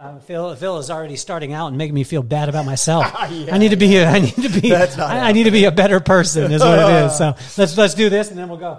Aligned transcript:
Uh, 0.00 0.18
Phil, 0.20 0.56
Phil 0.56 0.78
is 0.78 0.90
already 0.90 1.16
starting 1.16 1.52
out 1.52 1.66
and 1.66 1.76
making 1.76 1.94
me 1.94 2.04
feel 2.04 2.22
bad 2.22 2.48
about 2.48 2.64
myself. 2.64 3.04
I 3.14 3.58
need 3.58 3.72
to 3.72 3.76
be. 3.76 3.98
A, 3.98 4.06
I 4.06 4.20
need 4.20 4.34
to 4.34 4.48
be. 4.48 4.74
I, 4.74 5.28
I 5.28 5.32
need 5.32 5.44
to 5.44 5.50
be 5.50 5.66
a 5.66 5.70
better 5.70 6.00
person. 6.00 6.50
Is 6.50 6.62
what 6.62 6.78
it 6.78 7.04
is. 7.04 7.18
So 7.18 7.34
let's 7.58 7.76
let's 7.76 7.92
do 7.92 8.08
this 8.08 8.30
and 8.30 8.38
then 8.38 8.48
we'll 8.48 8.56
go. 8.56 8.78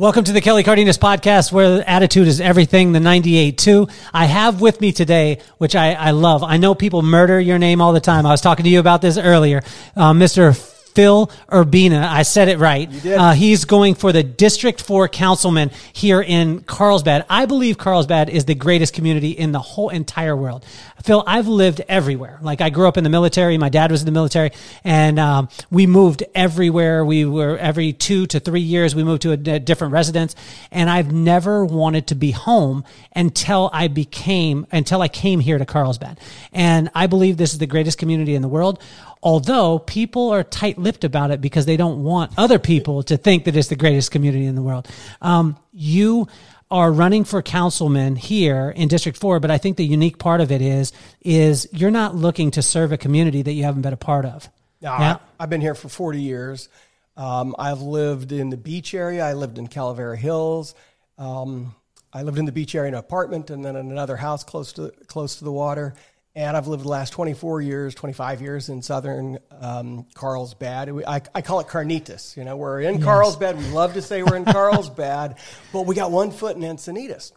Welcome 0.00 0.24
to 0.24 0.32
the 0.32 0.40
Kelly 0.40 0.62
Cardenas 0.62 0.96
podcast, 0.96 1.52
where 1.52 1.86
attitude 1.86 2.26
is 2.26 2.40
everything. 2.40 2.92
The 2.92 3.00
98.2. 3.00 3.92
I 4.14 4.24
have 4.24 4.62
with 4.62 4.80
me 4.80 4.92
today, 4.92 5.40
which 5.58 5.76
I, 5.76 5.92
I 5.92 6.12
love. 6.12 6.42
I 6.42 6.56
know 6.56 6.74
people 6.74 7.02
murder 7.02 7.38
your 7.38 7.58
name 7.58 7.82
all 7.82 7.92
the 7.92 8.00
time. 8.00 8.24
I 8.24 8.30
was 8.30 8.40
talking 8.40 8.64
to 8.64 8.70
you 8.70 8.80
about 8.80 9.02
this 9.02 9.18
earlier, 9.18 9.62
uh, 9.96 10.14
Mr. 10.14 10.56
Phil 11.00 11.30
Urbina. 11.48 12.06
I 12.06 12.24
said 12.24 12.48
it 12.48 12.58
right. 12.58 12.90
did. 12.90 13.16
Uh, 13.16 13.32
he's 13.32 13.64
going 13.64 13.94
for 13.94 14.12
the 14.12 14.22
District 14.22 14.82
4 14.82 15.08
councilman 15.08 15.70
here 15.94 16.20
in 16.20 16.60
Carlsbad. 16.60 17.24
I 17.30 17.46
believe 17.46 17.78
Carlsbad 17.78 18.28
is 18.28 18.44
the 18.44 18.54
greatest 18.54 18.92
community 18.92 19.30
in 19.30 19.52
the 19.52 19.60
whole 19.60 19.88
entire 19.88 20.36
world. 20.36 20.62
Phil, 21.02 21.24
I've 21.26 21.48
lived 21.48 21.80
everywhere. 21.88 22.38
Like 22.42 22.60
I 22.60 22.68
grew 22.68 22.86
up 22.86 22.98
in 22.98 23.04
the 23.04 23.08
military. 23.08 23.56
My 23.56 23.70
dad 23.70 23.90
was 23.90 24.02
in 24.02 24.04
the 24.04 24.12
military 24.12 24.50
and 24.84 25.18
um, 25.18 25.48
we 25.70 25.86
moved 25.86 26.22
everywhere. 26.34 27.02
We 27.02 27.24
were 27.24 27.56
every 27.56 27.94
two 27.94 28.26
to 28.26 28.38
three 28.38 28.60
years, 28.60 28.94
we 28.94 29.02
moved 29.02 29.22
to 29.22 29.30
a, 29.30 29.54
a 29.54 29.58
different 29.58 29.94
residence. 29.94 30.36
And 30.70 30.90
I've 30.90 31.10
never 31.10 31.64
wanted 31.64 32.08
to 32.08 32.14
be 32.14 32.32
home 32.32 32.84
until 33.16 33.70
I 33.72 33.88
became, 33.88 34.66
until 34.70 35.00
I 35.00 35.08
came 35.08 35.40
here 35.40 35.56
to 35.56 35.64
Carlsbad. 35.64 36.20
And 36.52 36.90
I 36.94 37.06
believe 37.06 37.38
this 37.38 37.54
is 37.54 37.58
the 37.58 37.66
greatest 37.66 37.96
community 37.96 38.34
in 38.34 38.42
the 38.42 38.48
world 38.48 38.82
although 39.22 39.78
people 39.78 40.30
are 40.30 40.42
tight-lipped 40.42 41.04
about 41.04 41.30
it 41.30 41.40
because 41.40 41.66
they 41.66 41.76
don't 41.76 42.02
want 42.02 42.32
other 42.36 42.58
people 42.58 43.02
to 43.04 43.16
think 43.16 43.44
that 43.44 43.56
it's 43.56 43.68
the 43.68 43.76
greatest 43.76 44.10
community 44.10 44.46
in 44.46 44.54
the 44.54 44.62
world. 44.62 44.88
Um, 45.20 45.56
you 45.72 46.28
are 46.70 46.92
running 46.92 47.24
for 47.24 47.42
councilman 47.42 48.16
here 48.16 48.70
in 48.70 48.88
District 48.88 49.18
Four, 49.18 49.40
but 49.40 49.50
I 49.50 49.58
think 49.58 49.76
the 49.76 49.84
unique 49.84 50.18
part 50.18 50.40
of 50.40 50.52
it 50.52 50.62
is 50.62 50.92
is 51.20 51.68
you're 51.72 51.90
not 51.90 52.14
looking 52.14 52.52
to 52.52 52.62
serve 52.62 52.92
a 52.92 52.96
community 52.96 53.42
that 53.42 53.52
you 53.52 53.64
haven't 53.64 53.82
been 53.82 53.92
a 53.92 53.98
part 53.98 54.24
of. 54.24 54.48
No, 54.80 54.92
Yeah. 54.92 55.18
I, 55.38 55.42
have 55.42 55.50
been 55.50 55.60
here 55.60 55.74
for 55.74 55.88
40 55.88 56.20
years. 56.20 56.68
Um, 57.16 57.54
I've 57.58 57.82
lived 57.82 58.32
in 58.32 58.50
the 58.50 58.56
beach 58.56 58.94
area. 58.94 59.24
I 59.24 59.34
lived 59.34 59.58
in 59.58 59.66
Calavera 59.66 60.16
Hills. 60.16 60.74
Um, 61.18 61.74
I 62.12 62.22
lived 62.22 62.38
in 62.38 62.44
the 62.44 62.52
beach 62.52 62.74
area 62.74 62.88
in 62.88 62.94
an 62.94 63.00
apartment 63.00 63.50
and 63.50 63.64
then 63.64 63.76
in 63.76 63.90
another 63.90 64.16
house 64.16 64.42
close 64.42 64.72
to 64.74 64.90
close 65.06 65.36
to 65.36 65.44
the 65.44 65.52
water. 65.52 65.94
And 66.36 66.56
I've 66.56 66.68
lived 66.68 66.84
the 66.84 66.88
last 66.88 67.10
24 67.10 67.60
years, 67.60 67.94
25 67.94 68.40
years 68.40 68.68
in 68.68 68.82
southern 68.82 69.38
um, 69.60 70.06
Carlsbad. 70.14 70.88
I, 71.06 71.22
I 71.34 71.42
call 71.42 71.58
it 71.58 71.66
Carnitas. 71.66 72.36
You 72.36 72.44
know, 72.44 72.56
we're 72.56 72.80
in 72.80 73.02
Carlsbad. 73.02 73.58
We 73.58 73.64
love 73.70 73.94
to 73.94 74.02
say 74.02 74.22
we're 74.22 74.36
in 74.36 74.44
Carlsbad, 74.44 75.38
but 75.72 75.86
we 75.86 75.96
got 75.96 76.12
one 76.12 76.30
foot 76.30 76.56
in 76.56 76.62
Encinitas. 76.62 77.32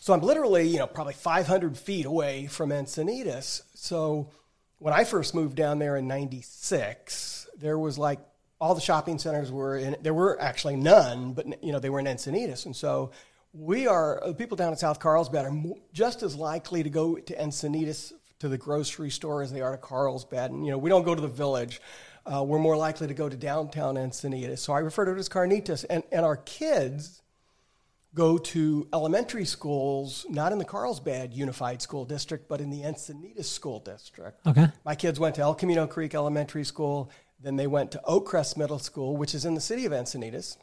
So 0.00 0.12
I'm 0.12 0.20
literally, 0.20 0.68
you 0.68 0.78
know, 0.78 0.86
probably 0.86 1.14
500 1.14 1.76
feet 1.76 2.06
away 2.06 2.46
from 2.46 2.70
Encinitas. 2.70 3.62
So 3.74 4.30
when 4.78 4.94
I 4.94 5.02
first 5.02 5.34
moved 5.34 5.56
down 5.56 5.80
there 5.80 5.96
in 5.96 6.06
96, 6.06 7.48
there 7.58 7.76
was 7.76 7.98
like 7.98 8.20
all 8.60 8.76
the 8.76 8.80
shopping 8.80 9.18
centers 9.18 9.50
were 9.50 9.76
in, 9.76 9.96
there 10.02 10.14
were 10.14 10.40
actually 10.40 10.76
none, 10.76 11.32
but, 11.32 11.62
you 11.62 11.72
know, 11.72 11.80
they 11.80 11.90
were 11.90 11.98
in 11.98 12.06
Encinitas. 12.06 12.66
And 12.66 12.74
so 12.74 13.10
we 13.52 13.88
are, 13.88 14.22
the 14.24 14.34
people 14.34 14.56
down 14.56 14.70
in 14.72 14.78
South 14.78 15.00
Carlsbad 15.00 15.44
are 15.44 15.74
just 15.92 16.22
as 16.22 16.36
likely 16.36 16.84
to 16.84 16.90
go 16.90 17.16
to 17.16 17.36
Encinitas 17.36 18.12
to 18.40 18.48
the 18.48 18.58
grocery 18.58 19.10
store 19.10 19.42
as 19.42 19.52
they 19.52 19.60
are 19.60 19.72
to 19.72 19.78
Carlsbad. 19.78 20.50
And, 20.50 20.64
you 20.64 20.70
know, 20.70 20.78
we 20.78 20.90
don't 20.90 21.04
go 21.04 21.14
to 21.14 21.20
the 21.20 21.28
village. 21.28 21.80
Uh, 22.24 22.44
we're 22.44 22.58
more 22.58 22.76
likely 22.76 23.06
to 23.06 23.14
go 23.14 23.28
to 23.28 23.36
downtown 23.36 23.96
Encinitas. 23.96 24.58
So 24.58 24.72
I 24.72 24.80
refer 24.80 25.04
to 25.06 25.12
it 25.12 25.18
as 25.18 25.28
Carnitas. 25.28 25.84
And, 25.88 26.02
and 26.12 26.24
our 26.24 26.36
kids, 26.36 27.22
go 28.14 28.38
to 28.38 28.88
elementary 28.92 29.44
schools, 29.44 30.26
not 30.28 30.52
in 30.52 30.58
the 30.58 30.64
Carlsbad 30.64 31.32
Unified 31.32 31.82
School 31.82 32.04
District, 32.04 32.48
but 32.48 32.60
in 32.60 32.70
the 32.70 32.82
Encinitas 32.82 33.44
School 33.44 33.80
District. 33.80 34.44
Okay. 34.46 34.66
My 34.84 34.94
kids 34.94 35.20
went 35.20 35.34
to 35.36 35.42
El 35.42 35.54
Camino 35.54 35.86
Creek 35.86 36.14
Elementary 36.14 36.64
School, 36.64 37.10
then 37.40 37.56
they 37.56 37.66
went 37.66 37.92
to 37.92 38.00
Oak 38.04 38.26
Crest 38.26 38.56
Middle 38.58 38.78
School, 38.78 39.16
which 39.16 39.34
is 39.34 39.44
in 39.44 39.54
the 39.54 39.60
city 39.60 39.84
of 39.84 39.92
Encinitas, 39.92 40.56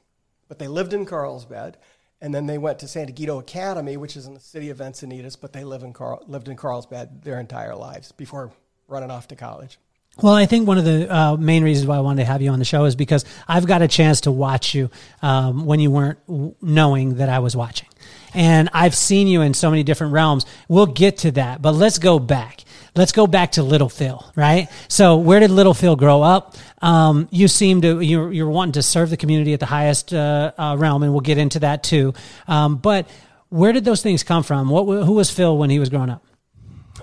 but 0.48 0.60
they 0.60 0.68
lived 0.68 0.94
in 0.94 1.06
Carlsbad. 1.06 1.78
And 2.22 2.34
then 2.34 2.46
they 2.46 2.58
went 2.58 2.80
to 2.80 2.88
San 2.88 3.08
Dieguito 3.08 3.40
Academy, 3.40 3.98
which 3.98 4.16
is 4.16 4.26
in 4.26 4.34
the 4.34 4.40
city 4.40 4.70
of 4.70 4.78
Encinitas, 4.78 5.38
but 5.40 5.54
they 5.54 5.64
live 5.64 5.84
in 5.84 5.94
Carl, 5.94 6.24
lived 6.28 6.48
in 6.48 6.56
Carlsbad 6.56 7.24
their 7.24 7.40
entire 7.40 7.76
lives 7.76 8.12
before 8.14 8.52
running 8.88 9.12
off 9.12 9.28
to 9.30 9.36
college. 9.36 9.78
Well, 10.22 10.34
I 10.34 10.46
think 10.46 10.66
one 10.66 10.78
of 10.78 10.86
the 10.86 11.14
uh, 11.14 11.36
main 11.36 11.64
reasons 11.64 11.88
why 11.88 11.98
I 11.98 12.00
wanted 12.00 12.24
to 12.24 12.32
have 12.32 12.42
you 12.42 12.50
on 12.52 12.60
the 12.60 12.66
show 12.66 12.86
is 12.86 12.96
because 12.96 13.26
I've 13.50 13.68
got 13.68 13.82
a 13.82 13.88
chance 13.88 14.22
to 14.22 14.32
watch 14.32 14.74
you 14.74 14.90
um, 15.22 15.66
when 15.66 15.82
you 15.82 15.92
weren't 15.92 16.26
w- 16.28 16.56
knowing 16.62 17.16
that 17.16 17.28
I 17.28 17.40
was 17.40 17.54
watching. 17.54 17.90
And 18.34 18.70
I've 18.72 18.96
seen 18.96 19.28
you 19.28 19.42
in 19.42 19.54
so 19.54 19.70
many 19.70 19.84
different 19.84 20.14
realms. 20.14 20.46
We'll 20.70 20.86
get 20.86 21.18
to 21.20 21.32
that, 21.32 21.62
but 21.62 21.74
let's 21.74 22.00
go 22.00 22.18
back. 22.18 22.64
Let's 22.96 23.12
go 23.12 23.28
back 23.28 23.54
to 23.54 23.64
Little 23.64 23.90
Phil, 23.90 24.26
right? 24.38 24.70
So, 24.88 25.18
where 25.18 25.42
did 25.42 25.52
Little 25.52 25.74
Phil 25.74 25.98
grow 25.98 26.22
up? 26.22 26.56
Um, 26.86 27.28
you 27.32 27.48
seem 27.48 27.82
to 27.82 28.00
you're, 28.00 28.32
you're 28.32 28.50
wanting 28.50 28.74
to 28.74 28.84
serve 28.84 29.10
the 29.10 29.18
community 29.18 29.54
at 29.54 29.60
the 29.60 29.66
highest 29.66 30.14
uh, 30.14 30.52
uh, 30.58 30.76
realm, 30.78 31.02
and 31.02 31.12
we'll 31.12 31.22
get 31.22 31.40
into 31.40 31.60
that 31.60 31.84
too. 31.84 32.14
Um, 32.48 32.78
but 32.78 33.10
where 33.50 33.74
did 33.74 33.86
those 33.86 34.04
things 34.04 34.22
come 34.24 34.44
from? 34.44 34.70
What 34.70 34.84
who 34.84 35.14
was 35.14 35.32
Phil 35.32 35.58
when 35.58 35.72
he 35.72 35.80
was 35.80 35.90
growing 35.90 36.12
up? 36.12 36.24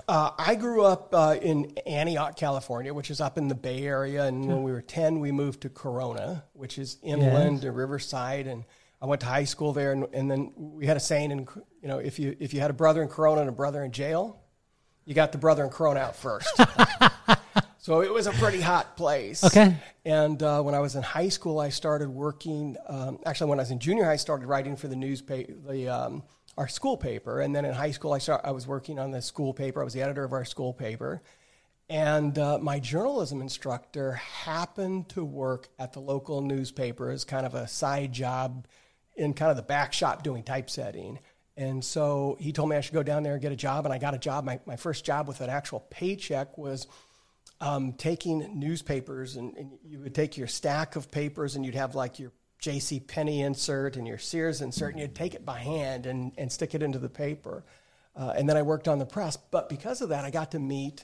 Uh, 0.07 0.31
I 0.37 0.55
grew 0.55 0.85
up 0.85 1.13
uh, 1.13 1.37
in 1.41 1.77
Antioch, 1.85 2.35
California, 2.35 2.93
which 2.93 3.11
is 3.11 3.21
up 3.21 3.37
in 3.37 3.47
the 3.47 3.55
Bay 3.55 3.83
Area. 3.83 4.25
And 4.25 4.45
when 4.47 4.63
we 4.63 4.71
were 4.71 4.81
10, 4.81 5.19
we 5.19 5.31
moved 5.31 5.61
to 5.61 5.69
Corona, 5.69 6.43
which 6.53 6.77
is 6.77 6.97
inland 7.03 7.61
to 7.61 7.71
Riverside. 7.71 8.47
And 8.47 8.65
I 9.01 9.05
went 9.05 9.21
to 9.21 9.27
high 9.27 9.45
school 9.45 9.71
there. 9.71 9.91
And, 9.91 10.07
and 10.11 10.29
then 10.29 10.51
we 10.55 10.87
had 10.87 10.97
a 10.97 10.99
saying, 10.99 11.31
and 11.31 11.47
you 11.81 11.87
know, 11.87 11.99
if 11.99 12.19
you, 12.19 12.35
if 12.39 12.53
you 12.53 12.59
had 12.59 12.69
a 12.69 12.73
brother 12.73 13.01
in 13.01 13.07
Corona 13.07 13.41
and 13.41 13.49
a 13.49 13.53
brother 13.53 13.83
in 13.83 13.91
jail, 13.91 14.41
you 15.05 15.13
got 15.13 15.31
the 15.31 15.37
brother 15.37 15.63
in 15.63 15.69
Corona 15.69 16.01
out 16.01 16.15
first. 16.15 16.49
so 17.83 18.01
it 18.01 18.13
was 18.13 18.27
a 18.27 18.31
pretty 18.31 18.61
hot 18.61 18.95
place. 18.95 19.43
Okay. 19.43 19.75
And 20.05 20.41
uh, 20.41 20.61
when 20.61 20.73
I 20.73 20.79
was 20.79 20.95
in 20.95 21.03
high 21.03 21.27
school, 21.27 21.59
I 21.59 21.67
started 21.67 22.07
working. 22.07 22.77
Um, 22.87 23.19
actually, 23.25 23.49
when 23.49 23.59
I 23.59 23.63
was 23.63 23.71
in 23.71 23.79
junior 23.79 24.05
high, 24.05 24.13
I 24.13 24.15
started 24.15 24.47
writing 24.47 24.77
for 24.77 24.87
the 24.87 24.95
newspaper, 24.95 25.51
the 25.69 25.89
um, 25.89 26.23
our 26.57 26.69
school 26.69 26.95
paper. 26.95 27.41
And 27.41 27.53
then 27.53 27.65
in 27.65 27.73
high 27.73 27.91
school, 27.91 28.13
I 28.13 28.19
start, 28.19 28.39
I 28.45 28.51
was 28.51 28.65
working 28.65 28.99
on 28.99 29.11
the 29.11 29.21
school 29.21 29.53
paper. 29.53 29.81
I 29.81 29.83
was 29.83 29.91
the 29.91 30.01
editor 30.01 30.23
of 30.23 30.31
our 30.31 30.45
school 30.45 30.71
paper. 30.71 31.21
And 31.89 32.39
uh, 32.39 32.57
my 32.57 32.79
journalism 32.79 33.41
instructor 33.41 34.13
happened 34.13 35.09
to 35.09 35.25
work 35.25 35.67
at 35.77 35.91
the 35.91 35.99
local 35.99 36.41
newspaper 36.41 37.09
as 37.11 37.25
kind 37.25 37.45
of 37.45 37.53
a 37.53 37.67
side 37.67 38.13
job 38.13 38.65
in 39.17 39.33
kind 39.33 39.51
of 39.51 39.57
the 39.57 39.63
back 39.63 39.91
shop 39.91 40.23
doing 40.23 40.43
typesetting. 40.43 41.19
And 41.57 41.83
so 41.83 42.37
he 42.39 42.53
told 42.53 42.69
me 42.69 42.77
I 42.77 42.81
should 42.81 42.93
go 42.93 43.03
down 43.03 43.23
there 43.23 43.33
and 43.33 43.41
get 43.41 43.51
a 43.51 43.57
job, 43.57 43.83
and 43.83 43.93
I 43.93 43.97
got 43.97 44.13
a 44.13 44.17
job. 44.17 44.45
My, 44.45 44.61
my 44.65 44.77
first 44.77 45.03
job 45.03 45.27
with 45.27 45.41
an 45.41 45.49
actual 45.49 45.81
paycheck 45.89 46.57
was 46.57 46.87
um, 47.61 47.93
taking 47.93 48.59
newspapers, 48.59 49.35
and, 49.35 49.55
and 49.57 49.71
you 49.85 49.99
would 49.99 50.15
take 50.15 50.37
your 50.37 50.47
stack 50.47 50.95
of 50.95 51.11
papers, 51.11 51.55
and 51.55 51.65
you'd 51.65 51.75
have 51.75 51.95
like 51.95 52.19
your 52.19 52.31
J.C. 52.59 53.01
Penney 53.01 53.41
insert 53.41 53.97
and 53.97 54.07
your 54.07 54.17
Sears 54.17 54.61
insert, 54.61 54.93
and 54.93 55.01
you'd 55.01 55.15
take 55.15 55.35
it 55.35 55.45
by 55.45 55.59
hand 55.59 56.05
and, 56.05 56.31
and 56.37 56.51
stick 56.51 56.73
it 56.73 56.81
into 56.81 56.97
the 56.97 57.09
paper. 57.09 57.63
Uh, 58.15 58.33
and 58.37 58.47
then 58.47 58.55
I 58.55 58.61
worked 58.61 58.87
on 58.87 58.99
the 58.99 59.05
press. 59.05 59.37
But 59.37 59.69
because 59.69 60.01
of 60.01 60.09
that, 60.09 60.23
I 60.23 60.29
got 60.29 60.51
to 60.51 60.59
meet 60.59 61.03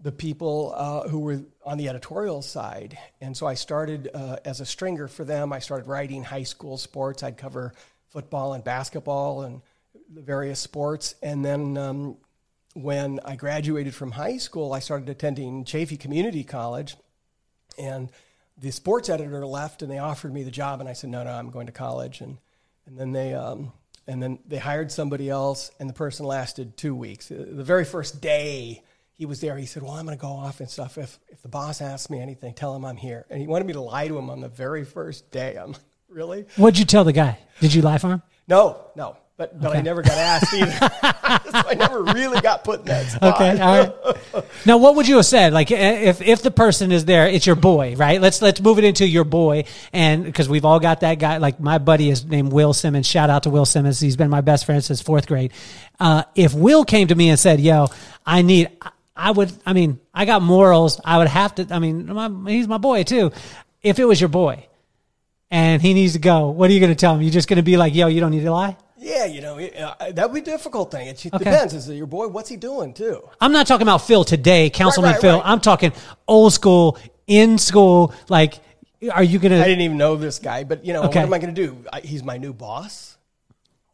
the 0.00 0.12
people 0.12 0.74
uh, 0.76 1.08
who 1.08 1.20
were 1.20 1.40
on 1.64 1.78
the 1.78 1.88
editorial 1.88 2.42
side. 2.42 2.98
And 3.20 3.36
so 3.36 3.46
I 3.46 3.54
started 3.54 4.10
uh, 4.12 4.36
as 4.44 4.60
a 4.60 4.66
stringer 4.66 5.08
for 5.08 5.24
them. 5.24 5.52
I 5.52 5.58
started 5.58 5.88
writing 5.88 6.22
high 6.22 6.42
school 6.42 6.76
sports. 6.76 7.22
I'd 7.22 7.38
cover 7.38 7.72
football 8.08 8.52
and 8.52 8.62
basketball 8.62 9.42
and 9.42 9.62
the 10.12 10.20
various 10.20 10.60
sports. 10.60 11.14
And 11.22 11.44
then 11.44 11.76
um, 11.78 12.18
when 12.76 13.20
I 13.24 13.36
graduated 13.36 13.94
from 13.94 14.12
high 14.12 14.36
school, 14.36 14.72
I 14.72 14.80
started 14.80 15.08
attending 15.08 15.64
Chaffey 15.64 15.96
Community 15.96 16.44
College. 16.44 16.96
And 17.78 18.10
the 18.58 18.70
sports 18.70 19.08
editor 19.08 19.46
left 19.46 19.82
and 19.82 19.90
they 19.90 19.98
offered 19.98 20.32
me 20.32 20.42
the 20.42 20.50
job. 20.50 20.80
And 20.80 20.88
I 20.88 20.92
said, 20.92 21.10
no, 21.10 21.24
no, 21.24 21.30
I'm 21.30 21.50
going 21.50 21.66
to 21.66 21.72
college. 21.72 22.20
And, 22.20 22.38
and 22.86 22.98
then 22.98 23.12
they. 23.12 23.34
Um, 23.34 23.72
and 24.08 24.22
then 24.22 24.38
they 24.46 24.58
hired 24.58 24.92
somebody 24.92 25.28
else, 25.28 25.72
and 25.80 25.88
the 25.88 25.92
person 25.92 26.26
lasted 26.26 26.76
two 26.76 26.94
weeks. 26.94 27.28
Uh, 27.28 27.44
The 27.50 27.64
very 27.64 27.84
first 27.84 28.20
day 28.20 28.84
he 29.14 29.26
was 29.26 29.40
there, 29.40 29.56
he 29.56 29.66
said, 29.66 29.82
Well, 29.82 29.92
I'm 29.92 30.06
going 30.06 30.16
to 30.16 30.22
go 30.22 30.28
off 30.28 30.60
and 30.60 30.70
stuff. 30.70 30.96
If, 30.96 31.18
if 31.28 31.42
the 31.42 31.48
boss 31.48 31.80
asks 31.80 32.08
me 32.08 32.20
anything, 32.20 32.54
tell 32.54 32.76
him 32.76 32.84
I'm 32.84 32.96
here. 32.96 33.26
And 33.30 33.40
he 33.40 33.48
wanted 33.48 33.66
me 33.66 33.72
to 33.72 33.80
lie 33.80 34.06
to 34.06 34.16
him 34.16 34.30
on 34.30 34.40
the 34.40 34.48
very 34.48 34.84
first 34.84 35.32
day. 35.32 35.56
I'm 35.56 35.72
like, 35.72 35.80
Really? 36.08 36.46
What'd 36.56 36.78
you 36.78 36.84
tell 36.84 37.02
the 37.02 37.12
guy? 37.12 37.40
Did 37.60 37.74
you 37.74 37.82
lie 37.82 37.98
for 37.98 38.10
him? 38.10 38.22
No, 38.46 38.90
no. 38.94 39.16
But, 39.38 39.60
but 39.60 39.76
I 39.76 39.82
never 39.82 40.00
got 40.00 40.16
asked 40.16 40.54
either. 40.54 40.70
so 40.72 41.68
I 41.68 41.74
never 41.74 42.02
really 42.02 42.40
got 42.40 42.64
put 42.64 42.80
in 42.80 42.86
that 42.86 43.06
spot. 43.06 43.34
Okay, 43.34 43.60
all 43.60 43.78
right. 44.32 44.44
Now, 44.64 44.78
what 44.78 44.96
would 44.96 45.06
you 45.06 45.16
have 45.16 45.26
said? 45.26 45.52
Like, 45.52 45.70
if 45.70 46.22
if 46.22 46.42
the 46.42 46.50
person 46.50 46.90
is 46.90 47.04
there, 47.04 47.28
it's 47.28 47.46
your 47.46 47.56
boy, 47.56 47.96
right? 47.96 48.18
Let's 48.18 48.40
let's 48.40 48.62
move 48.62 48.78
it 48.78 48.84
into 48.84 49.06
your 49.06 49.24
boy, 49.24 49.64
and 49.92 50.24
because 50.24 50.48
we've 50.48 50.64
all 50.64 50.80
got 50.80 51.00
that 51.00 51.18
guy. 51.18 51.36
Like 51.36 51.60
my 51.60 51.76
buddy 51.76 52.08
is 52.08 52.24
named 52.24 52.50
Will 52.50 52.72
Simmons. 52.72 53.06
Shout 53.06 53.28
out 53.28 53.42
to 53.42 53.50
Will 53.50 53.66
Simmons. 53.66 54.00
He's 54.00 54.16
been 54.16 54.30
my 54.30 54.40
best 54.40 54.64
friend 54.64 54.82
since 54.82 55.02
fourth 55.02 55.26
grade. 55.26 55.52
Uh, 56.00 56.22
if 56.34 56.54
Will 56.54 56.84
came 56.84 57.08
to 57.08 57.14
me 57.14 57.28
and 57.28 57.38
said, 57.38 57.60
"Yo, 57.60 57.88
I 58.24 58.42
need. 58.42 58.70
I- 58.80 58.90
I 59.18 59.30
would. 59.30 59.50
I 59.64 59.72
mean, 59.72 59.98
I 60.12 60.26
got 60.26 60.42
morals. 60.42 61.00
I 61.02 61.16
would 61.16 61.28
have 61.28 61.54
to. 61.54 61.66
I 61.70 61.78
mean, 61.78 62.06
my, 62.12 62.30
he's 62.50 62.68
my 62.68 62.76
boy 62.76 63.02
too. 63.02 63.32
If 63.82 63.98
it 63.98 64.04
was 64.04 64.20
your 64.20 64.28
boy, 64.28 64.66
and 65.50 65.80
he 65.80 65.94
needs 65.94 66.12
to 66.12 66.18
go, 66.18 66.50
what 66.50 66.68
are 66.68 66.72
you 66.74 66.80
going 66.80 66.92
to 66.92 66.96
tell 66.96 67.14
him? 67.14 67.22
You're 67.22 67.30
just 67.30 67.48
going 67.48 67.56
to 67.56 67.62
be 67.62 67.78
like, 67.78 67.94
"Yo, 67.94 68.08
you 68.08 68.20
don't 68.20 68.30
need 68.30 68.42
to 68.42 68.52
lie." 68.52 68.76
Yeah, 68.98 69.26
you 69.26 69.40
know, 69.42 69.58
uh, 69.58 70.12
that 70.12 70.30
would 70.30 70.44
be 70.44 70.50
a 70.50 70.54
difficult 70.54 70.90
thing. 70.90 71.06
It 71.08 71.24
Okay. 71.26 71.38
depends. 71.38 71.74
Is 71.74 71.88
it 71.88 71.96
your 71.96 72.06
boy? 72.06 72.28
What's 72.28 72.48
he 72.48 72.56
doing 72.56 72.94
too? 72.94 73.28
I'm 73.40 73.52
not 73.52 73.66
talking 73.66 73.82
about 73.82 73.98
Phil 74.02 74.24
today, 74.24 74.70
Councilman 74.70 75.12
right, 75.12 75.20
Phil. 75.20 75.36
right. 75.36 75.42
I'm 75.46 75.60
talking 75.60 75.92
old 76.26 76.52
school, 76.54 76.96
in 77.26 77.58
school. 77.58 78.14
Like, 78.28 78.54
are 79.12 79.22
you 79.22 79.38
going 79.38 79.52
to. 79.52 79.60
I 79.60 79.64
didn't 79.64 79.82
even 79.82 79.98
know 79.98 80.16
this 80.16 80.38
guy, 80.38 80.64
but 80.64 80.84
you 80.84 80.92
know, 80.94 81.02
Okay. 81.04 81.18
what 81.20 81.26
am 81.26 81.34
I 81.34 81.38
going 81.38 81.54
to 81.54 81.66
do? 81.66 81.84
I, 81.92 82.00
he's 82.00 82.22
my 82.24 82.38
new 82.38 82.52
boss. 82.54 83.16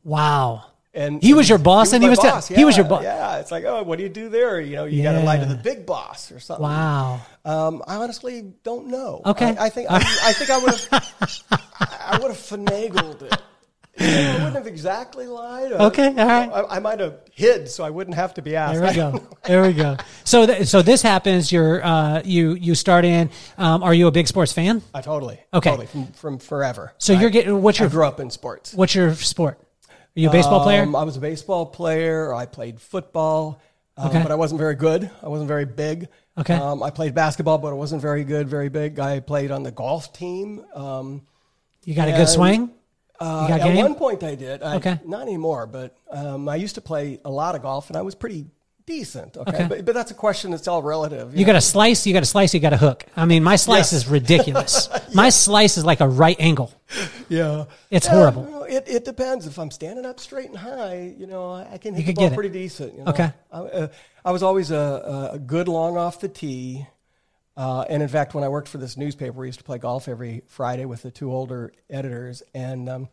Wow. 0.04 0.66
And 0.94 1.22
He 1.22 1.32
was 1.32 1.48
your 1.48 1.56
boss 1.58 1.94
and 1.94 2.02
he 2.02 2.10
was 2.10 2.18
boss. 2.18 2.48
he 2.48 2.66
was 2.66 2.76
your 2.76 2.84
boss. 2.84 3.02
Yeah, 3.02 3.38
it's 3.38 3.50
like, 3.50 3.64
oh, 3.64 3.82
what 3.82 3.96
do 3.96 4.02
you 4.04 4.10
do 4.10 4.28
there? 4.28 4.60
You 4.60 4.76
know, 4.76 4.84
you 4.84 5.02
got 5.02 5.12
to 5.12 5.20
lie 5.20 5.38
to 5.38 5.46
the 5.46 5.54
big 5.54 5.86
boss 5.86 6.30
or 6.30 6.38
something. 6.38 6.62
Wow. 6.64 7.22
Um, 7.46 7.82
I 7.86 7.96
honestly 7.96 8.52
don't 8.62 8.88
know. 8.88 9.22
Okay. 9.24 9.56
I, 9.56 9.66
I 9.66 9.68
think 9.70 9.90
I, 9.90 9.96
I 9.96 10.32
think 10.34 10.50
I 10.50 10.58
would 10.58 10.70
have 10.70 10.88
I 11.80 12.18
would 12.20 12.30
have 12.30 12.38
finagled 12.38 13.22
it. 13.22 13.40
You 13.98 14.06
know, 14.06 14.12
I 14.12 14.32
wouldn't 14.34 14.54
have 14.54 14.66
exactly 14.66 15.26
lied. 15.26 15.70
Uh, 15.72 15.86
Okay, 15.88 16.08
all 16.08 16.14
right. 16.14 16.48
I, 16.50 16.76
I 16.76 16.78
might 16.78 16.98
have 17.00 17.20
hid 17.32 17.68
so 17.68 17.84
I 17.84 17.90
wouldn't 17.90 18.16
have 18.16 18.32
to 18.34 18.42
be 18.42 18.56
asked. 18.56 18.80
There 18.80 18.88
we 18.88 18.94
go. 19.18 19.28
There 19.44 19.62
we 19.62 19.72
go. 19.74 19.96
So, 20.24 20.46
th- 20.46 20.66
so 20.68 20.80
this 20.82 21.02
happens. 21.02 21.52
You're, 21.52 21.84
uh, 21.84 22.22
you, 22.24 22.54
you 22.54 22.74
start 22.74 23.04
in. 23.04 23.28
Um, 23.58 23.82
are 23.82 23.92
you 23.92 24.06
a 24.06 24.10
big 24.10 24.28
sports 24.28 24.52
fan? 24.52 24.80
I 24.94 25.00
totally. 25.02 25.38
Okay. 25.52 25.70
Totally 25.70 25.86
from, 25.88 26.06
from 26.12 26.38
forever. 26.38 26.94
So 26.98 27.12
I, 27.14 27.20
you're 27.20 27.30
getting 27.30 27.60
what's 27.60 27.78
your? 27.80 27.88
I 27.88 27.92
grew 27.92 28.04
up 28.06 28.18
in 28.20 28.30
sports. 28.30 28.72
what's 28.72 28.94
your 28.94 29.14
sport? 29.14 29.58
Are 29.90 30.20
you 30.20 30.28
a 30.28 30.32
baseball 30.32 30.62
player? 30.62 30.82
Um, 30.82 30.94
I 30.96 31.04
was 31.04 31.16
a 31.16 31.20
baseball 31.20 31.66
player. 31.66 32.32
I 32.34 32.46
played 32.46 32.80
football, 32.80 33.60
um, 33.96 34.08
Okay. 34.08 34.22
but 34.22 34.30
I 34.32 34.36
wasn't 34.36 34.58
very 34.60 34.74
good. 34.74 35.10
I 35.22 35.28
wasn't 35.28 35.48
very 35.48 35.64
big. 35.66 36.08
Okay. 36.38 36.54
Um, 36.54 36.82
I 36.82 36.90
played 36.90 37.14
basketball, 37.14 37.58
but 37.58 37.68
I 37.68 37.74
wasn't 37.74 38.00
very 38.00 38.24
good, 38.24 38.48
very 38.48 38.68
big. 38.70 38.98
I 38.98 39.20
played 39.20 39.50
on 39.50 39.62
the 39.64 39.70
golf 39.70 40.12
team. 40.14 40.64
Um, 40.74 41.22
You 41.84 41.94
got 41.94 42.08
a 42.08 42.12
good 42.12 42.28
swing. 42.28 42.70
Uh, 43.22 43.42
You 43.42 43.48
got 43.48 43.60
at 43.60 43.72
game? 43.74 43.84
one 43.84 43.94
point, 43.94 44.22
I 44.22 44.34
did. 44.34 44.62
I, 44.62 44.76
Okay. 44.76 44.98
Not 45.04 45.22
anymore, 45.22 45.66
but 45.66 45.96
um, 46.10 46.48
I 46.48 46.56
used 46.56 46.74
to 46.76 46.80
play 46.80 47.20
a 47.24 47.30
lot 47.30 47.54
of 47.54 47.62
golf, 47.62 47.88
and 47.90 47.96
I 47.96 48.02
was 48.02 48.14
pretty 48.14 48.46
decent. 48.84 49.36
Okay. 49.36 49.50
Okay. 49.54 49.66
But, 49.68 49.84
but 49.84 49.94
that's 49.94 50.10
a 50.10 50.14
question 50.14 50.50
that's 50.50 50.66
all 50.66 50.82
relative. 50.82 51.36
You 51.36 51.44
got 51.46 51.54
a 51.54 51.60
slice. 51.60 52.04
You 52.06 52.12
got 52.12 52.24
a 52.24 52.26
slice. 52.26 52.52
You 52.52 52.58
got 52.60 52.72
a 52.72 52.76
hook. 52.76 53.04
I 53.16 53.24
mean, 53.26 53.44
my 53.44 53.54
slice 53.56 53.92
Yes. 53.92 54.04
is 54.04 54.08
ridiculous. 54.08 54.88
My 55.14 55.28
slice 55.28 55.76
is 55.78 55.84
like 55.84 56.00
a 56.00 56.08
right 56.08 56.36
angle. 56.40 56.72
yeah. 57.28 57.66
It's 57.90 58.06
Yeah, 58.06 58.12
horrible. 58.14 58.44
you 58.44 58.50
know, 58.50 58.62
it, 58.64 58.84
it 58.88 59.04
depends. 59.04 59.46
If 59.46 59.58
I'm 59.58 59.70
standing 59.70 60.04
up 60.06 60.18
straight 60.18 60.48
and 60.48 60.56
high, 60.56 61.14
you 61.16 61.26
know, 61.26 61.52
I 61.52 61.78
can 61.78 61.94
hit 61.94 62.06
You 62.06 62.12
the 62.14 62.20
ball 62.20 62.30
pretty 62.30 62.48
decent. 62.48 62.94
You 62.98 63.04
know? 63.04 63.10
Okay. 63.12 63.30
I, 63.52 63.58
uh, 63.58 63.88
I 64.24 64.32
was 64.32 64.42
always 64.42 64.70
a, 64.72 65.30
a 65.34 65.38
good 65.38 65.68
long 65.68 65.96
off 65.96 66.18
the 66.20 66.28
tee. 66.28 66.86
Uh, 67.56 67.84
and 67.88 68.02
in 68.02 68.08
fact, 68.08 68.34
when 68.34 68.44
I 68.44 68.48
worked 68.48 68.68
for 68.68 68.78
this 68.78 68.96
newspaper, 68.96 69.32
we 69.32 69.46
used 69.46 69.58
to 69.58 69.64
play 69.64 69.78
golf 69.78 70.08
every 70.08 70.42
Friday 70.46 70.84
with 70.84 71.02
the 71.02 71.10
two 71.10 71.32
older 71.32 71.72
editors. 71.90 72.42
And 72.54 72.88
um, 72.88 73.08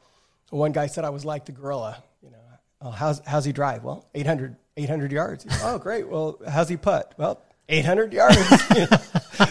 one 0.49 0.71
guy 0.71 0.87
said 0.87 1.03
I 1.03 1.09
was 1.09 1.25
like 1.25 1.45
the 1.45 1.51
gorilla. 1.51 2.01
You 2.23 2.31
know, 2.31 2.37
oh, 2.81 2.91
how's 2.91 3.21
how's 3.25 3.45
he 3.45 3.51
drive? 3.51 3.83
Well, 3.83 4.07
800, 4.15 4.55
800 4.77 5.11
yards. 5.11 5.43
Said, 5.43 5.61
oh, 5.63 5.77
great. 5.77 6.07
Well, 6.07 6.39
how's 6.47 6.69
he 6.69 6.77
putt? 6.77 7.13
Well, 7.17 7.41
800 7.67 8.13
yards. 8.13 8.37
You 8.75 8.81
know? 8.81 8.97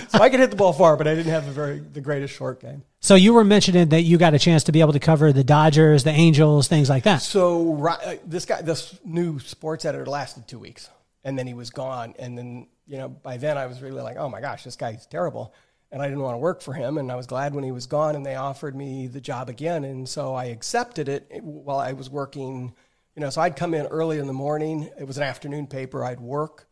so 0.09 0.21
I 0.21 0.31
could 0.31 0.41
hit 0.41 0.51
the 0.51 0.57
ball 0.57 0.73
far, 0.73 0.97
but 0.97 1.09
I 1.09 1.15
didn't 1.15 1.33
have 1.33 1.49
a 1.49 1.51
very 1.51 1.81
the 1.81 2.01
greatest 2.01 2.35
short 2.35 2.61
game. 2.61 2.83
So 3.01 3.15
you 3.15 3.33
were 3.35 3.45
mentioning 3.45 3.89
that 3.89 4.03
you 4.03 4.17
got 4.17 4.35
a 4.35 4.39
chance 4.39 4.65
to 4.65 4.73
be 4.73 4.81
able 4.81 4.93
to 4.93 5.01
cover 5.01 5.33
the 5.33 5.45
Dodgers, 5.45 6.05
the 6.05 6.11
Angels, 6.11 6.69
things 6.69 6.89
like 6.89 7.05
that. 7.05 7.19
So 7.19 7.87
uh, 7.87 8.17
this 8.25 8.45
guy, 8.45 8.63
this 8.63 8.99
new 9.05 9.39
sports 9.41 9.85
editor, 9.85 10.07
lasted 10.07 10.47
two 10.47 10.59
weeks, 10.59 10.89
and 11.25 11.39
then 11.39 11.47
he 11.47 11.55
was 11.55 11.71
gone. 11.71 12.15
And 12.19 12.37
then 12.39 12.69
you 12.89 12.99
know, 12.99 13.09
by 13.09 13.37
then 13.37 13.59
I 13.59 13.67
was 13.67 13.81
really 13.83 14.01
like, 14.03 14.17
oh 14.17 14.29
my 14.29 14.41
gosh, 14.41 14.65
this 14.65 14.77
guy's 14.77 15.07
terrible, 15.07 15.55
and 15.93 16.01
I 16.03 16.07
didn't 16.09 16.23
want 16.23 16.35
to 16.35 16.39
work 16.39 16.63
for 16.63 16.73
him. 16.73 16.99
And 16.99 17.13
I 17.13 17.17
was 17.17 17.27
glad 17.27 17.55
when 17.55 17.65
he 17.65 17.71
was 17.73 17.87
gone, 17.87 18.17
and 18.17 18.25
they 18.25 18.35
offered 18.35 18.75
me 18.75 19.07
the 19.07 19.21
job 19.21 19.49
again, 19.49 19.85
and 19.85 20.09
so 20.09 20.35
I 20.35 20.47
accepted 20.47 21.09
it 21.09 21.29
while 21.43 21.79
I 21.79 21.93
was 21.93 22.09
working. 22.11 22.75
You 23.15 23.21
know, 23.23 23.31
so 23.31 23.41
I'd 23.41 23.57
come 23.57 23.75
in 23.75 23.87
early 23.87 24.19
in 24.19 24.27
the 24.27 24.33
morning. 24.33 24.89
It 24.99 25.05
was 25.07 25.17
an 25.17 25.25
afternoon 25.25 25.67
paper. 25.67 26.05
I'd 26.05 26.21
work 26.21 26.67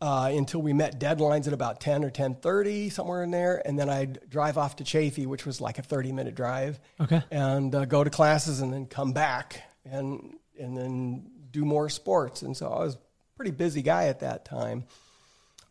uh, 0.00 0.30
until 0.32 0.62
we 0.62 0.72
met 0.72 1.00
deadlines 1.00 1.48
at 1.48 1.52
about 1.52 1.80
10 1.80 2.04
or 2.04 2.10
10.30 2.10 2.92
somewhere 2.92 3.24
in 3.24 3.32
there 3.32 3.60
and 3.66 3.76
then 3.76 3.90
i'd 3.90 4.20
drive 4.30 4.56
off 4.56 4.76
to 4.76 4.84
Chaffey 4.84 5.26
which 5.26 5.44
was 5.44 5.60
like 5.60 5.78
a 5.80 5.82
30 5.82 6.12
minute 6.12 6.36
drive 6.36 6.78
Okay. 7.00 7.20
and 7.32 7.74
uh, 7.74 7.84
go 7.84 8.04
to 8.04 8.10
classes 8.10 8.60
and 8.60 8.72
then 8.72 8.86
come 8.86 9.12
back 9.12 9.60
and 9.84 10.36
and 10.56 10.76
then 10.76 11.28
do 11.50 11.64
more 11.64 11.88
sports 11.88 12.42
and 12.42 12.56
so 12.56 12.68
i 12.68 12.78
was 12.78 12.94
a 12.94 12.98
pretty 13.34 13.50
busy 13.50 13.82
guy 13.82 14.06
at 14.06 14.20
that 14.20 14.44
time 14.44 14.84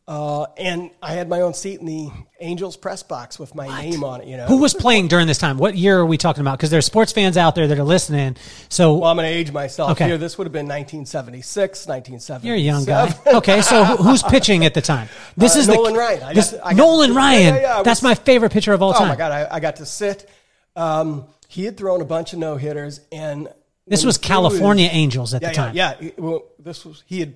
uh, 0.08 0.44
and 0.58 0.90
I 1.02 1.12
had 1.14 1.28
my 1.28 1.42
own 1.42 1.54
seat 1.54 1.80
in 1.82 1.86
the 1.86 2.10
Angels 2.40 2.78
press 2.78 3.04
box 3.04 3.38
with 3.38 3.54
my 3.56 3.68
name 3.82 4.04
on 4.06 4.22
it. 4.22 4.28
You 4.28 4.38
know, 4.38 4.46
Who 4.46 4.58
was 4.58 4.74
playing 4.74 5.10
during 5.10 5.28
this 5.28 5.38
time? 5.38 5.58
What 5.58 5.76
year 5.76 5.98
are 6.00 6.06
we 6.06 6.18
talking 6.18 6.42
about? 6.42 6.58
Because 6.58 6.70
there's 6.70 6.86
sports 6.86 7.12
fans 7.12 7.36
out 7.36 7.56
there 7.56 7.68
that 7.68 7.78
are 7.78 7.84
listening. 7.84 8.38
So 8.70 8.94
well, 8.94 9.10
I'm 9.10 9.18
going 9.18 9.30
to 9.30 9.36
age 9.36 9.52
myself 9.52 9.92
Okay. 9.92 10.06
here. 10.06 10.18
This 10.18 10.38
would 10.38 10.46
have 10.46 10.54
been 10.54 10.68
1976, 10.68 11.88
1977. 11.88 12.48
you're 12.48 12.56
a 12.56 12.60
young 12.60 12.86
guy. 12.86 13.14
Okay, 13.28 13.62
so 13.62 13.84
who's 13.84 14.24
pitching 14.24 14.64
at 14.66 14.74
the 14.74 14.82
time? 14.82 15.10
This 15.36 15.56
Uh, 15.56 15.60
is 15.60 15.68
Nolan 15.68 15.94
the, 15.94 16.00
Ryan. 16.00 16.24
I 16.24 16.34
this- 16.34 16.52
got- 16.52 16.66
I 16.66 16.70
got- 16.74 16.78
Nolan 16.78 17.14
Ryan. 17.16 17.56
yeah, 17.56 17.62
yeah, 17.62 17.78
I 17.80 17.84
That's 17.84 18.02
my 18.02 18.16
favorite 18.16 18.52
pitcher 18.54 18.74
of 18.74 18.82
all 18.82 18.94
time. 18.94 19.04
Oh 19.04 19.08
my 19.08 19.16
god, 19.16 19.32
I, 19.32 19.48
I 19.56 19.60
got 19.60 19.78
to 19.78 19.86
sit. 19.86 20.30
Um, 20.76 21.26
he 21.50 21.66
had 21.66 21.76
thrown 21.76 22.02
a 22.02 22.06
bunch 22.06 22.34
of 22.34 22.40
no 22.40 22.56
hitters, 22.56 23.02
and 23.12 23.48
This 23.88 24.06
was 24.06 24.18
California 24.18 24.88
his- 24.88 24.96
Angels 24.98 25.34
at 25.34 25.42
yeah, 25.42 25.48
the 25.50 25.54
time. 25.56 25.76
Yeah, 25.76 25.94
yeah. 26.00 26.12
Well, 26.18 26.44
this 26.60 26.86
was 26.86 27.04
he 27.08 27.20
had 27.20 27.34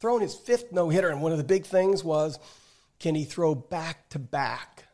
thrown 0.00 0.20
his 0.20 0.34
fifth 0.34 0.72
no 0.72 0.88
hitter, 0.88 1.08
and 1.08 1.22
one 1.22 1.32
of 1.32 1.38
the 1.38 1.44
big 1.44 1.66
things 1.66 2.04
was, 2.04 2.38
can 2.98 3.14
he 3.14 3.24
throw 3.24 3.54
back 3.54 4.08
to 4.10 4.18
back? 4.18 4.84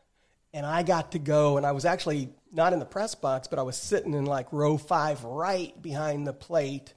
And 0.53 0.65
I 0.65 0.83
got 0.83 1.13
to 1.13 1.19
go, 1.19 1.57
and 1.57 1.65
I 1.65 1.71
was 1.71 1.85
actually 1.85 2.29
not 2.51 2.73
in 2.73 2.79
the 2.79 2.85
press 2.85 3.15
box, 3.15 3.47
but 3.47 3.59
I 3.59 3.61
was 3.61 3.77
sitting 3.77 4.13
in 4.13 4.25
like 4.25 4.51
row 4.51 4.77
five, 4.77 5.23
right 5.23 5.79
behind 5.81 6.27
the 6.27 6.33
plate. 6.33 6.93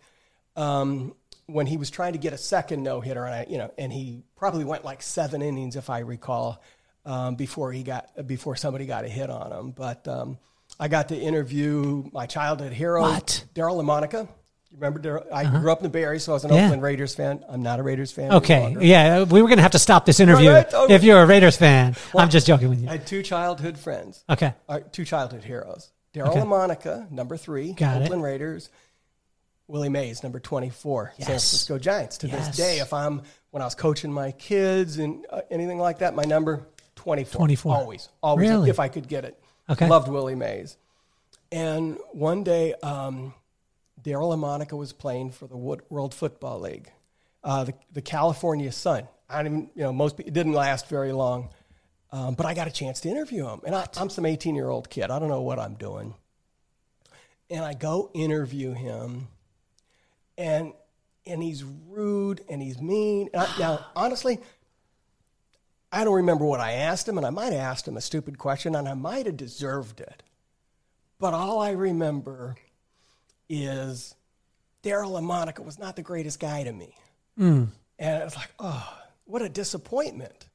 Um, 0.57 1.15
when 1.47 1.67
he 1.67 1.77
was 1.77 1.91
trying 1.91 2.15
to 2.15 2.19
get 2.19 2.33
a 2.33 2.39
second 2.39 2.83
no 2.83 3.01
hitter, 3.01 3.25
and 3.25 3.35
I, 3.35 3.47
you 3.49 3.59
know, 3.59 3.73
and 3.77 3.93
he 3.93 4.23
probably 4.37 4.65
went 4.65 4.85
like 4.85 5.03
seven 5.03 5.43
innings, 5.43 5.77
if 5.77 5.91
I 5.91 6.01
recall, 6.01 6.63
um, 7.05 7.35
before 7.37 7.73
he 7.73 7.83
got 7.83 8.27
before 8.27 8.57
somebody 8.57 8.87
got 8.87 9.05
a 9.05 9.09
hit 9.09 9.31
on 9.31 9.53
him. 9.53 9.71
But 9.71 10.09
um, 10.09 10.39
I 10.81 10.89
got 10.89 11.11
to 11.11 11.17
interview 11.17 12.09
my 12.13 12.27
childhood 12.27 12.73
hero? 12.73 13.03
Daryle 13.55 13.83
Lamonica. 13.83 14.29
Remember? 14.75 15.25
I 15.33 15.45
grew 15.45 15.71
up 15.71 15.79
in 15.79 15.85
the 15.85 15.89
Bay 15.89 16.03
Area, 16.03 16.19
so 16.21 16.33
I 16.33 16.35
was 16.35 16.45
an 16.45 16.53
Yeah. 16.53 16.65
Oakland 16.65 16.83
Raiders 16.83 17.15
fan. 17.15 17.45
I'm 17.49 17.63
not 17.63 17.79
a 17.79 17.83
Raiders 17.83 18.11
fan. 18.13 18.33
Okay, 18.33 18.77
yeah, 18.81 19.23
we 19.23 19.41
were 19.41 19.49
going 19.49 19.59
to 19.59 19.63
have 19.63 19.73
to 19.73 19.79
stop 19.79 20.05
this 20.05 20.19
interview 20.21 20.51
Right, 20.51 20.65
right, 20.65 20.75
okay. 20.75 20.95
if 20.95 21.05
you're 21.05 21.21
a 21.23 21.27
Raiders 21.27 21.57
fan. 21.57 21.95
I'm 22.17 22.29
just 22.29 22.47
joking 22.47 22.69
with 22.71 22.81
you. 22.83 22.89
I 22.89 22.93
had 22.93 23.07
two 23.07 23.23
childhood 23.23 23.79
friends. 23.79 24.25
Okay. 24.29 24.53
uh, 24.69 24.81
two 24.91 25.05
childhood 25.05 25.45
heroes. 25.45 25.91
Daryle 26.13 26.29
Okay. 26.29 26.45
Monica. 26.45 27.07
number 27.11 27.37
three, 27.37 27.73
Got 27.73 28.03
it. 28.03 28.05
Oakland 28.07 28.23
Raiders. 28.23 28.69
Willie 29.67 29.89
Mays, 29.89 30.23
number 30.23 30.39
24, 30.41 31.15
San 31.17 31.25
Francisco 31.27 31.79
Giants. 31.79 32.19
To 32.19 32.29
Yes. 32.29 32.49
this 32.49 32.57
day, 32.57 32.79
if 32.81 32.93
I'm, 32.93 33.23
when 33.51 33.63
I 33.63 33.65
was 33.65 33.75
coaching 33.75 34.13
my 34.13 34.33
kids 34.33 34.99
and 34.99 35.25
uh, 35.31 35.41
anything 35.51 35.79
like 35.79 36.01
that, 36.01 36.15
my 36.15 36.25
number, 36.25 36.67
24. 36.97 37.39
24. 37.39 37.75
Always. 37.77 38.09
Always, 38.23 38.51
Really? 38.51 38.71
if 38.71 38.79
I 38.79 38.89
could 38.89 39.09
get 39.09 39.25
it. 39.25 39.41
Okay. 39.71 39.89
Loved 39.89 40.09
Willie 40.09 40.35
Mays. 40.35 40.77
And 41.51 41.97
one 42.13 42.45
day, 42.45 42.75
um, 42.83 43.33
Daryle 44.05 44.37
Lamonica 44.37 44.77
was 44.77 44.93
playing 44.93 45.31
for 45.31 45.47
the 45.47 45.57
World 45.57 46.15
Football 46.15 46.61
League, 46.61 46.93
uh, 47.43 47.65
the, 47.65 47.75
the 47.93 48.03
California 48.03 48.71
Sun. 48.71 49.09
I 49.29 49.43
don't 49.43 49.47
even, 49.47 49.71
you 49.75 49.83
know, 49.83 49.93
most 49.93 50.21
it 50.21 50.33
didn't 50.33 50.53
last 50.53 50.89
very 50.89 51.13
long. 51.13 51.49
Um, 52.13 52.35
but 52.35 52.47
I 52.47 52.55
got 52.55 52.69
a 52.69 52.71
chance 52.71 53.01
to 53.01 53.09
interview 53.09 53.49
him. 53.49 53.63
And 53.67 53.75
I, 53.75 53.89
I'm 53.97 54.09
some 54.09 54.25
18 54.25 54.55
year 54.55 54.69
old 54.69 54.89
kid. 54.89 55.11
I 55.11 55.19
don't 55.19 55.29
know 55.29 55.41
what 55.43 55.59
I'm 55.59 55.75
doing. 55.75 56.15
And 57.51 57.65
I 57.65 57.75
go 57.75 58.11
interview 58.15 58.73
him, 58.73 59.29
and 60.39 60.73
and 61.27 61.43
he's 61.43 61.65
rude 61.65 62.43
and 62.49 62.63
he's 62.63 62.81
mean. 62.81 63.31
And 63.33 63.43
I, 63.43 63.59
now, 63.59 63.87
honestly, 63.97 64.39
I 65.91 66.05
don't 66.05 66.15
remember 66.15 66.45
what 66.45 66.61
I 66.61 66.73
asked 66.73 67.09
him, 67.09 67.17
and 67.17 67.27
I 67.27 67.31
might 67.31 67.53
have 67.53 67.55
asked 67.55 67.89
him 67.89 67.97
a 67.97 68.01
stupid 68.01 68.39
question, 68.39 68.75
and 68.75 68.89
I 68.89 68.95
might 68.95 69.27
have 69.27 69.37
deserved 69.37 70.01
it. 70.01 70.23
But 71.19 71.35
all 71.35 71.61
I 71.61 71.71
remember 71.71 72.57
is 73.49 74.15
Daryle 74.83 75.21
Lamonica 75.21 75.65
was 75.65 75.79
not 75.79 75.97
the 75.97 76.03
greatest 76.03 76.41
guy 76.41 76.63
to 76.65 76.73
me. 76.73 76.95
And 77.99 78.23
it's 78.23 78.37
like, 78.37 78.51
oh, 78.59 78.97
what 79.25 79.43
a 79.43 79.49
disappointment. 79.49 80.49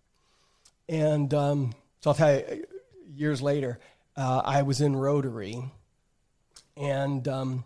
And 0.88 1.34
um, 1.34 1.74
so 2.01 2.12
I'll 2.12 2.15
tell 2.15 2.36
you, 2.36 2.65
years 3.13 3.41
later, 3.41 3.79
uh, 4.15 4.41
I 4.43 4.62
was 4.63 4.81
in 4.81 4.96
Rotary, 4.96 5.62
and 6.75 7.27
um, 7.27 7.63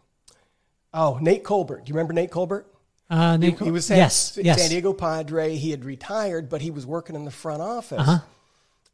oh, 0.94 1.18
Nate 1.22 1.44
Colbert. 1.44 1.86
Do 1.86 1.90
you 1.90 1.96
remember 1.96 2.14
Nate 2.14 2.32
Colbert? 2.32 2.66
Uh, 3.10 3.34
He, 3.34 3.50
Nick- 3.50 3.60
he 3.60 3.72
was 3.72 3.86
San, 3.86 3.98
yes, 3.98 4.38
yes. 4.42 4.60
San 4.62 4.70
Diego 4.70 4.94
Padre. 4.94 5.56
He 5.56 5.72
had 5.72 5.86
retired, 5.86 6.50
but 6.50 6.62
he 6.62 6.72
was 6.72 6.86
working 6.86 7.16
in 7.16 7.26
the 7.26 7.32
front 7.32 7.62
office. 7.62 8.00
Uh-huh. 8.00 8.20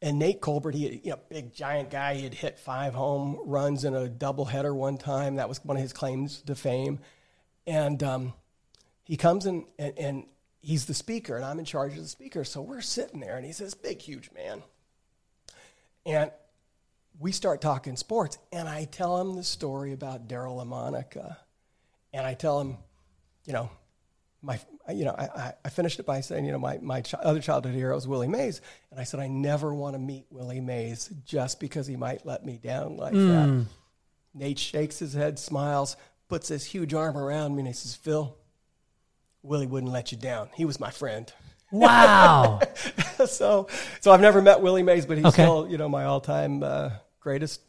And 0.01 0.18
Nate 0.18 0.39
Colbert, 0.39 0.75
he 0.75 1.01
you 1.03 1.12
know, 1.12 1.20
big 1.29 1.53
giant 1.53 1.89
guy. 1.89 2.15
He 2.15 2.24
had 2.24 2.34
hit 2.34 2.58
five 2.58 2.94
home 2.94 3.38
runs 3.46 3.84
in 3.84 3.94
a 3.94 4.08
doubleheader 4.08 4.74
one 4.74 4.98
time. 4.98 5.36
That 5.36 5.50
was 5.50 5.63
one 5.63 5.75
of 5.75 5.84
his 5.84 5.91
claims 5.91 6.41
to 6.44 6.56
fame. 6.56 7.00
And 7.68 8.01
um, 8.01 8.34
he 9.03 9.18
comes 9.18 9.46
in, 9.46 9.65
and, 9.77 10.00
and 10.00 10.25
he's 10.62 10.86
the 10.86 10.94
speaker, 10.94 11.36
and 11.36 11.44
I'm 11.44 11.60
in 11.60 11.65
charge 11.65 11.94
of 11.94 12.01
the 12.01 12.08
speaker. 12.08 12.44
So 12.46 12.62
we're 12.62 12.82
sitting 12.82 13.20
there, 13.20 13.36
and 13.36 13.46
he's 13.46 13.58
this 13.58 13.74
big, 13.74 14.01
huge 14.01 14.32
man. 14.32 14.63
And 16.06 16.32
we 17.20 17.34
start 17.34 17.60
talking 17.60 17.98
sports, 17.98 18.38
and 18.53 18.70
I 18.70 18.86
tell 18.86 19.20
him 19.20 19.36
the 19.36 19.44
story 19.44 19.91
about 19.91 20.29
Daryle 20.29 20.65
Lamonica. 20.65 21.38
And 22.13 22.25
I 22.25 22.34
tell 22.34 22.62
him, 22.62 22.77
you 23.46 23.53
know, 23.53 23.70
my, 24.41 24.60
you 24.91 25.05
know, 25.05 25.15
I, 25.17 25.53
I 25.63 25.69
finished 25.69 26.00
it 26.00 26.05
by 26.05 26.22
saying, 26.22 26.46
you 26.46 26.51
know, 26.51 26.60
my, 26.60 26.77
my 26.81 27.01
ch- 27.01 27.15
other 27.15 27.41
childhood 27.41 27.74
hero 27.74 27.96
is 27.98 28.08
Willie 28.08 28.27
Mays. 28.27 28.62
And 28.91 29.00
I 29.00 29.03
said, 29.03 29.19
I 29.19 29.27
never 29.27 29.74
want 29.74 29.96
to 29.96 30.00
meet 30.00 30.25
Willie 30.29 30.62
Mays 30.62 31.10
just 31.25 31.60
because 31.60 31.88
he 31.88 31.96
might 31.96 32.25
let 32.25 32.46
me 32.46 32.58
down 32.58 32.98
like 32.98 33.13
mm. 33.13 33.27
that. 33.27 33.65
Nate 34.34 34.60
shakes 34.60 35.00
his 35.00 35.13
head, 35.13 35.39
smiles, 35.39 35.98
puts 36.27 36.48
his 36.48 36.63
huge 36.65 36.93
arm 36.93 37.17
around 37.17 37.55
me, 37.55 37.62
and 37.62 37.67
he 37.67 37.74
says, 37.74 37.96
Phil, 37.96 38.38
Willie 39.41 39.67
wouldn't 39.67 39.91
let 39.91 40.12
you 40.12 40.17
down. 40.17 40.50
He 40.55 40.65
was 40.65 40.79
my 40.79 40.91
friend. 40.91 41.31
Wow. 41.72 42.60
so, 43.25 43.67
so 44.00 44.12
I've 44.12 44.22
never 44.22 44.41
met 44.41 44.62
Willie 44.62 44.84
Mays, 44.84 45.05
but 45.05 45.17
he's 45.17 45.25
okay. 45.27 45.43
still, 45.43 45.67
you 45.69 45.77
know, 45.77 45.89
my 45.89 46.05
all-time 46.05 46.63
uh, 46.63 46.91
greatest, 47.19 47.62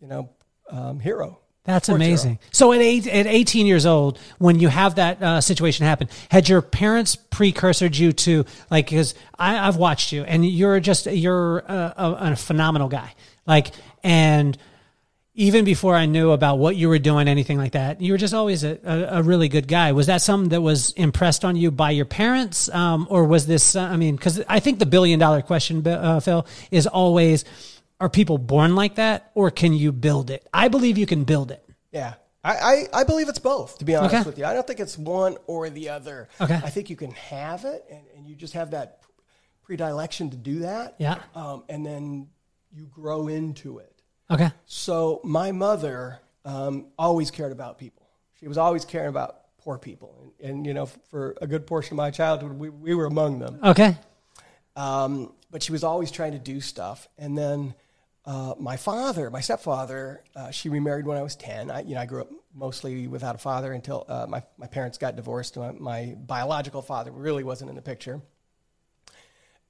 you 0.00 0.08
know, 0.08 0.30
um, 0.70 1.00
hero. 1.00 1.38
That's 1.64 1.88
amazing. 1.88 2.40
So 2.50 2.72
at 2.72 2.80
eight, 2.80 3.06
at 3.06 3.26
18 3.26 3.66
years 3.66 3.86
old, 3.86 4.18
when 4.38 4.58
you 4.58 4.66
have 4.68 4.96
that 4.96 5.22
uh, 5.22 5.40
situation 5.40 5.86
happen, 5.86 6.08
had 6.28 6.48
your 6.48 6.60
parents 6.60 7.14
precursored 7.14 7.96
you 7.96 8.12
to 8.12 8.44
like? 8.68 8.86
Because 8.86 9.14
I've 9.38 9.76
watched 9.76 10.10
you, 10.12 10.24
and 10.24 10.44
you're 10.44 10.80
just 10.80 11.06
you're 11.06 11.58
a, 11.58 11.94
a, 11.96 12.18
a 12.32 12.36
phenomenal 12.36 12.88
guy. 12.88 13.14
Like, 13.46 13.70
and 14.02 14.58
even 15.34 15.64
before 15.64 15.94
I 15.94 16.06
knew 16.06 16.32
about 16.32 16.58
what 16.58 16.74
you 16.74 16.88
were 16.88 16.98
doing, 16.98 17.28
anything 17.28 17.58
like 17.58 17.72
that, 17.72 18.00
you 18.00 18.12
were 18.12 18.18
just 18.18 18.34
always 18.34 18.64
a, 18.64 18.78
a, 18.84 19.20
a 19.20 19.22
really 19.22 19.48
good 19.48 19.68
guy. 19.68 19.92
Was 19.92 20.08
that 20.08 20.20
something 20.20 20.48
that 20.48 20.62
was 20.62 20.90
impressed 20.92 21.44
on 21.44 21.54
you 21.54 21.70
by 21.70 21.92
your 21.92 22.04
parents, 22.06 22.68
um, 22.70 23.06
or 23.08 23.24
was 23.24 23.46
this? 23.46 23.76
Uh, 23.76 23.82
I 23.82 23.96
mean, 23.96 24.16
because 24.16 24.42
I 24.48 24.58
think 24.58 24.80
the 24.80 24.86
billion 24.86 25.20
dollar 25.20 25.42
question, 25.42 25.86
uh, 25.86 26.18
Phil, 26.18 26.44
is 26.72 26.88
always 26.88 27.44
are 28.02 28.08
people 28.08 28.36
born 28.36 28.74
like 28.74 28.96
that 28.96 29.30
or 29.32 29.52
can 29.52 29.72
you 29.72 29.92
build 29.92 30.28
it? 30.28 30.44
I 30.52 30.66
believe 30.66 30.98
you 30.98 31.06
can 31.06 31.22
build 31.22 31.52
it. 31.52 31.64
Yeah. 31.92 32.14
I, 32.42 32.56
I, 32.56 33.00
I 33.00 33.04
believe 33.04 33.28
it's 33.28 33.38
both, 33.38 33.78
to 33.78 33.84
be 33.84 33.94
honest 33.94 34.12
okay. 34.16 34.24
with 34.24 34.36
you. 34.38 34.44
I 34.44 34.54
don't 34.54 34.66
think 34.66 34.80
it's 34.80 34.98
one 34.98 35.36
or 35.46 35.70
the 35.70 35.90
other. 35.90 36.28
Okay. 36.40 36.56
I 36.56 36.68
think 36.68 36.90
you 36.90 36.96
can 36.96 37.12
have 37.12 37.64
it 37.64 37.84
and, 37.88 38.02
and 38.16 38.26
you 38.26 38.34
just 38.34 38.54
have 38.54 38.72
that 38.72 39.02
predilection 39.62 40.30
to 40.30 40.36
do 40.36 40.58
that. 40.60 40.96
Yeah. 40.98 41.20
Um, 41.36 41.62
and 41.68 41.86
then 41.86 42.26
you 42.72 42.86
grow 42.86 43.28
into 43.28 43.78
it. 43.78 44.02
Okay. 44.28 44.50
So 44.66 45.20
my 45.22 45.52
mother 45.52 46.18
um, 46.44 46.86
always 46.98 47.30
cared 47.30 47.52
about 47.52 47.78
people. 47.78 48.08
She 48.40 48.48
was 48.48 48.58
always 48.58 48.84
caring 48.84 49.10
about 49.10 49.42
poor 49.58 49.78
people. 49.78 50.34
And, 50.40 50.50
and, 50.50 50.66
you 50.66 50.74
know, 50.74 50.86
for 50.86 51.36
a 51.40 51.46
good 51.46 51.68
portion 51.68 51.92
of 51.94 51.98
my 51.98 52.10
childhood, 52.10 52.58
we, 52.58 52.68
we 52.68 52.94
were 52.94 53.06
among 53.06 53.38
them. 53.38 53.60
Okay. 53.62 53.96
Um, 54.74 55.34
but 55.52 55.62
she 55.62 55.70
was 55.70 55.84
always 55.84 56.10
trying 56.10 56.32
to 56.32 56.40
do 56.40 56.60
stuff. 56.60 57.06
And 57.16 57.38
then 57.38 57.74
uh, 58.24 58.54
my 58.58 58.76
father, 58.76 59.30
my 59.30 59.40
stepfather, 59.40 60.22
uh, 60.36 60.50
she 60.50 60.68
remarried 60.68 61.06
when 61.06 61.18
I 61.18 61.22
was 61.22 61.34
10. 61.36 61.70
I, 61.70 61.80
you 61.82 61.94
know, 61.94 62.00
I 62.00 62.06
grew 62.06 62.20
up 62.20 62.30
mostly 62.54 63.08
without 63.08 63.34
a 63.34 63.38
father 63.38 63.72
until 63.72 64.04
uh, 64.08 64.26
my, 64.28 64.44
my 64.58 64.68
parents 64.68 64.96
got 64.96 65.16
divorced. 65.16 65.56
My, 65.56 65.72
my, 65.72 66.14
biological 66.18 66.82
father 66.82 67.10
really 67.10 67.42
wasn't 67.42 67.70
in 67.70 67.76
the 67.76 67.82
picture. 67.82 68.20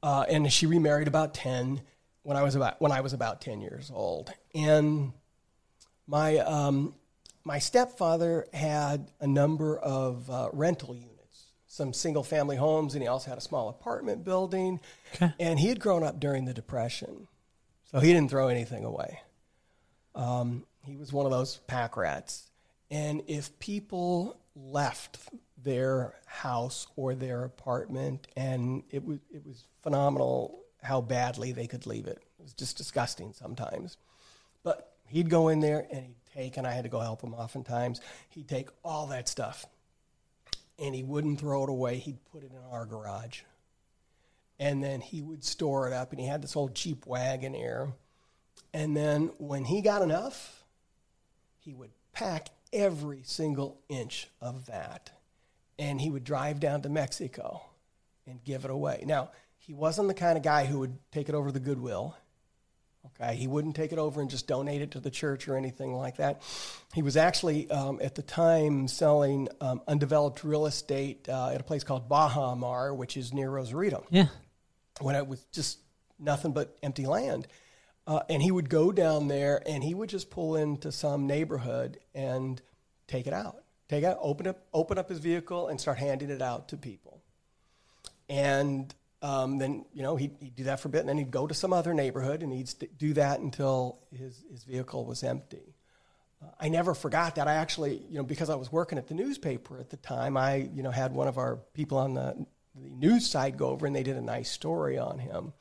Uh, 0.03 0.27
and 0.29 0.53
she 0.53 0.67
remarried 0.67 1.09
about 1.09 1.33
10 1.33 1.81
when 2.25 2.37
I 2.37 2.43
was 2.43 2.55
about, 2.55 2.81
when 2.81 2.93
I 2.93 3.01
was 3.01 3.15
about 3.15 3.41
10 3.41 3.63
years 3.63 3.91
old. 3.93 4.33
And 4.55 5.13
my, 6.07 6.39
um, 6.39 6.95
my 7.45 7.59
stepfather 7.59 8.47
had 8.53 9.11
a 9.21 9.27
number 9.27 9.79
of 9.79 10.29
uh, 10.29 10.51
rental 10.53 10.95
units, 10.95 11.47
some 11.67 11.95
single 11.95 12.23
family 12.23 12.57
homes, 12.57 12.95
and 12.95 13.03
he 13.03 13.09
also 13.09 13.31
had 13.31 13.39
a 13.39 13.43
small 13.43 13.71
apartment 13.71 14.25
building. 14.25 14.81
Okay. 15.15 15.33
And 15.41 15.59
he 15.59 15.69
had 15.69 15.81
grown 15.81 16.03
up 16.03 16.21
during 16.21 16.45
the 16.45 16.55
Depression. 16.55 17.29
So 17.93 18.01
he 18.01 18.13
didn't 18.13 18.31
throw 18.31 18.49
anything 18.49 18.85
away. 18.85 19.21
Um, 20.15 20.65
he 20.85 20.97
was 20.97 21.13
one 21.13 21.27
of 21.27 21.33
those 21.33 21.59
pack 21.67 21.97
rats. 21.97 22.51
And 22.91 23.23
if 23.27 23.59
people 23.59 24.39
left 24.57 25.19
their 25.63 26.15
house 26.27 26.87
or 26.97 27.15
their 27.15 27.45
apartment, 27.45 28.29
and 28.37 28.83
it 28.91 29.05
was, 29.05 29.19
it 29.33 29.47
was 29.47 29.65
phenomenal 29.83 30.61
how 30.83 31.01
badly 31.01 31.53
they 31.53 31.67
could 31.67 31.87
leave 31.87 32.07
it. 32.07 32.19
It 32.39 32.43
was 32.43 32.55
just 32.55 32.77
disgusting 32.77 33.35
sometimes. 33.35 33.99
But 34.63 34.93
he'd 35.09 35.29
go 35.29 35.49
in 35.49 35.61
there 35.61 35.87
and 35.91 36.07
he'd 36.07 36.17
take, 36.35 36.57
and 36.57 36.67
I 36.67 36.73
had 36.73 36.85
to 36.85 36.91
go 36.91 37.01
help 37.01 37.23
him 37.23 37.35
oftentimes, 37.35 38.01
he'd 38.31 38.49
take 38.49 38.69
all 38.83 39.07
that 39.09 39.29
stuff 39.29 39.67
and 40.79 40.95
he 40.95 41.03
wouldn't 41.03 41.39
throw 41.39 41.65
it 41.65 41.71
away. 41.71 41.99
He'd 41.99 42.25
put 42.33 42.43
it 42.43 42.51
in 42.51 42.59
our 42.71 42.87
garage 42.87 43.43
and 44.59 44.83
then 44.83 45.01
he 45.01 45.21
would 45.21 45.45
store 45.45 45.87
it 45.87 45.93
up 45.93 46.13
and 46.13 46.21
he 46.21 46.27
had 46.27 46.43
this 46.43 46.57
old 46.57 46.75
Jeep 46.75 47.05
Wagoneer 47.05 47.93
and 48.75 48.97
then 48.97 49.31
when 49.39 49.65
he 49.65 49.81
got 49.81 50.03
enough 50.03 50.65
he 51.59 51.75
would 51.75 51.91
pack 52.13 52.49
every 52.73 53.23
single 53.25 53.81
inch 53.89 54.29
of 54.41 54.67
that 54.67 55.11
and 55.79 56.01
he 56.01 56.11
would 56.11 56.25
drive 56.25 56.61
down 56.61 56.83
to 56.83 56.89
mexico 56.89 57.63
and 58.27 58.43
give 58.45 58.65
it 58.65 58.71
away. 58.71 59.05
Now 59.07 59.31
he 59.59 59.73
wasn't 59.75 60.09
the 60.09 60.15
kind 60.15 60.37
of 60.37 60.43
guy 60.43 60.65
who 60.65 60.81
would 60.81 60.97
take 61.11 61.29
it 61.29 61.35
over 61.35 61.53
the 61.53 61.61
goodwill 61.61 62.17
okay? 63.21 63.35
He 63.35 63.47
wouldn't 63.47 63.75
take 63.75 63.93
it 63.93 63.99
over 63.99 64.21
and 64.21 64.31
just 64.31 64.47
donate 64.47 64.83
it 64.83 64.93
to 64.93 65.01
the 65.01 65.11
church 65.11 65.49
or 65.49 65.57
anything 65.57 65.95
like 65.95 66.17
that. 66.17 66.43
He 66.95 67.03
was 67.03 67.17
actually 67.17 67.71
um, 67.71 67.99
at 68.03 68.15
the 68.15 68.23
time 68.23 68.89
selling 68.89 69.49
um, 69.61 69.83
undeveloped 69.89 70.45
real 70.45 70.67
estate 70.67 71.29
uh, 71.29 71.49
at 71.49 71.61
a 71.61 71.65
place 71.65 71.85
called 71.85 72.09
baja 72.09 72.55
mar 72.55 72.95
which 72.95 73.17
is 73.17 73.33
near 73.33 73.51
rosarito. 73.51 74.07
Yeah 74.11 74.27
when 75.01 75.15
it 75.15 75.27
was 75.27 75.45
just 75.53 75.79
nothing 76.19 76.53
but 76.53 76.77
empty 76.83 77.07
land. 77.07 77.47
Uh, 78.07 78.21
and 78.29 78.43
he 78.43 78.51
would 78.51 78.69
go 78.69 78.91
down 78.91 79.29
there 79.29 79.63
and 79.67 79.85
he 79.85 79.95
would 79.95 80.09
just 80.09 80.31
pull 80.31 80.57
into 80.57 80.91
some 80.91 81.27
neighborhood 81.27 81.99
and 82.15 82.61
take 83.07 83.27
it 83.27 83.33
out. 83.33 83.63
Take 83.89 84.05
it, 84.05 84.17
open 84.21 84.47
up, 84.47 84.65
open 84.73 84.99
up 84.99 85.09
his 85.09 85.19
vehicle 85.19 85.69
and 85.69 85.81
start 85.81 85.99
handing 85.99 86.31
it 86.31 86.43
out 86.43 86.69
to 86.69 86.77
people. 86.77 87.23
And 88.29 88.93
um, 89.21 89.59
then, 89.59 89.85
you 89.93 90.03
know, 90.03 90.17
he'd, 90.17 90.35
he'd, 90.41 90.57
do 90.57 90.65
that 90.65 90.81
for 90.81 90.89
a 90.89 90.91
bit 90.91 91.01
and 91.01 91.09
then 91.09 91.19
he'd 91.19 91.31
go 91.31 91.47
to 91.47 91.55
some 91.55 91.73
other 91.73 91.95
neighborhood 91.95 92.43
and 92.43 92.53
he'd 92.53 92.69
st- 92.69 92.99
do 92.99 93.13
that 93.15 93.41
until 93.41 93.99
his, 94.11 94.43
his 94.51 94.65
vehicle 94.65 95.05
was 95.05 95.23
empty. 95.23 95.77
Uh, 96.43 96.49
I 96.59 96.71
never 96.71 96.95
forgot 96.95 97.37
that. 97.37 97.47
I 97.47 97.55
actually, 97.55 98.03
you 98.09 98.17
know, 98.17 98.25
because 98.25 98.51
I 98.51 98.57
was 98.57 98.73
working 98.73 98.99
at 98.99 99.07
the 99.07 99.15
newspaper 99.15 99.79
at 99.79 99.91
the 99.91 99.97
time, 99.97 100.37
I, 100.37 100.69
you 100.75 100.83
know, 100.83 100.91
had 100.91 101.13
one 101.13 101.29
of 101.29 101.39
our 101.39 101.57
people 101.75 101.99
on 101.99 102.15
the 102.15 102.47
the 102.75 102.89
news 102.89 103.29
side 103.29 103.57
go 103.57 103.69
over 103.69 103.87
and 103.87 103.95
they 103.95 104.03
did 104.03 104.17
a 104.17 104.23
nice 104.23 104.51
story 104.51 104.99
on 104.99 105.19
him. 105.19 105.53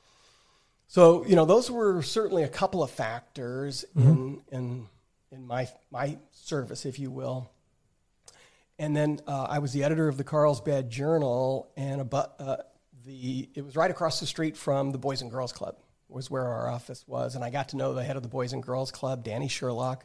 So, 0.88 1.26
you 1.26 1.36
know, 1.36 1.46
those 1.46 1.72
were 1.72 2.02
certainly 2.02 2.44
a 2.44 2.50
couple 2.50 2.84
of 2.84 2.92
factors 2.92 3.86
mm-hmm. 3.96 4.10
in, 4.10 4.42
in, 4.52 4.88
in 5.32 5.48
my, 5.48 5.70
my 5.90 6.18
service, 6.32 6.86
if 6.86 7.00
you 7.00 7.12
will. 7.12 7.50
And 8.78 8.96
then 8.96 9.20
uh, 9.28 9.44
I 9.44 9.60
was 9.60 9.74
the 9.74 9.84
editor 9.84 10.08
of 10.08 10.18
the 10.18 10.24
Carlsbad 10.24 10.90
Journal, 10.90 11.72
and 11.78 12.02
about, 12.02 12.34
uh, 12.40 12.58
the, 13.06 13.48
it 13.54 13.64
was 13.64 13.76
right 13.76 13.92
across 13.92 14.20
the 14.20 14.26
street 14.26 14.58
from 14.58 14.92
the 14.92 14.98
Boys 14.98 15.22
and 15.22 15.30
Girls 15.30 15.54
Club, 15.54 15.78
was 16.10 16.30
where 16.30 16.46
our 16.46 16.70
office 16.70 17.08
was. 17.08 17.36
And 17.36 17.44
I 17.44 17.52
got 17.52 17.70
to 17.70 17.78
know 17.78 17.94
the 17.94 18.04
head 18.04 18.18
of 18.18 18.24
the 18.24 18.30
Boys 18.30 18.54
and 18.54 18.64
Girls 18.64 18.92
Club, 18.92 19.24
Danny 19.24 19.48
Sherlock. 19.48 20.04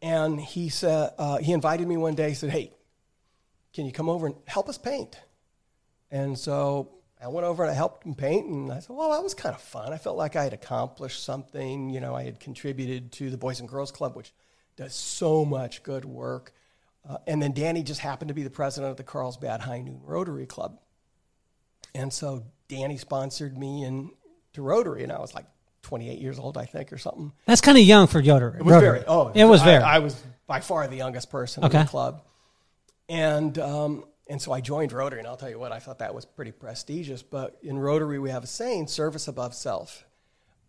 And 0.00 0.40
he 0.40 0.70
said, 0.70 1.12
uh, 1.18 1.38
he 1.38 1.52
invited 1.52 1.86
me 1.86 1.96
one 1.96 2.14
day, 2.14 2.30
he 2.30 2.34
said, 2.34 2.50
Hey, 2.50 2.72
can 3.74 3.86
you 3.86 3.92
come 3.92 4.08
over 4.08 4.26
and 4.26 4.36
help 4.46 4.68
us 4.68 4.76
paint? 4.76 5.20
And 6.12 6.38
so 6.38 6.90
I 7.20 7.28
went 7.28 7.46
over 7.46 7.64
and 7.64 7.72
I 7.72 7.74
helped 7.74 8.04
him 8.04 8.14
paint, 8.14 8.46
and 8.46 8.70
I 8.70 8.80
said, 8.80 8.94
well, 8.94 9.10
that 9.12 9.22
was 9.22 9.32
kind 9.32 9.54
of 9.54 9.62
fun. 9.62 9.92
I 9.92 9.96
felt 9.96 10.16
like 10.16 10.36
I 10.36 10.44
had 10.44 10.52
accomplished 10.52 11.24
something. 11.24 11.88
You 11.88 12.00
know, 12.00 12.14
I 12.14 12.22
had 12.22 12.38
contributed 12.38 13.10
to 13.12 13.30
the 13.30 13.38
Boys 13.38 13.58
and 13.58 13.68
Girls 13.68 13.90
Club, 13.90 14.14
which 14.14 14.32
does 14.76 14.94
so 14.94 15.44
much 15.44 15.82
good 15.82 16.04
work. 16.04 16.52
Uh, 17.08 17.16
and 17.26 17.42
then 17.42 17.52
Danny 17.52 17.82
just 17.82 18.00
happened 18.00 18.28
to 18.28 18.34
be 18.34 18.42
the 18.42 18.50
president 18.50 18.90
of 18.90 18.96
the 18.96 19.02
Carlsbad 19.02 19.60
High 19.60 19.80
Noon 19.80 20.00
Rotary 20.04 20.46
Club. 20.46 20.78
And 21.94 22.12
so 22.12 22.44
Danny 22.68 22.96
sponsored 22.96 23.56
me 23.56 23.84
into 23.84 24.62
Rotary, 24.62 25.02
and 25.02 25.10
I 25.10 25.18
was 25.18 25.34
like 25.34 25.46
28 25.82 26.18
years 26.18 26.38
old, 26.38 26.58
I 26.58 26.66
think, 26.66 26.92
or 26.92 26.98
something. 26.98 27.32
That's 27.46 27.60
kind 27.60 27.78
of 27.78 27.84
young 27.84 28.06
for 28.06 28.18
Rotary. 28.20 28.58
It 28.58 28.64
was 28.64 28.74
Rotary. 28.74 28.98
very. 28.98 29.04
Oh, 29.08 29.32
it 29.34 29.44
was 29.44 29.62
very. 29.62 29.82
I, 29.82 29.96
I, 29.96 29.98
was 29.98 30.20
by 30.46 30.60
far 30.60 30.86
the 30.86 30.96
youngest 30.96 31.30
person 31.30 31.64
okay. 31.64 31.80
in 31.80 31.84
the 31.86 31.90
club, 31.90 32.22
and 33.08 33.58
um, 33.58 34.04
and 34.32 34.40
so 34.40 34.50
I 34.50 34.62
joined 34.62 34.92
Rotary, 34.92 35.18
and 35.18 35.28
I'll 35.28 35.36
tell 35.36 35.50
you 35.50 35.58
what, 35.58 35.72
I 35.72 35.78
thought 35.78 35.98
that 35.98 36.14
was 36.14 36.24
pretty 36.24 36.52
prestigious. 36.52 37.22
But 37.22 37.58
in 37.62 37.78
Rotary, 37.78 38.18
we 38.18 38.30
have 38.30 38.42
a 38.42 38.46
saying, 38.46 38.86
service 38.86 39.28
above 39.28 39.54
self. 39.54 40.06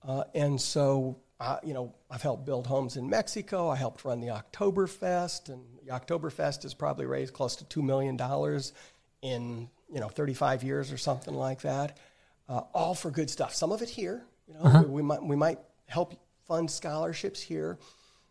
Uh, 0.05 0.25
and 0.35 0.59
so, 0.59 1.21
uh, 1.39 1.59
you 1.63 1.73
know, 1.73 1.95
I've 2.11 2.21
helped 2.21 2.45
build 2.45 2.67
homes 2.67 2.97
in 2.97 3.09
Mexico. 3.09 3.69
I 3.69 3.77
helped 3.77 4.03
run 4.03 4.19
the 4.19 4.27
Oktoberfest, 4.27 5.47
and 5.47 5.63
the 5.85 5.93
Oktoberfest 5.93 6.63
has 6.63 6.73
probably 6.73 7.05
raised 7.05 7.31
close 7.31 7.55
to 7.55 7.63
$2 7.63 7.81
million 7.81 8.19
in, 9.21 9.69
you 9.89 10.01
know, 10.01 10.09
35 10.09 10.63
years 10.63 10.91
or 10.91 10.97
something 10.97 11.33
like 11.33 11.61
that. 11.61 11.97
Uh, 12.49 12.63
all 12.73 12.93
for 12.93 13.11
good 13.11 13.29
stuff. 13.29 13.55
Some 13.55 13.71
of 13.71 13.81
it 13.81 13.89
here, 13.89 14.25
you 14.45 14.55
know, 14.55 14.59
uh-huh. 14.59 14.83
we, 14.87 14.95
we, 14.95 15.01
might, 15.03 15.23
we 15.23 15.35
might 15.37 15.59
help 15.87 16.15
fund 16.49 16.69
scholarships 16.69 17.41
here, 17.41 17.79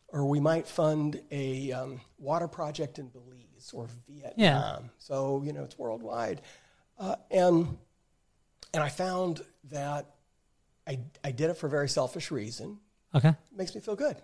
or 0.09 0.27
we 0.27 0.41
might 0.41 0.69
fund 0.69 1.23
a 1.31 1.73
um, 1.73 2.03
water 2.19 2.49
project 2.49 2.99
in 2.99 3.09
Belize 3.09 3.42
Chinese 3.63 3.73
or 3.73 3.89
Vietnam. 4.09 4.91
So 4.99 5.43
you 5.45 5.53
know 5.53 5.65
it's 5.65 5.79
worldwide, 5.79 6.43
uh, 6.99 7.17
and 7.31 7.77
and 8.75 8.83
I 8.83 8.89
found 8.89 9.43
that 9.71 10.07
I 10.87 10.99
I 11.25 11.33
did 11.33 11.51
it 11.51 11.57
for 11.57 11.67
a 11.67 11.71
very 11.71 11.89
selfish 11.89 12.31
reason. 12.31 12.79
Okay. 13.15 13.29
It 13.29 13.57
makes 13.57 13.75
me 13.75 13.81
feel 13.81 13.97
good, 13.97 14.17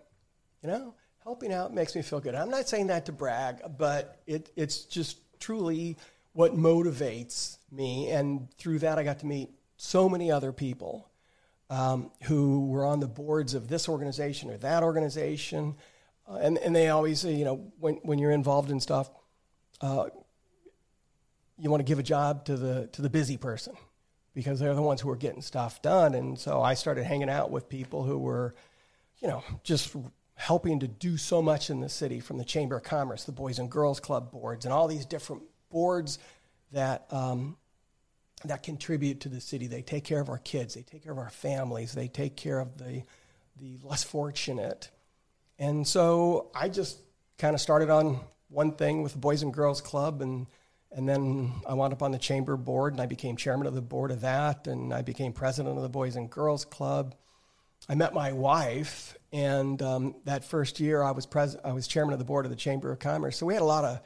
you 0.63 0.69
know. 0.69 0.95
Helping 1.23 1.53
out 1.53 1.75
makes 1.75 1.95
me 1.95 2.01
feel 2.01 2.21
good. 2.21 2.35
I'm 2.35 2.49
not 2.49 2.69
saying 2.69 2.87
that 2.87 3.05
to 3.07 3.13
brag, 3.13 3.61
but 3.77 4.23
it 4.27 4.51
it's 4.57 4.85
just 4.85 5.19
truly 5.41 5.97
what 6.33 6.57
motivates 6.57 7.59
me, 7.71 8.11
and 8.11 8.51
through 8.57 8.79
that 8.81 8.99
I 8.99 9.05
got 9.05 9.19
to 9.21 9.27
meet 9.27 9.51
so 9.77 10.09
many 10.09 10.31
other 10.33 10.53
people 10.53 11.11
um, 11.71 12.11
who 12.25 12.69
were 12.69 12.85
on 12.85 13.01
the 13.01 13.07
boards 13.07 13.55
of 13.55 13.69
this 13.69 13.89
organization 13.89 14.51
or 14.51 14.57
that 14.59 14.83
organization. 14.83 15.77
Uh, 16.27 16.37
and, 16.37 16.59
and 16.59 16.75
they 16.75 16.89
always 16.89 17.21
say, 17.21 17.33
you 17.33 17.45
know, 17.45 17.73
when, 17.79 17.95
when 17.97 18.19
you're 18.19 18.33
involved 18.33 18.71
in 18.71 18.81
stuff, 18.81 19.11
uh, 19.81 20.07
you 21.59 21.71
want 21.71 21.81
to 21.81 21.85
give 21.85 21.99
a 21.99 22.03
job 22.05 22.45
to 22.47 22.57
the, 22.57 22.89
to 22.93 23.03
the 23.03 23.11
busy 23.11 23.37
person 23.37 23.75
because 24.35 24.61
they're 24.61 24.75
the 24.75 24.83
ones 24.83 25.01
who 25.01 25.11
are 25.11 25.17
getting 25.17 25.43
stuff 25.43 25.83
done. 25.83 26.15
And 26.15 26.39
so 26.39 26.63
I 26.63 26.75
started 26.75 27.05
hanging 27.05 27.31
out 27.31 27.51
with 27.51 27.69
people 27.69 28.05
who 28.05 28.19
were, 28.19 28.55
you 29.19 29.29
know, 29.29 29.43
just 29.65 29.95
helping 30.35 30.79
to 30.79 30.87
do 30.87 31.17
so 31.17 31.43
much 31.43 31.71
in 31.71 31.81
the 31.81 31.89
city 31.89 32.21
from 32.21 32.39
the 32.39 32.45
Chamber 32.45 32.77
of 32.77 32.85
Commerce, 32.85 33.25
the 33.25 33.33
Boys 33.33 33.59
and 33.59 33.69
Girls 33.69 33.99
Club 33.99 34.31
boards, 34.31 34.65
and 34.65 34.73
all 34.73 34.87
these 34.87 35.05
different 35.05 35.43
boards 35.71 36.19
that 36.73 37.07
um, 37.11 37.57
that 38.45 38.63
contribute 38.63 39.21
to 39.21 39.29
the 39.29 39.41
city. 39.41 39.67
They 39.67 39.83
take 39.83 40.05
care 40.05 40.21
of 40.21 40.29
our 40.29 40.39
kids, 40.39 40.75
they 40.75 40.83
take 40.83 41.03
care 41.03 41.13
of 41.13 41.19
our 41.19 41.31
families, 41.31 41.93
they 41.93 42.07
take 42.07 42.37
care 42.37 42.61
of 42.61 42.79
the 42.79 43.03
the 43.61 43.79
less 43.83 44.05
fortunate. 44.05 44.91
And 45.59 45.87
so 45.87 46.53
I 46.55 46.69
just 46.69 47.01
kind 47.39 47.55
of 47.55 47.61
started 47.61 47.91
on 47.91 48.21
one 48.49 48.73
thing 48.73 49.03
with 49.03 49.13
the 49.13 49.19
Boys 49.19 49.43
and 49.43 49.53
Girls 49.53 49.81
Club 49.81 50.23
and 50.23 50.47
and 50.91 51.07
then 51.07 51.53
I 51.69 51.75
wound 51.75 51.93
up 51.93 52.03
on 52.03 52.13
the 52.13 52.19
chamber 52.19 52.57
board 52.57 52.95
and 52.95 53.01
I 53.03 53.05
became 53.07 53.37
chairman 53.37 53.67
of 53.67 53.75
the 53.75 53.83
board 53.83 54.11
of 54.11 54.23
that 54.23 54.67
and 54.67 54.93
I 54.95 55.03
became 55.03 55.33
president 55.35 55.77
of 55.77 55.83
the 55.83 55.89
Boys 55.91 56.17
and 56.17 56.31
Girls 56.31 56.65
Club. 56.65 57.15
I 57.91 57.95
met 57.95 58.15
my 58.15 58.33
wife 58.33 59.15
and 59.31 59.81
um, 59.83 60.15
that 60.25 60.45
first 60.45 60.81
year 60.81 61.03
I 61.03 61.11
was 61.11 61.27
pres- 61.27 61.57
I 61.63 61.73
was 61.73 61.87
chairman 61.87 62.15
of 62.15 62.19
the 62.19 62.25
board 62.25 62.47
of 62.47 62.51
the 62.51 62.57
Chamber 62.57 62.91
of 62.91 62.99
Commerce. 63.01 63.37
So 63.37 63.45
we 63.45 63.53
had 63.53 63.63
a 63.63 63.67
lot 63.67 63.85
of 63.85 64.01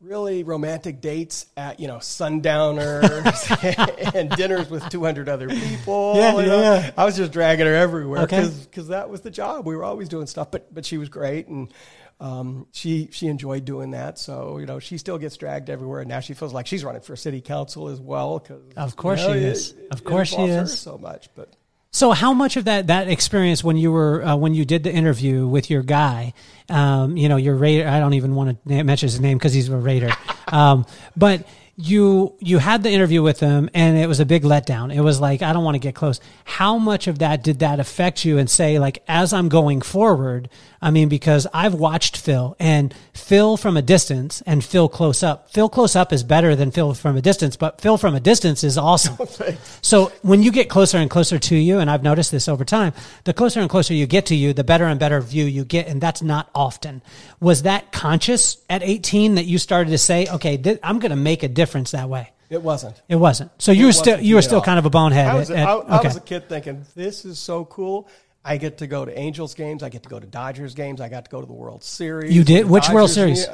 really 0.00 0.42
romantic 0.42 1.00
dates 1.00 1.46
at 1.56 1.78
you 1.80 1.86
know 1.86 1.98
sundowners 2.00 3.48
and 4.14 4.28
dinners 4.30 4.68
with 4.68 4.86
200 4.90 5.26
other 5.28 5.48
people 5.48 6.16
Yeah, 6.16 6.36
you 6.38 6.46
know. 6.46 6.60
yeah. 6.60 6.90
i 6.98 7.04
was 7.06 7.16
just 7.16 7.32
dragging 7.32 7.64
her 7.64 7.74
everywhere 7.74 8.22
Okay. 8.24 8.46
because 8.64 8.88
that 8.88 9.08
was 9.08 9.22
the 9.22 9.30
job 9.30 9.64
we 9.66 9.74
were 9.74 9.84
always 9.84 10.10
doing 10.10 10.26
stuff 10.26 10.50
but 10.50 10.72
but 10.74 10.84
she 10.84 10.98
was 10.98 11.08
great 11.08 11.46
and 11.48 11.72
um, 12.18 12.66
she 12.72 13.08
she 13.12 13.26
enjoyed 13.26 13.64
doing 13.64 13.90
that 13.90 14.18
so 14.18 14.58
you 14.58 14.66
know 14.66 14.78
she 14.78 14.96
still 14.98 15.18
gets 15.18 15.36
dragged 15.36 15.68
everywhere 15.68 16.00
and 16.00 16.08
now 16.08 16.20
she 16.20 16.32
feels 16.34 16.52
like 16.54 16.66
she's 16.66 16.82
running 16.82 17.02
for 17.02 17.14
city 17.16 17.40
council 17.42 17.88
as 17.88 18.00
well 18.00 18.38
because 18.38 18.62
Of 18.76 18.96
course 18.96 19.20
she 19.20 19.32
is. 19.32 19.74
Of 19.90 20.02
course 20.04 20.28
she 20.30 20.42
is. 20.42 20.78
so 20.78 20.96
much 20.96 21.28
but 21.34 21.54
So, 21.90 22.12
how 22.12 22.32
much 22.34 22.56
of 22.56 22.64
that 22.64 22.86
that 22.88 23.08
experience 23.08 23.62
when 23.64 23.76
you 23.76 23.92
were 23.92 24.24
uh, 24.24 24.36
when 24.36 24.54
you 24.54 24.64
did 24.64 24.82
the 24.82 24.92
interview 24.92 25.46
with 25.46 25.70
your 25.70 25.82
guy, 25.82 26.32
um, 26.68 27.16
you 27.16 27.28
know, 27.28 27.36
your 27.36 27.56
raider? 27.56 27.88
I 27.88 28.00
don't 28.00 28.14
even 28.14 28.34
want 28.34 28.58
to 28.66 28.84
mention 28.84 29.08
his 29.08 29.20
name 29.20 29.38
because 29.38 29.54
he's 29.54 29.68
a 29.68 29.76
raider, 29.76 30.10
um, 30.48 30.84
but 31.16 31.46
you 31.78 32.34
you 32.40 32.56
had 32.56 32.82
the 32.82 32.90
interview 32.90 33.22
with 33.22 33.38
him 33.38 33.68
and 33.74 33.98
it 33.98 34.06
was 34.06 34.18
a 34.18 34.24
big 34.24 34.44
letdown. 34.44 34.94
It 34.94 35.02
was 35.02 35.20
like 35.20 35.42
I 35.42 35.52
don't 35.52 35.62
want 35.64 35.74
to 35.74 35.78
get 35.78 35.94
close. 35.94 36.20
How 36.44 36.78
much 36.78 37.06
of 37.06 37.18
that 37.18 37.42
did 37.44 37.58
that 37.58 37.80
affect 37.80 38.24
you 38.24 38.38
and 38.38 38.48
say 38.48 38.78
like 38.78 39.02
as 39.06 39.34
I'm 39.34 39.50
going 39.50 39.82
forward? 39.82 40.48
I 40.80 40.90
mean, 40.90 41.08
because 41.08 41.46
I've 41.52 41.74
watched 41.74 42.16
Phil 42.16 42.56
and 42.58 42.94
Phil 43.12 43.56
from 43.56 43.76
a 43.76 43.82
distance 43.82 44.42
and 44.46 44.64
Phil 44.64 44.88
close 44.88 45.22
up. 45.22 45.50
Phil 45.50 45.68
close 45.68 45.96
up 45.96 46.12
is 46.12 46.22
better 46.22 46.56
than 46.56 46.70
Phil 46.70 46.94
from 46.94 47.16
a 47.16 47.22
distance, 47.22 47.56
but 47.56 47.80
Phil 47.80 47.98
from 47.98 48.14
a 48.14 48.20
distance 48.20 48.64
is 48.64 48.78
awesome. 48.78 49.16
So 49.82 50.10
when 50.22 50.42
you 50.42 50.50
get 50.50 50.68
closer 50.68 50.98
and 50.98 51.08
closer 51.08 51.38
to 51.38 51.56
you, 51.56 51.78
and 51.78 51.88
I've 51.88 52.02
noticed 52.02 52.32
this 52.32 52.48
over 52.48 52.64
time, 52.64 52.92
the 53.24 53.32
closer 53.32 53.60
and 53.60 53.70
closer 53.70 53.94
you 53.94 54.06
get 54.06 54.26
to 54.26 54.34
you, 54.34 54.52
the 54.52 54.64
better 54.64 54.84
and 54.84 54.98
better 54.98 55.20
view 55.20 55.44
you 55.44 55.64
get, 55.64 55.86
and 55.86 56.00
that's 56.00 56.22
not 56.22 56.50
often. 56.54 57.02
Was 57.38 57.62
that 57.62 57.92
conscious 57.92 58.58
at 58.68 58.82
18 58.82 59.36
that 59.36 59.44
you 59.44 59.58
started 59.58 59.90
to 59.90 59.98
say, 59.98 60.26
okay, 60.26 60.56
th- 60.56 60.80
I'm 60.82 60.98
going 60.98 61.10
to 61.10 61.16
make 61.16 61.42
a 61.42 61.48
difference 61.48 61.65
that 61.92 62.08
way? 62.08 62.32
it 62.48 62.62
wasn't 62.62 63.00
It 63.08 63.16
wasn't. 63.16 63.50
So 63.60 63.72
you 63.72 63.86
were 63.86 63.92
still 63.92 64.20
you 64.20 64.36
were 64.36 64.42
still 64.42 64.58
all. 64.58 64.64
kind 64.64 64.78
of 64.78 64.86
a 64.86 64.90
bonehead. 64.90 65.26
I 65.26 65.34
was, 65.34 65.50
at- 65.50 65.58
at- 65.58 65.68
I, 65.68 65.72
I 65.72 65.98
okay. 65.98 66.08
was 66.08 66.16
a 66.16 66.20
kid 66.20 66.48
thinking, 66.48 66.84
this 66.94 67.24
is 67.24 67.38
so 67.38 67.64
cool. 67.64 68.08
I 68.44 68.58
get 68.58 68.78
to 68.78 68.86
go 68.86 69.04
to 69.04 69.18
Angels 69.18 69.54
games. 69.54 69.82
I 69.82 69.88
get 69.88 70.04
to 70.04 70.08
go 70.08 70.20
to 70.20 70.26
Dodgers 70.26 70.74
games. 70.74 71.00
I 71.00 71.08
got 71.08 71.24
to 71.24 71.30
go 71.30 71.40
to 71.40 71.46
the 71.46 71.52
World 71.52 71.82
Series. 71.82 72.34
You 72.34 72.44
did? 72.44 72.70
Which 72.70 72.88
World 72.88 73.10
Series? 73.10 73.44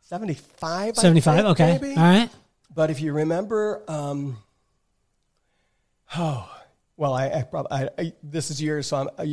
Seventy 0.00 0.34
five. 0.34 0.96
Seventy 0.96 1.20
five. 1.20 1.44
Okay. 1.44 1.78
maybe. 1.80 1.96
All 1.96 2.02
right. 2.02 2.30
But 2.74 2.90
if 2.90 3.02
you 3.02 3.12
remember, 3.12 3.82
um, 3.88 4.38
oh, 6.16 6.50
well, 6.96 7.12
I, 7.12 7.28
I 7.28 7.42
probably, 7.42 7.72
I, 7.72 7.88
I, 7.98 8.12
this 8.22 8.50
is 8.50 8.62
yours, 8.62 8.86
so 8.86 8.96
I'm, 8.96 9.08
uh, 9.18 9.26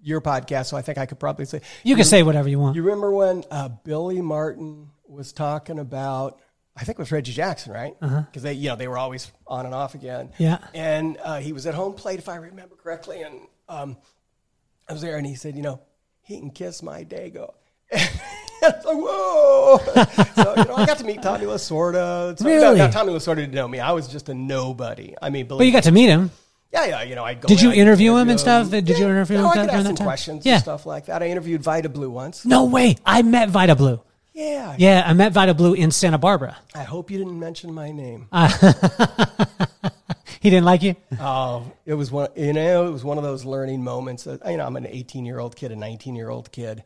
your 0.00 0.20
podcast, 0.20 0.66
so 0.66 0.76
I 0.76 0.82
think 0.82 0.98
I 0.98 1.06
could 1.06 1.18
probably 1.18 1.46
say. 1.46 1.60
You 1.82 1.96
can 1.96 2.04
say 2.04 2.22
whatever 2.22 2.48
you 2.48 2.58
want. 2.60 2.76
You 2.76 2.82
remember 2.82 3.10
when 3.10 3.42
uh, 3.50 3.68
Billy 3.68 4.20
Martin 4.20 4.90
was 5.08 5.32
talking 5.32 5.78
about? 5.78 6.38
I 6.76 6.84
think 6.84 6.98
it 6.98 7.02
was 7.02 7.12
Reggie 7.12 7.32
Jackson, 7.32 7.72
right? 7.72 7.94
Because 8.00 8.42
they, 8.42 8.54
you 8.54 8.68
know, 8.68 8.76
they 8.76 8.88
were 8.88 8.98
always 8.98 9.30
on 9.46 9.64
and 9.64 9.74
off 9.74 9.94
again. 9.94 10.26
Uh-huh. 10.32 10.34
Yeah. 10.38 10.58
And 10.74 11.16
uh, 11.22 11.38
he 11.38 11.52
was 11.52 11.66
at 11.66 11.74
home 11.74 11.94
plate, 11.94 12.18
if 12.18 12.28
I 12.28 12.36
remember 12.36 12.74
correctly, 12.74 13.22
and 13.22 13.42
um, 13.68 13.96
I 14.88 14.92
was 14.92 15.00
there, 15.02 15.16
and 15.16 15.24
he 15.26 15.36
said, 15.36 15.54
you 15.54 15.62
know, 15.62 15.80
he 16.22 16.38
can 16.38 16.50
kiss 16.50 16.82
my 16.82 17.04
dago. 17.04 17.54
I 17.92 18.08
was 18.62 18.84
like, 18.84 18.96
whoa! 18.96 19.78
so 20.34 20.54
you 20.56 20.64
know, 20.64 20.74
I 20.74 20.86
got 20.86 20.98
to 20.98 21.04
meet 21.04 21.22
Tommy 21.22 21.44
Lasorda. 21.44 22.36
So, 22.38 22.44
no, 22.44 22.50
Really? 22.50 22.78
no, 22.78 22.90
Tommy 22.90 23.12
Lasorda 23.12 23.36
didn't 23.36 23.54
know 23.54 23.68
me. 23.68 23.78
I 23.78 23.92
was 23.92 24.08
just 24.08 24.28
a 24.30 24.34
nobody. 24.34 25.14
I 25.20 25.30
mean, 25.30 25.46
But 25.46 25.58
you 25.60 25.70
got 25.72 25.82
to 25.84 25.92
meet 25.92 26.06
him. 26.08 26.30
yeah, 26.72 26.86
yeah, 26.86 27.02
you 27.02 27.14
know, 27.14 27.24
go. 27.34 27.46
Did 27.46 27.60
you 27.60 27.70
I'd 27.70 27.76
interview 27.78 28.16
him 28.16 28.30
and 28.30 28.40
stuff? 28.40 28.70
Did 28.70 28.88
you 28.88 28.96
interview 29.04 29.36
no, 29.38 29.50
him 29.50 29.58
I 29.60 29.66
could 29.66 29.74
ask 29.74 29.90
him 29.90 29.96
questions 29.96 30.44
Yeah. 30.46 30.54
and 30.54 30.62
stuff 30.62 30.86
like 30.86 31.06
that. 31.06 31.22
I 31.22 31.28
interviewed 31.28 31.62
Vida 31.62 31.88
Blue 31.88 32.10
once. 32.10 32.44
No 32.46 32.64
way. 32.64 32.96
I 33.06 33.22
met 33.22 33.50
Vida 33.50 33.76
Blue. 33.76 34.00
Yeah. 34.34 34.74
Yeah, 34.78 35.02
I 35.06 35.12
met 35.14 35.32
Vida 35.32 35.54
Blue 35.54 35.72
in 35.74 35.90
Santa 35.90 36.18
Barbara. 36.18 36.56
I 36.74 36.82
hope 36.82 37.10
you 37.10 37.16
didn't 37.18 37.38
mention 37.38 37.72
my 37.72 37.90
name. 37.92 38.28
He 40.40 40.50
didn't 40.50 40.66
like 40.66 40.82
you? 40.82 40.94
Oh, 41.18 41.72
it 41.86 41.94
was 41.94 42.10
one. 42.12 42.28
You 42.36 42.52
know, 42.52 42.86
it 42.86 42.90
was 42.90 43.02
one 43.02 43.16
of 43.16 43.24
those 43.24 43.46
learning 43.46 43.82
moments. 43.82 44.24
That, 44.24 44.42
you 44.44 44.58
know, 44.58 44.66
I'm 44.66 44.76
an 44.76 44.86
18 44.86 45.24
year 45.24 45.38
old 45.38 45.56
kid, 45.56 45.72
a 45.72 45.76
19 45.76 46.14
year 46.14 46.28
old 46.28 46.52
kid, 46.52 46.84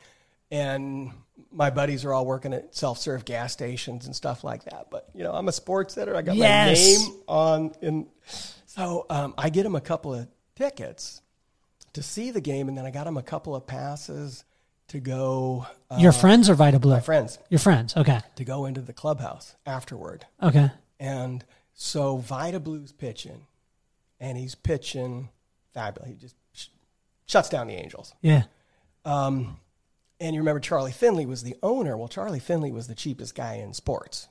and 0.52 1.10
my 1.50 1.68
buddies 1.70 2.04
are 2.04 2.12
all 2.14 2.24
working 2.24 2.52
at 2.54 2.72
self 2.76 2.98
serve 2.98 3.24
gas 3.24 3.52
stations 3.52 4.06
and 4.06 4.14
stuff 4.14 4.44
like 4.44 4.62
that. 4.66 4.90
But 4.92 5.08
you 5.12 5.24
know, 5.24 5.32
I'm 5.32 5.48
a 5.48 5.52
sports 5.52 5.94
center. 5.94 6.14
I 6.14 6.22
got 6.22 6.36
Yes. 6.36 6.78
my 7.00 7.04
name 7.08 7.16
on, 7.26 7.72
in. 7.82 8.06
So 8.66 9.06
um, 9.10 9.34
I 9.36 9.50
get 9.50 9.66
him 9.66 9.74
a 9.74 9.80
couple 9.80 10.14
of 10.14 10.28
tickets 10.54 11.20
to 11.94 12.02
see 12.02 12.30
the 12.30 12.40
game, 12.40 12.68
and 12.68 12.78
then 12.78 12.86
I 12.86 12.92
got 12.92 13.08
him 13.08 13.16
a 13.16 13.24
couple 13.24 13.56
of 13.56 13.66
passes 13.66 14.44
to 14.88 15.00
go. 15.00 15.66
Uh, 15.90 15.96
Your 16.00 16.12
friends 16.12 16.48
or 16.50 16.54
Vida 16.54 16.78
Blue? 16.78 16.94
my 16.94 17.00
friends 17.00 17.38
Your 17.48 17.58
friends. 17.60 17.96
Okay. 17.96 18.20
to 18.36 18.44
go 18.44 18.66
into 18.66 18.80
the 18.80 18.92
clubhouse 18.92 19.54
afterward. 19.66 20.26
Okay. 20.42 20.70
And 21.00 21.44
so 21.74 22.16
Vida 22.18 22.58
Blue's 22.60 22.92
pitching, 22.92 23.46
and 24.20 24.36
he's 24.36 24.54
pitching 24.54 25.28
fabulous. 25.72 26.08
He 26.10 26.16
just 26.16 26.36
sh- 26.52 26.66
shuts 27.26 27.48
down 27.48 27.68
the 27.68 27.74
Angels. 27.74 28.14
Yeah. 28.20 28.44
Um, 29.04 29.58
and 30.20 30.34
you 30.34 30.40
remember 30.40 30.60
Charlie 30.60 30.90
Finley 30.92 31.24
was 31.26 31.42
the 31.44 31.56
owner. 31.62 31.96
Well, 31.96 32.08
Charlie 32.08 32.40
Finley 32.40 32.72
was 32.72 32.88
the 32.88 32.94
cheapest 32.96 33.34
guy 33.36 33.54
in 33.54 33.72
sports, 33.72 34.26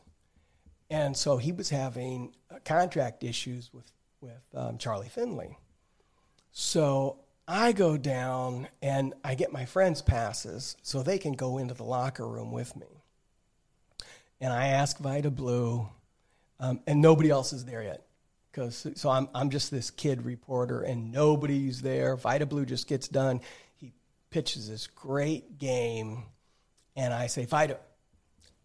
and 0.89 1.15
so 1.15 1.38
he 1.38 1.54
was 1.54 1.70
having 1.70 2.34
uh, 2.52 2.56
contract 2.65 3.24
issues 3.24 3.72
with 3.74 3.89
with 4.20 4.43
um, 4.54 4.78
Charlie 4.78 5.08
Finley. 5.08 5.58
So 6.52 7.20
I 7.48 7.72
go 7.72 7.98
down 7.98 8.68
and 8.82 9.14
I 9.24 9.36
get 9.36 9.54
my 9.54 9.66
friends 9.66 10.02
passes 10.02 10.76
so 10.84 11.02
they 11.02 11.18
can 11.18 11.34
go 11.34 11.58
into 11.58 11.74
the 11.74 11.84
locker 11.84 12.28
room 12.28 12.52
with 12.52 12.76
me. 12.76 12.88
And 14.42 14.52
I 14.52 14.68
ask 14.68 14.98
Vida 14.98 15.32
Blue, 15.32 15.88
um, 16.60 16.82
and 16.86 17.02
nobody 17.02 17.30
else 17.30 17.54
is 17.54 17.66
there 17.66 17.82
yet. 17.82 18.04
Cause, 18.54 18.88
so 18.96 19.10
I'm, 19.10 19.30
I'm 19.34 19.50
just 19.50 19.72
this 19.72 19.92
kid 19.92 20.26
reporter, 20.26 20.82
and 20.82 21.12
nobody's 21.12 21.82
there. 21.82 22.16
Vida 22.16 22.46
Blue 22.46 22.66
just 22.66 22.88
gets 22.88 23.08
done. 23.08 23.40
He 23.76 23.94
pitches 24.30 24.68
this 24.68 24.88
great 24.88 25.58
game, 25.58 26.24
and 26.96 27.14
I 27.14 27.28
say, 27.28 27.46
Vida, 27.46 27.78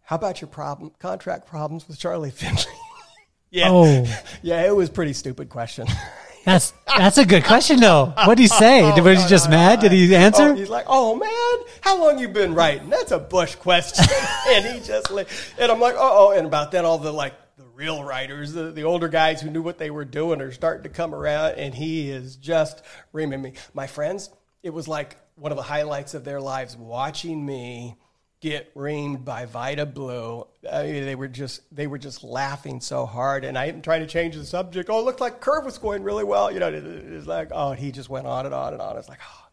how 0.01 0.15
about 0.15 0.41
your 0.41 0.47
problem, 0.47 0.91
contract 0.99 1.47
problems 1.47 1.87
with 1.87 1.99
Charlie 1.99 2.31
Finley? 2.31 2.63
yeah, 3.51 3.69
Oh, 3.69 4.05
yeah, 4.41 4.65
it 4.65 4.75
was 4.75 4.89
a 4.89 4.91
pretty 4.91 5.13
stupid 5.13 5.49
question. 5.49 5.87
that's 6.43 6.73
that's 6.85 7.17
a 7.17 7.25
good 7.25 7.43
question 7.45 7.79
though. 7.79 8.13
What 8.25 8.35
did 8.35 8.39
he 8.39 8.47
say? 8.47 8.83
Oh, 8.93 9.01
was 9.01 9.23
he 9.23 9.29
just 9.29 9.49
mad? 9.49 9.79
Did 9.79 9.91
he 9.91 10.13
answer? 10.15 10.49
Oh, 10.49 10.55
he's 10.55 10.69
like, 10.69 10.85
"Oh 10.87 11.15
man, 11.15 11.73
how 11.81 11.99
long 11.99 12.19
you 12.19 12.27
been 12.27 12.53
writing? 12.53 12.89
That's 12.89 13.11
a 13.11 13.19
Bush 13.19 13.55
question." 13.55 14.05
and 14.49 14.65
he 14.65 14.79
just, 14.79 15.09
and 15.11 15.71
I'm 15.71 15.79
like, 15.79 15.95
"Oh, 15.97 16.29
oh." 16.29 16.37
And 16.37 16.45
about 16.45 16.71
then, 16.71 16.85
all 16.85 16.97
the 16.97 17.11
like 17.11 17.33
the 17.57 17.65
real 17.73 18.03
writers, 18.03 18.53
the, 18.53 18.71
the 18.71 18.83
older 18.83 19.07
guys 19.07 19.41
who 19.41 19.49
knew 19.49 19.61
what 19.61 19.77
they 19.77 19.89
were 19.89 20.05
doing, 20.05 20.41
are 20.41 20.51
starting 20.51 20.83
to 20.83 20.89
come 20.89 21.15
around, 21.15 21.53
and 21.53 21.73
he 21.73 22.09
is 22.09 22.35
just 22.35 22.83
reaming 23.13 23.41
me. 23.41 23.53
My 23.73 23.87
friends, 23.87 24.29
it 24.63 24.71
was 24.71 24.87
like 24.87 25.17
one 25.35 25.51
of 25.51 25.57
the 25.57 25.63
highlights 25.63 26.13
of 26.13 26.23
their 26.23 26.41
lives 26.41 26.75
watching 26.75 27.45
me 27.45 27.95
get 28.43 28.75
reamed 28.75 29.23
by 29.23 29.45
Vida 29.45 29.85
Blue. 29.85 30.45
I 30.69 30.83
mean, 30.83 31.05
they 31.05 31.15
were 31.15 31.29
just 31.29 31.61
they 31.73 31.87
were 31.87 31.97
just 31.97 32.25
laughing 32.25 32.81
so 32.81 33.05
hard, 33.05 33.45
and 33.45 33.57
I'm 33.57 33.81
trying 33.81 34.01
to 34.01 34.05
change 34.05 34.35
the 34.35 34.45
subject. 34.45 34.89
Oh, 34.89 34.99
it 34.99 35.05
looked 35.05 35.21
like 35.21 35.39
Curve 35.39 35.63
was 35.63 35.77
going 35.77 36.03
really 36.03 36.25
well. 36.25 36.51
You 36.51 36.59
know, 36.59 36.67
it's 36.67 37.25
like 37.25 37.49
oh, 37.53 37.71
he 37.71 37.91
just 37.93 38.09
went 38.09 38.27
on 38.27 38.45
and 38.45 38.53
on 38.53 38.73
and 38.73 38.81
on. 38.81 38.97
It's 38.97 39.07
like 39.07 39.21
oh. 39.23 39.47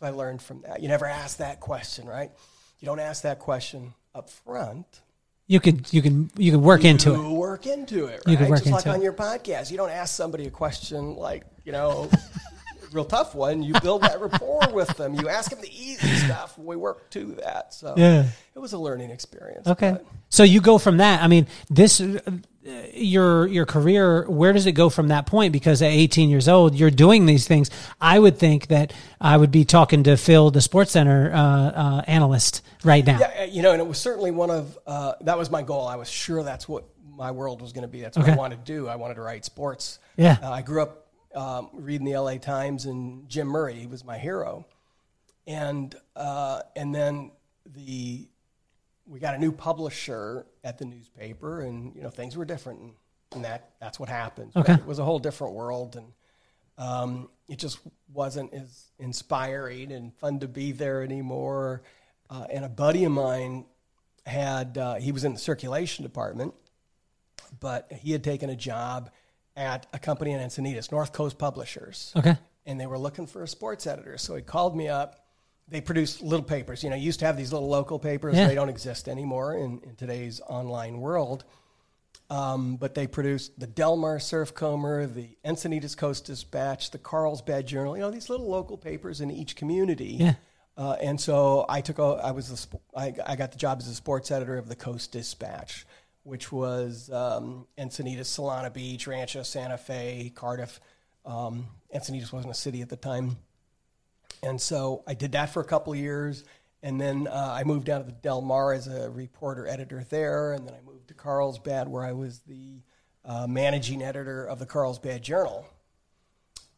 So 0.00 0.06
I 0.06 0.10
learned 0.10 0.40
from 0.40 0.62
that. 0.62 0.80
You 0.80 0.88
never 0.88 1.06
ask 1.06 1.36
that 1.36 1.60
question, 1.60 2.08
right? 2.08 2.30
You 2.80 2.86
don't 2.86 2.98
ask 2.98 3.22
that 3.22 3.38
question 3.38 3.92
up 4.14 4.30
front. 4.30 4.86
You 5.46 5.60
could 5.60 5.92
you 5.92 6.00
can 6.00 6.30
you 6.36 6.50
can 6.50 6.62
work 6.62 6.86
into 6.86 7.14
it. 7.14 7.28
work 7.28 7.66
into 7.66 8.06
it, 8.06 8.22
right? 8.24 8.32
You 8.32 8.38
can 8.38 8.48
work 8.48 8.60
Just 8.60 8.72
like 8.72 8.86
into 8.86 8.96
on 8.96 9.02
your 9.02 9.12
podcast, 9.12 9.70
you 9.70 9.76
don't 9.76 9.90
ask 9.90 10.16
somebody 10.16 10.46
a 10.46 10.50
question 10.50 11.14
like 11.16 11.44
you 11.64 11.72
know. 11.72 12.10
Real 12.94 13.04
tough 13.04 13.34
one. 13.34 13.62
You 13.62 13.74
build 13.82 14.02
that 14.02 14.20
rapport 14.20 14.62
with 14.72 14.96
them. 14.96 15.14
You 15.14 15.28
ask 15.28 15.50
them 15.50 15.60
the 15.60 15.68
easy 15.76 16.06
stuff. 16.24 16.56
We 16.56 16.76
work 16.76 17.10
to 17.10 17.34
that. 17.42 17.74
So 17.74 17.94
Yeah. 17.96 18.26
it 18.54 18.58
was 18.58 18.72
a 18.72 18.78
learning 18.78 19.10
experience. 19.10 19.66
Okay. 19.66 19.92
but- 19.92 20.06
So 20.28 20.44
you 20.44 20.60
go 20.60 20.78
from 20.78 20.98
that. 20.98 21.20
I 21.22 21.26
mean, 21.26 21.46
this 21.68 22.00
uh, 22.00 22.20
your 22.94 23.46
your 23.46 23.66
career. 23.66 24.24
Where 24.28 24.52
does 24.52 24.66
it 24.66 24.72
go 24.72 24.88
from 24.88 25.08
that 25.08 25.26
point? 25.26 25.52
Because 25.52 25.82
at 25.82 25.90
18 25.90 26.30
years 26.30 26.48
old, 26.48 26.74
you're 26.74 26.90
doing 26.90 27.26
these 27.26 27.46
things. 27.46 27.68
I 28.00 28.18
would 28.18 28.38
think 28.38 28.68
that 28.68 28.92
I 29.20 29.36
would 29.36 29.50
be 29.50 29.64
talking 29.64 30.02
to 30.04 30.16
Phil, 30.16 30.50
the 30.50 30.60
Sports 30.62 30.92
Center 30.92 31.30
uh, 31.34 31.38
uh, 31.38 32.02
analyst, 32.06 32.62
right 32.84 33.04
now. 33.04 33.18
Yeah, 33.18 33.44
you 33.44 33.60
know, 33.62 33.72
and 33.72 33.80
it 33.80 33.86
was 33.86 33.98
certainly 33.98 34.30
one 34.30 34.50
of 34.50 34.78
uh, 34.86 35.14
that 35.22 35.36
was 35.36 35.50
my 35.50 35.62
goal. 35.62 35.86
I 35.86 35.96
was 35.96 36.08
sure 36.08 36.42
that's 36.42 36.66
what 36.68 36.84
my 37.16 37.32
world 37.32 37.60
was 37.60 37.72
going 37.72 37.82
to 37.82 37.88
be. 37.88 38.00
That's 38.00 38.16
what 38.16 38.28
I 38.28 38.34
wanted 38.34 38.64
to 38.64 38.72
do. 38.72 38.88
I 38.88 38.96
wanted 38.96 39.14
to 39.16 39.20
write 39.22 39.44
sports. 39.44 39.98
Yeah. 40.16 40.38
Uh, 40.42 40.50
I 40.50 40.62
grew 40.62 40.80
up 40.82 41.03
um, 41.34 41.70
reading 41.72 42.06
the 42.06 42.12
L.A. 42.12 42.38
Times, 42.38 42.86
and 42.86 43.28
Jim 43.28 43.48
Murray 43.48 43.74
he 43.74 43.86
was 43.86 44.04
my 44.04 44.18
hero. 44.18 44.66
And 45.46 45.94
uh, 46.16 46.62
and 46.74 46.94
then 46.94 47.32
the 47.66 48.26
we 49.06 49.20
got 49.20 49.34
a 49.34 49.38
new 49.38 49.52
publisher 49.52 50.46
at 50.62 50.78
the 50.78 50.84
newspaper, 50.84 51.60
and 51.60 51.94
you 51.94 52.02
know 52.02 52.10
things 52.10 52.36
were 52.36 52.44
different, 52.44 52.80
and, 52.80 52.92
and 53.32 53.44
that 53.44 53.70
that's 53.80 54.00
what 54.00 54.08
happened. 54.08 54.52
Okay. 54.56 54.74
It 54.74 54.86
was 54.86 54.98
a 54.98 55.04
whole 55.04 55.18
different 55.18 55.54
world, 55.54 55.96
and 55.96 56.12
um, 56.78 57.28
it 57.48 57.58
just 57.58 57.78
wasn't 58.12 58.54
as 58.54 58.86
inspiring 58.98 59.92
and 59.92 60.14
fun 60.14 60.40
to 60.40 60.48
be 60.48 60.72
there 60.72 61.02
anymore. 61.02 61.82
Uh, 62.30 62.46
and 62.50 62.64
a 62.64 62.68
buddy 62.68 63.04
of 63.04 63.12
mine 63.12 63.66
had 64.24 64.78
uh, 64.78 64.94
he 64.94 65.12
was 65.12 65.24
in 65.24 65.34
the 65.34 65.38
circulation 65.38 66.02
department, 66.02 66.54
but 67.60 67.92
he 67.92 68.12
had 68.12 68.24
taken 68.24 68.48
a 68.48 68.56
job 68.56 69.10
at 69.56 69.86
a 69.92 69.98
company 69.98 70.32
in 70.32 70.40
Encinitas, 70.40 70.90
North 70.90 71.12
Coast 71.12 71.38
Publishers 71.38 72.12
Okay. 72.16 72.36
and 72.66 72.80
they 72.80 72.86
were 72.86 72.98
looking 72.98 73.26
for 73.26 73.42
a 73.42 73.48
sports 73.48 73.86
editor. 73.86 74.18
So 74.18 74.34
he 74.34 74.42
called 74.42 74.76
me 74.76 74.88
up. 74.88 75.24
They 75.68 75.80
produced 75.80 76.22
little 76.22 76.44
papers. 76.44 76.82
You 76.84 76.90
know, 76.90 76.96
used 76.96 77.20
to 77.20 77.26
have 77.26 77.36
these 77.36 77.52
little 77.52 77.68
local 77.68 77.98
papers. 77.98 78.36
Yeah. 78.36 78.48
They 78.48 78.54
don't 78.54 78.68
exist 78.68 79.08
anymore 79.08 79.56
in, 79.56 79.80
in 79.84 79.94
today's 79.96 80.40
online 80.46 80.98
world. 81.00 81.44
Um, 82.30 82.76
but 82.76 82.94
they 82.94 83.06
produced 83.06 83.58
the 83.60 83.66
Del 83.66 83.96
Mar 83.96 84.18
Surfcomber, 84.18 85.12
the 85.12 85.28
Encinitas 85.44 85.96
Coast 85.96 86.24
Dispatch, 86.26 86.90
the 86.90 86.98
Carlsbad 86.98 87.66
Journal. 87.66 87.96
You 87.96 88.02
know, 88.02 88.10
these 88.10 88.28
little 88.30 88.48
local 88.48 88.76
papers 88.76 89.20
in 89.20 89.30
each 89.30 89.56
community. 89.56 90.16
Yeah. 90.20 90.34
Uh, 90.76 90.96
and 91.00 91.20
so 91.20 91.64
I 91.68 91.80
took. 91.80 91.98
A, 91.98 92.02
I 92.02 92.30
was. 92.32 92.48
The, 92.48 92.78
I, 92.98 93.14
I 93.26 93.36
got 93.36 93.52
the 93.52 93.58
job 93.58 93.78
as 93.80 93.86
a 93.88 93.94
sports 93.94 94.30
editor 94.30 94.56
of 94.58 94.68
the 94.68 94.74
Coast 94.74 95.12
Dispatch, 95.12 95.86
which 96.24 96.50
was 96.50 97.10
um, 97.10 97.66
Encinitas, 97.78 98.26
Solana 98.26 98.72
Beach, 98.72 99.06
Rancho 99.06 99.42
Santa 99.42 99.78
Fe, 99.78 100.32
Cardiff. 100.34 100.80
Um, 101.24 101.68
Encinitas 101.94 102.32
wasn't 102.32 102.52
a 102.52 102.56
city 102.56 102.82
at 102.82 102.88
the 102.88 102.96
time, 102.96 103.36
and 104.42 104.60
so 104.60 105.04
I 105.06 105.14
did 105.14 105.32
that 105.32 105.50
for 105.50 105.60
a 105.60 105.64
couple 105.64 105.92
of 105.92 105.98
years, 105.98 106.44
and 106.82 107.00
then 107.00 107.28
uh, 107.28 107.52
I 107.52 107.64
moved 107.64 107.86
down 107.86 108.04
to 108.04 108.12
Del 108.12 108.42
Mar 108.42 108.72
as 108.72 108.88
a 108.88 109.08
reporter 109.10 109.66
editor 109.66 110.04
there, 110.10 110.52
and 110.52 110.66
then 110.66 110.74
I 110.74 110.80
moved 110.84 111.08
to 111.08 111.14
Carlsbad 111.14 111.88
where 111.88 112.04
I 112.04 112.12
was 112.12 112.40
the 112.40 112.82
uh, 113.24 113.46
managing 113.46 114.02
editor 114.02 114.44
of 114.44 114.58
the 114.58 114.66
Carlsbad 114.66 115.22
Journal 115.22 115.66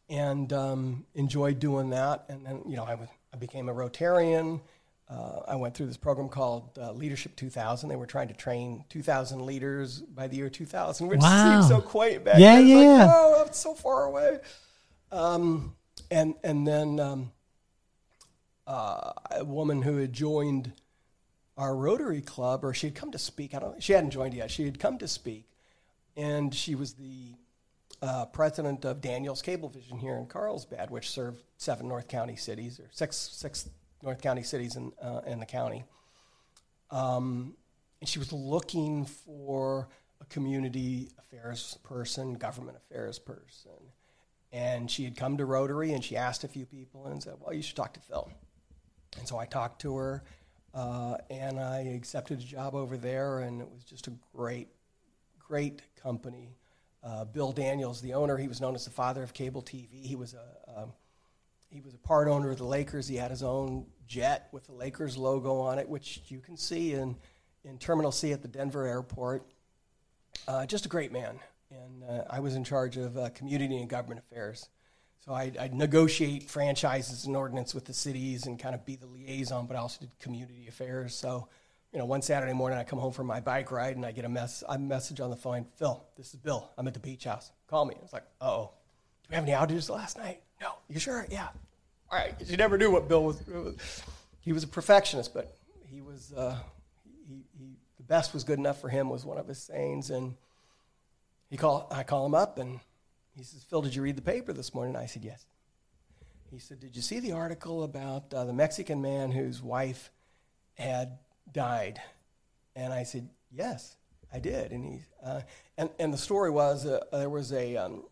and 0.08 0.52
um, 0.52 1.06
enjoyed 1.14 1.58
doing 1.58 1.90
that. 1.90 2.24
And 2.28 2.46
then, 2.46 2.62
you 2.68 2.76
know, 2.76 2.84
I, 2.84 2.94
was, 2.94 3.08
I 3.34 3.36
became 3.36 3.68
a 3.68 3.74
Rotarian. 3.74 4.60
Uh, 5.08 5.40
I 5.46 5.54
went 5.54 5.74
through 5.74 5.86
this 5.86 5.96
program 5.96 6.28
called 6.28 6.76
uh, 6.80 6.90
Leadership 6.92 7.36
2000. 7.36 7.88
They 7.88 7.94
were 7.96 8.06
trying 8.06 8.26
to 8.28 8.34
train 8.34 8.84
2,000 8.88 9.46
leaders 9.46 10.00
by 10.00 10.26
the 10.26 10.36
year 10.36 10.50
2000, 10.50 11.06
which 11.06 11.20
Wow. 11.20 11.60
seems 11.60 11.68
so 11.68 11.80
quaint 11.80 12.24
back 12.24 12.38
Yeah, 12.40 12.56
then. 12.56 12.66
It's 12.66 12.70
yeah. 12.70 13.04
Like, 13.06 13.14
oh, 13.14 13.42
that's 13.44 13.58
so 13.58 13.74
far 13.74 14.04
away. 14.06 14.40
Um, 15.12 15.76
and 16.10 16.34
and 16.42 16.66
then 16.66 16.98
um, 16.98 17.32
uh, 18.66 19.12
a 19.30 19.44
woman 19.44 19.82
who 19.82 19.96
had 19.98 20.12
joined 20.12 20.72
our 21.56 21.74
Rotary 21.74 22.20
Club, 22.20 22.64
or 22.64 22.74
she 22.74 22.88
had 22.88 22.94
come 22.96 23.12
to 23.12 23.18
speak. 23.18 23.54
I 23.54 23.60
don't. 23.60 23.82
She 23.82 23.92
hadn't 23.92 24.10
joined 24.10 24.34
yet. 24.34 24.50
She 24.50 24.64
had 24.64 24.78
come 24.78 24.98
to 24.98 25.08
speak, 25.08 25.48
and 26.16 26.52
she 26.54 26.74
was 26.74 26.94
the 26.94 27.34
uh, 28.02 28.26
president 28.26 28.84
of 28.84 29.00
Daniels 29.00 29.40
Cablevision 29.42 30.00
here 30.00 30.16
in 30.16 30.26
Carlsbad, 30.26 30.90
which 30.90 31.08
served 31.08 31.42
seven 31.56 31.88
North 31.88 32.08
County 32.08 32.36
cities 32.36 32.78
or 32.80 32.88
six 32.90 33.16
six 33.16 33.70
North 34.02 34.20
County 34.20 34.42
cities 34.42 34.76
in 34.76 34.92
uh, 35.02 35.20
in 35.26 35.40
the 35.40 35.46
county. 35.46 35.84
Um, 36.90 37.54
and 38.00 38.08
she 38.08 38.18
was 38.18 38.32
looking 38.32 39.06
for 39.06 39.88
a 40.20 40.24
community 40.26 41.10
affairs 41.18 41.78
person, 41.82 42.34
government 42.34 42.76
affairs 42.76 43.18
person. 43.18 43.72
And 44.52 44.90
she 44.90 45.04
had 45.04 45.16
come 45.16 45.36
to 45.38 45.44
Rotary 45.44 45.92
and 45.92 46.04
she 46.04 46.16
asked 46.16 46.44
a 46.44 46.48
few 46.48 46.66
people 46.66 47.06
and 47.06 47.22
said, 47.22 47.34
Well, 47.40 47.52
you 47.52 47.62
should 47.62 47.76
talk 47.76 47.94
to 47.94 48.00
Phil. 48.00 48.30
And 49.18 49.26
so 49.26 49.38
I 49.38 49.46
talked 49.46 49.80
to 49.82 49.96
her 49.96 50.22
uh, 50.76 51.16
and 51.30 51.58
I 51.58 51.78
accepted 51.80 52.38
a 52.38 52.42
job 52.42 52.74
over 52.74 52.98
there, 52.98 53.40
and 53.40 53.62
it 53.62 53.68
was 53.70 53.82
just 53.82 54.08
a 54.08 54.12
great, 54.34 54.68
great 55.38 55.80
company. 55.96 56.54
Uh, 57.02 57.24
Bill 57.24 57.50
Daniels, 57.50 58.02
the 58.02 58.12
owner, 58.12 58.36
he 58.36 58.46
was 58.46 58.60
known 58.60 58.74
as 58.74 58.84
the 58.84 58.90
father 58.90 59.22
of 59.22 59.32
cable 59.32 59.62
TV. 59.62 60.04
He 60.04 60.16
was 60.16 60.34
a 60.34 60.80
um, 60.82 60.92
he 61.76 61.82
was 61.82 61.92
a 61.92 61.98
part 61.98 62.26
owner 62.26 62.50
of 62.50 62.56
the 62.56 62.64
Lakers. 62.64 63.06
He 63.06 63.16
had 63.16 63.30
his 63.30 63.42
own 63.42 63.84
jet 64.06 64.48
with 64.50 64.64
the 64.64 64.72
Lakers 64.72 65.18
logo 65.18 65.58
on 65.58 65.78
it, 65.78 65.86
which 65.86 66.22
you 66.28 66.40
can 66.40 66.56
see 66.56 66.94
in, 66.94 67.14
in 67.64 67.76
Terminal 67.76 68.10
C 68.10 68.32
at 68.32 68.40
the 68.40 68.48
Denver 68.48 68.86
airport. 68.86 69.46
Uh, 70.48 70.64
just 70.64 70.86
a 70.86 70.88
great 70.88 71.12
man. 71.12 71.38
And 71.70 72.02
uh, 72.02 72.24
I 72.30 72.40
was 72.40 72.54
in 72.54 72.64
charge 72.64 72.96
of 72.96 73.18
uh, 73.18 73.28
community 73.28 73.76
and 73.76 73.90
government 73.90 74.20
affairs. 74.20 74.70
So 75.18 75.34
I'd, 75.34 75.58
I'd 75.58 75.74
negotiate 75.74 76.44
franchises 76.44 77.26
and 77.26 77.36
ordinance 77.36 77.74
with 77.74 77.84
the 77.84 77.92
cities 77.92 78.46
and 78.46 78.58
kind 78.58 78.74
of 78.74 78.86
be 78.86 78.96
the 78.96 79.06
liaison, 79.06 79.66
but 79.66 79.76
I 79.76 79.80
also 79.80 80.00
did 80.00 80.18
community 80.18 80.68
affairs. 80.68 81.14
So, 81.14 81.46
you 81.92 81.98
know, 81.98 82.06
one 82.06 82.22
Saturday 82.22 82.54
morning 82.54 82.78
I 82.78 82.84
come 82.84 82.98
home 82.98 83.12
from 83.12 83.26
my 83.26 83.40
bike 83.40 83.70
ride 83.70 83.96
and 83.96 84.06
I 84.06 84.12
get 84.12 84.24
a, 84.24 84.30
mess, 84.30 84.64
a 84.66 84.78
message 84.78 85.20
on 85.20 85.28
the 85.28 85.36
phone 85.36 85.66
Phil, 85.76 86.02
this 86.16 86.28
is 86.32 86.36
Bill. 86.36 86.70
I'm 86.78 86.86
at 86.86 86.94
the 86.94 87.00
beach 87.00 87.24
house. 87.24 87.52
Call 87.68 87.84
me. 87.84 87.96
It's 88.02 88.14
like, 88.14 88.24
oh, 88.40 88.70
do 89.24 89.28
we 89.28 89.34
have 89.34 89.44
any 89.44 89.52
outages 89.52 89.90
last 89.90 90.16
night? 90.16 90.40
No. 90.58 90.70
You 90.88 90.98
sure? 90.98 91.26
Yeah. 91.30 91.48
All 92.10 92.18
right. 92.18 92.34
you 92.46 92.56
never 92.56 92.78
knew 92.78 92.90
what 92.90 93.08
Bill 93.08 93.24
was. 93.24 93.42
He 94.40 94.52
was 94.52 94.62
a 94.62 94.68
perfectionist, 94.68 95.34
but 95.34 95.56
he 95.88 96.00
was, 96.00 96.32
uh, 96.36 96.56
he, 97.28 97.42
he, 97.58 97.76
the 97.96 98.04
best 98.04 98.32
was 98.32 98.44
good 98.44 98.58
enough 98.58 98.80
for 98.80 98.88
him 98.88 99.10
was 99.10 99.24
one 99.24 99.38
of 99.38 99.48
his 99.48 99.58
sayings. 99.58 100.10
And 100.10 100.36
he 101.50 101.56
call, 101.56 101.88
I 101.90 102.04
call 102.04 102.24
him 102.24 102.34
up 102.34 102.58
and 102.58 102.78
he 103.36 103.42
says, 103.42 103.64
Phil, 103.64 103.82
did 103.82 103.94
you 103.94 104.02
read 104.02 104.16
the 104.16 104.22
paper 104.22 104.52
this 104.52 104.72
morning? 104.72 104.94
I 104.94 105.06
said, 105.06 105.24
yes. 105.24 105.44
He 106.50 106.60
said, 106.60 106.78
did 106.78 106.94
you 106.94 107.02
see 107.02 107.18
the 107.18 107.32
article 107.32 107.82
about 107.82 108.32
uh, 108.32 108.44
the 108.44 108.52
Mexican 108.52 109.02
man 109.02 109.32
whose 109.32 109.60
wife 109.60 110.12
had 110.74 111.18
died? 111.52 112.00
And 112.76 112.92
I 112.92 113.02
said, 113.02 113.28
yes, 113.50 113.96
I 114.32 114.38
did. 114.38 114.70
And, 114.70 114.84
he, 114.84 115.00
uh, 115.24 115.40
and, 115.76 115.90
and 115.98 116.12
the 116.12 116.18
story 116.18 116.50
was 116.50 116.86
uh, 116.86 117.00
there 117.12 117.28
was 117.28 117.52
a 117.52 117.76
um, 117.76 118.04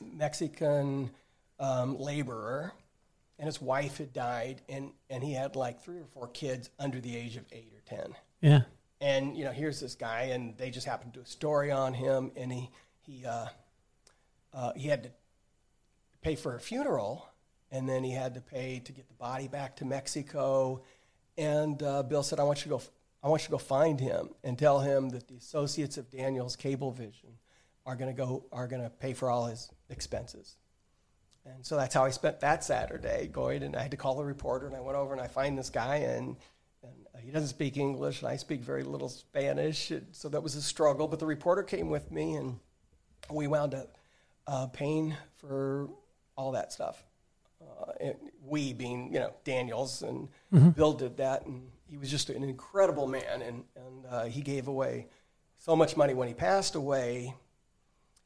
Mexican 0.00 1.10
um, 1.60 1.98
laborer 1.98 2.72
and 3.42 3.48
his 3.48 3.60
wife 3.60 3.98
had 3.98 4.12
died 4.12 4.62
and, 4.68 4.92
and 5.10 5.24
he 5.24 5.32
had 5.32 5.56
like 5.56 5.82
three 5.82 5.98
or 5.98 6.06
four 6.14 6.28
kids 6.28 6.70
under 6.78 7.00
the 7.00 7.16
age 7.16 7.36
of 7.36 7.44
eight 7.50 7.72
or 7.74 7.96
10 7.96 8.14
Yeah. 8.40 8.60
and 9.00 9.36
you 9.36 9.44
know 9.44 9.50
here's 9.50 9.80
this 9.80 9.96
guy 9.96 10.30
and 10.32 10.56
they 10.58 10.70
just 10.70 10.86
happened 10.86 11.12
to 11.14 11.18
do 11.18 11.24
a 11.24 11.26
story 11.26 11.72
on 11.72 11.92
him 11.92 12.30
and 12.36 12.52
he 12.52 12.70
he 13.00 13.26
uh, 13.26 13.46
uh, 14.54 14.72
he 14.76 14.86
had 14.86 15.02
to 15.02 15.10
pay 16.20 16.36
for 16.36 16.54
a 16.54 16.60
funeral 16.60 17.28
and 17.72 17.88
then 17.88 18.04
he 18.04 18.12
had 18.12 18.34
to 18.34 18.40
pay 18.40 18.78
to 18.84 18.92
get 18.92 19.08
the 19.08 19.14
body 19.14 19.48
back 19.48 19.74
to 19.76 19.84
Mexico. 19.84 20.82
And 21.36 21.82
uh, 21.82 22.04
Bill 22.04 22.22
said 22.22 22.38
I 22.38 22.44
want 22.44 22.58
you 22.60 22.70
to 22.70 22.78
go 22.78 22.82
I 23.24 23.28
want 23.28 23.42
you 23.42 23.46
to 23.46 23.52
go 23.52 23.58
find 23.58 23.98
him 23.98 24.28
and 24.44 24.56
tell 24.56 24.78
him 24.78 25.08
that 25.08 25.26
the 25.26 25.34
associates 25.34 25.98
of 25.98 26.08
Daniel's 26.10 26.56
Cablevision 26.56 27.32
are 27.86 27.96
going 27.96 28.14
to 28.14 28.16
go 28.16 28.44
are 28.52 28.68
going 28.68 28.82
to 28.84 28.90
pay 28.90 29.14
for 29.14 29.28
all 29.30 29.46
his 29.46 29.68
expenses 29.90 30.54
and 31.44 31.64
so 31.64 31.76
that's 31.76 31.94
how 31.94 32.04
I 32.04 32.10
spent 32.10 32.40
that 32.40 32.62
Saturday 32.62 33.28
going. 33.32 33.62
And 33.62 33.74
I 33.74 33.82
had 33.82 33.90
to 33.90 33.96
call 33.96 34.16
the 34.16 34.24
reporter, 34.24 34.66
and 34.66 34.76
I 34.76 34.80
went 34.80 34.96
over 34.96 35.12
and 35.12 35.20
I 35.20 35.26
find 35.26 35.58
this 35.58 35.70
guy, 35.70 35.96
and, 35.96 36.36
and 36.82 37.24
he 37.24 37.30
doesn't 37.30 37.48
speak 37.48 37.76
English, 37.76 38.22
and 38.22 38.30
I 38.30 38.36
speak 38.36 38.60
very 38.60 38.84
little 38.84 39.08
Spanish. 39.08 39.90
And 39.90 40.06
so 40.12 40.28
that 40.28 40.42
was 40.42 40.54
a 40.54 40.62
struggle. 40.62 41.08
But 41.08 41.18
the 41.18 41.26
reporter 41.26 41.62
came 41.62 41.90
with 41.90 42.10
me, 42.12 42.34
and 42.34 42.58
we 43.30 43.46
wound 43.46 43.74
up 43.74 43.98
uh, 44.46 44.66
paying 44.68 45.16
for 45.36 45.88
all 46.36 46.52
that 46.52 46.72
stuff. 46.72 47.02
Uh, 47.60 47.92
and 48.00 48.16
we 48.44 48.72
being, 48.72 49.12
you 49.12 49.20
know, 49.20 49.32
Daniels, 49.44 50.02
and 50.02 50.28
Bill 50.74 50.92
did 50.92 51.16
that, 51.18 51.46
and 51.46 51.68
he 51.88 51.96
was 51.96 52.10
just 52.10 52.30
an 52.30 52.42
incredible 52.42 53.06
man, 53.06 53.42
and 53.42 53.64
and 53.76 54.06
uh, 54.08 54.24
he 54.24 54.40
gave 54.40 54.66
away 54.66 55.06
so 55.58 55.76
much 55.76 55.96
money. 55.96 56.14
When 56.14 56.26
he 56.26 56.34
passed 56.34 56.74
away, 56.74 57.34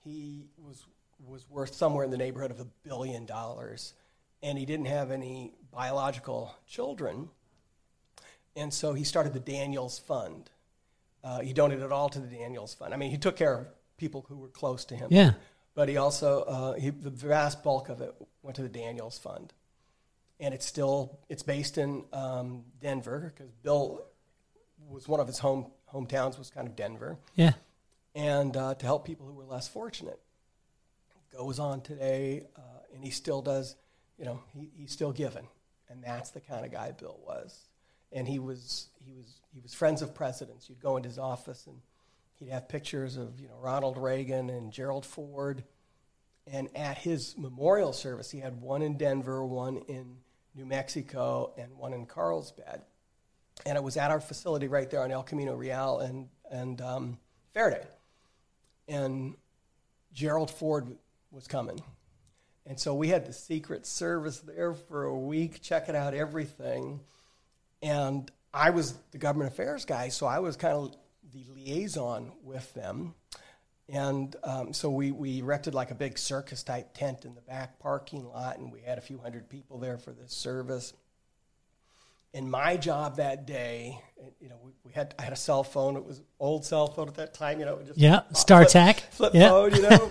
he 0.04 0.46
was 0.56 0.86
was 1.26 1.48
worth 1.50 1.74
somewhere 1.74 2.04
in 2.04 2.10
the 2.10 2.16
neighborhood 2.16 2.50
of 2.50 2.60
a 2.60 2.66
billion 2.84 3.26
dollars, 3.26 3.94
and 4.42 4.56
he 4.58 4.64
didn't 4.66 4.86
have 4.86 5.10
any 5.10 5.52
biological 5.72 6.54
children, 6.66 7.28
and 8.54 8.72
so 8.72 8.92
he 8.94 9.04
started 9.04 9.32
the 9.32 9.40
Daniels 9.40 9.98
Fund. 9.98 10.50
Uh, 11.22 11.40
he 11.40 11.52
donated 11.52 11.84
it 11.84 11.92
all 11.92 12.08
to 12.08 12.18
the 12.20 12.26
Daniels 12.28 12.74
Fund. 12.74 12.94
I 12.94 12.96
mean, 12.96 13.10
he 13.10 13.18
took 13.18 13.36
care 13.36 13.54
of 13.58 13.66
people 13.96 14.24
who 14.28 14.36
were 14.36 14.48
close 14.48 14.84
to 14.86 14.94
him. 14.96 15.08
Yeah. 15.10 15.32
But 15.74 15.88
he 15.88 15.96
also 15.98 16.42
uh, 16.42 16.72
he, 16.74 16.90
the 16.90 17.10
vast 17.10 17.62
bulk 17.62 17.88
of 17.88 18.00
it 18.00 18.14
went 18.42 18.56
to 18.56 18.62
the 18.62 18.68
Daniels 18.68 19.18
Fund, 19.18 19.52
and 20.40 20.54
it's 20.54 20.64
still 20.64 21.18
it's 21.28 21.42
based 21.42 21.76
in 21.76 22.04
um, 22.12 22.64
Denver 22.80 23.32
because 23.34 23.52
Bill 23.62 24.02
was 24.88 25.06
one 25.08 25.20
of 25.20 25.26
his 25.26 25.38
home 25.38 25.70
hometowns 25.92 26.38
was 26.38 26.50
kind 26.50 26.66
of 26.66 26.76
Denver, 26.76 27.18
Yeah. 27.34 27.52
and 28.14 28.56
uh, 28.56 28.74
to 28.74 28.86
help 28.86 29.04
people 29.04 29.26
who 29.26 29.34
were 29.34 29.44
less 29.44 29.68
fortunate. 29.68 30.18
Goes 31.32 31.58
on 31.58 31.80
today, 31.82 32.44
uh, 32.56 32.60
and 32.94 33.04
he 33.04 33.10
still 33.10 33.42
does. 33.42 33.76
You 34.18 34.24
know, 34.24 34.40
he, 34.54 34.70
he's 34.76 34.92
still 34.92 35.12
giving, 35.12 35.46
and 35.88 36.02
that's 36.02 36.30
the 36.30 36.40
kind 36.40 36.64
of 36.64 36.72
guy 36.72 36.92
Bill 36.92 37.18
was. 37.26 37.68
And 38.12 38.26
he 38.26 38.38
was 38.38 38.88
he 39.04 39.12
was 39.12 39.40
he 39.52 39.60
was 39.60 39.74
friends 39.74 40.02
of 40.02 40.14
presidents. 40.14 40.68
You'd 40.68 40.80
go 40.80 40.96
into 40.96 41.08
his 41.08 41.18
office, 41.18 41.66
and 41.66 41.76
he'd 42.36 42.50
have 42.50 42.68
pictures 42.68 43.16
of 43.16 43.40
you 43.40 43.48
know 43.48 43.56
Ronald 43.60 43.98
Reagan 43.98 44.50
and 44.50 44.72
Gerald 44.72 45.04
Ford. 45.04 45.64
And 46.46 46.68
at 46.76 46.98
his 46.98 47.36
memorial 47.36 47.92
service, 47.92 48.30
he 48.30 48.38
had 48.38 48.60
one 48.60 48.80
in 48.80 48.96
Denver, 48.96 49.44
one 49.44 49.78
in 49.88 50.18
New 50.54 50.64
Mexico, 50.64 51.52
and 51.58 51.76
one 51.76 51.92
in 51.92 52.06
Carlsbad. 52.06 52.82
And 53.64 53.76
it 53.76 53.82
was 53.82 53.96
at 53.96 54.12
our 54.12 54.20
facility 54.20 54.68
right 54.68 54.88
there 54.88 55.02
on 55.02 55.10
El 55.10 55.24
Camino 55.24 55.54
Real 55.54 55.98
and 55.98 56.28
and 56.50 56.80
um, 56.80 57.18
Faraday. 57.52 57.86
And 58.88 59.34
Gerald 60.12 60.50
Ford 60.50 60.96
was 61.36 61.46
coming. 61.46 61.78
And 62.64 62.80
so 62.80 62.94
we 62.94 63.08
had 63.08 63.26
the 63.26 63.32
Secret 63.32 63.86
Service 63.86 64.38
there 64.40 64.74
for 64.74 65.04
a 65.04 65.16
week, 65.16 65.62
checking 65.62 65.94
out 65.94 66.14
everything. 66.14 67.00
And 67.82 68.28
I 68.52 68.70
was 68.70 68.94
the 69.12 69.18
government 69.18 69.52
affairs 69.52 69.84
guy, 69.84 70.08
so 70.08 70.26
I 70.26 70.40
was 70.40 70.56
kind 70.56 70.74
of 70.74 70.96
the 71.32 71.44
liaison 71.54 72.32
with 72.42 72.72
them. 72.74 73.14
And 73.88 74.34
um, 74.42 74.72
so 74.72 74.90
we, 74.90 75.12
we 75.12 75.38
erected 75.38 75.74
like 75.74 75.92
a 75.92 75.94
big 75.94 76.18
circus 76.18 76.64
type 76.64 76.92
tent 76.94 77.24
in 77.24 77.36
the 77.36 77.40
back 77.42 77.78
parking 77.78 78.26
lot, 78.26 78.58
and 78.58 78.72
we 78.72 78.80
had 78.80 78.98
a 78.98 79.02
few 79.02 79.18
hundred 79.18 79.48
people 79.48 79.78
there 79.78 79.98
for 79.98 80.10
this 80.12 80.32
service. 80.32 80.92
And 82.34 82.50
my 82.50 82.76
job 82.76 83.16
that 83.18 83.46
day, 83.46 84.00
you 84.40 84.48
know, 84.48 84.56
we, 84.62 84.72
we 84.84 84.92
had 84.92 85.14
I 85.18 85.22
had 85.22 85.32
a 85.32 85.36
cell 85.36 85.62
phone. 85.62 85.96
It 85.96 86.04
was 86.04 86.20
old 86.40 86.64
cell 86.64 86.88
phone 86.88 87.06
at 87.08 87.14
that 87.14 87.32
time, 87.34 87.60
you 87.60 87.64
know. 87.66 87.78
Just 87.86 87.98
Yeah. 87.98 88.20
flip- 88.32 88.68
StarTAC. 88.68 89.00
flip 89.12 89.34
Yeah. 89.34 89.48
phone, 89.50 89.74
you 89.74 89.82
know. 89.82 90.10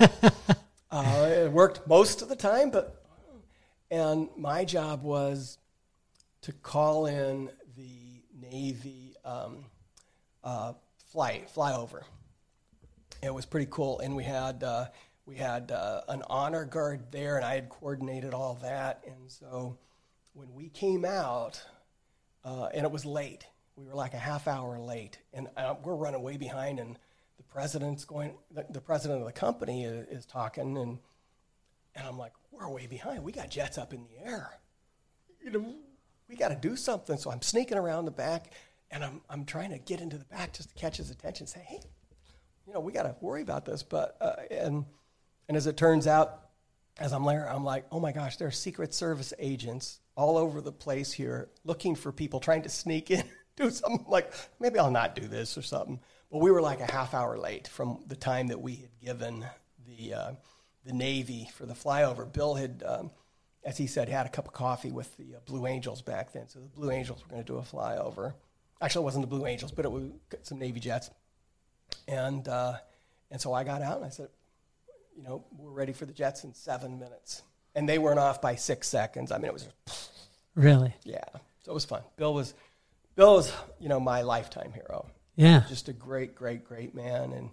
uh, 0.95 1.27
it 1.29 1.51
worked 1.51 1.85
most 1.87 2.21
of 2.21 2.29
the 2.29 2.35
time, 2.37 2.69
but 2.69 3.03
and 3.91 4.29
my 4.37 4.63
job 4.63 5.03
was 5.03 5.57
to 6.41 6.53
call 6.53 7.05
in 7.05 7.49
the 7.75 8.23
Navy 8.33 9.13
um, 9.25 9.65
uh, 10.41 10.71
flight 11.11 11.49
flyover. 11.53 12.03
It 13.21 13.33
was 13.33 13.45
pretty 13.45 13.67
cool, 13.69 13.99
and 13.99 14.15
we 14.15 14.23
had 14.23 14.63
uh, 14.63 14.85
we 15.25 15.35
had 15.35 15.71
uh, 15.71 16.01
an 16.07 16.23
honor 16.29 16.63
guard 16.63 17.11
there, 17.11 17.35
and 17.35 17.45
I 17.45 17.55
had 17.55 17.67
coordinated 17.67 18.33
all 18.33 18.53
that. 18.61 19.03
And 19.05 19.29
so 19.29 19.77
when 20.33 20.53
we 20.53 20.69
came 20.69 21.03
out, 21.03 21.61
uh, 22.45 22.69
and 22.73 22.85
it 22.85 22.91
was 22.91 23.03
late, 23.05 23.45
we 23.75 23.85
were 23.85 23.95
like 23.95 24.13
a 24.13 24.19
half 24.19 24.47
hour 24.47 24.79
late, 24.79 25.17
and 25.33 25.49
uh, 25.57 25.75
we're 25.83 25.95
running 25.95 26.21
way 26.21 26.37
behind, 26.37 26.79
and 26.79 26.97
president's 27.55 28.03
going, 28.03 28.35
the, 28.51 28.65
the 28.69 28.81
president 28.81 29.21
of 29.21 29.25
the 29.25 29.31
company 29.31 29.85
is, 29.85 30.07
is 30.09 30.25
talking, 30.25 30.77
and 30.77 30.99
and 31.95 32.05
I'm 32.05 32.17
like, 32.17 32.33
we're 32.51 32.69
way 32.69 32.85
behind. 32.85 33.23
We 33.23 33.31
got 33.31 33.49
jets 33.49 33.77
up 33.77 33.93
in 33.93 34.03
the 34.03 34.29
air. 34.29 34.59
You 35.41 35.51
know, 35.51 35.75
we 36.27 36.35
got 36.35 36.49
to 36.49 36.55
do 36.55 36.75
something. 36.75 37.17
So 37.17 37.31
I'm 37.31 37.41
sneaking 37.41 37.77
around 37.77 38.03
the 38.03 38.11
back, 38.11 38.51
and 38.91 39.05
I'm 39.05 39.21
I'm 39.29 39.45
trying 39.45 39.69
to 39.69 39.79
get 39.79 40.01
into 40.01 40.17
the 40.17 40.25
back 40.25 40.51
just 40.51 40.69
to 40.69 40.75
catch 40.75 40.97
his 40.97 41.11
attention. 41.11 41.47
Say, 41.47 41.63
hey, 41.65 41.79
you 42.67 42.73
know, 42.73 42.81
we 42.81 42.91
got 42.91 43.03
to 43.03 43.15
worry 43.21 43.41
about 43.41 43.63
this. 43.63 43.83
But 43.83 44.17
uh, 44.19 44.33
and 44.51 44.83
and 45.47 45.55
as 45.55 45.65
it 45.65 45.77
turns 45.77 46.07
out, 46.07 46.49
as 46.99 47.13
I'm 47.13 47.23
there, 47.23 47.49
I'm 47.49 47.63
like, 47.63 47.85
oh 47.89 48.01
my 48.01 48.11
gosh, 48.11 48.35
there 48.35 48.49
are 48.49 48.51
Secret 48.51 48.93
Service 48.93 49.33
agents 49.39 50.01
all 50.17 50.37
over 50.37 50.59
the 50.59 50.73
place 50.73 51.13
here 51.13 51.47
looking 51.63 51.95
for 51.95 52.11
people 52.11 52.41
trying 52.41 52.63
to 52.63 52.69
sneak 52.69 53.11
in, 53.11 53.23
do 53.55 53.69
something 53.69 54.05
like 54.09 54.33
maybe 54.59 54.77
I'll 54.77 54.91
not 54.91 55.15
do 55.15 55.25
this 55.25 55.57
or 55.57 55.61
something. 55.61 56.01
But 56.31 56.39
we 56.39 56.51
were 56.51 56.61
like 56.61 56.79
a 56.81 56.91
half 56.91 57.13
hour 57.13 57.37
late 57.37 57.67
from 57.67 58.03
the 58.07 58.15
time 58.15 58.47
that 58.47 58.59
we 58.61 58.75
had 58.75 58.89
given 59.01 59.45
the 59.87 60.13
uh, 60.13 60.31
the 60.85 60.93
Navy 60.93 61.49
for 61.55 61.65
the 61.65 61.73
flyover. 61.73 62.31
Bill 62.31 62.55
had, 62.55 62.83
um, 62.85 63.11
as 63.63 63.77
he 63.77 63.87
said, 63.87 64.09
had 64.09 64.25
a 64.25 64.29
cup 64.29 64.47
of 64.47 64.53
coffee 64.53 64.91
with 64.91 65.15
the 65.17 65.35
uh, 65.35 65.39
Blue 65.45 65.65
Angels 65.67 66.01
back 66.01 66.31
then. 66.33 66.47
So 66.49 66.59
the 66.59 66.67
Blue 66.67 66.91
Angels 66.91 67.21
were 67.23 67.29
going 67.29 67.43
to 67.43 67.47
do 67.47 67.57
a 67.57 67.61
flyover. 67.61 68.33
Actually, 68.81 69.03
it 69.03 69.05
wasn't 69.05 69.23
the 69.23 69.35
Blue 69.35 69.45
Angels, 69.45 69.71
but 69.71 69.85
it 69.85 69.91
was 69.91 70.03
some 70.43 70.59
Navy 70.59 70.79
jets. 70.79 71.09
And 72.07 72.47
uh, 72.47 72.73
and 73.31 73.39
so 73.39 73.53
I 73.53 73.63
got 73.63 73.81
out 73.81 73.97
and 73.97 74.05
I 74.05 74.09
said, 74.09 74.27
you 75.15 75.23
know, 75.23 75.45
we're 75.57 75.71
ready 75.71 75.93
for 75.93 76.05
the 76.05 76.13
jets 76.13 76.43
in 76.43 76.53
seven 76.53 76.99
minutes. 76.99 77.41
And 77.73 77.87
they 77.87 77.97
weren't 77.97 78.19
off 78.19 78.41
by 78.41 78.55
six 78.55 78.87
seconds. 78.87 79.31
I 79.31 79.37
mean, 79.37 79.45
it 79.45 79.53
was, 79.53 79.67
Really? 80.55 80.93
yeah. 81.03 81.23
So 81.63 81.71
it 81.71 81.73
was 81.73 81.85
fun. 81.85 82.01
Bill 82.15 82.33
was, 82.33 82.53
Bill 83.15 83.35
was, 83.35 83.51
you 83.79 83.89
know, 83.89 83.99
my 83.99 84.21
lifetime 84.21 84.71
hero. 84.73 85.07
Yeah. 85.35 85.63
Just 85.67 85.89
a 85.89 85.93
great, 85.93 86.35
great, 86.35 86.63
great 86.63 86.95
man. 86.95 87.31
And 87.33 87.49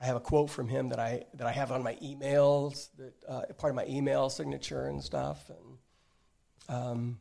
I 0.00 0.06
have 0.06 0.16
a 0.16 0.20
quote 0.20 0.50
from 0.50 0.68
him 0.68 0.90
that 0.90 0.98
I 0.98 1.24
that 1.34 1.46
I 1.46 1.52
have 1.52 1.72
on 1.72 1.82
my 1.82 1.94
emails, 1.96 2.88
that 2.98 3.14
uh, 3.28 3.42
part 3.54 3.70
of 3.70 3.76
my 3.76 3.86
email 3.86 4.28
signature 4.28 4.86
and 4.86 5.02
stuff. 5.02 5.48
And 5.48 6.76
um, 6.76 7.18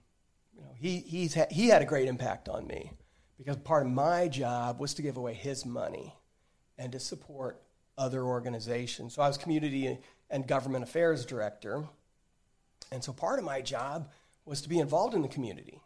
you 0.53 0.61
know, 0.61 0.71
he 0.75 0.99
he's 0.99 1.33
ha- 1.33 1.47
he 1.49 1.69
had 1.69 1.81
a 1.81 1.85
great 1.85 2.07
impact 2.07 2.49
on 2.49 2.67
me 2.67 2.91
because 3.37 3.57
part 3.57 3.85
of 3.85 3.91
my 3.91 4.27
job 4.27 4.79
was 4.79 4.93
to 4.95 5.01
give 5.01 5.17
away 5.17 5.33
his 5.33 5.65
money 5.65 6.13
and 6.77 6.91
to 6.91 6.99
support 6.99 7.61
other 7.97 8.23
organizations. 8.23 9.13
So 9.13 9.21
I 9.21 9.27
was 9.27 9.37
community 9.37 9.97
and 10.29 10.47
government 10.47 10.83
affairs 10.83 11.25
director, 11.25 11.85
and 12.91 13.01
so 13.01 13.13
part 13.13 13.39
of 13.39 13.45
my 13.45 13.61
job 13.61 14.11
was 14.43 14.61
to 14.61 14.69
be 14.69 14.79
involved 14.79 15.13
in 15.13 15.21
the 15.21 15.27
community. 15.27 15.81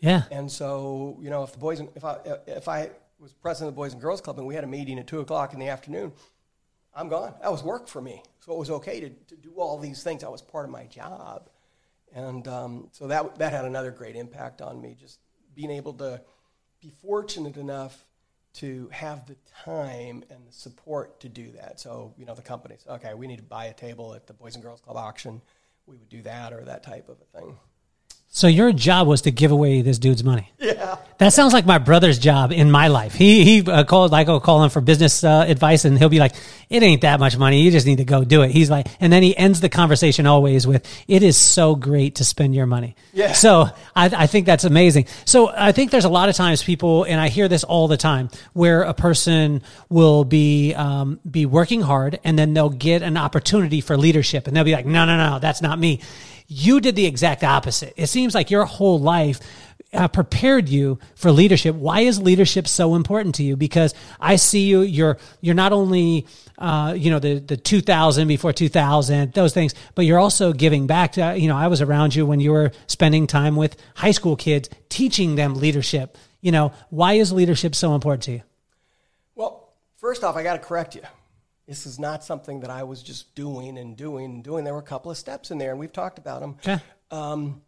Yeah. 0.00 0.24
And 0.30 0.50
so, 0.50 1.18
you 1.22 1.30
know, 1.30 1.44
if 1.44 1.52
the 1.52 1.58
boys, 1.58 1.80
and, 1.80 1.88
if 1.94 2.04
I 2.04 2.18
if 2.46 2.68
I 2.68 2.90
was 3.18 3.32
president 3.32 3.68
of 3.68 3.74
the 3.74 3.76
Boys 3.76 3.92
and 3.92 4.02
Girls 4.02 4.20
Club 4.20 4.38
and 4.38 4.46
we 4.46 4.54
had 4.54 4.64
a 4.64 4.68
meeting 4.68 4.98
at 4.98 5.06
two 5.06 5.20
o'clock 5.20 5.52
in 5.52 5.60
the 5.60 5.68
afternoon, 5.68 6.12
I'm 6.94 7.08
gone. 7.08 7.34
That 7.42 7.50
was 7.50 7.62
work 7.62 7.88
for 7.88 8.00
me. 8.00 8.22
So 8.40 8.52
it 8.52 8.58
was 8.58 8.70
okay 8.70 9.00
to, 9.00 9.08
to 9.08 9.36
do 9.36 9.54
all 9.56 9.78
these 9.78 10.02
things. 10.02 10.22
That 10.22 10.30
was 10.30 10.42
part 10.42 10.64
of 10.64 10.70
my 10.70 10.84
job, 10.84 11.48
and 12.14 12.46
um, 12.46 12.88
so 12.92 13.08
that 13.08 13.38
that 13.38 13.52
had 13.52 13.64
another 13.64 13.90
great 13.90 14.16
impact 14.16 14.60
on 14.62 14.80
me. 14.80 14.96
Just 14.98 15.18
being 15.54 15.70
able 15.70 15.94
to 15.94 16.20
be 16.80 16.92
fortunate 17.02 17.56
enough 17.56 18.04
to 18.54 18.88
have 18.92 19.26
the 19.26 19.36
time 19.64 20.22
and 20.30 20.46
the 20.46 20.52
support 20.52 21.20
to 21.20 21.28
do 21.28 21.50
that. 21.52 21.80
So 21.80 22.14
you 22.18 22.26
know, 22.26 22.34
the 22.34 22.42
company 22.42 22.76
said, 22.78 22.92
okay, 22.96 23.14
we 23.14 23.26
need 23.26 23.38
to 23.38 23.42
buy 23.42 23.66
a 23.66 23.74
table 23.74 24.14
at 24.14 24.26
the 24.26 24.34
Boys 24.34 24.54
and 24.54 24.62
Girls 24.62 24.80
Club 24.80 24.96
auction. 24.96 25.40
We 25.86 25.96
would 25.96 26.08
do 26.08 26.22
that 26.22 26.52
or 26.52 26.64
that 26.64 26.82
type 26.82 27.08
of 27.08 27.16
a 27.20 27.38
thing. 27.38 27.56
So 28.34 28.48
your 28.48 28.72
job 28.72 29.06
was 29.06 29.22
to 29.22 29.30
give 29.30 29.52
away 29.52 29.80
this 29.80 29.96
dude's 29.96 30.24
money. 30.24 30.52
Yeah. 30.58 30.96
That 31.18 31.32
sounds 31.32 31.52
like 31.52 31.66
my 31.66 31.78
brother's 31.78 32.18
job 32.18 32.50
in 32.50 32.68
my 32.68 32.88
life. 32.88 33.14
He 33.14 33.44
he 33.44 33.70
uh, 33.70 33.84
called 33.84 34.10
like 34.10 34.28
I'll 34.28 34.40
call 34.40 34.64
him 34.64 34.70
for 34.70 34.80
business 34.80 35.22
uh, 35.22 35.44
advice, 35.46 35.84
and 35.84 35.96
he'll 35.96 36.08
be 36.08 36.18
like, 36.18 36.34
"It 36.68 36.82
ain't 36.82 37.02
that 37.02 37.20
much 37.20 37.38
money. 37.38 37.62
You 37.62 37.70
just 37.70 37.86
need 37.86 37.98
to 37.98 38.04
go 38.04 38.24
do 38.24 38.42
it." 38.42 38.50
He's 38.50 38.68
like, 38.68 38.88
and 38.98 39.12
then 39.12 39.22
he 39.22 39.36
ends 39.36 39.60
the 39.60 39.68
conversation 39.68 40.26
always 40.26 40.66
with, 40.66 40.84
"It 41.06 41.22
is 41.22 41.36
so 41.36 41.76
great 41.76 42.16
to 42.16 42.24
spend 42.24 42.56
your 42.56 42.66
money." 42.66 42.96
Yeah. 43.12 43.34
So 43.34 43.68
I, 43.94 44.06
I 44.06 44.26
think 44.26 44.46
that's 44.46 44.64
amazing. 44.64 45.06
So 45.24 45.52
I 45.56 45.70
think 45.70 45.92
there's 45.92 46.04
a 46.04 46.08
lot 46.08 46.28
of 46.28 46.34
times 46.34 46.60
people, 46.60 47.04
and 47.04 47.20
I 47.20 47.28
hear 47.28 47.46
this 47.46 47.62
all 47.62 47.86
the 47.86 47.96
time, 47.96 48.28
where 48.52 48.82
a 48.82 48.94
person 48.94 49.62
will 49.88 50.24
be 50.24 50.74
um, 50.74 51.20
be 51.30 51.46
working 51.46 51.82
hard, 51.82 52.18
and 52.24 52.36
then 52.36 52.52
they'll 52.52 52.68
get 52.68 53.02
an 53.02 53.16
opportunity 53.16 53.80
for 53.80 53.96
leadership, 53.96 54.48
and 54.48 54.56
they'll 54.56 54.64
be 54.64 54.72
like, 54.72 54.86
"No, 54.86 55.04
no, 55.04 55.16
no, 55.16 55.38
that's 55.38 55.62
not 55.62 55.78
me." 55.78 56.00
You 56.46 56.80
did 56.80 56.96
the 56.96 57.06
exact 57.06 57.42
opposite. 57.42 57.94
It 57.96 58.08
seems 58.08 58.34
like 58.34 58.50
your 58.50 58.64
whole 58.64 59.00
life 59.00 59.40
uh, 59.94 60.08
prepared 60.08 60.68
you 60.68 60.98
for 61.14 61.30
leadership. 61.30 61.74
Why 61.74 62.00
is 62.00 62.20
leadership 62.20 62.66
so 62.66 62.94
important 62.94 63.36
to 63.36 63.42
you? 63.42 63.56
Because 63.56 63.94
I 64.20 64.36
see 64.36 64.66
you. 64.66 64.82
You're 64.82 65.18
you're 65.40 65.54
not 65.54 65.72
only 65.72 66.26
uh, 66.58 66.94
you 66.96 67.10
know 67.10 67.18
the 67.18 67.38
the 67.38 67.56
2000 67.56 68.28
before 68.28 68.52
2000 68.52 69.32
those 69.32 69.54
things, 69.54 69.74
but 69.94 70.04
you're 70.04 70.18
also 70.18 70.52
giving 70.52 70.86
back. 70.86 71.12
To, 71.12 71.34
you 71.38 71.48
know, 71.48 71.56
I 71.56 71.68
was 71.68 71.80
around 71.80 72.14
you 72.14 72.26
when 72.26 72.40
you 72.40 72.50
were 72.50 72.72
spending 72.86 73.26
time 73.26 73.56
with 73.56 73.76
high 73.94 74.10
school 74.10 74.36
kids, 74.36 74.68
teaching 74.88 75.36
them 75.36 75.54
leadership. 75.54 76.18
You 76.40 76.52
know, 76.52 76.72
why 76.90 77.14
is 77.14 77.32
leadership 77.32 77.74
so 77.74 77.94
important 77.94 78.24
to 78.24 78.32
you? 78.32 78.42
Well, 79.34 79.72
first 79.96 80.24
off, 80.24 80.36
I 80.36 80.42
got 80.42 80.54
to 80.54 80.58
correct 80.58 80.94
you. 80.94 81.02
This 81.66 81.86
is 81.86 81.98
not 81.98 82.22
something 82.22 82.60
that 82.60 82.70
I 82.70 82.82
was 82.82 83.02
just 83.02 83.34
doing 83.34 83.78
and 83.78 83.96
doing 83.96 84.26
and 84.26 84.44
doing. 84.44 84.64
There 84.64 84.74
were 84.74 84.80
a 84.80 84.82
couple 84.82 85.10
of 85.10 85.16
steps 85.16 85.50
in 85.50 85.58
there, 85.58 85.70
and 85.70 85.80
we've 85.80 85.92
talked 85.92 86.18
about 86.18 86.40
them. 86.40 86.56
Okay. 86.58 86.82
Um, 87.10 87.62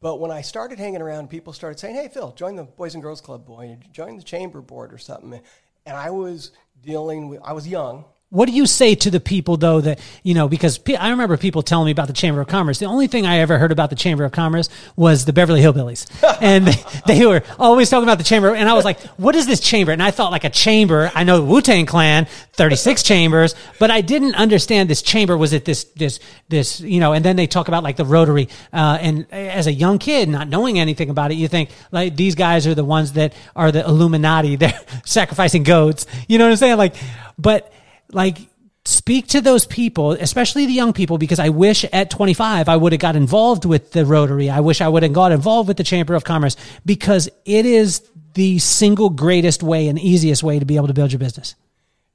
But 0.00 0.20
when 0.20 0.30
I 0.30 0.42
started 0.42 0.78
hanging 0.78 1.00
around, 1.00 1.30
people 1.30 1.52
started 1.52 1.78
saying, 1.80 1.94
"Hey, 1.94 2.08
Phil, 2.08 2.32
join 2.32 2.56
the 2.56 2.64
Boys 2.64 2.94
and 2.94 3.02
Girls 3.02 3.20
Club, 3.20 3.46
boy, 3.46 3.78
join 3.90 4.16
the 4.16 4.22
chamber 4.22 4.60
board 4.60 4.92
or 4.92 4.98
something." 4.98 5.40
And 5.86 5.96
I 5.96 6.10
was 6.10 6.52
dealing 6.82 7.28
with, 7.28 7.40
I 7.42 7.52
was 7.52 7.66
young, 7.66 8.04
what 8.30 8.46
do 8.46 8.52
you 8.52 8.66
say 8.66 8.94
to 8.94 9.10
the 9.10 9.20
people 9.20 9.56
though 9.56 9.80
that 9.80 9.98
you 10.22 10.34
know 10.34 10.48
because 10.48 10.78
I 10.98 11.10
remember 11.10 11.38
people 11.38 11.62
telling 11.62 11.86
me 11.86 11.92
about 11.92 12.08
the 12.08 12.12
Chamber 12.12 12.42
of 12.42 12.46
Commerce. 12.46 12.78
The 12.78 12.84
only 12.84 13.06
thing 13.06 13.24
I 13.24 13.38
ever 13.38 13.56
heard 13.56 13.72
about 13.72 13.88
the 13.88 13.96
Chamber 13.96 14.24
of 14.24 14.32
Commerce 14.32 14.68
was 14.96 15.24
the 15.24 15.32
Beverly 15.32 15.62
Hillbillies, 15.62 16.06
and 16.42 16.66
they, 16.66 16.74
they, 17.06 17.26
were 17.26 17.42
always 17.58 17.88
talking 17.88 18.04
about 18.04 18.18
the 18.18 18.24
chamber. 18.24 18.54
And 18.54 18.68
I 18.68 18.74
was 18.74 18.84
like, 18.84 19.00
"What 19.16 19.34
is 19.34 19.46
this 19.46 19.60
chamber?" 19.60 19.92
And 19.92 20.02
I 20.02 20.10
thought 20.10 20.30
like 20.30 20.44
a 20.44 20.50
chamber. 20.50 21.10
I 21.14 21.24
know 21.24 21.42
Wu 21.42 21.62
Tang 21.62 21.86
Clan, 21.86 22.26
thirty 22.52 22.76
six 22.76 23.02
chambers, 23.02 23.54
but 23.78 23.90
I 23.90 24.02
didn't 24.02 24.34
understand 24.34 24.90
this 24.90 25.00
chamber. 25.00 25.36
Was 25.36 25.54
it 25.54 25.64
this 25.64 25.84
this 25.96 26.20
this 26.48 26.80
you 26.80 27.00
know? 27.00 27.14
And 27.14 27.24
then 27.24 27.36
they 27.36 27.46
talk 27.46 27.68
about 27.68 27.82
like 27.82 27.96
the 27.96 28.04
Rotary. 28.04 28.50
Uh, 28.74 28.98
and 29.00 29.26
as 29.32 29.66
a 29.66 29.72
young 29.72 29.98
kid, 29.98 30.28
not 30.28 30.48
knowing 30.48 30.78
anything 30.78 31.08
about 31.08 31.30
it, 31.30 31.36
you 31.36 31.48
think 31.48 31.70
like 31.92 32.14
these 32.14 32.34
guys 32.34 32.66
are 32.66 32.74
the 32.74 32.84
ones 32.84 33.14
that 33.14 33.32
are 33.56 33.72
the 33.72 33.86
Illuminati. 33.86 34.56
They're 34.58 34.78
sacrificing 35.06 35.62
goats. 35.62 36.06
You 36.28 36.36
know 36.36 36.44
what 36.44 36.50
I'm 36.50 36.56
saying? 36.56 36.76
Like, 36.76 36.94
but 37.38 37.72
like 38.12 38.38
speak 38.84 39.28
to 39.28 39.40
those 39.40 39.66
people, 39.66 40.12
especially 40.12 40.66
the 40.66 40.72
young 40.72 40.92
people, 40.92 41.18
because 41.18 41.38
I 41.38 41.50
wish 41.50 41.84
at 41.92 42.10
25 42.10 42.68
I 42.68 42.76
would 42.76 42.92
have 42.92 43.00
got 43.00 43.16
involved 43.16 43.64
with 43.64 43.92
the 43.92 44.06
Rotary. 44.06 44.48
I 44.50 44.60
wish 44.60 44.80
I 44.80 44.88
would 44.88 45.02
have 45.02 45.12
got 45.12 45.32
involved 45.32 45.68
with 45.68 45.76
the 45.76 45.84
Chamber 45.84 46.14
of 46.14 46.24
Commerce 46.24 46.56
because 46.86 47.28
it 47.44 47.66
is 47.66 48.08
the 48.34 48.58
single 48.58 49.10
greatest 49.10 49.62
way 49.62 49.88
and 49.88 49.98
easiest 49.98 50.42
way 50.42 50.58
to 50.58 50.64
be 50.64 50.76
able 50.76 50.86
to 50.86 50.94
build 50.94 51.12
your 51.12 51.18
business. 51.18 51.54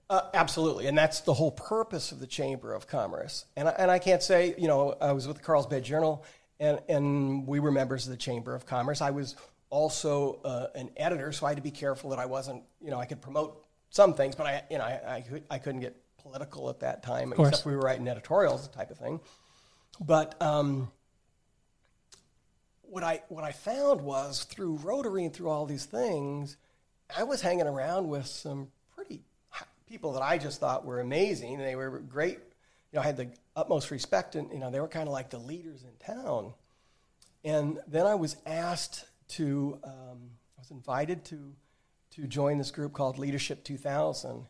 Uh, 0.09 0.21
absolutely, 0.33 0.87
and 0.87 0.97
that's 0.97 1.21
the 1.21 1.33
whole 1.33 1.51
purpose 1.51 2.11
of 2.11 2.19
the 2.19 2.27
Chamber 2.27 2.73
of 2.73 2.87
Commerce. 2.87 3.45
And 3.55 3.67
I, 3.67 3.71
and 3.71 3.89
I 3.89 3.99
can't 3.99 4.21
say, 4.21 4.53
you 4.57 4.67
know, 4.67 4.95
I 5.01 5.11
was 5.11 5.27
with 5.27 5.37
the 5.37 5.43
Carlsbad 5.43 5.83
Journal, 5.83 6.23
and 6.59 6.79
and 6.87 7.47
we 7.47 7.59
were 7.59 7.71
members 7.71 8.05
of 8.05 8.11
the 8.11 8.17
Chamber 8.17 8.53
of 8.53 8.65
Commerce. 8.65 9.01
I 9.01 9.11
was 9.11 9.35
also 9.69 10.39
uh, 10.45 10.67
an 10.75 10.91
editor, 10.97 11.31
so 11.31 11.47
I 11.47 11.49
had 11.49 11.57
to 11.57 11.63
be 11.63 11.71
careful 11.71 12.11
that 12.11 12.19
I 12.19 12.27
wasn't, 12.27 12.63
you 12.79 12.91
know, 12.91 12.99
I 12.99 13.05
could 13.05 13.21
promote 13.21 13.62
some 13.93 14.15
things, 14.15 14.35
but 14.35 14.47
I, 14.47 14.63
you 14.71 14.79
know, 14.79 14.83
I, 14.83 15.23
I, 15.31 15.41
I 15.51 15.57
couldn't 15.59 15.81
get 15.81 15.95
political 16.17 16.69
at 16.69 16.79
that 16.79 17.03
time, 17.03 17.31
except 17.31 17.65
we 17.65 17.75
were 17.75 17.81
writing 17.81 18.07
editorials, 18.07 18.67
type 18.69 18.89
of 18.89 18.97
thing. 18.97 19.19
But 20.01 20.35
um, 20.41 20.91
what 22.81 23.03
I 23.03 23.21
what 23.29 23.43
I 23.43 23.51
found 23.51 24.01
was 24.01 24.43
through 24.45 24.77
Rotary 24.77 25.25
and 25.25 25.33
through 25.33 25.49
all 25.49 25.67
these 25.67 25.85
things, 25.85 26.57
I 27.15 27.23
was 27.23 27.41
hanging 27.41 27.67
around 27.67 28.09
with 28.09 28.25
some 28.25 28.69
pretty 28.95 29.21
people 29.87 30.13
that 30.13 30.23
I 30.23 30.39
just 30.39 30.59
thought 30.59 30.85
were 30.85 30.99
amazing. 30.99 31.59
They 31.59 31.75
were 31.75 31.99
great. 31.99 32.39
You 32.91 32.97
know, 32.97 33.01
I 33.01 33.05
had 33.05 33.17
the 33.17 33.29
utmost 33.55 33.91
respect, 33.91 34.33
and 34.33 34.51
you 34.51 34.57
know, 34.57 34.71
they 34.71 34.79
were 34.79 34.87
kind 34.87 35.07
of 35.07 35.13
like 35.13 35.29
the 35.29 35.37
leaders 35.37 35.83
in 35.83 36.13
town. 36.13 36.53
And 37.43 37.79
then 37.87 38.07
I 38.07 38.15
was 38.15 38.37
asked 38.47 39.05
to, 39.29 39.77
um, 39.83 40.31
I 40.57 40.61
was 40.61 40.71
invited 40.71 41.25
to 41.25 41.53
to 42.15 42.27
join 42.27 42.57
this 42.57 42.71
group 42.71 42.93
called 42.93 43.17
Leadership 43.17 43.63
2000. 43.63 44.45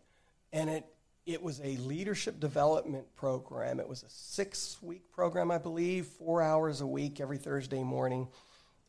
And 0.52 0.69
it, 0.69 0.86
it 1.26 1.41
was 1.41 1.62
a 1.62 1.78
leadership 1.78 2.39
development 2.39 3.06
program. 3.15 3.80
It 3.80 3.88
was 3.88 4.04
a 4.04 4.10
six 4.10 4.78
week 4.82 5.12
program, 5.12 5.49
I 5.49 5.58
believe, 5.58 6.08
four 6.08 6.41
hours 6.41 6.82
a 6.82 6.88
week 6.88 7.21
every 7.21 7.38
Thursday 7.38 7.82
morning. 7.82 8.28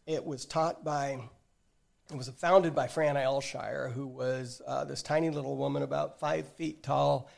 It 0.07 0.25
was 0.25 0.45
taught 0.45 0.85
by, 0.85 1.21
it 2.11 2.17
was 2.17 2.29
founded 2.29 2.75
by 2.75 2.89
Fran 2.89 3.15
Aleshire, 3.15 3.93
who 3.93 4.09
was 4.09 4.61
uh, 4.67 4.85
this 4.85 5.03
tiny 5.03 5.31
little 5.31 5.57
woman, 5.57 5.83
about 5.83 6.19
five 6.19 6.49
feet 6.49 6.83
tall, 6.83 7.31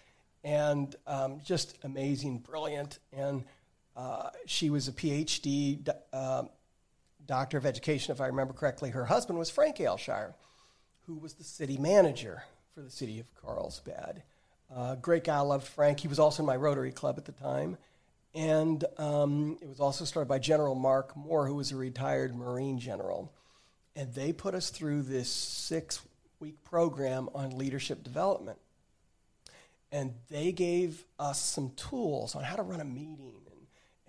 and 0.43 0.97
um, 1.07 1.41
just 1.45 1.77
amazing, 1.85 2.39
brilliant. 2.39 2.99
And 3.13 3.45
uh, 3.95 4.31
she 4.47 4.71
was 4.71 4.89
a 4.89 4.93
PhD 4.93 5.87
uh, 6.13 6.45
doctor 7.27 7.59
of 7.59 7.67
education, 7.67 8.13
if 8.13 8.21
I 8.23 8.29
remember 8.29 8.55
correctly. 8.55 8.91
Her 8.91 9.05
husband 9.05 9.39
was 9.39 9.51
Frank 9.51 9.77
Aleshire 9.77 10.33
who 11.07 11.17
was 11.17 11.35
the 11.35 11.45
city 11.45 11.79
manager 11.79 12.43
for 12.75 12.83
the 12.83 12.91
city 12.91 13.21
of 13.21 13.27
Carlsbad. 13.35 14.23
Uh, 14.75 14.97
great 14.97 15.25
guy, 15.25 15.37
I 15.37 15.41
loved 15.41 15.67
Frank. 15.67 16.01
He 16.01 16.09
was 16.09 16.19
also 16.19 16.43
in 16.43 16.47
my 16.47 16.57
Rotary 16.57 16.91
Club 16.91 17.17
at 17.17 17.25
the 17.25 17.33
time. 17.33 17.77
And 18.35 18.85
um, 18.99 19.57
it 19.63 19.69
was 19.69 19.81
also 19.81 20.05
started 20.05 20.29
by 20.29 20.39
General 20.39 20.75
Mark 20.75 21.17
Moore, 21.17 21.47
who 21.47 21.55
was 21.55 21.73
a 21.73 21.77
retired 21.77 22.35
Marine 22.35 22.79
general. 22.79 23.33
And 23.95 24.13
they 24.13 24.33
put 24.33 24.55
us 24.55 24.71
through 24.71 25.03
this 25.03 25.31
six 25.31 26.01
week 26.41 26.63
program 26.65 27.31
on 27.35 27.57
leadership 27.57 28.03
development. 28.03 28.59
And 29.93 30.13
they 30.29 30.53
gave 30.53 31.07
us 31.19 31.41
some 31.41 31.71
tools 31.77 32.35
on 32.35 32.43
how 32.43 32.57
to 32.57 32.63
run 32.63 32.81
a 32.81 32.85
meeting 32.85 33.33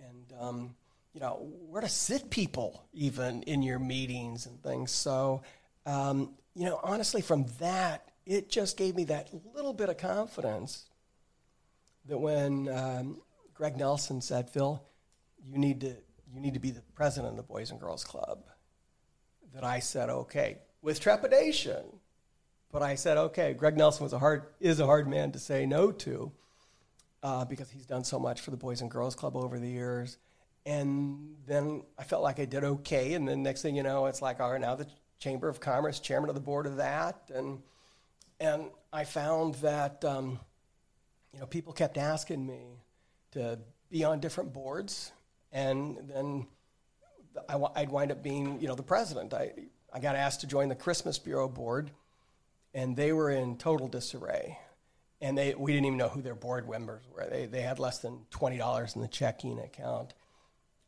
and, 0.00 0.08
and 0.08 0.42
um, 0.42 0.74
you 1.14 1.20
know, 1.20 1.48
where 1.68 1.80
to 1.80 1.88
sit 1.88 2.28
people 2.28 2.82
even 2.92 3.44
in 3.44 3.62
your 3.62 3.78
meetings 3.78 4.46
and 4.46 4.62
things. 4.62 4.90
So 4.90 5.42
um, 5.86 6.34
you 6.58 6.64
know, 6.64 6.80
honestly, 6.82 7.22
from 7.22 7.46
that, 7.60 8.10
it 8.26 8.50
just 8.50 8.76
gave 8.76 8.96
me 8.96 9.04
that 9.04 9.28
little 9.54 9.72
bit 9.72 9.88
of 9.88 9.96
confidence 9.96 10.86
that 12.06 12.18
when 12.18 12.68
um, 12.68 13.20
Greg 13.54 13.76
Nelson 13.76 14.20
said, 14.20 14.50
Phil, 14.50 14.82
you 15.40 15.56
need 15.56 15.82
to 15.82 15.94
you 16.34 16.40
need 16.40 16.54
to 16.54 16.60
be 16.60 16.72
the 16.72 16.82
president 16.96 17.30
of 17.30 17.36
the 17.36 17.44
Boys 17.44 17.70
and 17.70 17.78
Girls 17.78 18.02
Club, 18.02 18.40
that 19.54 19.62
I 19.62 19.78
said, 19.78 20.10
okay, 20.10 20.58
with 20.82 20.98
trepidation. 20.98 21.84
But 22.72 22.82
I 22.82 22.96
said, 22.96 23.16
okay, 23.16 23.54
Greg 23.54 23.76
Nelson 23.76 24.02
was 24.02 24.12
a 24.12 24.18
hard 24.18 24.42
is 24.58 24.80
a 24.80 24.84
hard 24.86 25.06
man 25.06 25.30
to 25.32 25.38
say 25.38 25.64
no 25.64 25.92
to, 25.92 26.32
uh, 27.22 27.44
because 27.44 27.70
he's 27.70 27.86
done 27.86 28.02
so 28.02 28.18
much 28.18 28.40
for 28.40 28.50
the 28.50 28.56
Boys 28.56 28.80
and 28.80 28.90
Girls 28.90 29.14
Club 29.14 29.36
over 29.36 29.60
the 29.60 29.70
years. 29.70 30.18
And 30.66 31.36
then 31.46 31.84
I 31.96 32.02
felt 32.02 32.24
like 32.24 32.40
I 32.40 32.46
did 32.46 32.64
okay. 32.64 33.14
And 33.14 33.28
then 33.28 33.44
next 33.44 33.62
thing 33.62 33.76
you 33.76 33.84
know, 33.84 34.06
it's 34.06 34.20
like, 34.20 34.40
all 34.40 34.50
right, 34.50 34.60
now 34.60 34.74
the 34.74 34.88
Chamber 35.18 35.48
of 35.48 35.60
Commerce, 35.60 36.00
chairman 36.00 36.28
of 36.28 36.34
the 36.34 36.40
board 36.40 36.66
of 36.66 36.76
that, 36.76 37.30
and 37.34 37.60
and 38.40 38.66
I 38.92 39.04
found 39.04 39.56
that 39.56 40.04
um, 40.04 40.38
you 41.32 41.40
know 41.40 41.46
people 41.46 41.72
kept 41.72 41.98
asking 41.98 42.46
me 42.46 42.82
to 43.32 43.58
be 43.90 44.04
on 44.04 44.20
different 44.20 44.52
boards, 44.52 45.12
and 45.52 45.98
then 46.08 46.46
I, 47.48 47.56
would 47.56 47.90
wind 47.90 48.12
up 48.12 48.22
being 48.22 48.60
you 48.60 48.68
know 48.68 48.74
the 48.74 48.82
president. 48.82 49.34
I 49.34 49.52
I 49.92 50.00
got 50.00 50.16
asked 50.16 50.40
to 50.42 50.46
join 50.46 50.68
the 50.68 50.76
Christmas 50.76 51.18
Bureau 51.18 51.48
board, 51.48 51.90
and 52.72 52.96
they 52.96 53.12
were 53.12 53.30
in 53.30 53.56
total 53.56 53.88
disarray, 53.88 54.58
and 55.20 55.36
they 55.36 55.54
we 55.54 55.72
didn't 55.72 55.86
even 55.86 55.98
know 55.98 56.08
who 56.08 56.22
their 56.22 56.36
board 56.36 56.68
members 56.68 57.02
were. 57.12 57.26
They 57.28 57.46
they 57.46 57.62
had 57.62 57.78
less 57.78 57.98
than 57.98 58.26
twenty 58.30 58.58
dollars 58.58 58.94
in 58.94 59.02
the 59.02 59.08
checking 59.08 59.58
account 59.58 60.14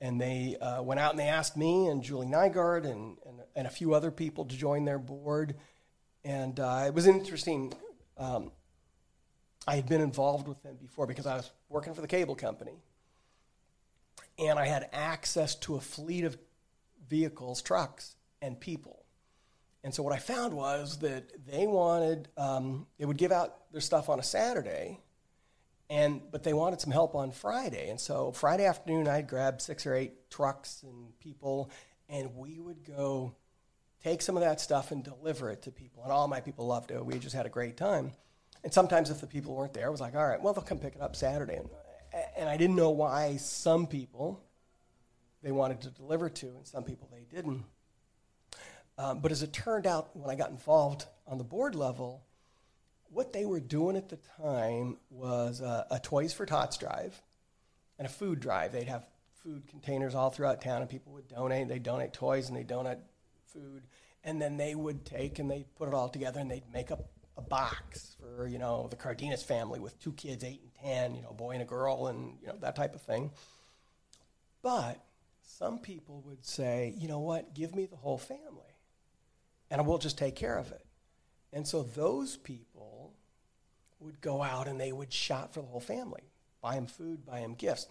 and 0.00 0.20
they 0.20 0.56
uh, 0.56 0.82
went 0.82 0.98
out 0.98 1.10
and 1.10 1.18
they 1.18 1.28
asked 1.28 1.56
me 1.56 1.86
and 1.88 2.02
Julie 2.02 2.26
Nygaard 2.26 2.84
and, 2.84 3.18
and, 3.26 3.40
and, 3.54 3.66
a 3.66 3.70
few 3.70 3.94
other 3.94 4.10
people 4.10 4.46
to 4.46 4.56
join 4.56 4.84
their 4.84 4.98
board. 4.98 5.56
And 6.24 6.58
uh, 6.58 6.84
it 6.86 6.94
was 6.94 7.06
interesting. 7.06 7.72
Um, 8.16 8.50
I 9.66 9.76
had 9.76 9.88
been 9.88 10.00
involved 10.00 10.48
with 10.48 10.62
them 10.62 10.76
before 10.80 11.06
because 11.06 11.26
I 11.26 11.36
was 11.36 11.50
working 11.68 11.94
for 11.94 12.00
the 12.00 12.08
cable 12.08 12.34
company. 12.34 12.78
And 14.38 14.58
I 14.58 14.66
had 14.66 14.88
access 14.92 15.54
to 15.56 15.76
a 15.76 15.80
fleet 15.80 16.24
of 16.24 16.38
vehicles, 17.08 17.60
trucks, 17.60 18.14
and 18.40 18.58
people. 18.58 19.04
And 19.84 19.94
so 19.94 20.02
what 20.02 20.14
I 20.14 20.18
found 20.18 20.54
was 20.54 20.98
that 20.98 21.46
they 21.46 21.66
wanted, 21.66 22.28
um, 22.38 22.86
they 22.98 23.04
would 23.04 23.18
give 23.18 23.32
out 23.32 23.70
their 23.72 23.80
stuff 23.80 24.08
on 24.08 24.18
a 24.18 24.22
Saturday 24.22 25.00
and 25.90 26.22
but 26.30 26.44
they 26.44 26.54
wanted 26.54 26.80
some 26.80 26.92
help 26.92 27.14
on 27.14 27.32
Friday, 27.32 27.90
and 27.90 28.00
so 28.00 28.30
Friday 28.32 28.64
afternoon 28.64 29.08
I'd 29.08 29.28
grab 29.28 29.60
six 29.60 29.84
or 29.84 29.94
eight 29.94 30.30
trucks 30.30 30.82
and 30.84 31.18
people, 31.18 31.70
and 32.08 32.34
we 32.36 32.60
would 32.60 32.84
go 32.84 33.34
take 34.02 34.22
some 34.22 34.36
of 34.36 34.42
that 34.42 34.60
stuff 34.60 34.92
and 34.92 35.04
deliver 35.04 35.50
it 35.50 35.62
to 35.62 35.70
people. 35.70 36.02
And 36.04 36.12
all 36.12 36.28
my 36.28 36.40
people 36.40 36.66
loved 36.66 36.90
it. 36.90 37.04
We 37.04 37.18
just 37.18 37.34
had 37.34 37.44
a 37.44 37.50
great 37.50 37.76
time. 37.76 38.12
And 38.64 38.72
sometimes 38.72 39.10
if 39.10 39.20
the 39.20 39.26
people 39.26 39.54
weren't 39.54 39.74
there, 39.74 39.86
I 39.86 39.90
was 39.90 40.00
like, 40.00 40.14
all 40.14 40.26
right, 40.26 40.40
well 40.40 40.54
they'll 40.54 40.62
come 40.62 40.78
pick 40.78 40.94
it 40.94 41.02
up 41.02 41.16
Saturday. 41.16 41.56
And, 41.56 41.68
and 42.38 42.48
I 42.48 42.56
didn't 42.56 42.76
know 42.76 42.90
why 42.90 43.36
some 43.36 43.86
people 43.86 44.42
they 45.42 45.52
wanted 45.52 45.80
to 45.82 45.90
deliver 45.90 46.28
to, 46.28 46.46
and 46.46 46.66
some 46.66 46.84
people 46.84 47.08
they 47.10 47.24
didn't. 47.34 47.64
Um, 48.98 49.20
but 49.20 49.32
as 49.32 49.42
it 49.42 49.52
turned 49.52 49.86
out, 49.86 50.14
when 50.14 50.30
I 50.30 50.34
got 50.34 50.50
involved 50.50 51.06
on 51.26 51.38
the 51.38 51.44
board 51.44 51.74
level, 51.74 52.22
what 53.10 53.32
they 53.32 53.44
were 53.44 53.60
doing 53.60 53.96
at 53.96 54.08
the 54.08 54.18
time 54.40 54.96
was 55.10 55.60
uh, 55.60 55.84
a, 55.90 55.96
a 55.96 55.98
Toys 55.98 56.32
for 56.32 56.46
Tots 56.46 56.78
drive 56.78 57.20
and 57.98 58.06
a 58.06 58.10
food 58.10 58.40
drive. 58.40 58.72
They'd 58.72 58.88
have 58.88 59.06
food 59.42 59.66
containers 59.68 60.14
all 60.14 60.30
throughout 60.30 60.60
town, 60.60 60.80
and 60.80 60.90
people 60.90 61.12
would 61.12 61.28
donate. 61.28 61.68
They 61.68 61.78
donate 61.78 62.12
toys 62.12 62.48
and 62.48 62.56
they 62.56 62.62
donate 62.62 62.98
food, 63.52 63.82
and 64.24 64.40
then 64.40 64.56
they 64.56 64.74
would 64.74 65.04
take 65.04 65.38
and 65.38 65.50
they 65.50 65.66
put 65.76 65.88
it 65.88 65.94
all 65.94 66.08
together 66.08 66.40
and 66.40 66.50
they'd 66.50 66.72
make 66.72 66.90
up 66.90 67.10
a 67.36 67.42
box 67.42 68.16
for 68.20 68.46
you 68.46 68.58
know 68.58 68.88
the 68.90 68.96
Cardenas 68.96 69.42
family 69.42 69.80
with 69.80 69.98
two 69.98 70.12
kids, 70.12 70.44
eight 70.44 70.60
and 70.62 70.74
ten, 70.82 71.14
you 71.14 71.22
know, 71.22 71.32
boy 71.32 71.52
and 71.52 71.62
a 71.62 71.66
girl, 71.66 72.06
and 72.06 72.34
you 72.40 72.48
know 72.48 72.56
that 72.60 72.76
type 72.76 72.94
of 72.94 73.02
thing. 73.02 73.30
But 74.62 75.02
some 75.42 75.78
people 75.78 76.22
would 76.26 76.44
say, 76.44 76.94
you 76.96 77.08
know 77.08 77.20
what, 77.20 77.54
give 77.54 77.74
me 77.74 77.86
the 77.86 77.96
whole 77.96 78.18
family, 78.18 78.76
and 79.70 79.86
we'll 79.86 79.98
just 79.98 80.18
take 80.18 80.36
care 80.36 80.56
of 80.56 80.70
it. 80.70 80.84
And 81.52 81.66
so 81.66 81.82
those 81.82 82.36
people 82.36 82.69
would 84.00 84.20
go 84.20 84.42
out 84.42 84.66
and 84.66 84.80
they 84.80 84.92
would 84.92 85.12
shop 85.12 85.54
for 85.54 85.60
the 85.60 85.66
whole 85.66 85.80
family, 85.80 86.22
buy 86.60 86.74
them 86.74 86.86
food, 86.86 87.24
buy 87.24 87.40
them 87.40 87.54
gifts. 87.54 87.86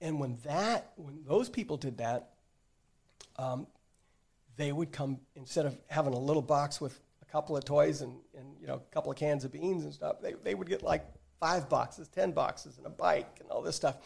And 0.00 0.20
when 0.20 0.38
that, 0.44 0.92
when 0.96 1.22
those 1.26 1.48
people 1.48 1.76
did 1.76 1.98
that, 1.98 2.30
um, 3.38 3.66
they 4.56 4.72
would 4.72 4.92
come 4.92 5.18
instead 5.34 5.66
of 5.66 5.76
having 5.88 6.12
a 6.12 6.18
little 6.18 6.42
box 6.42 6.80
with 6.80 6.98
a 7.22 7.24
couple 7.26 7.56
of 7.56 7.64
toys 7.64 8.00
and, 8.00 8.14
and 8.36 8.46
you 8.60 8.66
know 8.66 8.74
a 8.76 8.94
couple 8.94 9.10
of 9.10 9.18
cans 9.18 9.44
of 9.44 9.52
beans 9.52 9.84
and 9.84 9.92
stuff. 9.92 10.20
They 10.20 10.34
they 10.42 10.54
would 10.54 10.68
get 10.68 10.82
like 10.82 11.04
five 11.38 11.68
boxes, 11.68 12.08
ten 12.08 12.32
boxes, 12.32 12.78
and 12.78 12.86
a 12.86 12.90
bike 12.90 13.38
and 13.40 13.50
all 13.50 13.62
this 13.62 13.76
stuff. 13.76 13.96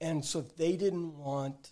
And 0.00 0.24
so 0.24 0.40
they 0.40 0.76
didn't 0.76 1.16
want 1.18 1.70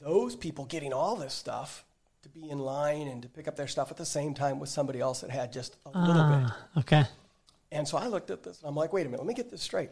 those 0.00 0.36
people 0.36 0.64
getting 0.64 0.92
all 0.92 1.16
this 1.16 1.34
stuff 1.34 1.84
to 2.22 2.28
be 2.28 2.50
in 2.50 2.58
line 2.58 3.08
and 3.08 3.22
to 3.22 3.28
pick 3.28 3.46
up 3.48 3.56
their 3.56 3.68
stuff 3.68 3.90
at 3.90 3.96
the 3.96 4.06
same 4.06 4.34
time 4.34 4.58
with 4.58 4.68
somebody 4.68 5.00
else 5.00 5.20
that 5.20 5.30
had 5.30 5.52
just 5.52 5.76
a 5.86 5.90
little 5.98 6.24
bit. 6.24 6.50
Ah, 6.50 6.58
okay. 6.78 7.04
And 7.72 7.86
so 7.86 7.98
I 7.98 8.06
looked 8.06 8.30
at 8.30 8.42
this 8.42 8.60
and 8.60 8.68
I'm 8.68 8.76
like, 8.76 8.92
wait 8.92 9.06
a 9.06 9.08
minute, 9.08 9.20
let 9.20 9.26
me 9.26 9.34
get 9.34 9.50
this 9.50 9.62
straight. 9.62 9.90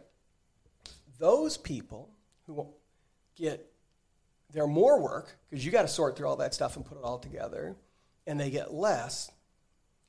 Those 1.19 1.57
people 1.57 2.11
who 2.47 2.69
get 3.37 3.71
their 4.53 4.67
more 4.67 5.01
work, 5.01 5.37
because 5.51 5.65
you 5.65 5.73
got 5.73 5.83
to 5.83 5.89
sort 5.89 6.17
through 6.17 6.29
all 6.29 6.37
that 6.37 6.55
stuff 6.55 6.77
and 6.77 6.85
put 6.85 6.99
it 6.99 7.05
all 7.05 7.19
together, 7.19 7.77
and 8.27 8.39
they 8.39 8.51
get 8.51 8.73
less. 8.73 9.31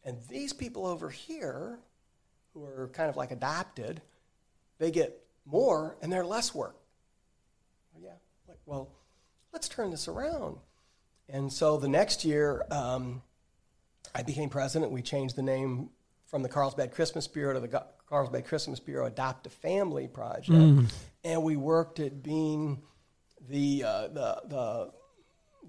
And 0.03 0.18
these 0.30 0.53
people 0.53 0.86
over 0.86 1.09
here, 1.09 1.80
who 2.53 2.63
are 2.63 2.89
kind 2.93 3.09
of 3.09 3.18
like 3.18 3.32
adopted, 3.32 4.01
they 4.78 4.91
get 4.91 5.20
more 5.45 5.97
and 6.01 6.11
they're 6.11 6.26
less 6.26 6.53
work. 6.53 6.78
Yeah, 7.99 8.11
like, 8.47 8.59
well, 8.66 8.89
let's 9.53 9.68
turn 9.68 9.89
this 9.89 10.07
around. 10.07 10.57
And 11.28 11.51
so 11.51 11.78
the 11.78 11.88
next 11.88 12.24
year, 12.24 12.66
um, 12.70 13.22
I 14.13 14.22
became 14.22 14.49
president. 14.49 14.91
We 14.91 15.01
changed 15.01 15.36
the 15.36 15.41
name 15.41 15.89
from 16.26 16.43
the 16.43 16.49
Carlsbad 16.49 16.91
Christmas 16.91 17.28
Bureau 17.28 17.53
to 17.53 17.59
the 17.59 17.86
Carlsbad 18.09 18.45
Christmas 18.45 18.80
Bureau 18.80 19.05
Adopt 19.05 19.47
a 19.47 19.49
Family 19.49 20.07
Project. 20.07 20.51
And 21.23 21.43
we 21.43 21.55
worked 21.55 21.99
at 21.99 22.21
being 22.23 22.82
the, 23.49 23.84
uh, 23.84 24.07
the, 24.07 24.41
the, 24.47 24.91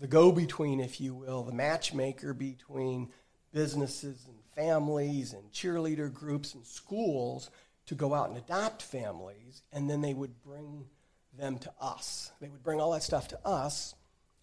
the 0.01 0.07
go 0.07 0.33
between, 0.33 0.81
if 0.81 1.01
you 1.01 1.15
will, 1.15 1.43
the 1.43 1.53
matchmaker 1.53 2.35
between 2.35 3.11
businesses 3.53 4.27
and 4.27 4.37
families 4.55 5.33
and 5.33 5.51
cheerleader 5.53 6.13
groups 6.13 6.55
and 6.55 6.67
schools 6.67 7.51
to 7.87 7.95
go 7.95 8.15
out 8.15 8.29
and 8.29 8.39
adopt 8.39 8.83
families. 8.83 9.63
And 9.73 9.89
then 9.89 10.01
they 10.01 10.15
would 10.15 10.43
bring 10.43 10.87
them 11.39 11.59
to 11.59 11.73
us. 11.81 12.33
They 12.41 12.49
would 12.49 12.63
bring 12.63 12.81
all 12.81 12.93
that 12.93 13.03
stuff 13.03 13.29
to 13.29 13.47
us, 13.47 13.95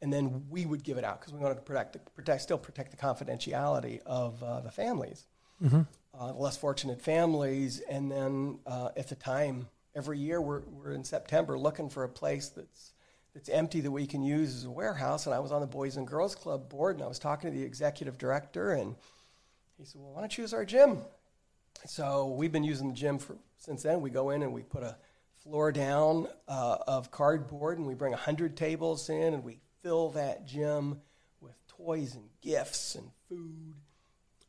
and 0.01 0.11
then 0.11 0.45
we 0.49 0.66
would 0.66 0.84
give 0.84 0.97
it 0.97 1.03
out 1.03 1.20
because 1.20 1.34
we 1.34 1.39
wanted 1.39 1.55
to 1.55 1.61
protect, 1.61 1.93
the, 1.93 1.99
protect, 1.99 2.41
still 2.41 2.57
protect 2.57 2.91
the 2.91 2.97
confidentiality 2.97 4.01
of 4.05 4.41
uh, 4.43 4.59
the 4.61 4.72
families, 4.72 5.26
uh, 6.20 6.34
less 6.34 6.57
fortunate 6.57 7.01
families. 7.01 7.82
And 7.89 8.11
then 8.11 8.59
uh, 8.66 8.89
at 8.95 9.09
the 9.09 9.16
time, 9.16 9.68
every 9.95 10.20
year 10.20 10.41
we're, 10.41 10.61
we're 10.61 10.93
in 10.93 11.03
September 11.03 11.57
looking 11.57 11.89
for 11.89 12.03
a 12.03 12.09
place 12.09 12.49
that's 12.49 12.93
that's 13.34 13.49
empty 13.49 13.82
that 13.82 13.89
we 13.89 14.05
can 14.05 14.22
use 14.22 14.55
as 14.55 14.66
a 14.66 14.70
warehouse. 14.70 15.26
And 15.26 15.34
I 15.34 15.39
was 15.39 15.51
on 15.51 15.61
the 15.61 15.68
Boys 15.68 15.97
and 15.97 16.05
Girls 16.05 16.36
Club 16.36 16.70
board, 16.70 16.97
and 16.97 17.03
I 17.03 17.07
was 17.07 17.18
talking 17.18 17.51
to 17.51 17.57
the 17.57 17.64
executive 17.64 18.18
director, 18.18 18.74
and 18.74 18.95
he 19.78 19.86
said, 19.86 19.99
"Well, 19.99 20.14
why 20.14 20.20
don't 20.22 20.38
you 20.38 20.43
use 20.43 20.53
our 20.53 20.66
gym?" 20.66 20.99
So 21.86 22.28
we've 22.28 22.51
been 22.51 22.64
using 22.64 22.89
the 22.89 22.93
gym 22.93 23.18
for 23.18 23.36
since 23.57 23.84
then. 23.84 24.01
We 24.01 24.11
go 24.11 24.30
in 24.30 24.43
and 24.43 24.53
we 24.53 24.61
put 24.61 24.84
a 24.84 24.97
floor 25.43 25.72
down 25.72 26.28
uh, 26.47 26.78
of 26.88 27.09
cardboard, 27.09 27.80
and 27.80 27.88
we 27.88 27.95
bring 27.95 28.14
hundred 28.14 28.55
tables 28.55 29.09
in, 29.09 29.34
and 29.34 29.43
we 29.43 29.59
fill 29.82 30.09
that 30.11 30.45
gym 30.45 31.01
with 31.41 31.55
toys 31.68 32.16
and 32.16 32.30
gifts 32.41 32.95
and 32.95 33.09
food. 33.28 33.74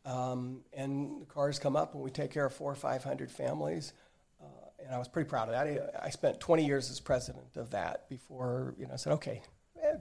Um, 0.05 0.61
and 0.73 1.23
the 1.23 1.27
cars 1.27 1.59
come 1.59 1.77
up, 1.77 1.95
and 1.95 2.03
we 2.03 2.11
take 2.11 2.31
care 2.31 2.45
of 2.45 2.53
four 2.53 2.71
or 2.71 2.77
five 2.77 3.03
hundred 3.03 3.31
families. 3.31 3.93
Uh, 4.41 4.47
and 4.85 4.95
I 4.95 4.99
was 4.99 5.09
pretty 5.09 5.29
proud 5.29 5.49
of 5.49 5.55
that. 5.55 5.67
I, 5.67 6.07
I 6.07 6.11
spent 6.11 6.41
20 6.41 6.67
years 6.67 6.91
as 6.91 7.01
president 7.01 7.57
of 7.57 7.71
that 7.71 8.09
before 8.09 8.75
you 8.79 8.87
know 8.87 8.95
I 8.95 8.97
said, 8.97 9.15
okay, 9.15 9.43
eh, 9.83 9.95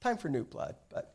time 0.00 0.16
for 0.16 0.28
new 0.28 0.44
blood. 0.44 0.76
But 0.90 1.14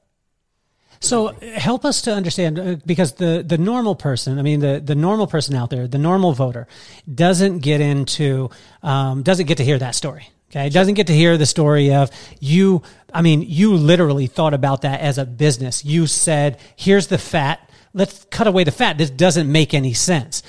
So 0.99 1.29
help 1.29 1.83
us 1.83 2.01
to 2.03 2.13
understand 2.13 2.59
uh, 2.59 2.75
because 2.85 3.13
the 3.13 3.43
the 3.45 3.57
normal 3.57 3.95
person, 3.95 4.37
I 4.37 4.43
mean 4.43 4.59
the 4.59 4.79
the 4.83 4.95
normal 4.95 5.27
person 5.27 5.55
out 5.55 5.69
there, 5.69 5.87
the 5.87 5.97
normal 5.97 6.33
voter, 6.33 6.67
doesn't 7.13 7.59
get 7.59 7.81
into 7.81 8.49
um, 8.83 9.23
doesn't 9.23 9.47
get 9.47 9.57
to 9.57 9.63
hear 9.63 9.79
that 9.79 9.95
story. 9.95 10.29
Okay, 10.49 10.69
doesn't 10.69 10.93
get 10.93 11.07
to 11.07 11.13
hear 11.13 11.37
the 11.37 11.45
story 11.45 11.93
of 11.93 12.09
you. 12.39 12.81
I 13.13 13.21
mean, 13.21 13.41
you 13.41 13.73
literally 13.73 14.27
thought 14.27 14.53
about 14.53 14.83
that 14.83 15.01
as 15.01 15.17
a 15.17 15.25
business. 15.25 15.83
You 15.83 16.07
said, 16.07 16.59
"Here's 16.75 17.07
the 17.07 17.17
fat. 17.17 17.66
Let's 17.93 18.25
cut 18.25 18.47
away 18.47 18.63
the 18.63 18.71
fat. 18.71 18.97
This 18.97 19.09
doesn't 19.09 19.51
make 19.51 19.73
any 19.73 19.93
sense." 19.93 20.43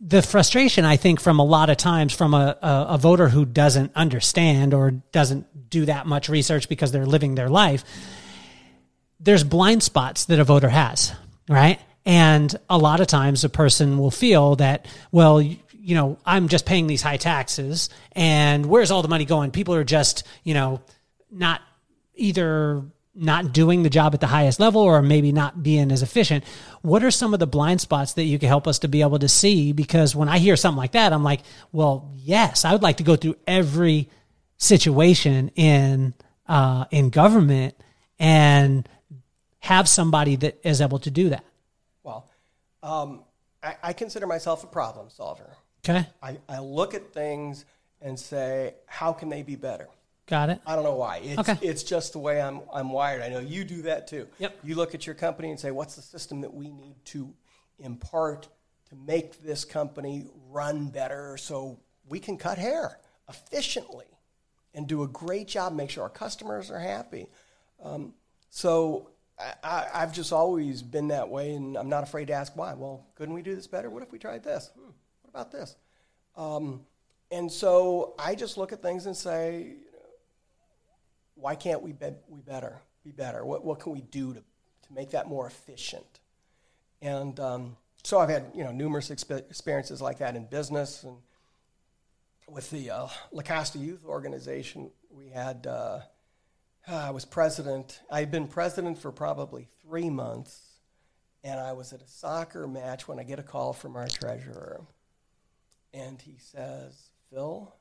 the 0.00 0.22
frustration 0.22 0.84
I 0.84 0.96
think 0.96 1.20
from 1.20 1.38
a 1.38 1.44
lot 1.44 1.68
of 1.68 1.76
times 1.76 2.14
from 2.14 2.32
a, 2.32 2.56
a, 2.62 2.86
a, 2.94 2.98
voter 2.98 3.28
who 3.28 3.44
doesn't 3.44 3.92
understand 3.94 4.72
or 4.72 4.92
doesn't 4.92 5.68
do 5.68 5.84
that 5.84 6.06
much 6.06 6.30
research 6.30 6.68
because 6.70 6.90
they're 6.90 7.04
living 7.04 7.34
their 7.34 7.50
life, 7.50 7.84
there's 9.20 9.44
blind 9.44 9.82
spots 9.82 10.24
that 10.26 10.40
a 10.40 10.44
voter 10.44 10.70
has, 10.70 11.12
right? 11.48 11.78
And 12.06 12.54
a 12.70 12.78
lot 12.78 13.00
of 13.00 13.08
times 13.08 13.44
a 13.44 13.50
person 13.50 13.98
will 13.98 14.10
feel 14.10 14.56
that, 14.56 14.86
well, 15.12 15.40
you, 15.40 15.58
you 15.72 15.94
know, 15.94 16.18
I'm 16.24 16.48
just 16.48 16.64
paying 16.64 16.86
these 16.86 17.02
high 17.02 17.18
taxes 17.18 17.90
and 18.12 18.64
where's 18.64 18.90
all 18.90 19.02
the 19.02 19.08
money 19.08 19.26
going? 19.26 19.50
People 19.50 19.74
are 19.74 19.84
just, 19.84 20.26
you 20.44 20.54
know, 20.54 20.80
not 21.30 21.60
either 22.14 22.82
not 23.14 23.52
doing 23.52 23.82
the 23.82 23.90
job 23.90 24.14
at 24.14 24.20
the 24.20 24.26
highest 24.26 24.60
level 24.60 24.82
or 24.82 25.02
maybe 25.02 25.32
not 25.32 25.62
being 25.62 25.90
as 25.90 26.02
efficient. 26.02 26.44
What 26.82 27.02
are 27.02 27.10
some 27.10 27.34
of 27.34 27.40
the 27.40 27.46
blind 27.46 27.80
spots 27.80 28.14
that 28.14 28.24
you 28.24 28.38
can 28.38 28.48
help 28.48 28.68
us 28.68 28.78
to 28.80 28.88
be 28.88 29.02
able 29.02 29.18
to 29.18 29.28
see? 29.28 29.72
Because 29.72 30.14
when 30.14 30.28
I 30.28 30.38
hear 30.38 30.56
something 30.56 30.78
like 30.78 30.92
that, 30.92 31.12
I'm 31.12 31.24
like, 31.24 31.40
well, 31.72 32.12
yes, 32.16 32.64
I 32.64 32.72
would 32.72 32.82
like 32.82 32.98
to 32.98 33.02
go 33.02 33.16
through 33.16 33.36
every 33.46 34.08
situation 34.56 35.50
in 35.56 36.14
uh, 36.46 36.84
in 36.90 37.10
government 37.10 37.74
and 38.18 38.88
have 39.60 39.88
somebody 39.88 40.36
that 40.36 40.60
is 40.64 40.80
able 40.80 40.98
to 41.00 41.10
do 41.10 41.30
that. 41.30 41.44
Well, 42.02 42.28
um, 42.82 43.22
I, 43.62 43.76
I 43.82 43.92
consider 43.92 44.26
myself 44.26 44.64
a 44.64 44.66
problem 44.66 45.10
solver. 45.10 45.56
Okay, 45.84 46.06
I, 46.22 46.38
I 46.48 46.60
look 46.60 46.94
at 46.94 47.12
things 47.12 47.64
and 48.00 48.18
say, 48.18 48.74
how 48.86 49.12
can 49.12 49.28
they 49.28 49.42
be 49.42 49.56
better? 49.56 49.88
Got 50.30 50.48
it. 50.48 50.60
I 50.64 50.74
don't 50.76 50.84
know 50.84 50.94
why. 50.94 51.18
It's, 51.22 51.38
Okay. 51.40 51.58
it's 51.60 51.82
just 51.82 52.12
the 52.12 52.18
way 52.20 52.40
I'm, 52.40 52.60
I'm 52.72 52.90
wired. 52.90 53.20
I 53.20 53.28
know 53.28 53.40
you 53.40 53.64
do 53.64 53.82
that 53.82 54.06
too. 54.06 54.26
Yep. 54.38 54.60
You 54.64 54.76
look 54.76 54.94
at 54.94 55.04
your 55.04 55.14
company 55.14 55.50
and 55.50 55.60
say, 55.60 55.70
what's 55.72 55.96
the 55.96 56.02
system 56.02 56.40
that 56.40 56.54
we 56.54 56.70
need 56.70 56.94
to 57.06 57.34
impart 57.80 58.48
to 58.88 58.94
make 58.96 59.42
this 59.42 59.64
company 59.64 60.26
run 60.48 60.88
better 60.88 61.36
so 61.36 61.78
we 62.08 62.18
can 62.20 62.36
cut 62.36 62.56
hair 62.58 62.98
efficiently 63.28 64.06
and 64.74 64.86
do 64.86 65.02
a 65.02 65.08
great 65.08 65.48
job, 65.48 65.74
make 65.74 65.90
sure 65.90 66.04
our 66.04 66.08
customers 66.08 66.70
are 66.70 66.78
happy. 66.78 67.26
Um, 67.82 68.14
so 68.50 69.10
I, 69.64 69.86
I've 69.94 70.12
just 70.12 70.32
always 70.32 70.82
been 70.82 71.08
that 71.08 71.28
way, 71.28 71.54
and 71.54 71.76
I'm 71.76 71.88
not 71.88 72.02
afraid 72.04 72.26
to 72.28 72.34
ask 72.34 72.56
why. 72.56 72.74
Well, 72.74 73.06
couldn't 73.16 73.34
we 73.34 73.42
do 73.42 73.54
this 73.54 73.66
better? 73.66 73.90
What 73.90 74.02
if 74.02 74.12
we 74.12 74.18
tried 74.18 74.44
this? 74.44 74.70
Hmm, 74.76 74.90
what 75.22 75.30
about 75.30 75.50
this? 75.52 75.76
Um, 76.36 76.82
and 77.32 77.50
so 77.50 78.14
I 78.18 78.34
just 78.34 78.58
look 78.58 78.72
at 78.72 78.82
things 78.82 79.06
and 79.06 79.16
say, 79.16 79.74
why 81.40 81.54
can't 81.54 81.82
we 81.82 81.92
be, 81.92 82.10
we 82.28 82.40
better 82.40 82.80
be 83.04 83.10
better? 83.10 83.44
What, 83.44 83.64
what 83.64 83.80
can 83.80 83.92
we 83.92 84.00
do 84.00 84.34
to, 84.34 84.40
to 84.40 84.92
make 84.92 85.10
that 85.10 85.26
more 85.26 85.46
efficient? 85.46 86.20
And 87.02 87.38
um, 87.40 87.76
so 88.02 88.18
I've 88.18 88.28
had 88.28 88.52
you 88.54 88.64
know 88.64 88.72
numerous 88.72 89.10
expe- 89.10 89.48
experiences 89.50 90.00
like 90.00 90.18
that 90.18 90.36
in 90.36 90.44
business 90.46 91.02
and 91.02 91.16
with 92.48 92.70
the 92.70 92.90
uh, 92.90 93.08
La 93.32 93.42
Costa 93.42 93.78
Youth 93.78 94.04
Organization. 94.04 94.90
We 95.10 95.28
had 95.28 95.66
uh, 95.66 96.00
I 96.86 97.10
was 97.10 97.24
president. 97.24 98.00
I 98.10 98.20
had 98.20 98.30
been 98.30 98.48
president 98.48 98.98
for 98.98 99.12
probably 99.12 99.68
three 99.82 100.10
months, 100.10 100.60
and 101.44 101.60
I 101.60 101.72
was 101.72 101.92
at 101.92 102.02
a 102.02 102.08
soccer 102.08 102.66
match 102.66 103.06
when 103.08 103.18
I 103.18 103.22
get 103.22 103.38
a 103.38 103.42
call 103.42 103.72
from 103.72 103.96
our 103.96 104.08
treasurer, 104.08 104.80
and 105.94 106.20
he 106.20 106.36
says, 106.38 107.10
"Phil." 107.30 107.72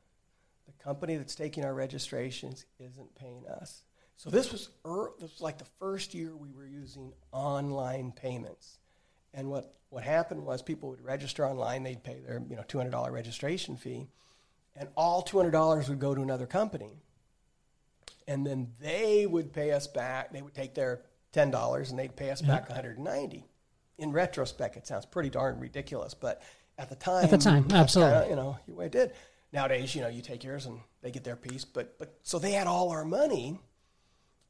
The 0.78 0.84
company 0.84 1.16
that's 1.18 1.36
taking 1.36 1.66
our 1.66 1.74
registrations 1.74 2.66
isn't 2.80 3.16
paying 3.16 3.46
us. 3.48 3.84
So 4.18 4.30
this 4.30 4.52
was 4.52 4.70
er, 4.86 5.12
this 5.20 5.32
was 5.32 5.42
like 5.42 5.58
the 5.58 5.68
first 5.80 6.14
year 6.14 6.36
we 6.36 6.52
were 6.52 6.68
using 6.68 7.14
online 7.32 8.12
payments. 8.12 8.78
And 9.34 9.50
what, 9.50 9.74
what 9.90 10.04
happened 10.04 10.46
was 10.46 10.62
people 10.62 10.90
would 10.90 11.02
register 11.02 11.46
online, 11.46 11.84
they'd 11.84 12.04
pay 12.04 12.20
their 12.20 12.42
you 12.50 12.56
know 12.56 12.64
$200 12.64 13.12
registration 13.12 13.78
fee, 13.78 14.08
and 14.76 14.90
all 14.96 15.24
$200 15.24 15.90
would 15.90 16.00
go 16.00 16.14
to 16.14 16.22
another 16.22 16.46
company. 16.46 17.02
And 18.28 18.46
then 18.46 18.74
they 18.80 19.26
would 19.26 19.54
pay 19.54 19.72
us 19.72 19.88
back, 19.88 20.32
they 20.32 20.42
would 20.42 20.54
take 20.54 20.76
their 20.76 21.02
$10 21.34 21.90
and 21.90 22.00
they'd 22.00 22.16
pay 22.16 22.30
us 22.32 22.42
back 22.42 22.70
190. 22.70 23.46
In 23.98 24.12
retrospect, 24.12 24.78
it 24.78 24.88
sounds 24.88 25.06
pretty 25.06 25.30
darn 25.30 25.60
ridiculous, 25.60 26.14
but 26.14 26.42
at 26.78 26.90
the 26.90 26.96
time, 26.96 27.26
At 27.26 27.32
the 27.32 27.38
time, 27.38 27.68
absolutely. 27.72 28.14
kinda, 28.14 28.30
you 28.30 28.36
know, 28.36 28.82
it 28.82 28.92
did. 28.92 29.14
Nowadays, 29.52 29.96
you 29.96 30.02
know, 30.02 30.08
you 30.08 30.22
take 30.22 30.44
yours 30.44 30.66
and 30.66 30.80
they 31.02 31.12
get 31.12 31.24
their 31.24 31.36
piece, 31.36 31.66
but 31.66 31.98
but 31.98 32.20
so 32.24 32.38
they 32.40 32.52
had 32.52 32.68
all 32.68 32.90
our 32.92 33.06
money, 33.06 33.60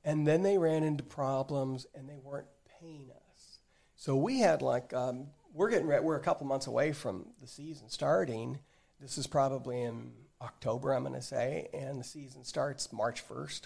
and 0.03 0.27
then 0.27 0.43
they 0.43 0.57
ran 0.57 0.83
into 0.83 1.03
problems 1.03 1.85
and 1.95 2.09
they 2.09 2.17
weren't 2.17 2.47
paying 2.79 3.09
us. 3.11 3.59
So 3.95 4.15
we 4.15 4.39
had 4.39 4.61
like 4.61 4.93
um, 4.93 5.27
we're 5.53 5.69
getting 5.69 5.87
re- 5.87 5.99
we're 5.99 6.17
a 6.17 6.21
couple 6.21 6.47
months 6.47 6.67
away 6.67 6.91
from 6.91 7.27
the 7.41 7.47
season 7.47 7.89
starting. 7.89 8.59
This 8.99 9.17
is 9.17 9.27
probably 9.27 9.81
in 9.81 10.11
October, 10.41 10.93
I'm 10.93 11.03
going 11.03 11.15
to 11.15 11.21
say, 11.21 11.69
and 11.73 11.99
the 11.99 12.03
season 12.03 12.43
starts 12.43 12.91
March 12.91 13.27
1st, 13.27 13.61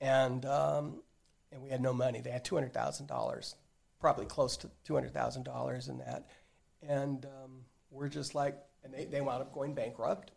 and 0.00 0.44
um, 0.46 1.02
and 1.52 1.62
we 1.62 1.70
had 1.70 1.80
no 1.80 1.92
money. 1.92 2.20
They 2.20 2.30
had 2.30 2.44
two 2.44 2.54
hundred 2.56 2.72
thousand 2.74 3.06
dollars, 3.06 3.54
probably 4.00 4.26
close 4.26 4.56
to 4.58 4.70
two 4.84 4.94
hundred 4.94 5.12
thousand 5.14 5.44
dollars 5.44 5.88
in 5.88 5.98
that, 5.98 6.28
and 6.82 7.24
um, 7.24 7.64
we're 7.90 8.08
just 8.08 8.34
like, 8.34 8.56
and 8.82 8.92
they, 8.92 9.04
they 9.04 9.20
wound 9.20 9.42
up 9.42 9.52
going 9.52 9.74
bankrupt. 9.74 10.32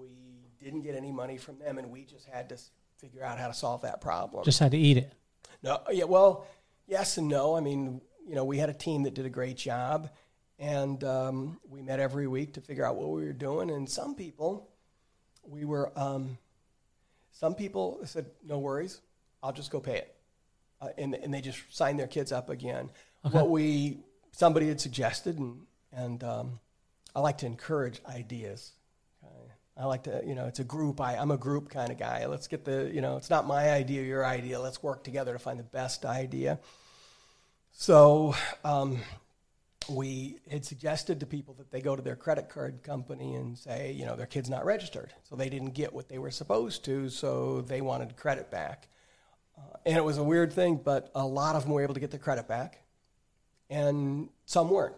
We 0.00 0.48
didn't 0.62 0.82
get 0.82 0.94
any 0.94 1.12
money 1.12 1.36
from 1.36 1.58
them, 1.58 1.78
and 1.78 1.90
we 1.90 2.04
just 2.04 2.26
had 2.26 2.48
to 2.50 2.58
figure 2.98 3.22
out 3.22 3.38
how 3.38 3.48
to 3.48 3.54
solve 3.54 3.82
that 3.82 4.00
problem. 4.00 4.44
Just 4.44 4.58
had 4.58 4.72
to 4.72 4.78
eat 4.78 4.96
it. 4.96 5.12
No, 5.62 5.80
yeah, 5.90 6.04
well, 6.04 6.46
yes 6.86 7.16
and 7.18 7.28
no. 7.28 7.56
I 7.56 7.60
mean, 7.60 8.00
you 8.26 8.34
know, 8.34 8.44
we 8.44 8.58
had 8.58 8.70
a 8.70 8.74
team 8.74 9.02
that 9.04 9.14
did 9.14 9.26
a 9.26 9.30
great 9.30 9.56
job, 9.56 10.10
and 10.58 11.02
um, 11.04 11.60
we 11.68 11.82
met 11.82 12.00
every 12.00 12.26
week 12.26 12.54
to 12.54 12.60
figure 12.60 12.84
out 12.84 12.96
what 12.96 13.08
we 13.10 13.24
were 13.24 13.32
doing. 13.32 13.70
And 13.70 13.88
some 13.88 14.14
people, 14.14 14.68
we 15.46 15.64
were, 15.64 15.92
um, 15.98 16.38
some 17.32 17.54
people 17.54 18.00
said, 18.04 18.26
"No 18.44 18.58
worries, 18.58 19.00
I'll 19.42 19.52
just 19.52 19.70
go 19.70 19.80
pay 19.80 19.96
it," 19.96 20.16
uh, 20.80 20.88
and 20.98 21.14
and 21.14 21.32
they 21.32 21.40
just 21.40 21.58
signed 21.74 21.98
their 21.98 22.06
kids 22.06 22.32
up 22.32 22.50
again. 22.50 22.90
What 23.22 23.50
we 23.50 23.98
somebody 24.32 24.68
had 24.68 24.80
suggested, 24.80 25.38
and 25.38 25.66
and 25.92 26.22
um, 26.24 26.60
I 27.14 27.20
like 27.20 27.38
to 27.38 27.46
encourage 27.46 28.00
ideas. 28.06 28.72
I 29.80 29.86
like 29.86 30.02
to, 30.02 30.22
you 30.26 30.34
know, 30.34 30.46
it's 30.46 30.58
a 30.58 30.64
group. 30.64 31.00
I, 31.00 31.16
I'm 31.16 31.30
a 31.30 31.38
group 31.38 31.70
kind 31.70 31.90
of 31.90 31.98
guy. 31.98 32.26
Let's 32.26 32.48
get 32.48 32.66
the, 32.66 32.90
you 32.92 33.00
know, 33.00 33.16
it's 33.16 33.30
not 33.30 33.46
my 33.46 33.70
idea, 33.70 34.02
your 34.02 34.26
idea. 34.26 34.60
Let's 34.60 34.82
work 34.82 35.02
together 35.02 35.32
to 35.32 35.38
find 35.38 35.58
the 35.58 35.64
best 35.64 36.04
idea. 36.04 36.58
So 37.72 38.34
um, 38.62 38.98
we 39.88 40.38
had 40.50 40.66
suggested 40.66 41.20
to 41.20 41.26
people 41.26 41.54
that 41.54 41.70
they 41.70 41.80
go 41.80 41.96
to 41.96 42.02
their 42.02 42.16
credit 42.16 42.50
card 42.50 42.82
company 42.82 43.36
and 43.36 43.56
say, 43.56 43.92
you 43.92 44.04
know, 44.04 44.16
their 44.16 44.26
kid's 44.26 44.50
not 44.50 44.66
registered. 44.66 45.14
So 45.22 45.34
they 45.34 45.48
didn't 45.48 45.70
get 45.70 45.94
what 45.94 46.10
they 46.10 46.18
were 46.18 46.30
supposed 46.30 46.84
to, 46.84 47.08
so 47.08 47.62
they 47.62 47.80
wanted 47.80 48.16
credit 48.16 48.50
back. 48.50 48.88
Uh, 49.56 49.78
and 49.86 49.96
it 49.96 50.04
was 50.04 50.18
a 50.18 50.24
weird 50.24 50.52
thing, 50.52 50.76
but 50.76 51.10
a 51.14 51.26
lot 51.26 51.56
of 51.56 51.62
them 51.62 51.72
were 51.72 51.82
able 51.82 51.94
to 51.94 52.00
get 52.00 52.10
their 52.10 52.20
credit 52.20 52.46
back, 52.46 52.82
and 53.70 54.28
some 54.44 54.68
weren't, 54.68 54.96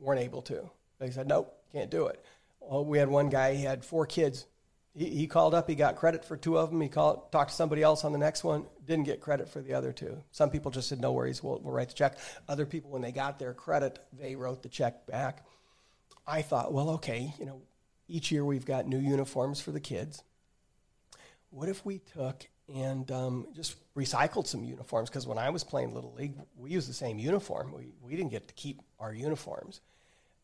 weren't 0.00 0.20
able 0.20 0.42
to. 0.42 0.68
They 0.98 1.10
said, 1.10 1.28
nope, 1.28 1.52
can't 1.72 1.90
do 1.90 2.06
it. 2.06 2.24
Well, 2.68 2.84
we 2.84 2.98
had 2.98 3.08
one 3.08 3.28
guy, 3.28 3.54
he 3.54 3.62
had 3.62 3.84
four 3.84 4.06
kids. 4.06 4.46
He, 4.94 5.06
he 5.10 5.26
called 5.26 5.54
up, 5.54 5.68
he 5.68 5.74
got 5.74 5.96
credit 5.96 6.24
for 6.24 6.36
two 6.36 6.58
of 6.58 6.70
them. 6.70 6.80
He 6.80 6.88
called, 6.88 7.30
talked 7.30 7.50
to 7.50 7.56
somebody 7.56 7.82
else 7.82 8.04
on 8.04 8.12
the 8.12 8.18
next 8.18 8.42
one, 8.42 8.66
didn't 8.84 9.04
get 9.04 9.20
credit 9.20 9.48
for 9.48 9.60
the 9.60 9.74
other 9.74 9.92
two. 9.92 10.22
Some 10.32 10.50
people 10.50 10.70
just 10.70 10.88
said, 10.88 11.00
no 11.00 11.12
worries, 11.12 11.42
we'll, 11.42 11.60
we'll 11.60 11.72
write 11.72 11.88
the 11.88 11.94
check. 11.94 12.18
Other 12.48 12.66
people, 12.66 12.90
when 12.90 13.02
they 13.02 13.12
got 13.12 13.38
their 13.38 13.54
credit, 13.54 13.98
they 14.12 14.34
wrote 14.34 14.62
the 14.62 14.68
check 14.68 15.06
back. 15.06 15.46
I 16.26 16.42
thought, 16.42 16.72
well, 16.72 16.90
okay, 16.90 17.32
you 17.38 17.46
know, 17.46 17.62
each 18.08 18.32
year 18.32 18.44
we've 18.44 18.66
got 18.66 18.86
new 18.86 18.98
uniforms 18.98 19.60
for 19.60 19.70
the 19.70 19.80
kids. 19.80 20.22
What 21.50 21.68
if 21.68 21.84
we 21.84 22.00
took 22.14 22.46
and 22.74 23.10
um, 23.12 23.46
just 23.54 23.76
recycled 23.94 24.46
some 24.46 24.64
uniforms? 24.64 25.08
Because 25.08 25.26
when 25.26 25.38
I 25.38 25.50
was 25.50 25.62
playing 25.62 25.94
Little 25.94 26.14
League, 26.14 26.34
we 26.56 26.70
used 26.70 26.88
the 26.88 26.94
same 26.94 27.18
uniform. 27.18 27.72
We, 27.72 27.92
we 28.02 28.16
didn't 28.16 28.30
get 28.30 28.48
to 28.48 28.54
keep 28.54 28.82
our 28.98 29.14
uniforms. 29.14 29.80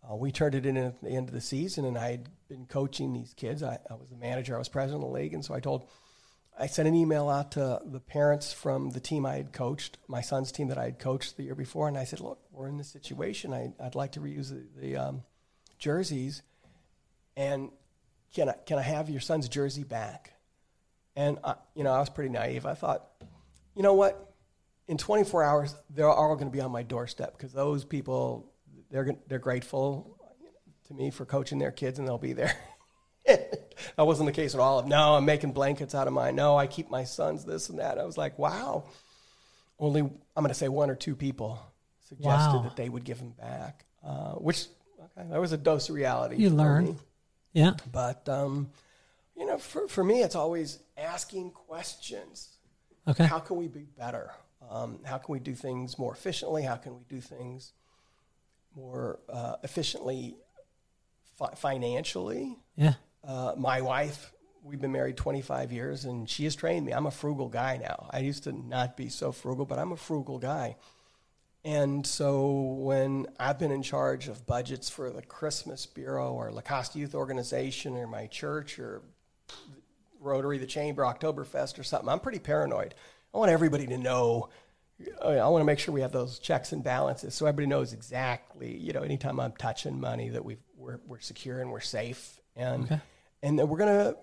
Uh, 0.09 0.17
we 0.17 0.33
turned 0.33 0.55
it 0.55 0.67
in 0.67 0.77
at 0.77 1.01
the 1.01 1.11
end 1.11 1.29
of 1.29 1.35
the 1.35 1.41
season, 1.41 1.85
and 1.85 1.97
I 1.97 2.11
had 2.11 2.29
been 2.49 2.67
coaching 2.67 3.13
these 3.13 3.35
kids. 3.35 3.63
I, 3.63 3.79
I 3.89 3.95
was 3.95 4.09
the 4.11 4.17
manager, 4.17 4.57
I 4.57 4.59
was 4.59 4.69
president 4.69 5.05
of 5.05 5.11
the 5.11 5.15
league, 5.15 5.35
and 5.35 5.45
so 5.45 5.55
I 5.55 5.61
told, 5.61 5.89
I 6.59 6.67
sent 6.67 6.89
an 6.89 6.95
email 6.95 7.29
out 7.29 7.53
to 7.53 7.81
the 7.85 8.01
parents 8.01 8.53
from 8.53 8.91
the 8.91 9.01
team 9.01 9.25
I 9.25 9.37
had 9.37 9.53
coached, 9.53 9.99
my 10.09 10.21
son's 10.21 10.51
team 10.51 10.69
that 10.69 10.79
I 10.79 10.85
had 10.85 10.99
coached 10.99 11.37
the 11.37 11.45
year 11.45 11.55
before, 11.55 11.89
and 11.89 11.97
I 11.97 12.05
said, 12.05 12.21
look, 12.21 12.41
we're 12.51 12.69
in 12.69 12.79
this 12.79 12.89
situation. 12.89 13.53
I, 13.53 13.73
I'd 13.81 13.95
like 13.95 14.13
to 14.13 14.21
reuse 14.21 14.51
the, 14.51 14.65
the 14.81 14.97
um, 14.97 15.23
jerseys, 15.79 16.43
and 17.37 17.71
can 18.35 18.49
I, 18.49 18.55
can 18.67 18.79
I 18.79 18.83
have 18.83 19.09
your 19.09 19.21
son's 19.21 19.49
jersey 19.49 19.85
back? 19.85 20.33
And, 21.15 21.39
I, 21.45 21.55
you 21.75 21.85
know, 21.85 21.93
I 21.93 22.01
was 22.01 22.09
pretty 22.09 22.31
naive. 22.31 22.67
I 22.67 22.75
thought, 22.75 23.07
you 23.77 23.83
know 23.83 23.95
what? 23.95 24.35
In 24.89 24.99
24 24.99 25.45
hours, 25.45 25.75
they're 25.91 26.09
all 26.09 26.35
going 26.35 26.49
to 26.49 26.53
be 26.53 26.61
on 26.61 26.73
my 26.73 26.83
doorstep 26.83 27.37
because 27.37 27.53
those 27.53 27.85
people, 27.85 28.52
they're, 28.93 29.17
they're 29.27 29.39
grateful 29.39 30.17
to 30.87 30.95
me 30.95 31.11
for 31.11 31.25
coaching 31.25 31.59
their 31.59 31.73
kids 31.73 31.99
and 31.99 32.07
they'll 32.07 32.19
be 32.19 32.35
there. 32.35 32.55
that 33.27 34.07
wasn't 34.07 34.27
the 34.27 34.33
case 34.33 34.55
at 34.55 34.61
all. 34.61 34.87
No, 34.87 35.15
I'm 35.15 35.25
making 35.25 35.53
blankets 35.53 35.95
out 35.95 36.07
of 36.07 36.13
mine. 36.13 36.37
No, 36.37 36.57
I 36.57 36.67
keep 36.67 36.91
my 36.91 37.05
son's 37.05 37.45
this 37.45 37.69
and 37.69 37.79
that. 37.79 37.99
I 37.99 38.05
was 38.05 38.19
like, 38.19 38.39
wow. 38.39 38.85
Only, 39.79 40.01
I'm 40.01 40.13
going 40.37 40.49
to 40.49 40.55
say 40.55 40.69
one 40.69 40.91
or 40.91 40.95
two 40.95 41.17
people 41.17 41.59
suggested 42.09 42.57
Wow. 42.59 42.63
that 42.65 42.77
they 42.77 42.89
would 42.89 43.05
give 43.05 43.19
him 43.19 43.31
back, 43.31 43.85
uh, 44.07 44.33
which, 44.33 44.67
okay, 45.17 45.27
that 45.31 45.41
was 45.41 45.53
a 45.53 45.57
dose 45.57 45.89
of 45.89 45.95
reality. 45.95 46.37
You 46.37 46.51
learn. 46.51 46.85
me. 46.85 46.97
Yeah. 47.55 47.73
But, 47.91 48.29
um, 48.29 48.71
you 49.37 49.47
know, 49.47 49.57
for, 49.59 49.89
for 49.89 50.05
me, 50.05 50.23
it's 50.23 50.37
always 50.37 50.79
asking 50.99 51.51
questions. 51.53 52.51
Okay. 53.09 53.25
How 53.25 53.39
can 53.41 53.57
we 53.57 53.67
be 53.69 53.87
better? 53.99 54.31
Um, 54.71 55.01
how 55.05 55.19
can 55.19 55.33
we 55.33 55.41
do 55.41 55.55
things 55.55 55.99
more 55.99 56.13
efficiently? 56.13 56.63
How 56.63 56.77
can 56.77 56.95
we 56.95 57.05
do 57.09 57.21
things 57.21 57.73
more 58.77 59.21
uh, 59.29 59.57
efficiently 59.63 60.37
fi- 61.37 61.55
financially? 61.55 62.57
Yeah. 62.77 62.95
Uh, 63.25 63.55
my 63.57 63.81
wife, 63.81 64.33
we've 64.63 64.81
been 64.81 64.93
married 64.93 65.17
25 65.17 65.73
years, 65.73 66.05
and 66.05 66.29
she 66.29 66.45
has 66.45 66.57
trained 66.57 66.87
me. 66.87 66.93
I'm 66.93 67.07
a 67.07 67.11
frugal 67.11 67.49
guy 67.49 67.79
now. 67.81 68.09
I 68.11 68.21
used 68.21 68.45
to 68.45 68.53
not 68.53 68.97
be 68.97 69.09
so 69.09 69.33
frugal, 69.33 69.65
but 69.65 69.79
I'm 69.79 69.93
a 69.93 69.97
frugal 69.97 70.39
guy. 70.39 70.77
And 71.65 72.05
so 72.05 72.51
when 72.51 73.29
I've 73.39 73.59
been 73.59 73.71
in 73.71 73.83
charge 73.83 74.27
of 74.27 74.47
budgets 74.47 74.91
for 74.91 75.11
the 75.11 75.23
Christmas 75.23 75.87
Bureau 75.87 76.33
or 76.33 76.51
La 76.51 76.61
Costa 76.61 76.99
Youth 76.99 77.15
Organization 77.15 77.97
or 77.97 78.09
my 78.09 78.27
church 78.27 78.81
or 78.81 79.03
Rotary, 80.19 80.59
the 80.59 80.67
Chamber, 80.67 81.03
Oktoberfest 81.03 81.79
or 81.79 81.85
something, 81.85 82.09
I'm 82.09 82.21
pretty 82.21 82.41
paranoid. 82.41 82.95
I 83.33 83.39
want 83.39 83.51
everybody 83.51 83.87
to 83.87 83.99
know. 83.99 84.49
I 85.23 85.49
want 85.49 85.61
to 85.63 85.65
make 85.65 85.79
sure 85.79 85.93
we 85.95 86.01
have 86.03 86.13
those 86.13 86.39
checks 86.39 86.73
and 86.73 86.83
balances 86.83 87.35
so 87.35 87.47
everybody 87.47 87.67
knows 87.67 87.93
exactly, 87.93 88.77
you 88.77 88.93
know, 88.93 89.03
anytime 89.03 89.39
I'm 89.41 89.53
touching 89.53 90.01
money 90.01 90.31
that 90.31 90.45
we've, 90.45 90.63
we're, 90.77 91.01
we're 91.07 91.21
secure 91.21 91.61
and 91.61 91.71
we're 91.71 91.81
safe. 91.81 92.41
And, 92.57 92.85
Okay. 92.85 93.01
and 93.43 93.59
that 93.59 93.67
we're 93.67 93.79
going 93.79 94.13
to 94.13 94.17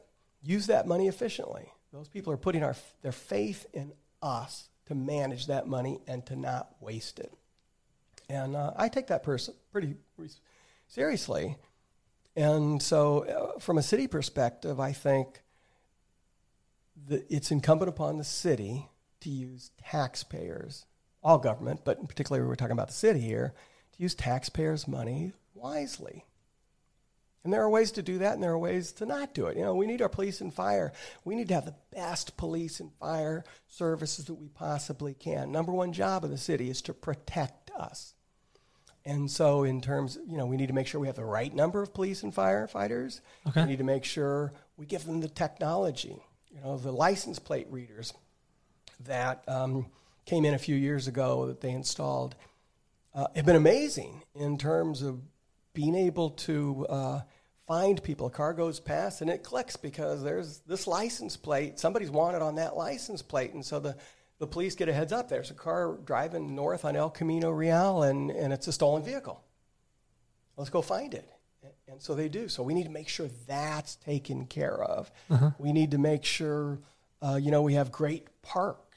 use 0.43 0.67
that 0.67 0.87
money 0.87 1.07
efficiently. 1.07 1.71
Those 1.91 2.07
people 2.07 2.31
are 2.33 2.37
putting 2.37 2.63
our, 2.63 2.75
their 3.01 3.11
faith 3.11 3.65
in 3.73 3.93
us 4.21 4.69
to 4.85 4.95
manage 4.95 5.47
that 5.47 5.67
money 5.67 5.99
and 6.07 6.25
to 6.27 6.35
not 6.35 6.75
waste 6.79 7.19
it. 7.19 7.33
And 8.29 8.55
uh, 8.55 8.73
I 8.75 8.89
take 8.89 9.07
that 9.07 9.23
person 9.23 9.55
pretty 9.71 9.95
seriously. 10.87 11.57
And 12.35 12.81
so, 12.81 13.25
uh, 13.25 13.59
from 13.59 13.77
a 13.79 13.81
city 13.83 14.07
perspective, 14.07 14.79
I 14.79 14.91
think 14.93 15.41
that 17.07 17.25
it's 17.29 17.49
incumbent 17.51 17.89
upon 17.89 18.17
the 18.17 18.23
city 18.23 18.87
to 19.21 19.29
use 19.29 19.71
taxpayers, 19.83 20.85
all 21.23 21.37
government, 21.37 21.81
but 21.83 22.07
particularly 22.07 22.47
we're 22.47 22.55
talking 22.55 22.73
about 22.73 22.87
the 22.87 22.93
city 22.93 23.19
here, 23.19 23.53
to 23.93 24.03
use 24.03 24.15
taxpayers' 24.15 24.87
money 24.87 25.33
wisely. 25.53 26.25
And 27.43 27.53
there 27.53 27.61
are 27.61 27.69
ways 27.69 27.91
to 27.91 28.03
do 28.03 28.17
that, 28.19 28.33
and 28.33 28.43
there 28.43 28.51
are 28.51 28.59
ways 28.59 28.91
to 28.93 29.05
not 29.05 29.33
do 29.33 29.47
it. 29.47 29.55
You 29.55 29.63
know, 29.63 29.73
we 29.73 29.87
need 29.87 30.01
our 30.01 30.09
police 30.09 30.41
and 30.41 30.53
fire. 30.53 30.91
We 31.23 31.35
need 31.35 31.47
to 31.47 31.53
have 31.53 31.65
the 31.65 31.75
best 31.91 32.35
police 32.35 32.81
and 32.81 32.91
fire 32.99 33.45
services 33.67 34.25
that 34.25 34.33
we 34.33 34.49
possibly 34.49 35.13
can. 35.13 35.51
Number 35.51 35.71
one 35.71 35.93
job 35.93 36.25
of 36.25 36.31
the 36.31 36.37
city 36.37 36.69
is 36.69 36.81
to 36.83 36.93
protect 36.93 37.71
us. 37.71 38.13
And 39.05 39.31
so, 39.31 39.63
in 39.63 39.79
terms, 39.79 40.17
you 40.27 40.37
know, 40.37 40.45
we 40.45 40.57
need 40.57 40.67
to 40.67 40.73
make 40.73 40.85
sure 40.85 40.99
we 40.99 41.07
have 41.07 41.15
the 41.15 41.23
right 41.23 41.53
number 41.53 41.81
of 41.81 41.93
police 41.93 42.23
and 42.23 42.35
firefighters. 42.35 43.21
Okay. 43.47 43.63
We 43.63 43.69
need 43.69 43.77
to 43.77 43.85
make 43.85 44.03
sure 44.03 44.51
we 44.75 44.85
give 44.85 45.05
them 45.05 45.21
the 45.21 45.29
technology. 45.29 46.21
You 46.51 46.61
know, 46.61 46.77
the 46.77 46.91
license 46.91 47.39
plate 47.39 47.67
readers 47.69 48.13
that 49.05 49.43
um, 49.47 49.87
came 50.25 50.45
in 50.45 50.53
a 50.53 50.59
few 50.59 50.75
years 50.75 51.07
ago 51.07 51.47
that 51.47 51.61
they 51.61 51.71
installed 51.71 52.35
uh, 53.13 53.27
have 53.35 53.45
been 53.45 53.55
amazing 53.55 54.21
in 54.35 54.57
terms 54.57 55.01
of 55.01 55.19
being 55.73 55.95
able 55.95 56.31
to 56.31 56.85
uh, 56.87 57.21
find 57.67 58.01
people. 58.03 58.27
A 58.27 58.29
car 58.29 58.53
goes 58.53 58.79
past 58.79 59.21
and 59.21 59.29
it 59.29 59.43
clicks 59.43 59.75
because 59.75 60.23
there's 60.23 60.59
this 60.59 60.87
license 60.87 61.35
plate. 61.35 61.79
Somebody's 61.79 62.11
wanted 62.11 62.41
on 62.41 62.55
that 62.55 62.75
license 62.75 63.21
plate. 63.21 63.53
And 63.53 63.65
so 63.65 63.79
the, 63.79 63.95
the 64.39 64.47
police 64.47 64.75
get 64.75 64.89
a 64.89 64.93
heads 64.93 65.11
up. 65.11 65.29
There's 65.29 65.51
a 65.51 65.55
car 65.55 65.97
driving 66.05 66.55
north 66.55 66.85
on 66.85 66.95
El 66.95 67.09
Camino 67.09 67.49
Real 67.49 68.03
and, 68.03 68.29
and 68.31 68.53
it's 68.53 68.67
a 68.67 68.71
stolen 68.71 69.03
vehicle. 69.03 69.43
Let's 70.55 70.69
go 70.69 70.81
find 70.81 71.13
it. 71.13 71.29
And 71.87 72.01
so 72.01 72.13
they 72.13 72.29
do. 72.29 72.47
So 72.47 72.61
we 72.61 72.73
need 72.73 72.83
to 72.83 72.91
make 72.91 73.09
sure 73.09 73.27
that's 73.47 73.95
taken 73.95 74.45
care 74.45 74.81
of. 74.81 75.11
We 75.57 75.73
need 75.73 75.91
to 75.91 75.97
make 75.97 76.23
sure, 76.23 76.79
uh, 77.21 77.39
you 77.41 77.49
know, 77.49 77.63
we 77.63 77.73
have 77.73 77.91
great 77.91 78.27
parks 78.43 78.88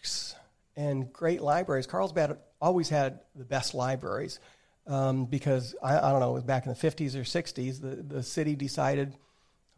and 0.76 1.12
great 1.12 1.40
libraries. 1.40 1.86
Carlsbad 1.86 2.38
always 2.60 2.88
had 2.88 3.20
the 3.34 3.44
best 3.44 3.74
libraries 3.74 4.40
um, 4.86 5.26
because, 5.26 5.74
I, 5.82 5.98
I 5.98 6.10
don't 6.10 6.20
know, 6.20 6.30
it 6.30 6.34
was 6.34 6.44
back 6.44 6.66
in 6.66 6.72
the 6.72 6.78
50s 6.78 7.14
or 7.14 7.20
60s, 7.22 7.80
the, 7.80 8.02
the 8.02 8.22
city 8.22 8.56
decided 8.56 9.14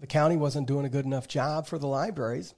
the 0.00 0.06
county 0.06 0.36
wasn't 0.36 0.66
doing 0.66 0.86
a 0.86 0.88
good 0.88 1.04
enough 1.04 1.28
job 1.28 1.66
for 1.66 1.78
the 1.78 1.86
libraries. 1.86 2.54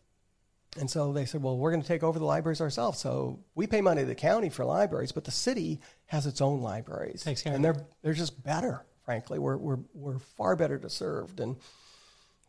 And 0.79 0.91
so 0.91 1.13
they 1.13 1.25
said, 1.25 1.43
well, 1.43 1.57
we're 1.57 1.71
going 1.71 1.83
to 1.83 1.89
take 1.89 2.03
over 2.03 2.19
the 2.19 2.25
libraries 2.25 2.61
ourselves. 2.61 2.99
So 2.99 3.41
we 3.55 3.67
pay 3.67 3.81
money 3.81 4.03
to 4.03 4.07
the 4.07 4.15
county 4.15 4.51
for 4.51 4.65
libraries, 4.65 5.13
but 5.13 5.25
the 5.25 5.31
city 5.31 5.81
has 6.07 6.27
its 6.27 6.41
own 6.41 6.61
libraries. 6.61 7.23
Care 7.25 7.53
of 7.53 7.57
and 7.57 7.65
they're, 7.65 7.87
they're 8.03 8.13
just 8.13 8.43
better, 8.43 8.85
frankly. 9.05 9.39
We're, 9.39 9.57
we're, 9.57 9.79
we're 9.95 10.19
far 10.19 10.55
better 10.55 10.79
to 10.79 10.91
served. 10.91 11.41
And 11.41 11.57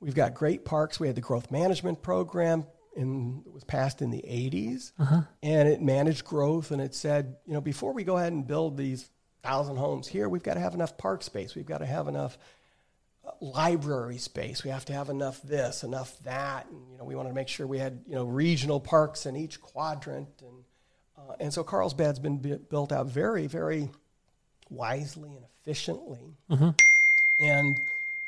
we've 0.01 0.15
got 0.15 0.33
great 0.33 0.65
parks. 0.65 0.99
We 0.99 1.07
had 1.07 1.15
the 1.15 1.21
growth 1.21 1.51
management 1.51 2.01
program. 2.01 2.65
In 2.97 3.43
it 3.45 3.53
was 3.53 3.63
passed 3.63 4.01
in 4.01 4.09
the 4.11 4.23
80s, 4.27 4.91
Uh-huh. 4.99 5.21
and 5.43 5.69
it 5.69 5.81
managed 5.81 6.25
growth. 6.25 6.71
And 6.71 6.81
it 6.81 6.93
said, 6.95 7.37
you 7.45 7.53
know, 7.53 7.61
before 7.61 7.93
we 7.93 8.03
go 8.03 8.17
ahead 8.17 8.33
and 8.33 8.45
build 8.45 8.75
these 8.77 9.09
thousand 9.43 9.77
homes 9.77 10.07
here, 10.07 10.27
we've 10.27 10.43
got 10.43 10.55
to 10.55 10.59
have 10.59 10.73
enough 10.73 10.97
park 10.97 11.23
space. 11.23 11.55
We've 11.55 11.65
got 11.65 11.77
to 11.77 11.85
have 11.85 12.07
enough 12.07 12.37
uh, 13.25 13.31
library 13.39 14.17
space. 14.17 14.63
We 14.63 14.71
have 14.71 14.85
to 14.85 14.93
have 14.93 15.09
enough 15.09 15.41
this, 15.43 15.83
enough 15.83 16.17
that, 16.23 16.67
and 16.69 16.91
you 16.91 16.97
know, 16.97 17.05
we 17.05 17.15
wanted 17.15 17.29
to 17.29 17.35
make 17.35 17.47
sure 17.47 17.65
we 17.67 17.79
had 17.79 18.03
you 18.07 18.15
know 18.15 18.25
regional 18.25 18.79
parks 18.79 19.25
in 19.25 19.35
each 19.37 19.61
quadrant, 19.61 20.29
and 20.41 20.63
uh, 21.17 21.35
and 21.39 21.53
so 21.53 21.63
Carlsbad's 21.63 22.19
been 22.19 22.37
bu- 22.39 22.59
built 22.69 22.91
out 22.91 23.07
very, 23.07 23.47
very 23.47 23.89
wisely 24.69 25.29
and 25.35 25.45
efficiently, 25.61 26.37
and 27.39 27.79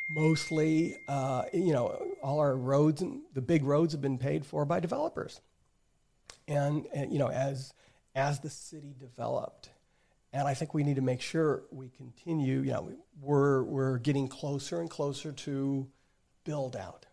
mostly, 0.09 0.97
uh, 1.07 1.43
you 1.53 1.73
know, 1.73 2.01
all 2.21 2.39
our 2.39 2.55
roads 2.55 3.01
and 3.01 3.21
the 3.33 3.41
big 3.41 3.63
roads 3.63 3.93
have 3.93 4.01
been 4.01 4.17
paid 4.17 4.45
for 4.45 4.65
by 4.65 4.79
developers, 4.79 5.41
and, 6.47 6.87
and 6.93 7.11
you 7.13 7.19
know, 7.19 7.29
as 7.29 7.73
as 8.15 8.39
the 8.39 8.49
city 8.49 8.95
developed, 8.99 9.69
and 10.33 10.47
I 10.47 10.53
think 10.53 10.73
we 10.73 10.83
need 10.83 10.95
to 10.95 11.01
make 11.01 11.21
sure 11.21 11.63
we 11.71 11.89
continue. 11.89 12.61
You 12.61 12.71
know, 12.71 12.91
we're 13.21 13.63
we're 13.63 13.97
getting 13.99 14.27
closer 14.27 14.79
and 14.81 14.89
closer 14.89 15.31
to 15.31 15.87
build 16.43 16.75
out. 16.75 17.05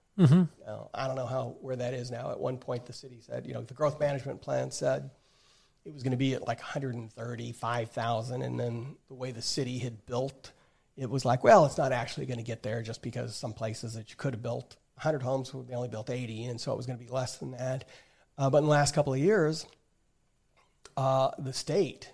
Now, 0.66 0.88
I 0.94 1.06
don't 1.06 1.16
know 1.16 1.26
how 1.26 1.56
where 1.60 1.76
that 1.76 1.92
is 1.92 2.10
now. 2.10 2.30
At 2.30 2.40
one 2.40 2.56
point, 2.56 2.86
the 2.86 2.94
city 2.94 3.18
said, 3.20 3.46
you 3.46 3.52
know, 3.52 3.62
the 3.62 3.74
growth 3.74 4.00
management 4.00 4.40
plan 4.40 4.70
said 4.70 5.10
it 5.84 5.92
was 5.92 6.02
going 6.02 6.12
to 6.12 6.16
be 6.16 6.34
at 6.34 6.46
like 6.46 6.58
135,000, 6.58 8.42
and 8.42 8.58
then 8.58 8.96
the 9.08 9.14
way 9.14 9.30
the 9.30 9.42
city 9.42 9.78
had 9.78 10.06
built, 10.06 10.52
it 10.96 11.10
was 11.10 11.24
like, 11.24 11.44
well, 11.44 11.66
it's 11.66 11.78
not 11.78 11.92
actually 11.92 12.26
going 12.26 12.38
to 12.38 12.44
get 12.44 12.62
there 12.62 12.82
just 12.82 13.02
because 13.02 13.36
some 13.36 13.52
places 13.52 13.94
that 13.94 14.10
you 14.10 14.16
could 14.16 14.34
have 14.34 14.42
built 14.42 14.76
100 14.96 15.22
homes, 15.22 15.52
they 15.68 15.74
only 15.74 15.88
built 15.88 16.08
80, 16.08 16.46
and 16.46 16.60
so 16.60 16.72
it 16.72 16.76
was 16.76 16.86
going 16.86 16.98
to 16.98 17.04
be 17.04 17.10
less 17.10 17.36
than 17.36 17.52
that. 17.52 17.84
Uh, 18.38 18.48
but 18.50 18.58
in 18.58 18.64
the 18.64 18.70
last 18.70 18.94
couple 18.94 19.12
of 19.12 19.18
years, 19.18 19.66
uh, 20.96 21.30
the 21.38 21.52
state 21.52 22.10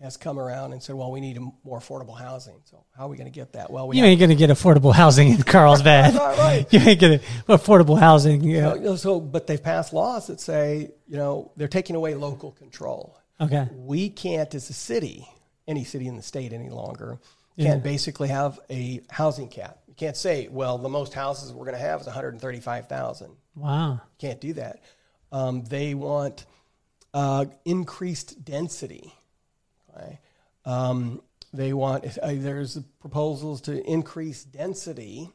has 0.00 0.18
come 0.18 0.38
around 0.38 0.72
and 0.72 0.82
said, 0.82 0.94
well, 0.94 1.10
we 1.10 1.20
need 1.20 1.38
more 1.64 1.78
affordable 1.78 2.18
housing. 2.18 2.60
So 2.64 2.84
how 2.96 3.06
are 3.06 3.08
we 3.08 3.16
going 3.16 3.32
to 3.32 3.34
get 3.34 3.54
that? 3.54 3.70
Well, 3.70 3.88
we 3.88 3.96
You 3.96 4.04
ain't 4.04 4.20
going 4.20 4.28
to 4.30 4.36
get 4.36 4.50
affordable 4.50 4.92
housing 4.92 5.28
in 5.28 5.42
Carlsbad. 5.42 6.14
right. 6.14 6.66
You 6.72 6.80
ain't 6.80 7.00
going 7.00 7.18
to 7.18 7.24
affordable 7.48 7.98
housing. 7.98 8.44
Yeah. 8.44 8.74
You 8.74 8.80
know, 8.80 8.96
so, 8.96 9.20
but 9.20 9.46
they've 9.46 9.62
passed 9.62 9.94
laws 9.94 10.26
that 10.26 10.40
say, 10.40 10.90
you 11.08 11.16
know, 11.16 11.50
they're 11.56 11.68
taking 11.68 11.96
away 11.96 12.14
local 12.14 12.52
control. 12.52 13.18
Okay. 13.40 13.68
We 13.72 14.10
can't, 14.10 14.54
as 14.54 14.68
a 14.68 14.74
city, 14.74 15.26
any 15.66 15.84
city 15.84 16.06
in 16.06 16.16
the 16.16 16.22
state 16.22 16.52
any 16.52 16.68
longer, 16.68 17.18
can't 17.64 17.82
basically 17.82 18.28
have 18.28 18.60
a 18.70 19.00
housing 19.10 19.48
cap. 19.48 19.78
You 19.88 19.94
can't 19.94 20.16
say, 20.16 20.48
well, 20.48 20.78
the 20.78 20.88
most 20.88 21.14
houses 21.14 21.52
we're 21.52 21.64
going 21.64 21.76
to 21.76 21.80
have 21.80 22.00
is 22.00 22.06
135,000. 22.06 23.30
Wow. 23.54 23.92
You 23.92 24.00
can't 24.18 24.40
do 24.40 24.52
that. 24.54 24.82
Um, 25.32 25.64
they 25.64 25.94
want 25.94 26.44
uh, 27.14 27.46
increased 27.64 28.44
density. 28.44 29.14
Okay? 29.94 30.18
Um, 30.64 31.22
they 31.52 31.72
want 31.72 32.04
uh, 32.22 32.32
there's 32.34 32.78
proposals 33.00 33.62
to 33.62 33.82
increase 33.90 34.44
density, 34.44 35.30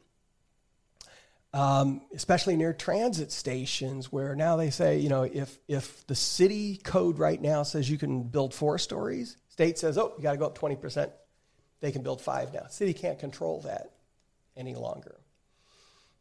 um, 1.52 2.02
especially 2.14 2.56
near 2.56 2.72
transit 2.72 3.32
stations, 3.32 4.12
where 4.12 4.36
now 4.36 4.56
they 4.56 4.70
say 4.70 4.98
you 4.98 5.08
know 5.08 5.22
if 5.24 5.58
if 5.66 6.06
the 6.06 6.14
city 6.14 6.76
code 6.76 7.18
right 7.18 7.40
now 7.40 7.62
says 7.62 7.90
you 7.90 7.98
can 7.98 8.22
build 8.22 8.54
four 8.54 8.78
stories, 8.78 9.36
state 9.48 9.78
says 9.78 9.98
oh 9.98 10.14
you 10.16 10.22
got 10.22 10.32
to 10.32 10.38
go 10.38 10.46
up 10.46 10.54
twenty 10.54 10.76
percent. 10.76 11.10
They 11.82 11.90
can 11.92 12.02
build 12.02 12.22
five 12.22 12.54
now. 12.54 12.66
City 12.70 12.94
can't 12.94 13.18
control 13.18 13.60
that 13.62 13.90
any 14.56 14.74
longer. 14.76 15.16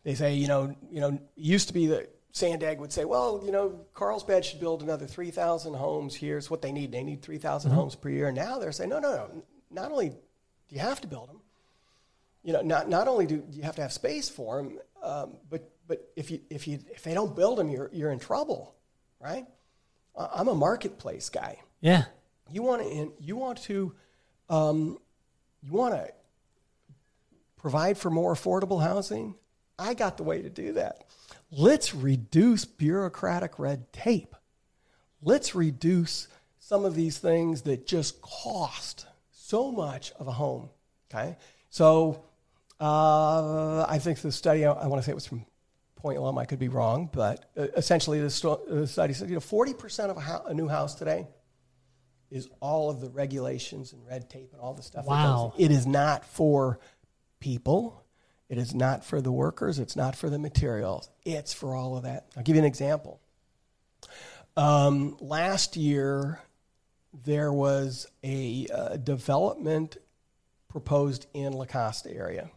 They 0.03 0.16
say, 0.16 0.34
you 0.34 0.47
know, 0.47 0.76
you 0.89 0.99
know, 0.99 1.20
used 1.36 1.68
to 1.68 1.74
be 1.74 1.86
that 1.88 2.09
Sandag 2.32 2.80
would 2.80 2.91
say, 2.91 3.05
well, 3.05 3.43
you 3.45 3.51
know, 3.51 3.86
Carlsbad 3.93 4.43
should 4.43 4.59
build 4.59 4.82
another 4.82 5.05
3,000 5.05 5.76
homes. 5.76 6.16
Here's 6.16 6.49
what 6.49 6.64
they 6.64 6.72
need. 6.72 6.91
They 6.91 7.03
need 7.03 7.22
3,000 7.22 7.72
homes 7.72 7.95
per 7.95 8.09
year. 8.09 8.32
Now 8.32 8.57
they're 8.57 8.72
saying, 8.72 8.89
no, 8.89 8.97
no, 8.97 9.12
no. 9.12 9.43
Not 9.70 9.91
only 9.91 10.09
do 10.09 10.16
you 10.70 10.80
have 10.80 10.99
to 11.01 11.07
build 11.07 11.30
them, 11.30 11.41
you 12.43 12.53
know, 12.53 12.62
not, 12.62 12.89
not 12.89 13.07
only 13.07 13.28
do 13.28 13.43
you 13.51 13.62
have 13.62 13.76
to 13.76 13.84
have 13.84 13.93
space 13.93 14.30
for 14.30 14.57
them, 14.57 14.80
um, 15.03 15.38
but, 15.47 15.70
but 15.88 16.09
if, 16.16 16.32
you, 16.32 16.39
if, 16.49 16.68
you, 16.68 16.80
if 16.91 17.03
they 17.03 17.14
don't 17.14 17.36
build 17.36 17.59
them, 17.59 17.70
you're, 17.70 17.91
you're 17.93 18.12
in 18.12 18.20
trouble, 18.20 18.74
right? 19.20 19.45
I'm 20.18 20.47
a 20.47 20.55
marketplace 20.55 21.30
guy. 21.30 21.59
Yeah. 21.82 22.05
You 22.51 22.64
want 22.64 22.82
to, 22.82 23.14
you 23.20 23.36
want 23.36 23.62
to, 23.64 23.93
um, 24.49 24.97
you 25.62 25.72
want 25.72 25.93
to 25.93 26.12
provide 27.57 27.97
for 27.97 28.09
more 28.09 28.34
affordable 28.34 28.82
housing. 28.82 29.36
I 29.78 29.93
got 29.93 30.18
the 30.18 30.24
way 30.24 30.41
to 30.41 30.49
do 30.49 30.74
that. 30.74 31.05
Let's 31.51 31.93
reduce 31.93 32.66
bureaucratic 32.66 33.59
red 33.59 33.91
tape. 33.93 34.36
Let's 35.22 35.53
reduce 35.53 36.28
some 36.59 36.86
of 36.86 36.95
these 36.95 37.18
things 37.18 37.64
that 37.64 37.86
just 37.86 38.22
cost 38.22 39.05
so 39.32 39.72
much 39.72 40.12
of 40.14 40.28
a 40.28 40.32
home. 40.32 40.70
Okay, 41.14 41.38
so 41.70 42.24
uh, 42.80 43.86
I 43.88 43.99
think 43.99 44.20
the 44.20 44.32
study. 44.32 44.66
I, 44.66 44.88
want 44.88 45.01
to 45.01 45.05
say 45.05 45.12
it 45.12 45.16
was 45.16 45.28
from 45.28 45.45
Point 45.95 46.22
Loma. 46.22 46.39
I 46.39 46.45
could 46.45 46.59
be 46.59 46.70
wrong, 46.70 47.09
but 47.12 47.51
uh, 47.57 47.68
essentially 47.76 48.22
the, 48.22 48.30
study 48.30 49.14
said 49.14 49.30
you 49.30 49.36
know 49.36 49.41
forty 49.41 49.74
percent 49.74 50.09
of 50.09 50.18
a, 50.18 50.22
hou- 50.22 50.45
a 50.47 50.53
new 50.53 50.68
house 50.68 50.95
today 50.95 51.28
is 52.32 52.47
all 52.61 52.89
of 52.89 53.01
the 53.01 53.09
regulations 53.09 53.93
and 53.93 54.01
red 54.07 54.29
tape 54.29 54.51
and 54.53 54.61
all 54.61 54.73
the 54.73 54.82
stuff. 54.82 55.05
Wow. 55.05 55.53
It 55.57 55.69
is 55.69 55.86
not 55.86 56.25
for 56.25 56.79
people. 57.39 58.03
It 58.49 58.57
is 58.57 58.73
not 58.73 59.03
for 59.03 59.21
the 59.21 59.32
workers. 59.32 59.79
It's 59.79 59.95
not 59.95 60.15
for 60.15 60.29
the 60.29 60.39
materials. 60.39 61.09
It's 61.25 61.53
for 61.53 61.75
all 61.75 61.97
of 61.97 62.03
that. 62.03 62.27
I'll 62.36 62.43
give 62.43 62.55
you 62.55 62.61
an 62.61 62.67
example. 62.67 63.19
Um, 64.57 65.17
last 65.19 65.77
year, 65.77 66.41
there 67.25 67.51
was 67.51 68.07
a 68.23 68.67
uh, 68.73 68.97
development 68.97 69.97
proposed 70.69 71.27
in 71.34 71.53
La 71.53 71.65
Costa 71.65 72.13
area. 72.13 72.49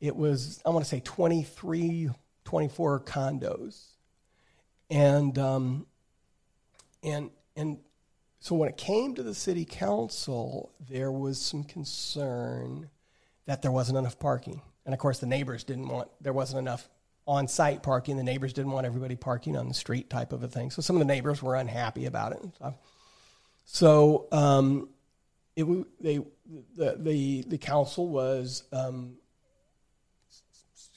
It 0.00 0.14
was, 0.14 0.60
I 0.66 0.70
want 0.70 0.84
to 0.84 0.88
say 0.88 1.00
23, 1.02 2.10
24 2.44 3.00
condos. 3.00 3.86
And, 4.90 5.38
um, 5.38 5.86
and, 7.02 7.30
and 7.56 7.78
so 8.44 8.54
when 8.54 8.68
it 8.68 8.76
came 8.76 9.14
to 9.14 9.22
the 9.22 9.32
city 9.32 9.64
council, 9.64 10.70
there 10.90 11.10
was 11.10 11.40
some 11.40 11.64
concern 11.64 12.90
that 13.46 13.62
there 13.62 13.72
wasn't 13.72 13.96
enough 13.96 14.18
parking. 14.18 14.60
And 14.84 14.92
of 14.92 15.00
course, 15.00 15.18
the 15.18 15.24
neighbors 15.26 15.64
didn't 15.64 15.88
want, 15.88 16.10
there 16.20 16.34
wasn't 16.34 16.58
enough 16.58 16.90
on 17.26 17.48
site 17.48 17.82
parking. 17.82 18.18
The 18.18 18.22
neighbors 18.22 18.52
didn't 18.52 18.72
want 18.72 18.84
everybody 18.84 19.16
parking 19.16 19.56
on 19.56 19.66
the 19.66 19.72
street, 19.72 20.10
type 20.10 20.34
of 20.34 20.42
a 20.42 20.48
thing. 20.48 20.70
So 20.70 20.82
some 20.82 20.94
of 20.94 21.00
the 21.00 21.06
neighbors 21.06 21.42
were 21.42 21.54
unhappy 21.54 22.04
about 22.04 22.32
it. 22.32 22.44
So 23.64 24.26
um, 24.30 24.90
it, 25.56 25.64
they, 26.02 26.18
the, 26.76 26.98
the, 26.98 27.44
the 27.48 27.56
council 27.56 28.10
was 28.10 28.64
um, 28.74 29.14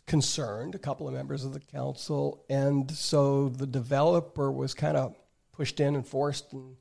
concerned, 0.05 0.75
a 0.75 0.79
couple 0.79 1.07
of 1.07 1.13
members 1.13 1.45
of 1.45 1.53
the 1.53 1.61
council. 1.61 2.43
And 2.49 2.91
so 2.91 3.47
the 3.47 3.67
developer 3.67 4.51
was 4.51 4.73
kind 4.73 4.97
of 4.97 5.15
pushed 5.53 5.79
in 5.79 5.95
and 5.95 6.05
forced 6.05 6.51
and 6.51 6.75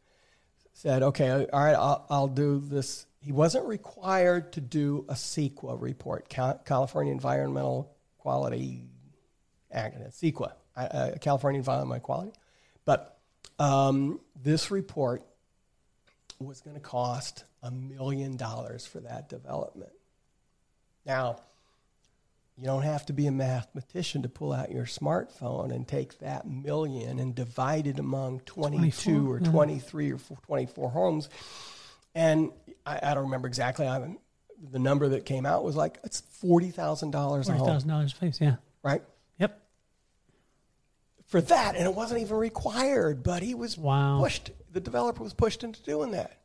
said, 0.76 1.02
okay, 1.02 1.30
all 1.30 1.64
right, 1.64 1.74
I'll, 1.74 2.04
I'll 2.10 2.28
do 2.28 2.60
this. 2.60 3.06
He 3.20 3.32
wasn't 3.32 3.64
required 3.64 4.52
to 4.52 4.60
do 4.60 5.06
a 5.08 5.14
CEQA 5.14 5.80
report, 5.80 6.28
Cal- 6.28 6.60
California 6.66 7.14
Environmental 7.14 7.96
Quality 8.18 8.82
Act, 9.72 9.96
CEQA, 10.12 10.52
uh, 10.76 11.10
California 11.18 11.58
Environmental 11.60 12.00
Quality. 12.00 12.32
But 12.84 13.18
um, 13.58 14.20
this 14.42 14.70
report 14.70 15.22
was 16.38 16.60
going 16.60 16.76
to 16.76 16.82
cost 16.82 17.44
a 17.62 17.70
million 17.70 18.36
dollars 18.36 18.86
for 18.86 19.00
that 19.00 19.30
development. 19.30 19.92
Now, 21.06 21.40
you 22.59 22.64
don't 22.64 22.82
have 22.82 23.04
to 23.07 23.12
be 23.12 23.26
a 23.26 23.32
mathematician 23.32 24.22
to 24.22 24.28
pull 24.28 24.52
out 24.52 24.70
your 24.70 24.84
smartphone 24.86 25.74
and 25.74 25.86
take 25.86 26.18
that 26.20 26.48
million 26.48 27.18
and 27.18 27.34
divide 27.34 27.86
it 27.86 27.98
among 27.98 28.40
22 28.40 29.12
24, 29.26 29.36
or 29.36 29.40
23 29.40 30.12
or 30.12 30.18
24 30.46 30.90
homes. 30.90 31.28
And 32.14 32.50
I, 32.86 32.98
I 33.02 33.14
don't 33.14 33.24
remember 33.24 33.46
exactly. 33.46 33.86
I 33.86 34.16
the 34.70 34.78
number 34.78 35.09
that 35.09 35.26
came 35.26 35.44
out 35.44 35.64
was 35.64 35.76
like, 35.76 35.98
it's 36.02 36.22
$40,000 36.42 37.48
a 37.48 37.52
home, 37.52 37.66
thousand 37.66 37.88
dollars 37.90 38.12
a 38.12 38.16
place. 38.16 38.40
Yeah. 38.40 38.57
right? 38.82 39.02
Yep. 39.38 39.61
For 41.26 41.42
that. 41.42 41.76
And 41.76 41.84
it 41.84 41.94
wasn't 41.94 42.22
even 42.22 42.38
required, 42.38 43.22
but 43.22 43.42
he 43.42 43.54
was 43.54 43.76
Wow. 43.76 44.18
pushed, 44.20 44.50
the 44.72 44.80
developer 44.80 45.22
was 45.22 45.34
pushed 45.34 45.62
into 45.62 45.82
doing 45.82 46.12
that. 46.12 46.40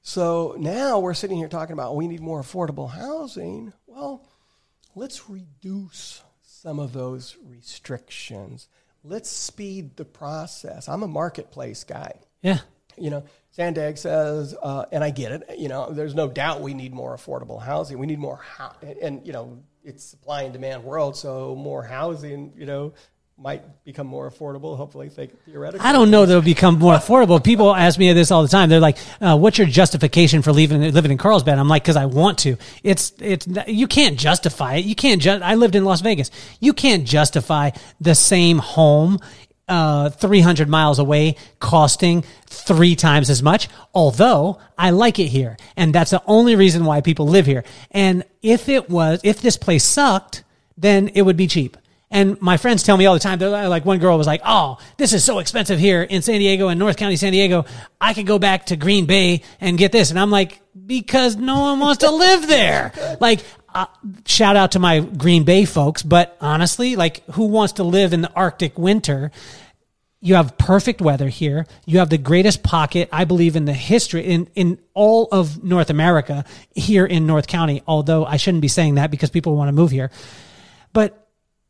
So 0.00 0.56
now 0.58 0.98
we're 0.98 1.14
sitting 1.14 1.36
here 1.36 1.46
talking 1.46 1.74
about 1.74 1.94
we 1.94 2.08
need 2.08 2.20
more 2.20 2.42
affordable 2.42 2.90
housing. 2.90 3.72
Well, 3.86 4.26
let's 4.94 5.28
reduce 5.28 6.22
some 6.42 6.78
of 6.78 6.92
those 6.92 7.36
restrictions. 7.46 8.68
Let's 9.04 9.28
speed 9.30 9.96
the 9.96 10.04
process. 10.04 10.88
I'm 10.88 11.02
a 11.02 11.08
marketplace 11.08 11.84
guy. 11.84 12.12
Yeah. 12.42 12.58
You 12.96 13.10
know, 13.10 13.24
Sandag 13.50 13.98
says, 13.98 14.54
uh, 14.62 14.84
and 14.92 15.02
I 15.02 15.10
get 15.10 15.32
it. 15.32 15.58
You 15.58 15.68
know, 15.68 15.90
there's 15.92 16.14
no 16.14 16.28
doubt 16.28 16.60
we 16.60 16.74
need 16.74 16.92
more 16.92 17.16
affordable 17.16 17.60
housing. 17.60 17.98
We 17.98 18.06
need 18.06 18.18
more, 18.18 18.36
hou- 18.36 18.86
and, 18.86 18.98
and 18.98 19.26
you 19.26 19.32
know, 19.32 19.58
it's 19.82 20.04
supply 20.04 20.42
and 20.42 20.52
demand 20.52 20.84
world, 20.84 21.16
so 21.16 21.56
more 21.56 21.82
housing. 21.82 22.52
You 22.56 22.66
know, 22.66 22.92
might 23.36 23.84
become 23.84 24.06
more 24.06 24.30
affordable. 24.30 24.76
Hopefully, 24.76 25.08
theoretically. 25.08 25.80
I 25.80 25.92
don't 25.92 26.10
know 26.10 26.24
that 26.24 26.32
it'll 26.32 26.42
become 26.42 26.78
more 26.78 26.94
affordable. 26.94 27.42
People 27.42 27.74
ask 27.74 27.98
me 27.98 28.12
this 28.12 28.30
all 28.30 28.42
the 28.42 28.48
time. 28.48 28.68
They're 28.68 28.80
like, 28.80 28.98
uh, 29.20 29.36
"What's 29.36 29.58
your 29.58 29.66
justification 29.66 30.42
for 30.42 30.52
leaving 30.52 30.80
living 30.92 31.10
in 31.10 31.18
Carlsbad?" 31.18 31.58
I'm 31.58 31.68
like, 31.68 31.82
"Because 31.82 31.96
I 31.96 32.06
want 32.06 32.38
to." 32.38 32.56
It's 32.82 33.12
it's 33.18 33.46
you 33.66 33.86
can't 33.86 34.18
justify 34.18 34.76
it. 34.76 34.84
You 34.84 34.94
can't. 34.94 35.20
Ju- 35.20 35.40
I 35.42 35.56
lived 35.56 35.74
in 35.74 35.84
Las 35.84 36.00
Vegas. 36.00 36.30
You 36.60 36.72
can't 36.72 37.04
justify 37.04 37.70
the 38.00 38.14
same 38.14 38.58
home. 38.58 39.18
Uh, 39.68 40.10
300 40.10 40.68
miles 40.68 40.98
away 40.98 41.36
costing 41.58 42.24
three 42.46 42.94
times 42.94 43.30
as 43.30 43.42
much. 43.42 43.68
Although 43.94 44.58
I 44.76 44.90
like 44.90 45.18
it 45.18 45.28
here. 45.28 45.56
And 45.76 45.94
that's 45.94 46.10
the 46.10 46.22
only 46.26 46.56
reason 46.56 46.84
why 46.84 47.00
people 47.00 47.26
live 47.26 47.46
here. 47.46 47.64
And 47.90 48.24
if 48.42 48.68
it 48.68 48.90
was, 48.90 49.20
if 49.22 49.40
this 49.40 49.56
place 49.56 49.84
sucked, 49.84 50.44
then 50.76 51.08
it 51.14 51.22
would 51.22 51.36
be 51.36 51.46
cheap. 51.46 51.76
And 52.12 52.40
my 52.42 52.58
friends 52.58 52.82
tell 52.82 52.96
me 52.96 53.06
all 53.06 53.14
the 53.14 53.20
time, 53.20 53.38
they're 53.38 53.68
like, 53.68 53.86
one 53.86 53.98
girl 53.98 54.18
was 54.18 54.26
like, 54.26 54.42
Oh, 54.44 54.78
this 54.98 55.14
is 55.14 55.24
so 55.24 55.38
expensive 55.38 55.78
here 55.78 56.02
in 56.02 56.22
San 56.22 56.38
Diego 56.38 56.68
in 56.68 56.78
North 56.78 56.96
County, 56.96 57.16
San 57.16 57.32
Diego. 57.32 57.64
I 58.00 58.12
could 58.14 58.26
go 58.26 58.38
back 58.38 58.66
to 58.66 58.76
Green 58.76 59.06
Bay 59.06 59.42
and 59.60 59.78
get 59.78 59.90
this. 59.92 60.10
And 60.10 60.20
I'm 60.20 60.30
like, 60.30 60.60
because 60.86 61.36
no 61.36 61.60
one 61.60 61.80
wants 61.80 62.00
to 62.04 62.10
live 62.10 62.46
there. 62.46 62.92
Like, 63.20 63.40
uh, 63.74 63.86
shout 64.26 64.56
out 64.56 64.72
to 64.72 64.78
my 64.78 65.00
Green 65.00 65.44
Bay 65.44 65.64
folks, 65.64 66.02
but 66.02 66.36
honestly, 66.40 66.96
like 66.96 67.24
who 67.32 67.46
wants 67.46 67.74
to 67.74 67.84
live 67.84 68.12
in 68.12 68.22
the 68.22 68.32
Arctic 68.32 68.78
winter? 68.78 69.30
You 70.20 70.34
have 70.34 70.58
perfect 70.58 71.00
weather 71.00 71.28
here. 71.28 71.66
You 71.86 71.98
have 71.98 72.10
the 72.10 72.18
greatest 72.18 72.62
pocket, 72.62 73.08
I 73.12 73.24
believe, 73.24 73.54
in 73.54 73.64
the 73.64 73.72
history 73.72 74.22
in, 74.22 74.48
in 74.54 74.78
all 74.94 75.28
of 75.30 75.62
North 75.62 75.90
America 75.90 76.44
here 76.74 77.06
in 77.06 77.26
North 77.26 77.46
County. 77.46 77.82
Although 77.86 78.24
I 78.24 78.36
shouldn't 78.36 78.62
be 78.62 78.68
saying 78.68 78.96
that 78.96 79.10
because 79.10 79.30
people 79.30 79.56
want 79.56 79.68
to 79.68 79.72
move 79.72 79.90
here. 79.90 80.10
But 80.92 81.21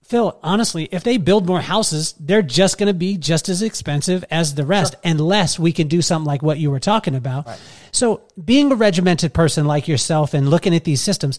Phil, 0.02 0.38
honestly, 0.42 0.88
if 0.92 1.04
they 1.04 1.16
build 1.16 1.46
more 1.46 1.60
houses, 1.60 2.14
they're 2.18 2.42
just 2.42 2.76
going 2.76 2.88
to 2.88 2.94
be 2.94 3.16
just 3.16 3.48
as 3.48 3.62
expensive 3.62 4.24
as 4.30 4.54
the 4.54 4.66
rest, 4.66 4.94
sure. 4.94 5.00
unless 5.04 5.58
we 5.58 5.72
can 5.72 5.88
do 5.88 6.02
something 6.02 6.26
like 6.26 6.42
what 6.42 6.58
you 6.58 6.70
were 6.70 6.80
talking 6.80 7.14
about. 7.14 7.46
Right. 7.46 7.60
So, 7.92 8.22
being 8.42 8.72
a 8.72 8.74
regimented 8.74 9.32
person 9.32 9.66
like 9.66 9.88
yourself 9.88 10.34
and 10.34 10.50
looking 10.50 10.74
at 10.74 10.84
these 10.84 11.00
systems, 11.00 11.38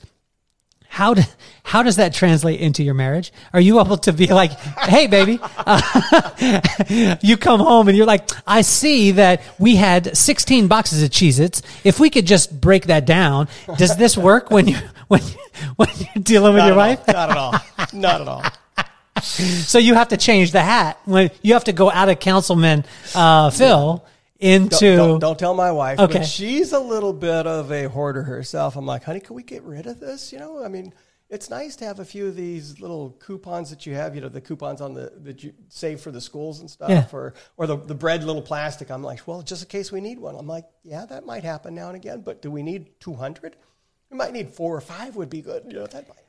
how 0.94 1.16
do, 1.16 1.24
how 1.64 1.82
does 1.82 1.96
that 1.96 2.14
translate 2.14 2.60
into 2.60 2.84
your 2.84 2.94
marriage? 2.94 3.34
Are 3.52 3.60
you 3.60 3.82
able 3.82 3.98
to 3.98 4.14
be 4.14 4.28
like, 4.28 4.52
hey, 4.52 5.08
baby, 5.08 5.40
uh, 5.42 6.62
you 7.24 7.36
come 7.36 7.60
home 7.60 7.88
and 7.88 7.98
you're 7.98 8.06
like, 8.06 8.30
I 8.46 8.62
see 8.62 9.10
that 9.14 9.42
we 9.58 9.76
had 9.76 10.16
16 10.16 10.68
boxes 10.68 11.02
of 11.02 11.10
Cheez 11.10 11.40
Its. 11.40 11.64
If 11.84 12.00
we 12.00 12.12
could 12.12 12.28
just 12.28 12.62
break 12.62 12.86
that 12.86 13.08
down, 13.08 13.48
does 13.80 13.98
this 13.98 14.16
work 14.16 14.52
when 14.52 14.68
you, 14.68 14.78
when, 15.08 15.22
when 15.78 15.90
you're 15.98 16.24
dealing 16.24 16.54
with 16.54 16.60
Not 16.60 16.68
your 16.68 16.76
wife? 16.76 17.00
All. 17.08 17.14
Not 17.16 17.32
at 17.32 17.38
all. 17.38 17.54
Not 17.92 18.22
at 18.22 18.28
all 18.28 18.44
so 19.22 19.78
you 19.78 19.94
have 19.94 20.10
to 20.10 20.18
change 20.18 20.52
the 20.52 20.60
hat 20.60 21.00
when 21.06 21.32
you 21.42 21.54
have 21.54 21.64
to 21.64 21.72
go 21.72 21.90
out 21.90 22.10
of 22.10 22.20
councilman 22.20 22.84
uh, 23.16 23.50
Phil 23.52 24.04
into. 24.44 24.96
Don't, 24.96 24.98
don't, 24.98 25.20
don't, 25.20 25.40
tell 25.40 25.54
my 25.54 25.72
wife. 25.72 26.00
Okay, 26.00 26.24
she's 26.24 26.74
a 26.74 26.80
little 26.80 27.14
bit 27.14 27.48
of 27.48 27.72
a 27.72 27.86
hoarder 27.86 28.24
herself. 28.24 28.76
I'm 28.76 28.86
like, 28.86 29.04
honey, 29.04 29.20
can 29.20 29.36
we 29.36 29.44
get 29.44 29.64
rid 29.64 29.88
of 29.88 30.00
this? 30.00 30.34
You 30.34 30.40
know, 30.40 30.64
I 30.64 30.68
mean, 30.68 30.94
it's 31.30 31.50
nice 31.50 31.76
to 31.78 31.86
have 31.86 32.00
a 32.00 32.06
few 32.06 32.28
of 32.28 32.36
these 32.36 32.80
little 32.80 33.12
coupons 33.20 33.70
that 33.70 33.86
you 33.86 33.96
have. 33.96 34.16
You 34.16 34.22
know, 34.22 34.30
the 34.30 34.42
coupons 34.42 34.82
on 34.82 34.94
the 34.94 35.14
that 35.24 35.44
you 35.44 35.54
save 35.70 36.02
for 36.02 36.12
the 36.12 36.22
schools 36.22 36.60
and 36.60 36.70
stuff, 36.70 36.90
yeah. 36.90 37.08
or 37.12 37.34
or 37.58 37.68
the 37.68 37.78
the 37.78 37.96
bread 37.96 38.24
little 38.24 38.42
plastic. 38.42 38.92
I'm 38.92 39.04
like, 39.04 39.26
well, 39.28 39.42
just 39.42 39.64
in 39.64 39.70
case 39.70 39.92
we 39.92 40.02
need 40.02 40.20
one. 40.20 40.36
I'm 40.36 40.48
like, 40.48 40.66
yeah, 40.84 41.06
that 41.06 41.26
might 41.26 41.44
happen 41.44 41.74
now 41.74 41.88
and 41.88 41.96
again, 41.96 42.22
but 42.22 42.42
do 42.42 42.52
we 42.52 42.64
need 42.64 43.00
200? 43.00 43.56
We 44.10 44.18
might 44.18 44.34
need 44.34 44.54
four 44.54 44.76
or 44.76 44.82
five. 44.82 45.16
Would 45.16 45.30
be 45.30 45.42
good. 45.42 45.64
You 45.68 45.74
know, 45.74 45.88
that 45.88 46.08
might 46.08 46.23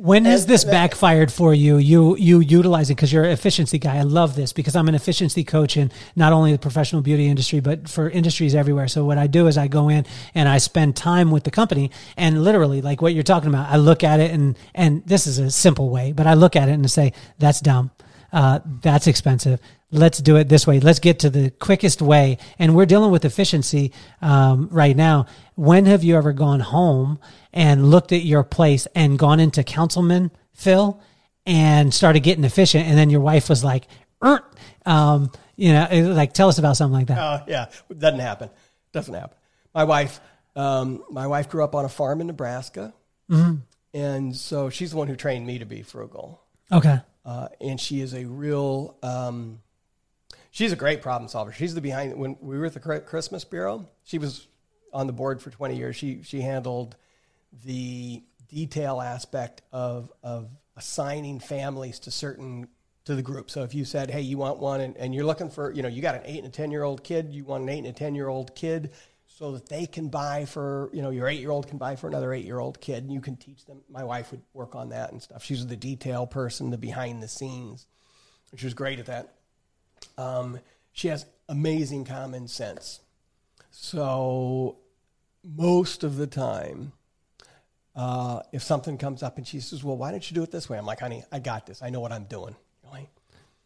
when 0.00 0.24
has 0.24 0.46
this 0.46 0.64
backfired 0.64 1.30
for 1.30 1.52
you? 1.52 1.76
You 1.76 2.16
you 2.16 2.40
utilize 2.40 2.88
it 2.88 2.94
because 2.94 3.12
you're 3.12 3.24
an 3.24 3.32
efficiency 3.32 3.78
guy. 3.78 3.98
I 3.98 4.02
love 4.02 4.34
this 4.34 4.50
because 4.50 4.74
I'm 4.74 4.88
an 4.88 4.94
efficiency 4.94 5.44
coach 5.44 5.76
in 5.76 5.92
not 6.16 6.32
only 6.32 6.52
the 6.52 6.58
professional 6.58 7.02
beauty 7.02 7.26
industry 7.26 7.60
but 7.60 7.86
for 7.86 8.08
industries 8.08 8.54
everywhere. 8.54 8.88
So 8.88 9.04
what 9.04 9.18
I 9.18 9.26
do 9.26 9.46
is 9.46 9.58
I 9.58 9.68
go 9.68 9.90
in 9.90 10.06
and 10.34 10.48
I 10.48 10.56
spend 10.56 10.96
time 10.96 11.30
with 11.30 11.44
the 11.44 11.50
company 11.50 11.90
and 12.16 12.42
literally 12.42 12.80
like 12.80 13.02
what 13.02 13.12
you're 13.12 13.22
talking 13.22 13.50
about. 13.50 13.68
I 13.68 13.76
look 13.76 14.02
at 14.02 14.20
it 14.20 14.30
and 14.30 14.56
and 14.74 15.04
this 15.04 15.26
is 15.26 15.38
a 15.38 15.50
simple 15.50 15.90
way, 15.90 16.12
but 16.12 16.26
I 16.26 16.32
look 16.32 16.56
at 16.56 16.70
it 16.70 16.72
and 16.72 16.90
say 16.90 17.12
that's 17.38 17.60
dumb. 17.60 17.90
Uh, 18.32 18.60
that's 18.80 19.06
expensive. 19.06 19.60
Let's 19.90 20.18
do 20.18 20.36
it 20.36 20.48
this 20.48 20.66
way. 20.66 20.80
Let's 20.80 21.00
get 21.00 21.18
to 21.20 21.30
the 21.30 21.50
quickest 21.50 22.00
way. 22.00 22.38
And 22.58 22.76
we're 22.76 22.86
dealing 22.86 23.10
with 23.10 23.24
efficiency 23.24 23.92
um, 24.22 24.68
right 24.70 24.96
now. 24.96 25.26
When 25.56 25.84
have 25.86 26.04
you 26.04 26.16
ever 26.16 26.32
gone 26.32 26.60
home 26.60 27.18
and 27.52 27.90
looked 27.90 28.12
at 28.12 28.22
your 28.22 28.44
place 28.44 28.86
and 28.94 29.18
gone 29.18 29.40
into 29.40 29.64
councilman 29.64 30.30
Phil 30.52 31.00
and 31.46 31.92
started 31.92 32.20
getting 32.20 32.44
efficient, 32.44 32.86
and 32.86 32.96
then 32.96 33.10
your 33.10 33.20
wife 33.20 33.48
was 33.48 33.64
like, 33.64 33.86
er, 34.22 34.44
um, 34.86 35.30
you 35.56 35.72
know, 35.72 35.88
like 36.14 36.32
tell 36.32 36.48
us 36.48 36.58
about 36.58 36.76
something 36.76 36.94
like 36.94 37.06
that. 37.08 37.18
Uh, 37.18 37.44
yeah, 37.46 37.66
it 37.88 37.98
doesn't 37.98 38.20
happen. 38.20 38.50
Doesn't 38.92 39.14
happen. 39.14 39.36
My 39.74 39.84
wife, 39.84 40.20
um, 40.56 41.04
my 41.10 41.26
wife 41.26 41.48
grew 41.48 41.64
up 41.64 41.74
on 41.74 41.84
a 41.84 41.88
farm 41.88 42.20
in 42.20 42.26
Nebraska, 42.26 42.92
mm-hmm. 43.30 43.56
and 43.94 44.36
so 44.36 44.70
she's 44.70 44.90
the 44.90 44.96
one 44.96 45.08
who 45.08 45.16
trained 45.16 45.46
me 45.46 45.58
to 45.58 45.66
be 45.66 45.82
frugal. 45.82 46.42
Okay. 46.72 47.00
Uh, 47.24 47.48
and 47.60 47.80
she 47.80 48.00
is 48.00 48.14
a 48.14 48.24
real. 48.24 48.96
Um, 49.02 49.60
she's 50.50 50.72
a 50.72 50.76
great 50.76 51.02
problem 51.02 51.28
solver. 51.28 51.52
She's 51.52 51.74
the 51.74 51.80
behind 51.80 52.16
when 52.16 52.36
we 52.40 52.58
were 52.58 52.66
at 52.66 52.74
the 52.74 53.00
Christmas 53.00 53.44
Bureau. 53.44 53.88
She 54.04 54.18
was 54.18 54.46
on 54.92 55.06
the 55.06 55.12
board 55.12 55.40
for 55.40 55.50
20 55.50 55.76
years. 55.76 55.96
She 55.96 56.22
she 56.22 56.40
handled 56.40 56.96
the 57.64 58.22
detail 58.48 59.00
aspect 59.00 59.62
of 59.72 60.12
of 60.22 60.48
assigning 60.76 61.40
families 61.40 61.98
to 62.00 62.10
certain 62.10 62.68
to 63.04 63.14
the 63.14 63.22
group. 63.22 63.50
So 63.50 63.62
if 63.62 63.74
you 63.74 63.84
said, 63.84 64.10
"Hey, 64.10 64.20
you 64.20 64.38
want 64.38 64.58
one," 64.58 64.80
and, 64.80 64.96
and 64.96 65.14
you're 65.14 65.24
looking 65.24 65.50
for, 65.50 65.72
you 65.72 65.82
know, 65.82 65.88
you 65.88 66.02
got 66.02 66.14
an 66.14 66.22
eight 66.24 66.38
and 66.38 66.46
a 66.46 66.50
ten 66.50 66.70
year 66.70 66.82
old 66.82 67.02
kid, 67.02 67.32
you 67.32 67.44
want 67.44 67.62
an 67.62 67.68
eight 67.68 67.78
and 67.78 67.88
a 67.88 67.92
ten 67.92 68.14
year 68.14 68.28
old 68.28 68.54
kid, 68.54 68.92
so 69.26 69.52
that 69.52 69.68
they 69.68 69.86
can 69.86 70.08
buy 70.08 70.44
for, 70.44 70.90
you 70.92 71.02
know, 71.02 71.10
your 71.10 71.26
eight 71.28 71.40
year 71.40 71.50
old 71.50 71.66
can 71.66 71.78
buy 71.78 71.96
for 71.96 72.08
another 72.08 72.32
eight 72.32 72.44
year 72.44 72.58
old 72.58 72.80
kid, 72.80 73.04
and 73.04 73.12
you 73.12 73.20
can 73.20 73.36
teach 73.36 73.64
them. 73.64 73.80
My 73.88 74.04
wife 74.04 74.30
would 74.32 74.42
work 74.52 74.74
on 74.74 74.90
that 74.90 75.12
and 75.12 75.22
stuff. 75.22 75.42
She 75.44 75.54
was 75.54 75.66
the 75.66 75.76
detail 75.76 76.26
person, 76.26 76.70
the 76.70 76.78
behind 76.78 77.22
the 77.22 77.28
scenes. 77.28 77.86
She 78.56 78.66
was 78.66 78.74
great 78.74 78.98
at 78.98 79.06
that. 79.06 79.34
Um, 80.18 80.58
she 80.92 81.08
has 81.08 81.24
amazing 81.48 82.04
common 82.04 82.48
sense. 82.48 83.00
So 83.70 84.78
most 85.44 86.04
of 86.04 86.16
the 86.16 86.26
time, 86.26 86.92
uh, 87.94 88.40
if 88.52 88.62
something 88.62 88.98
comes 88.98 89.22
up 89.22 89.36
and 89.38 89.46
she 89.46 89.60
says, 89.60 89.82
"Well, 89.82 89.96
why 89.96 90.10
don't 90.10 90.28
you 90.30 90.34
do 90.34 90.42
it 90.42 90.50
this 90.50 90.68
way?" 90.68 90.78
I'm 90.78 90.86
like, 90.86 91.00
"Honey, 91.00 91.24
I 91.32 91.38
got 91.38 91.66
this. 91.66 91.82
I 91.82 91.90
know 91.90 92.00
what 92.00 92.12
I'm 92.12 92.24
doing." 92.24 92.54
Right? 92.92 93.08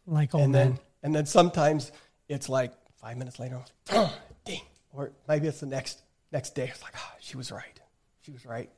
Like 0.07 0.33
and 0.33 0.53
then 0.53 0.79
and 1.03 1.15
then 1.15 1.25
sometimes 1.25 1.91
it's 2.27 2.49
like 2.49 2.73
five 3.01 3.17
minutes 3.17 3.39
later, 3.39 3.61
oh, 3.91 4.17
ding, 4.45 4.61
or 4.93 5.11
maybe 5.27 5.47
it's 5.47 5.59
the 5.59 5.65
next 5.65 6.01
next 6.31 6.55
day. 6.55 6.67
It's 6.67 6.81
like, 6.81 6.93
oh, 6.97 7.11
she 7.19 7.37
was 7.37 7.51
right. 7.51 7.79
She 8.21 8.31
was 8.31 8.45
right. 8.45 8.69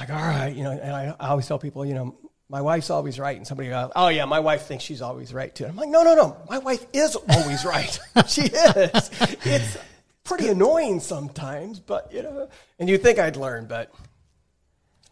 Like, 0.00 0.10
all 0.10 0.16
right, 0.16 0.54
you 0.54 0.64
know. 0.64 0.72
And 0.72 0.92
I, 0.92 1.14
I 1.20 1.28
always 1.28 1.46
tell 1.46 1.58
people, 1.58 1.86
you 1.86 1.94
know, 1.94 2.16
my 2.48 2.60
wife's 2.60 2.90
always 2.90 3.18
right, 3.18 3.36
and 3.36 3.46
somebody 3.46 3.68
goes, 3.68 3.90
"Oh 3.94 4.08
yeah, 4.08 4.24
my 4.24 4.40
wife 4.40 4.62
thinks 4.62 4.84
she's 4.84 5.02
always 5.02 5.32
right 5.32 5.54
too." 5.54 5.66
I'm 5.66 5.76
like, 5.76 5.88
"No, 5.88 6.02
no, 6.02 6.14
no, 6.14 6.36
my 6.48 6.58
wife 6.58 6.84
is 6.92 7.16
always 7.16 7.64
right. 7.66 7.98
she 8.26 8.42
is. 8.42 9.10
It's 9.44 9.78
pretty 10.24 10.48
annoying 10.48 11.00
sometimes, 11.00 11.80
but 11.80 12.12
you 12.12 12.22
know." 12.22 12.48
And 12.78 12.88
you 12.88 12.98
think 12.98 13.18
I'd 13.18 13.36
learn, 13.36 13.66
but 13.66 13.94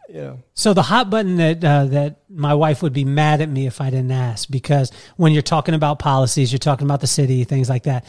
yeah. 0.09 0.37
So 0.55 0.75
the 0.75 0.83
hot 0.83 1.11
button 1.11 1.37
that 1.37 1.65
uh, 1.65 1.85
that 1.87 2.17
my 2.29 2.55
wife 2.55 2.83
would 2.83 2.93
be 2.93 3.05
mad 3.05 3.41
at 3.41 3.49
me 3.49 3.67
if 3.67 3.81
I 3.81 3.91
didn't 3.91 4.11
ask 4.11 4.49
because 4.51 4.93
when 5.17 5.33
you're 5.33 5.43
talking 5.43 5.75
about 5.75 5.99
policies, 5.99 6.53
you're 6.53 6.59
talking 6.59 6.87
about 6.87 7.01
the 7.01 7.07
city, 7.07 7.45
things 7.45 7.69
like 7.69 7.85
that. 7.85 8.05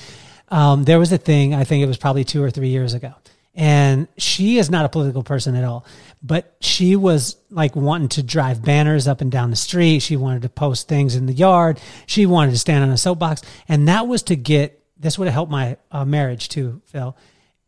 Um, 0.50 0.84
there 0.84 1.00
was 1.00 1.12
a 1.12 1.18
thing 1.18 1.54
I 1.54 1.64
think 1.64 1.84
it 1.84 1.88
was 1.88 1.98
probably 1.98 2.24
two 2.24 2.44
or 2.44 2.52
three 2.52 2.70
years 2.70 2.94
ago, 2.94 3.14
and 3.56 4.08
she 4.18 4.58
is 4.58 4.70
not 4.70 4.86
a 4.86 4.89
political 4.89 5.24
person 5.24 5.56
at 5.56 5.64
all, 5.64 5.86
but 6.22 6.56
she 6.60 6.96
was 6.96 7.38
like 7.50 7.76
wanting 7.76 8.10
to 8.10 8.24
drive 8.24 8.64
banners 8.64 9.08
up 9.08 9.22
and 9.22 9.32
down 9.32 9.50
the 9.50 9.56
street. 9.56 10.00
She 10.00 10.18
wanted 10.18 10.41
to 10.41 10.50
post 10.50 10.88
things 10.88 11.16
in 11.16 11.26
the 11.26 11.34
yard. 11.34 11.80
She 12.06 12.26
wanted 12.26 12.52
to 12.52 12.60
stand 12.60 12.84
on 12.84 12.89
a 12.89 12.98
soapbox, 12.98 13.41
and 13.68 13.88
that 13.88 14.08
was 14.08 14.24
to 14.24 14.36
get. 14.36 14.80
This 14.98 15.18
would 15.20 15.26
have 15.28 15.34
helped 15.34 15.52
my 15.52 15.78
uh, 15.91 16.06
marriage 16.06 16.50
too, 16.50 16.82
Phil. 16.86 17.16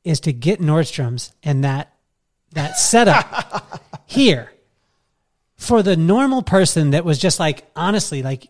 Is 0.04 0.20
to 0.22 0.34
get 0.34 0.62
Nordstrom's 0.62 1.34
and 1.44 1.64
that 1.64 1.96
that 2.56 2.78
setup 2.78 3.82
here. 4.06 4.52
For 5.58 5.82
the 5.82 5.96
normal 5.96 6.44
person 6.44 6.92
that 6.92 7.06
was 7.06 7.18
just 7.18 7.40
like 7.40 7.66
honestly 7.76 8.22
like 8.22 8.50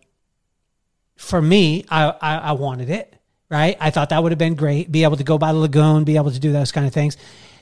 for 1.15 1.41
me 1.41 1.85
I, 1.89 2.05
I, 2.21 2.35
I 2.37 2.51
wanted 2.53 2.89
it 2.89 3.11
right? 3.47 3.77
I 3.79 3.91
thought 3.91 4.09
that 4.09 4.23
would 4.23 4.31
have 4.31 4.39
been 4.39 4.55
great. 4.55 4.91
Be 4.91 5.03
able 5.03 5.17
to 5.17 5.23
go 5.23 5.37
by 5.37 5.53
the 5.53 5.59
lagoon 5.59 6.03
be 6.03 6.15
able 6.17 6.31
to 6.31 6.39
do 6.39 6.51
those 6.51 6.71
kind 6.71 6.87
of 6.87 6.93
things. 6.93 7.15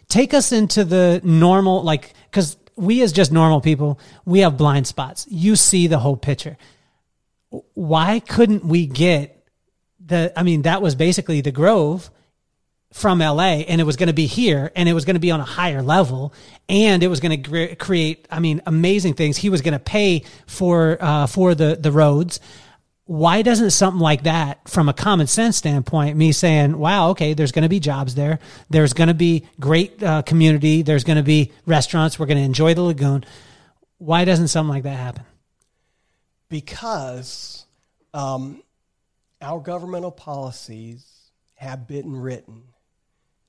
Take 0.08 0.34
us 0.34 0.52
into 0.52 0.84
the 0.86 1.22
normal 1.24 1.84
like 1.84 2.14
because 2.32 2.58
we 2.76 3.02
as 3.02 3.12
just 3.12 3.32
normal 3.32 3.62
people 3.62 4.00
we 4.26 4.40
have 4.40 4.58
blind 4.58 4.88
spots. 4.88 5.28
You 5.30 5.56
see 5.56 5.88
the 5.88 6.00
whole 6.00 6.18
picture. 6.18 6.58
Why 7.74 8.20
couldn't 8.20 8.66
we 8.66 8.88
get 8.88 9.44
the 10.06 10.34
i 10.38 10.44
mean 10.44 10.64
that 10.64 10.82
was 10.82 10.96
basically 10.96 11.42
the 11.42 11.52
grove 11.52 12.10
from 12.94 13.20
LA 13.20 13.64
and 13.68 13.82
it 13.82 13.84
was 13.84 13.98
going 13.98 14.08
to 14.08 14.14
be 14.14 14.28
here 14.28 14.72
and 14.76 14.88
it 14.88 14.94
was 14.94 15.04
going 15.04 15.16
to 15.16 15.20
be 15.20 15.32
on 15.32 15.40
a 15.40 15.46
higher 15.46 15.82
level 15.82 16.34
and 16.70 17.04
it 17.04 17.08
was 17.08 17.20
going 17.20 17.44
to 17.44 17.76
create 17.76 18.28
I 18.32 18.40
mean 18.40 18.62
amazing 18.66 19.16
things 19.16 19.36
he 19.36 19.50
was 19.50 19.62
going 19.62 19.74
to 19.74 19.80
pay 19.80 20.24
for 20.46 20.98
uh, 21.02 21.28
for 21.28 21.56
the 21.56 21.76
the 21.76 21.92
roads 21.92 22.40
why 23.06 23.42
doesn't 23.42 23.72
something 23.72 24.00
like 24.00 24.24
that, 24.24 24.68
from 24.70 24.88
a 24.88 24.94
common 24.94 25.28
sense 25.28 25.58
standpoint, 25.58 26.16
me 26.16 26.32
saying, 26.32 26.78
wow, 26.78 27.10
okay, 27.10 27.34
there's 27.34 27.52
going 27.52 27.64
to 27.64 27.70
be 27.70 27.82
jobs 27.82 28.16
there. 28.16 28.40
There's 28.70 28.94
going 28.94 29.10
to 29.10 29.14
be 29.14 29.46
great 29.60 30.02
uh, 30.02 30.22
community. 30.22 30.84
There's 30.84 31.04
going 31.04 31.18
to 31.18 31.24
be 31.24 31.52
restaurants. 31.66 32.18
We're 32.18 32.28
going 32.28 32.38
to 32.38 32.44
enjoy 32.44 32.74
the 32.74 32.82
lagoon. 32.82 33.26
Why 33.98 34.24
doesn't 34.24 34.48
something 34.48 34.70
like 34.70 34.84
that 34.84 34.98
happen? 34.98 35.24
Because 36.48 37.66
um, 38.14 38.64
our 39.42 39.60
governmental 39.60 40.12
policies 40.12 41.06
have 41.56 41.88
been 41.88 42.16
written 42.16 42.64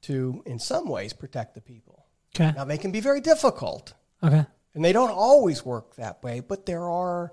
to, 0.05 0.43
in 0.47 0.59
some 0.59 0.89
ways, 0.89 1.13
protect 1.13 1.55
the 1.55 1.61
people. 1.61 2.05
Okay. 2.35 2.53
Now, 2.57 2.65
they 2.65 2.79
can 2.79 2.91
be 2.91 3.01
very 3.01 3.21
difficult, 3.21 3.95
Okay. 4.23 4.45
and 4.75 4.85
they 4.85 4.93
don't 4.93 5.11
always 5.11 5.65
work 5.65 5.97
that 5.97 6.23
way, 6.23 6.41
but 6.41 6.67
there 6.67 6.89
are 6.89 7.33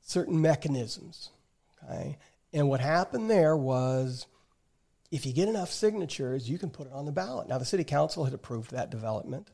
certain 0.00 0.40
mechanisms. 0.40 1.30
Okay. 1.84 2.18
And 2.52 2.68
what 2.68 2.80
happened 2.80 3.30
there 3.30 3.56
was 3.56 4.26
if 5.12 5.26
you 5.26 5.32
get 5.34 5.46
enough 5.48 5.70
signatures, 5.70 6.48
you 6.48 6.58
can 6.58 6.70
put 6.70 6.86
it 6.86 6.92
on 6.92 7.04
the 7.04 7.12
ballot. 7.12 7.46
Now, 7.46 7.58
the 7.58 7.66
city 7.66 7.84
council 7.84 8.24
had 8.24 8.32
approved 8.32 8.70
that 8.70 8.90
development, 8.90 9.48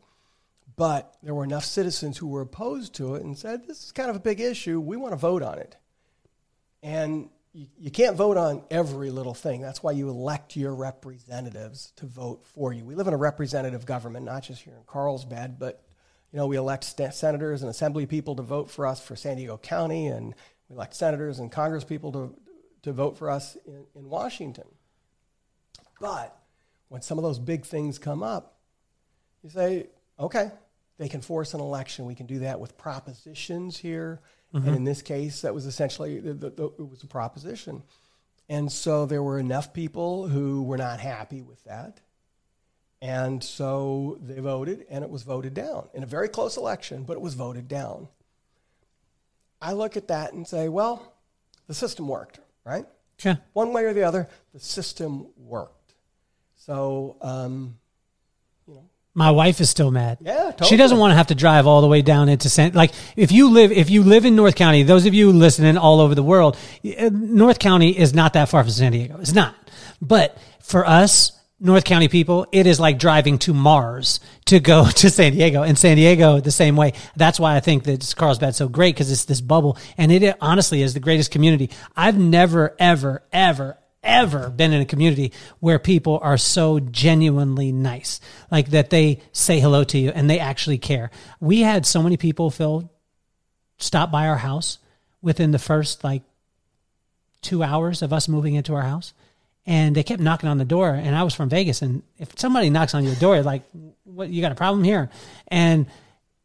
but 0.76 1.16
there 1.22 1.34
were 1.34 1.42
enough 1.42 1.64
citizens 1.64 2.16
who 2.16 2.28
were 2.28 2.42
opposed 2.42 2.94
to 2.94 3.16
it 3.16 3.24
and 3.24 3.36
said, 3.36 3.66
this 3.66 3.82
is 3.82 3.92
kind 3.92 4.08
of 4.08 4.14
a 4.14 4.20
big 4.20 4.40
issue. 4.40 4.78
We 4.78 4.96
want 4.96 5.12
to 5.12 5.16
vote 5.16 5.42
on 5.42 5.58
it. 5.58 5.76
And 6.80 7.28
you, 7.58 7.66
you 7.76 7.90
can't 7.90 8.16
vote 8.16 8.36
on 8.36 8.62
every 8.70 9.10
little 9.10 9.34
thing. 9.34 9.60
That's 9.60 9.82
why 9.82 9.90
you 9.90 10.08
elect 10.08 10.54
your 10.54 10.72
representatives 10.72 11.92
to 11.96 12.06
vote 12.06 12.46
for 12.46 12.72
you. 12.72 12.84
We 12.84 12.94
live 12.94 13.08
in 13.08 13.14
a 13.14 13.18
representative 13.18 13.84
government, 13.84 14.24
not 14.24 14.44
just 14.44 14.62
here 14.62 14.74
in 14.74 14.84
Carlsbad, 14.86 15.58
but 15.58 15.82
you 16.32 16.36
know, 16.36 16.46
we 16.46 16.56
elect 16.56 16.84
st- 16.84 17.14
senators 17.14 17.62
and 17.62 17.70
assembly 17.70 18.06
people 18.06 18.36
to 18.36 18.42
vote 18.42 18.70
for 18.70 18.86
us 18.86 19.04
for 19.04 19.16
San 19.16 19.38
Diego 19.38 19.56
County, 19.56 20.06
and 20.06 20.36
we 20.68 20.76
elect 20.76 20.94
senators 20.94 21.40
and 21.40 21.50
Congress 21.50 21.82
people 21.82 22.12
to, 22.12 22.34
to 22.82 22.92
vote 22.92 23.18
for 23.18 23.28
us 23.28 23.56
in, 23.66 23.84
in 23.96 24.08
Washington. 24.08 24.68
But 26.00 26.38
when 26.90 27.02
some 27.02 27.18
of 27.18 27.24
those 27.24 27.40
big 27.40 27.64
things 27.64 27.98
come 27.98 28.22
up, 28.22 28.60
you 29.42 29.50
say, 29.50 29.88
okay, 30.20 30.52
they 30.98 31.08
can 31.08 31.22
force 31.22 31.54
an 31.54 31.60
election. 31.60 32.04
We 32.04 32.14
can 32.14 32.26
do 32.26 32.40
that 32.40 32.60
with 32.60 32.78
propositions 32.78 33.78
here. 33.78 34.20
And 34.52 34.76
in 34.76 34.84
this 34.84 35.02
case, 35.02 35.42
that 35.42 35.54
was 35.54 35.66
essentially 35.66 36.20
the, 36.20 36.32
the, 36.32 36.50
the, 36.50 36.64
it 36.64 36.88
was 36.90 37.02
a 37.02 37.06
proposition. 37.06 37.82
And 38.48 38.72
so 38.72 39.04
there 39.04 39.22
were 39.22 39.38
enough 39.38 39.74
people 39.74 40.26
who 40.26 40.62
were 40.62 40.78
not 40.78 41.00
happy 41.00 41.42
with 41.42 41.62
that. 41.64 42.00
And 43.00 43.44
so 43.44 44.18
they 44.22 44.40
voted, 44.40 44.86
and 44.90 45.04
it 45.04 45.10
was 45.10 45.22
voted 45.22 45.54
down 45.54 45.88
in 45.94 46.02
a 46.02 46.06
very 46.06 46.28
close 46.28 46.56
election, 46.56 47.04
but 47.04 47.12
it 47.12 47.20
was 47.20 47.34
voted 47.34 47.68
down. 47.68 48.08
I 49.60 49.72
look 49.72 49.96
at 49.96 50.08
that 50.08 50.32
and 50.32 50.46
say, 50.46 50.68
well, 50.68 51.14
the 51.66 51.74
system 51.74 52.08
worked, 52.08 52.40
right? 52.64 52.86
Okay. 53.20 53.38
One 53.52 53.72
way 53.72 53.84
or 53.84 53.92
the 53.92 54.04
other, 54.04 54.28
the 54.54 54.60
system 54.60 55.28
worked. 55.36 55.94
So, 56.56 57.16
um, 57.20 57.78
My 59.14 59.30
wife 59.30 59.60
is 59.60 59.68
still 59.68 59.90
mad. 59.90 60.18
Yeah, 60.20 60.52
totally. 60.52 60.68
She 60.68 60.76
doesn't 60.76 60.98
want 60.98 61.10
to 61.10 61.16
have 61.16 61.28
to 61.28 61.34
drive 61.34 61.66
all 61.66 61.80
the 61.80 61.88
way 61.88 62.02
down 62.02 62.28
into 62.28 62.48
San. 62.48 62.72
Like 62.72 62.92
if 63.16 63.32
you 63.32 63.50
live 63.50 63.72
if 63.72 63.90
you 63.90 64.04
live 64.04 64.24
in 64.24 64.36
North 64.36 64.54
County, 64.54 64.84
those 64.84 65.06
of 65.06 65.14
you 65.14 65.32
listening 65.32 65.76
all 65.76 66.00
over 66.00 66.14
the 66.14 66.22
world, 66.22 66.56
eh, 66.84 67.08
North 67.12 67.58
County 67.58 67.98
is 67.98 68.14
not 68.14 68.34
that 68.34 68.48
far 68.48 68.62
from 68.62 68.70
San 68.70 68.92
Diego. 68.92 69.18
It's 69.18 69.34
not. 69.34 69.56
But 70.00 70.38
for 70.60 70.86
us, 70.86 71.32
North 71.60 71.84
County 71.84 72.06
people, 72.06 72.46
it 72.52 72.68
is 72.68 72.78
like 72.78 73.00
driving 73.00 73.38
to 73.38 73.52
Mars 73.52 74.20
to 74.44 74.60
go 74.60 74.88
to 74.96 75.10
San 75.10 75.32
Diego. 75.32 75.62
And 75.62 75.76
San 75.76 75.96
Diego 75.96 76.40
the 76.40 76.52
same 76.52 76.76
way. 76.76 76.92
That's 77.16 77.40
why 77.40 77.56
I 77.56 77.60
think 77.60 77.84
that 77.84 78.14
Carlsbad's 78.16 78.56
so 78.56 78.68
great 78.68 78.94
because 78.94 79.10
it's 79.10 79.24
this 79.24 79.40
bubble, 79.40 79.76
and 79.96 80.12
it 80.12 80.36
honestly 80.40 80.82
is 80.82 80.94
the 80.94 81.00
greatest 81.00 81.30
community. 81.30 81.70
I've 81.96 82.18
never, 82.18 82.76
ever, 82.78 83.24
ever, 83.32 83.77
ever 84.02 84.50
been 84.50 84.72
in 84.72 84.80
a 84.80 84.86
community 84.86 85.32
where 85.60 85.78
people 85.78 86.18
are 86.22 86.38
so 86.38 86.80
genuinely 86.80 87.72
nice, 87.72 88.20
like 88.50 88.70
that 88.70 88.90
they 88.90 89.20
say 89.32 89.60
hello 89.60 89.84
to 89.84 89.98
you 89.98 90.10
and 90.10 90.28
they 90.28 90.38
actually 90.38 90.78
care. 90.78 91.10
We 91.40 91.60
had 91.60 91.86
so 91.86 92.02
many 92.02 92.16
people, 92.16 92.50
Phil, 92.50 92.90
stop 93.78 94.10
by 94.10 94.28
our 94.28 94.36
house 94.36 94.78
within 95.20 95.50
the 95.50 95.58
first 95.58 96.04
like 96.04 96.22
two 97.42 97.62
hours 97.62 98.02
of 98.02 98.12
us 98.12 98.28
moving 98.28 98.54
into 98.54 98.74
our 98.74 98.82
house. 98.82 99.12
And 99.66 99.94
they 99.94 100.02
kept 100.02 100.22
knocking 100.22 100.48
on 100.48 100.56
the 100.56 100.64
door, 100.64 100.94
and 100.94 101.14
I 101.14 101.24
was 101.24 101.34
from 101.34 101.50
Vegas. 101.50 101.82
And 101.82 102.02
if 102.16 102.30
somebody 102.38 102.70
knocks 102.70 102.94
on 102.94 103.04
your 103.04 103.14
door, 103.16 103.42
like, 103.42 103.64
"What? 104.04 104.30
You 104.30 104.40
got 104.40 104.50
a 104.50 104.54
problem 104.54 104.82
here?" 104.82 105.10
And 105.48 105.84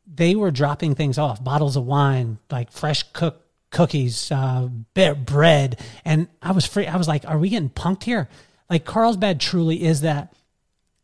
they 0.05 0.35
were 0.35 0.51
dropping 0.51 0.95
things 0.95 1.17
off 1.17 1.41
bottles 1.41 1.77
of 1.77 1.85
wine 1.85 2.37
like 2.51 2.69
fresh 2.69 3.03
cooked 3.13 3.42
cookies 3.73 4.31
uh, 4.31 4.69
bread. 4.93 5.79
And 6.05 6.29
i 6.41 6.51
was 6.51 6.65
free 6.65 6.87
i 6.87 6.95
was 6.95 7.07
like 7.07 7.25
are 7.27 7.37
we 7.37 7.49
getting 7.49 7.69
punked 7.69 8.03
here? 8.03 8.29
Like 8.69 8.85
carlsbad 8.85 9.41
truly 9.41 9.83
is 9.83 10.01
that. 10.01 10.33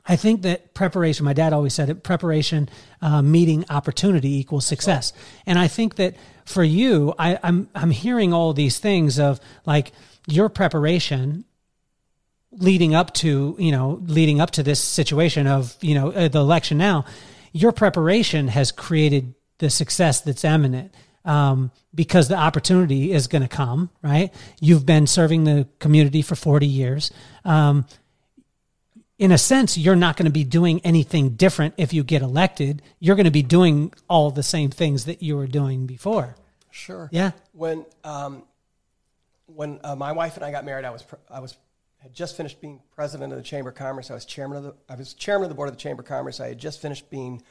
I 0.06 0.16
think 0.16 0.42
that 0.42 0.74
preparation 0.74 1.26
my 1.26 1.34
dad 1.34 1.54
always 1.54 1.74
said 1.74 1.90
it 1.90 2.04
preparation 2.04 2.70
uh, 3.02 3.22
meeting 3.22 3.66
opportunity 3.70 4.40
equals 4.40 4.66
success. 4.66 5.14
And 5.46 5.60
i 5.60 5.68
think 5.68 5.96
that 5.96 6.16
for 6.46 6.64
you 6.64 7.14
I, 7.20 7.38
i'm 7.44 7.70
i'm 7.76 7.92
hearing 7.92 8.34
all 8.34 8.54
these 8.54 8.80
things 8.80 9.20
of 9.20 9.40
like 9.66 9.92
your 10.28 10.50
preparation 10.50 11.46
leading 12.52 12.96
up 12.96 13.14
to 13.16 13.56
you 13.60 13.72
know 13.72 14.00
leading 14.04 14.42
up 14.42 14.52
to 14.52 14.64
this 14.64 14.80
situation 14.80 15.46
of 15.46 15.78
you 15.82 15.94
know 15.94 16.12
uh, 16.12 16.28
the 16.28 16.40
election 16.40 16.78
now 16.78 17.06
your 17.52 17.72
preparation 17.72 18.48
has 18.48 18.72
created 18.72 19.36
the 19.60 19.70
success 19.70 20.22
that's 20.22 20.44
eminent 20.44 20.94
um, 21.30 21.72
because 21.94 22.28
the 22.28 22.36
opportunity 22.36 23.12
is 23.12 23.28
going 23.28 23.42
to 23.42 23.48
come 23.48 23.90
right 24.02 24.34
you've 24.60 24.86
been 24.86 25.08
serving 25.08 25.44
the 25.44 25.68
community 25.80 26.22
for 26.22 26.36
40 26.36 26.66
years 26.66 27.12
um, 27.46 27.86
in 29.18 29.32
a 29.32 29.38
sense 29.38 29.78
you're 29.78 29.96
not 29.96 30.18
going 30.18 30.26
to 30.26 30.32
be 30.32 30.44
doing 30.44 30.82
anything 30.84 31.32
different 31.32 31.74
if 31.78 31.94
you 31.94 32.04
get 32.04 32.22
elected 32.22 32.82
you're 33.00 33.16
going 33.16 33.26
to 33.26 33.32
be 33.32 33.44
doing 33.44 33.94
all 34.10 34.32
the 34.32 34.44
same 34.44 34.70
things 34.70 35.06
that 35.06 35.22
you 35.22 35.38
were 35.38 35.48
doing 35.48 35.86
before 35.86 36.36
Sure. 36.72 37.10
yeah 37.12 37.32
When 37.54 37.86
um, 38.04 38.44
when 39.48 39.80
uh, 39.84 39.96
my 39.96 40.12
wife 40.12 40.36
and 40.36 40.46
I 40.46 40.52
got 40.52 40.66
married, 40.66 40.86
I 40.86 40.92
was 40.92 41.04
pr- 41.04 41.16
I 41.30 41.40
was 41.40 41.58
had 41.98 42.14
just 42.14 42.38
finished 42.38 42.62
being 42.62 42.80
president 42.96 43.34
of 43.34 43.38
the 43.38 43.44
Chamber 43.44 43.72
of 43.72 43.76
Commerce. 43.76 44.10
I 44.10 44.14
was 44.14 44.26
chairman 44.26 44.58
of 44.58 44.64
the 44.64 44.76
I 44.88 44.96
was 44.96 45.14
chairman 45.14 45.46
of 45.46 45.50
the 45.50 45.56
board 45.56 45.70
of 45.70 45.76
the 45.76 45.82
Chamber 45.82 46.02
of 46.02 46.08
Commerce. 46.08 46.40
I 46.40 46.50
had 46.50 46.58
just 46.58 46.82
finished 46.82 47.10
being 47.10 47.42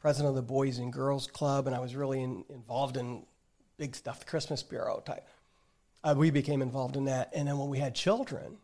president 0.00 0.30
of 0.30 0.36
the 0.36 0.42
Boys 0.42 0.78
and 0.78 0.92
Girls 0.92 1.26
Club, 1.26 1.66
and 1.66 1.74
I 1.74 1.80
was 1.80 1.94
really 1.96 2.22
in, 2.22 2.44
involved 2.48 2.96
in 2.96 3.26
big 3.78 3.94
stuff, 3.94 4.20
the 4.20 4.26
Christmas 4.26 4.62
Bureau 4.62 5.02
type. 5.04 5.26
Uh, 6.04 6.14
we 6.16 6.30
became 6.30 6.62
involved 6.62 6.96
in 6.96 7.06
that, 7.06 7.30
and 7.34 7.48
then 7.48 7.58
when 7.58 7.68
we 7.68 7.78
had 7.78 7.94
children, 7.94 8.58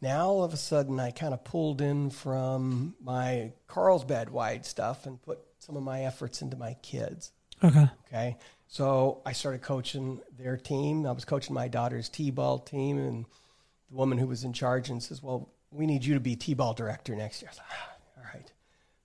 now 0.00 0.28
all 0.28 0.44
of 0.44 0.52
a 0.52 0.56
sudden 0.56 0.98
I 1.00 1.10
kind 1.10 1.34
of 1.34 1.44
pulled 1.44 1.80
in 1.80 2.10
from 2.10 2.94
my 3.02 3.52
Carlsbad 3.66 4.30
wide 4.30 4.64
stuff 4.64 5.06
and 5.06 5.20
put 5.20 5.38
some 5.58 5.76
of 5.76 5.82
my 5.82 6.04
efforts 6.04 6.42
into 6.42 6.56
my 6.56 6.74
kids. 6.82 7.32
okay 7.62 7.88
Okay. 8.08 8.36
So 8.68 9.22
I 9.24 9.32
started 9.32 9.62
coaching 9.62 10.20
their 10.38 10.56
team. 10.56 11.06
I 11.06 11.12
was 11.12 11.24
coaching 11.24 11.54
my 11.54 11.68
daughter's 11.68 12.08
T-ball 12.08 12.60
team, 12.60 12.98
and 12.98 13.24
the 13.88 13.96
woman 13.96 14.18
who 14.18 14.26
was 14.26 14.44
in 14.44 14.52
charge 14.52 14.90
and 14.90 15.02
says, 15.02 15.22
"Well, 15.22 15.48
we 15.70 15.86
need 15.86 16.04
you 16.04 16.14
to 16.14 16.20
be 16.20 16.36
T-ball 16.36 16.74
director 16.74 17.14
next 17.14 17.42
year." 17.42 17.50
I 17.52 17.54
thought, 17.54 17.66
ah, 17.70 17.74
"All 17.82 17.88
right," 17.90 17.95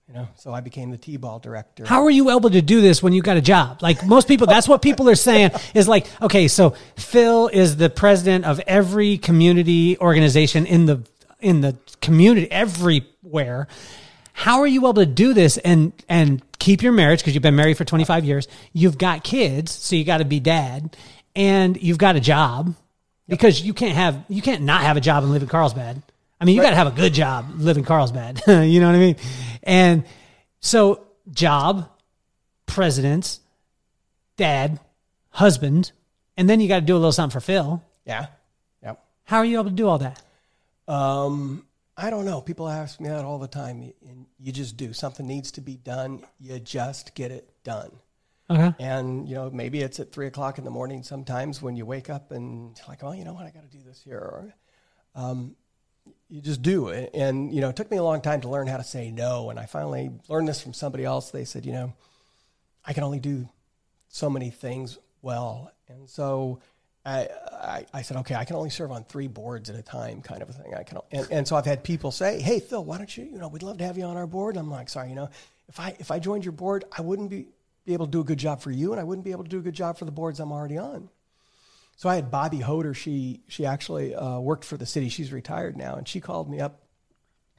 you 0.08 0.14
know. 0.14 0.28
So 0.36 0.52
I 0.52 0.60
became 0.60 0.90
the 0.90 0.98
T-ball 0.98 1.38
director. 1.38 1.84
How 1.86 2.04
are 2.04 2.10
you 2.10 2.30
able 2.30 2.50
to 2.50 2.62
do 2.62 2.80
this 2.80 3.02
when 3.02 3.12
you 3.12 3.22
got 3.22 3.36
a 3.36 3.40
job? 3.40 3.82
Like 3.82 4.04
most 4.06 4.28
people, 4.28 4.46
that's 4.46 4.68
what 4.68 4.82
people 4.82 5.08
are 5.08 5.14
saying 5.14 5.52
is 5.74 5.88
like, 5.88 6.06
okay, 6.20 6.48
so 6.48 6.70
Phil 6.96 7.48
is 7.48 7.76
the 7.76 7.90
president 7.90 8.44
of 8.44 8.60
every 8.66 9.18
community 9.18 9.98
organization 9.98 10.66
in 10.66 10.86
the 10.86 11.02
in 11.40 11.60
the 11.60 11.76
community 12.00 12.50
everywhere. 12.50 13.66
How 14.32 14.60
are 14.60 14.66
you 14.66 14.80
able 14.82 14.94
to 14.94 15.06
do 15.06 15.34
this 15.34 15.58
and 15.58 15.92
and 16.08 16.42
keep 16.58 16.82
your 16.82 16.92
marriage 16.92 17.20
because 17.20 17.34
you've 17.34 17.42
been 17.42 17.56
married 17.56 17.76
for 17.76 17.84
25 17.84 18.24
years? 18.24 18.48
You've 18.72 18.98
got 18.98 19.24
kids, 19.24 19.72
so 19.72 19.96
you 19.96 20.04
got 20.04 20.18
to 20.18 20.24
be 20.24 20.40
dad, 20.40 20.96
and 21.34 21.80
you've 21.82 21.98
got 21.98 22.16
a 22.16 22.20
job 22.20 22.74
because 23.28 23.62
you 23.62 23.74
can't 23.74 23.94
have 23.94 24.24
you 24.28 24.42
can't 24.42 24.62
not 24.62 24.82
have 24.82 24.96
a 24.96 25.00
job 25.00 25.22
and 25.22 25.32
live 25.32 25.42
in 25.42 25.48
Carlsbad. 25.48 26.02
I 26.42 26.44
mean, 26.44 26.56
you 26.56 26.62
got 26.62 26.70
to 26.70 26.76
have 26.76 26.88
a 26.88 26.90
good 26.90 27.14
job, 27.14 27.52
living 27.54 27.84
Carlsbad. 27.84 28.42
you 28.48 28.80
know 28.80 28.88
what 28.88 28.96
I 28.96 28.98
mean? 28.98 29.16
And 29.62 30.04
so, 30.58 31.06
job, 31.30 31.88
presidents, 32.66 33.38
dad, 34.36 34.80
husband, 35.30 35.92
and 36.36 36.50
then 36.50 36.58
you 36.58 36.66
got 36.66 36.80
to 36.80 36.84
do 36.84 36.94
a 36.94 36.98
little 36.98 37.12
something 37.12 37.32
for 37.32 37.40
Phil. 37.40 37.80
yeah. 38.04 38.26
Yeah. 38.82 38.94
How 39.22 39.38
are 39.38 39.44
you 39.44 39.60
able 39.60 39.70
to 39.70 39.76
do 39.76 39.86
all 39.86 39.98
that? 39.98 40.20
Um, 40.88 41.64
I 41.96 42.10
don't 42.10 42.24
know. 42.24 42.40
People 42.40 42.68
ask 42.68 42.98
me 42.98 43.08
that 43.08 43.24
all 43.24 43.38
the 43.38 43.46
time, 43.46 43.92
and 44.04 44.26
you 44.40 44.50
just 44.50 44.76
do. 44.76 44.92
Something 44.92 45.28
needs 45.28 45.52
to 45.52 45.60
be 45.60 45.76
done. 45.76 46.24
You 46.40 46.58
just 46.58 47.14
get 47.14 47.30
it 47.30 47.48
done. 47.62 47.92
Okay. 48.50 48.74
And 48.80 49.28
you 49.28 49.36
know, 49.36 49.48
maybe 49.48 49.80
it's 49.80 50.00
at 50.00 50.10
three 50.10 50.26
o'clock 50.26 50.58
in 50.58 50.64
the 50.64 50.70
morning. 50.72 51.04
Sometimes 51.04 51.62
when 51.62 51.76
you 51.76 51.86
wake 51.86 52.10
up 52.10 52.32
and 52.32 52.76
you're 52.76 52.88
like, 52.88 53.04
oh, 53.04 53.12
you 53.12 53.24
know 53.24 53.32
what, 53.32 53.46
I 53.46 53.50
got 53.50 53.62
to 53.62 53.76
do 53.76 53.84
this 53.86 54.02
here. 54.02 54.18
Or, 54.18 54.54
um, 55.14 55.54
you 56.32 56.40
just 56.40 56.62
do 56.62 56.88
it. 56.88 57.10
And 57.12 57.54
you 57.54 57.60
know, 57.60 57.68
it 57.68 57.76
took 57.76 57.90
me 57.90 57.98
a 57.98 58.02
long 58.02 58.22
time 58.22 58.40
to 58.40 58.48
learn 58.48 58.66
how 58.66 58.78
to 58.78 58.84
say 58.84 59.10
no. 59.10 59.50
And 59.50 59.58
I 59.58 59.66
finally 59.66 60.10
learned 60.28 60.48
this 60.48 60.62
from 60.62 60.72
somebody 60.72 61.04
else. 61.04 61.30
They 61.30 61.44
said, 61.44 61.66
you 61.66 61.72
know, 61.72 61.92
I 62.86 62.94
can 62.94 63.04
only 63.04 63.20
do 63.20 63.46
so 64.08 64.30
many 64.30 64.48
things 64.48 64.98
well. 65.20 65.70
And 65.88 66.08
so 66.08 66.60
I, 67.04 67.28
I, 67.52 67.86
I 67.92 68.02
said, 68.02 68.16
okay, 68.18 68.34
I 68.34 68.46
can 68.46 68.56
only 68.56 68.70
serve 68.70 68.92
on 68.92 69.04
three 69.04 69.28
boards 69.28 69.68
at 69.68 69.76
a 69.76 69.82
time, 69.82 70.22
kind 70.22 70.40
of 70.40 70.48
a 70.48 70.54
thing. 70.54 70.74
I 70.74 70.84
can, 70.84 70.98
and, 71.10 71.28
and 71.30 71.48
so 71.48 71.54
I've 71.54 71.66
had 71.66 71.84
people 71.84 72.10
say, 72.10 72.40
hey, 72.40 72.60
Phil, 72.60 72.82
why 72.82 72.96
don't 72.96 73.14
you, 73.14 73.24
you 73.24 73.36
know, 73.36 73.48
we'd 73.48 73.62
love 73.62 73.76
to 73.78 73.84
have 73.84 73.98
you 73.98 74.04
on 74.04 74.16
our 74.16 74.26
board. 74.26 74.56
And 74.56 74.64
I'm 74.64 74.70
like, 74.70 74.88
sorry, 74.88 75.10
you 75.10 75.14
know, 75.14 75.28
if 75.68 75.78
I 75.78 75.94
if 75.98 76.10
I 76.10 76.18
joined 76.18 76.46
your 76.46 76.52
board, 76.52 76.84
I 76.96 77.02
wouldn't 77.02 77.28
be 77.28 77.46
be 77.84 77.92
able 77.92 78.06
to 78.06 78.12
do 78.12 78.20
a 78.20 78.24
good 78.24 78.38
job 78.38 78.62
for 78.62 78.70
you, 78.70 78.92
and 78.92 79.00
I 79.00 79.04
wouldn't 79.04 79.24
be 79.24 79.32
able 79.32 79.44
to 79.44 79.50
do 79.50 79.58
a 79.58 79.62
good 79.62 79.74
job 79.74 79.98
for 79.98 80.06
the 80.06 80.12
boards 80.12 80.40
I'm 80.40 80.52
already 80.52 80.78
on. 80.78 81.10
So 81.96 82.08
I 82.08 82.16
had 82.16 82.30
Bobby 82.30 82.58
Hoder. 82.58 82.94
She 82.94 83.42
she 83.48 83.64
actually 83.66 84.14
uh, 84.14 84.38
worked 84.40 84.64
for 84.64 84.76
the 84.76 84.86
city. 84.86 85.08
She's 85.08 85.32
retired 85.32 85.76
now, 85.76 85.94
and 85.94 86.08
she 86.08 86.20
called 86.20 86.50
me 86.50 86.60
up. 86.60 86.82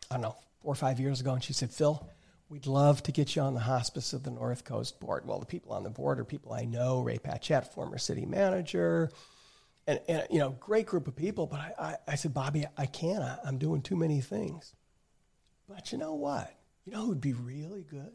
I 0.09 0.15
don't 0.15 0.21
know 0.21 0.35
four 0.61 0.73
or 0.73 0.75
five 0.75 0.99
years 0.99 1.21
ago, 1.21 1.33
and 1.33 1.43
she 1.43 1.53
said, 1.53 1.71
Phil, 1.71 2.07
we'd 2.49 2.67
love 2.67 3.03
to 3.03 3.11
get 3.11 3.35
you 3.35 3.41
on 3.41 3.53
the 3.53 3.61
Hospice 3.61 4.13
of 4.13 4.23
the 4.23 4.31
North 4.31 4.63
Coast 4.63 4.99
board. 4.99 5.25
Well, 5.25 5.39
the 5.39 5.45
people 5.45 5.73
on 5.73 5.83
the 5.83 5.89
board 5.89 6.19
are 6.19 6.25
people 6.25 6.53
I 6.53 6.65
know: 6.65 7.01
Ray 7.01 7.19
Patchett, 7.19 7.73
former 7.73 7.97
city 7.97 8.25
manager, 8.25 9.11
and, 9.87 9.99
and 10.07 10.27
you 10.29 10.39
know, 10.39 10.51
great 10.59 10.87
group 10.87 11.07
of 11.07 11.15
people. 11.15 11.47
But 11.47 11.59
I, 11.59 11.73
I, 11.79 11.95
I 12.09 12.15
said, 12.15 12.33
Bobby, 12.33 12.65
I 12.77 12.85
can't. 12.85 13.23
I, 13.23 13.37
I'm 13.45 13.57
doing 13.57 13.81
too 13.81 13.95
many 13.95 14.19
things. 14.21 14.73
But 15.67 15.91
you 15.91 15.97
know 15.97 16.13
what? 16.13 16.53
You 16.85 16.91
know 16.91 17.05
who'd 17.05 17.21
be 17.21 17.33
really 17.33 17.83
good? 17.83 18.11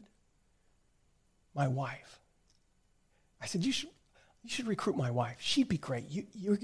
My 1.55 1.67
wife. 1.67 2.19
I 3.41 3.47
said, 3.47 3.65
you 3.65 3.71
should, 3.71 3.89
you 4.43 4.49
should 4.49 4.67
recruit 4.67 4.95
my 4.95 5.11
wife. 5.11 5.37
She'd 5.39 5.67
be 5.67 5.77
great. 5.77 6.09
You, 6.09 6.25
you're, 6.33 6.57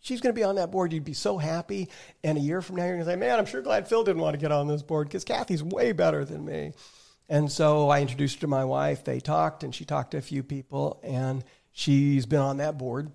she's 0.00 0.20
going 0.20 0.34
to 0.34 0.38
be 0.38 0.44
on 0.44 0.56
that 0.56 0.70
board. 0.70 0.92
You'd 0.92 1.04
be 1.04 1.12
so 1.12 1.38
happy. 1.38 1.88
And 2.24 2.38
a 2.38 2.40
year 2.40 2.62
from 2.62 2.76
now, 2.76 2.84
you're 2.84 2.94
going 2.94 3.04
to 3.04 3.10
say, 3.12 3.16
man, 3.16 3.38
I'm 3.38 3.46
sure 3.46 3.62
glad 3.62 3.88
Phil 3.88 4.04
didn't 4.04 4.22
want 4.22 4.34
to 4.34 4.40
get 4.40 4.52
on 4.52 4.68
this 4.68 4.82
board 4.82 5.08
because 5.08 5.24
Kathy's 5.24 5.62
way 5.62 5.92
better 5.92 6.24
than 6.24 6.44
me. 6.44 6.72
And 7.28 7.52
so 7.52 7.90
I 7.90 8.00
introduced 8.00 8.36
her 8.36 8.40
to 8.42 8.46
my 8.46 8.64
wife. 8.64 9.04
They 9.04 9.20
talked, 9.20 9.62
and 9.62 9.74
she 9.74 9.84
talked 9.84 10.12
to 10.12 10.16
a 10.16 10.22
few 10.22 10.42
people, 10.42 10.98
and 11.02 11.44
she's 11.72 12.24
been 12.24 12.40
on 12.40 12.56
that 12.58 12.78
board. 12.78 13.12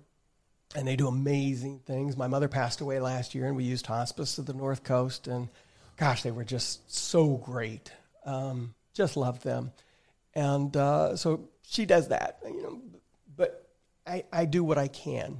And 0.76 0.86
they 0.86 0.96
do 0.96 1.08
amazing 1.08 1.80
things. 1.80 2.16
My 2.16 2.26
mother 2.28 2.48
passed 2.48 2.80
away 2.80 3.00
last 3.00 3.34
year, 3.34 3.46
and 3.46 3.56
we 3.56 3.64
used 3.64 3.86
hospice 3.86 4.38
of 4.38 4.46
the 4.46 4.54
North 4.54 4.84
Coast. 4.84 5.26
And 5.26 5.48
gosh, 5.96 6.22
they 6.22 6.30
were 6.30 6.44
just 6.44 6.92
so 6.92 7.36
great. 7.36 7.92
Um, 8.24 8.74
just 8.92 9.16
loved 9.16 9.42
them. 9.44 9.72
And 10.34 10.76
uh, 10.76 11.16
so 11.16 11.48
she 11.62 11.84
does 11.84 12.08
that, 12.08 12.38
you 12.44 12.62
know. 12.62 12.80
I, 14.06 14.24
I 14.32 14.44
do 14.44 14.62
what 14.62 14.78
I 14.78 14.88
can, 14.88 15.38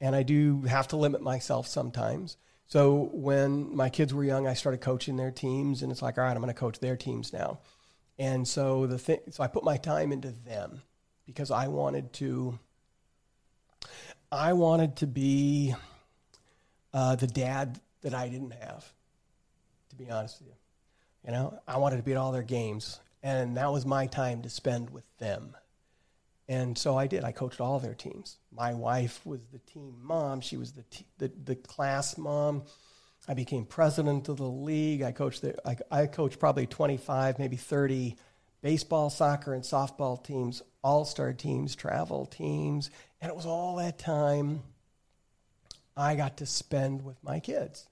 and 0.00 0.14
I 0.16 0.22
do 0.22 0.62
have 0.62 0.88
to 0.88 0.96
limit 0.96 1.22
myself 1.22 1.66
sometimes. 1.66 2.36
So 2.66 3.10
when 3.12 3.74
my 3.76 3.88
kids 3.90 4.12
were 4.12 4.24
young, 4.24 4.46
I 4.46 4.54
started 4.54 4.80
coaching 4.80 5.16
their 5.16 5.30
teams, 5.30 5.82
and 5.82 5.92
it's 5.92 6.02
like, 6.02 6.18
all 6.18 6.24
right, 6.24 6.32
I'm 6.32 6.38
going 6.42 6.48
to 6.48 6.54
coach 6.54 6.80
their 6.80 6.96
teams 6.96 7.32
now. 7.32 7.60
And 8.18 8.46
so 8.46 8.86
the 8.86 8.98
thing, 8.98 9.20
so 9.30 9.42
I 9.42 9.48
put 9.48 9.64
my 9.64 9.76
time 9.76 10.12
into 10.12 10.30
them 10.30 10.82
because 11.26 11.50
I 11.50 11.68
wanted 11.68 12.12
to. 12.14 12.58
I 14.32 14.54
wanted 14.54 14.96
to 14.96 15.06
be 15.06 15.74
uh, 16.92 17.16
the 17.16 17.26
dad 17.26 17.80
that 18.02 18.14
I 18.14 18.28
didn't 18.28 18.52
have. 18.52 18.90
To 19.90 19.96
be 19.96 20.10
honest 20.10 20.40
with 20.40 20.48
you, 20.48 20.54
you 21.26 21.32
know, 21.32 21.60
I 21.68 21.78
wanted 21.78 21.98
to 21.98 22.02
be 22.02 22.12
at 22.12 22.16
all 22.16 22.32
their 22.32 22.42
games, 22.42 22.98
and 23.22 23.56
that 23.56 23.70
was 23.70 23.86
my 23.86 24.06
time 24.06 24.42
to 24.42 24.50
spend 24.50 24.90
with 24.90 25.04
them. 25.18 25.56
And 26.48 26.76
so 26.76 26.96
I 26.96 27.06
did. 27.06 27.24
I 27.24 27.32
coached 27.32 27.60
all 27.60 27.78
their 27.78 27.94
teams. 27.94 28.36
My 28.52 28.74
wife 28.74 29.24
was 29.24 29.40
the 29.52 29.58
team 29.60 29.94
mom. 30.02 30.40
She 30.40 30.56
was 30.56 30.72
the 30.72 30.84
the, 31.18 31.32
the 31.44 31.56
class 31.56 32.18
mom. 32.18 32.64
I 33.26 33.34
became 33.34 33.64
president 33.64 34.28
of 34.28 34.36
the 34.36 34.44
league. 34.44 35.02
I 35.02 35.12
coached 35.12 35.40
the, 35.42 35.56
I, 35.66 35.76
I 35.90 36.06
coached 36.06 36.38
probably 36.38 36.66
25, 36.66 37.38
maybe 37.38 37.56
30 37.56 38.16
baseball, 38.60 39.10
soccer, 39.10 39.54
and 39.54 39.62
softball 39.62 40.22
teams, 40.22 40.62
all-star 40.82 41.32
teams, 41.32 41.74
travel 41.74 42.26
teams, 42.26 42.90
and 43.20 43.30
it 43.30 43.36
was 43.36 43.46
all 43.46 43.76
that 43.76 43.98
time 43.98 44.62
I 45.96 46.16
got 46.16 46.38
to 46.38 46.46
spend 46.46 47.04
with 47.04 47.22
my 47.22 47.40
kids. 47.40 47.86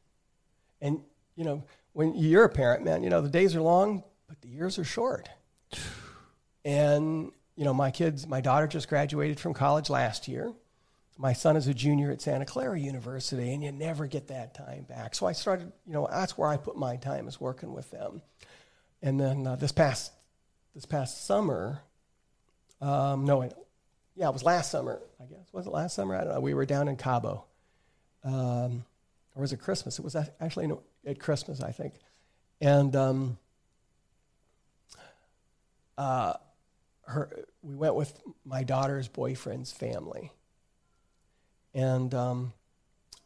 And 0.80 1.00
you 1.36 1.44
know, 1.44 1.64
when 1.92 2.14
you're 2.14 2.44
a 2.44 2.48
parent, 2.48 2.84
man, 2.84 3.02
you 3.02 3.10
know 3.10 3.20
the 3.20 3.28
days 3.28 3.54
are 3.56 3.62
long, 3.62 4.02
but 4.28 4.40
the 4.40 4.48
years 4.48 4.78
are 4.78 4.84
short. 4.84 5.28
And 6.64 7.32
you 7.62 7.64
know, 7.64 7.72
my 7.72 7.92
kids, 7.92 8.26
my 8.26 8.40
daughter 8.40 8.66
just 8.66 8.88
graduated 8.88 9.38
from 9.38 9.54
college 9.54 9.88
last 9.88 10.26
year. 10.26 10.52
My 11.16 11.32
son 11.32 11.56
is 11.56 11.68
a 11.68 11.74
junior 11.74 12.10
at 12.10 12.20
Santa 12.20 12.44
Clara 12.44 12.76
University, 12.76 13.54
and 13.54 13.62
you 13.62 13.70
never 13.70 14.08
get 14.08 14.26
that 14.26 14.52
time 14.52 14.82
back. 14.82 15.14
So 15.14 15.26
I 15.26 15.32
started, 15.32 15.70
you 15.86 15.92
know, 15.92 16.08
that's 16.10 16.36
where 16.36 16.48
I 16.48 16.56
put 16.56 16.76
my 16.76 16.96
time 16.96 17.28
is 17.28 17.40
working 17.40 17.72
with 17.72 17.88
them. 17.92 18.20
And 19.00 19.20
then 19.20 19.46
uh, 19.46 19.54
this 19.54 19.70
past 19.70 20.10
this 20.74 20.86
past 20.86 21.24
summer, 21.24 21.82
um, 22.80 23.26
no, 23.26 23.48
yeah, 24.16 24.28
it 24.28 24.32
was 24.32 24.42
last 24.42 24.72
summer, 24.72 25.00
I 25.20 25.26
guess. 25.26 25.46
Was 25.52 25.68
it 25.68 25.72
last 25.72 25.94
summer? 25.94 26.16
I 26.16 26.24
don't 26.24 26.34
know. 26.34 26.40
We 26.40 26.54
were 26.54 26.66
down 26.66 26.88
in 26.88 26.96
Cabo, 26.96 27.44
um, 28.24 28.84
or 29.36 29.42
was 29.42 29.52
it 29.52 29.60
Christmas? 29.60 30.00
It 30.00 30.04
was 30.04 30.16
actually 30.16 30.66
no, 30.66 30.82
at 31.06 31.20
Christmas, 31.20 31.62
I 31.62 31.70
think. 31.70 31.94
And 32.60 32.96
um, 32.96 33.38
uh, 35.96 36.32
her, 37.12 37.30
we 37.62 37.74
went 37.74 37.94
with 37.94 38.20
my 38.44 38.62
daughter's 38.64 39.08
boyfriend's 39.08 39.72
family, 39.72 40.32
and 41.74 42.14
um, 42.14 42.52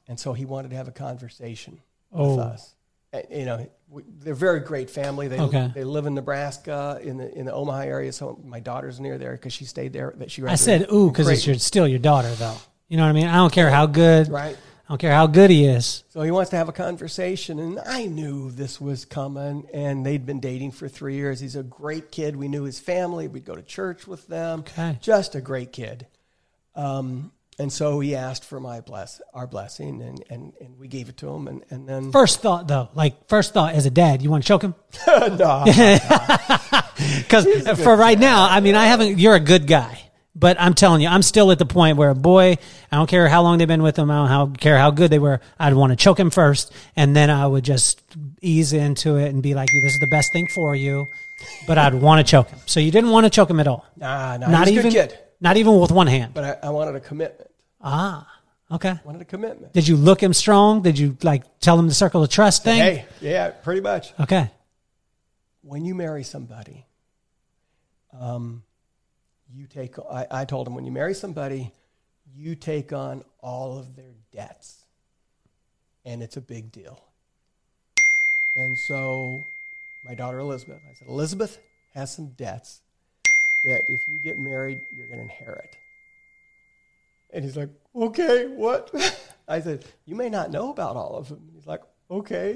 and 0.09 0.19
so 0.19 0.33
he 0.33 0.45
wanted 0.45 0.71
to 0.71 0.77
have 0.77 0.89
a 0.89 0.93
conversation 0.93 1.81
Oh. 2.13 2.37
with 2.37 2.39
us. 2.45 2.75
And, 3.13 3.25
you 3.31 3.45
know, 3.45 3.69
we, 3.89 4.03
they're 4.21 4.33
a 4.33 4.37
very 4.37 4.61
great 4.61 4.89
family. 4.91 5.29
They 5.29 5.41
Okay. 5.41 5.71
they 5.75 5.85
live 5.85 6.07
in 6.07 6.15
Nebraska 6.15 7.01
in 7.03 7.17
the 7.17 7.33
in 7.37 7.47
the 7.47 7.53
Omaha 7.53 7.81
area. 7.81 8.13
So 8.13 8.39
my 8.45 8.61
daughter's 8.61 9.01
near 9.01 9.19
there 9.19 9.33
because 9.33 9.53
she 9.53 9.65
stayed 9.65 9.93
there. 9.93 10.13
That 10.17 10.31
she 10.31 10.43
I 10.45 10.55
said 10.55 10.87
ooh 10.93 11.11
because 11.11 11.29
it's 11.29 11.47
your, 11.47 11.57
still 11.57 11.87
your 11.89 11.99
daughter 11.99 12.31
though. 12.35 12.57
You 12.89 12.97
know 12.97 13.03
what 13.05 13.11
I 13.11 13.13
mean? 13.13 13.27
I 13.27 13.37
don't 13.37 13.53
care 13.53 13.71
how 13.71 13.87
good. 13.87 14.29
right. 14.29 14.57
I 14.87 14.93
don't 14.93 14.99
care 14.99 15.13
how 15.13 15.27
good 15.27 15.51
he 15.51 15.65
is. 15.65 16.05
So 16.11 16.23
he 16.23 16.31
wants 16.31 16.51
to 16.51 16.57
have 16.57 16.69
a 16.69 16.73
conversation, 16.73 17.59
and 17.59 17.81
I 17.85 18.07
knew 18.07 18.53
this 18.53 18.81
was 18.81 19.05
coming. 19.05 19.67
And 19.75 20.07
they'd 20.07 20.25
been 20.25 20.39
dating 20.39 20.71
for 20.73 20.87
three 20.89 21.17
years. 21.17 21.41
He's 21.41 21.57
a 21.57 21.65
great 21.65 22.13
kid. 22.13 22.37
We 22.37 22.47
knew 22.47 22.63
his 22.63 22.79
family. 22.79 23.27
We'd 23.27 23.45
go 23.45 23.57
to 23.57 23.63
church 23.63 24.07
with 24.07 24.29
them. 24.29 24.61
Okay. 24.61 24.97
Just 25.01 25.35
a 25.35 25.41
great 25.41 25.73
kid. 25.73 26.07
Um, 26.77 27.33
and 27.59 27.73
so 27.73 28.01
he 28.01 28.15
asked 28.15 28.45
for 28.45 28.61
my 28.61 28.81
bless, 28.81 29.21
our 29.33 29.47
blessing, 29.47 30.03
and, 30.03 30.23
and, 30.29 30.53
and 30.61 30.79
we 30.79 30.89
gave 30.89 31.09
it 31.09 31.17
to 31.19 31.31
him. 31.31 31.49
And, 31.49 31.65
and 31.71 31.89
then 31.89 32.13
First 32.13 32.41
thought 32.41 32.69
though, 32.69 32.91
like 32.95 33.29
first 33.29 33.55
thought 33.55 33.75
as 33.75 33.87
a 33.87 33.91
dad, 33.91 34.21
you 34.23 34.31
want 34.31 34.45
to 34.45 34.49
choke 34.49 34.63
him? 34.63 34.75
no, 35.07 35.65
Because 37.19 37.47
for 37.83 37.97
right 37.97 38.19
now, 38.19 38.47
I 38.49 38.61
mean, 38.61 38.75
I 38.75 38.87
haven't. 38.87 39.19
You're 39.19 39.35
a 39.35 39.41
good 39.41 39.67
guy, 39.67 39.99
but 40.39 40.61
I'm 40.61 40.75
telling 40.75 41.01
you, 41.01 41.09
I'm 41.09 41.23
still 41.23 41.51
at 41.51 41.59
the 41.59 41.65
point 41.67 41.97
where, 41.97 42.11
a 42.11 42.15
boy, 42.15 42.59
I 42.93 42.97
don't 42.97 43.09
care 43.09 43.27
how 43.29 43.43
long 43.43 43.57
they've 43.59 43.67
been 43.67 43.83
with 43.83 43.99
him. 43.99 44.11
I 44.11 44.29
don't 44.29 44.61
care 44.61 44.77
how 44.79 44.91
good 44.91 45.11
they 45.11 45.19
were. 45.19 45.41
I'd 45.59 45.73
want 45.75 45.91
to 45.93 45.97
choke 45.97 46.21
him 46.21 46.31
first, 46.31 46.73
and 46.95 47.17
then 47.17 47.31
I 47.31 47.47
would 47.47 47.65
just 47.65 48.03
ease 48.43 48.73
into 48.73 49.17
it 49.17 49.31
and 49.31 49.43
be 49.43 49.55
like, 49.55 49.69
"This 49.83 49.95
is 49.95 50.01
the 50.01 50.07
best 50.09 50.33
thing 50.33 50.47
for 50.49 50.77
you." 50.77 51.07
But 51.67 51.79
I'd 51.79 51.95
want 51.95 52.25
to 52.25 52.31
choke 52.31 52.49
him. 52.51 52.59
So 52.67 52.81
you 52.81 52.91
didn't 52.91 53.11
want 53.11 53.25
to 53.25 53.31
choke 53.31 53.49
him 53.51 53.61
at 53.61 53.67
all. 53.67 53.85
nah, 53.97 54.37
nah, 54.37 54.49
not 54.49 54.69
he's 54.69 54.77
a 54.77 54.81
even. 54.81 54.93
good 54.93 55.11
kid. 55.11 55.19
Not 55.41 55.57
even 55.57 55.79
with 55.81 55.91
one 55.91 56.07
hand. 56.07 56.33
But 56.35 56.45
I, 56.63 56.69
I 56.69 56.71
wanted 56.71 56.95
a 56.97 57.01
commitment. 57.01 57.51
Ah, 57.83 58.27
okay. 58.73 58.91
I 58.91 59.01
Wanted 59.05 59.23
a 59.23 59.27
commitment. 59.27 59.73
Did 59.73 59.87
you 59.87 59.97
look 59.97 60.23
him 60.23 60.33
strong? 60.33 60.83
Did 60.83 60.99
you 60.99 61.17
like 61.23 61.43
tell 61.61 61.79
him 61.79 61.89
the 61.89 61.95
circle 61.95 62.23
of 62.23 62.31
trust 62.31 62.65
thing? 62.65 62.79
Hey, 62.81 63.05
yeah, 63.21 63.51
pretty 63.51 63.81
much. 63.83 64.13
Okay. 64.21 64.51
when 65.63 65.85
you 65.85 65.95
marry 65.95 66.25
somebody, 66.25 66.87
um, 68.19 68.63
you 69.57 69.67
take. 69.67 69.99
I, 69.99 70.27
I 70.31 70.45
told 70.45 70.67
him 70.67 70.75
when 70.75 70.85
you 70.85 70.93
marry 70.93 71.15
somebody, 71.15 71.73
you 72.35 72.55
take 72.55 72.93
on 72.93 73.25
all 73.41 73.79
of 73.79 73.97
their 73.97 74.15
debts, 74.33 74.85
and 76.05 76.23
it's 76.23 76.37
a 76.37 76.41
big 76.41 76.73
deal. 76.73 77.01
And 78.55 78.79
so, 78.79 79.47
my 80.05 80.15
daughter 80.15 80.39
Elizabeth, 80.39 80.81
I 80.89 80.95
said, 80.95 81.09
Elizabeth 81.09 81.59
has 81.95 82.15
some 82.15 82.29
debts 82.37 82.81
that 83.65 83.85
if 83.89 84.07
you 84.09 84.19
get 84.19 84.39
married, 84.39 84.81
you're 84.93 85.07
going 85.07 85.19
to 85.19 85.25
inherit. 85.25 85.77
And 87.33 87.45
he's 87.45 87.57
like, 87.57 87.71
okay, 87.95 88.47
what? 88.47 88.91
I 89.49 89.61
said, 89.61 89.85
you 90.07 90.15
may 90.15 90.29
not 90.29 90.51
know 90.51 90.71
about 90.71 90.97
all 90.97 91.17
of 91.17 91.29
them. 91.29 91.51
He's 91.55 91.67
like, 91.67 91.83
okay. 92.11 92.53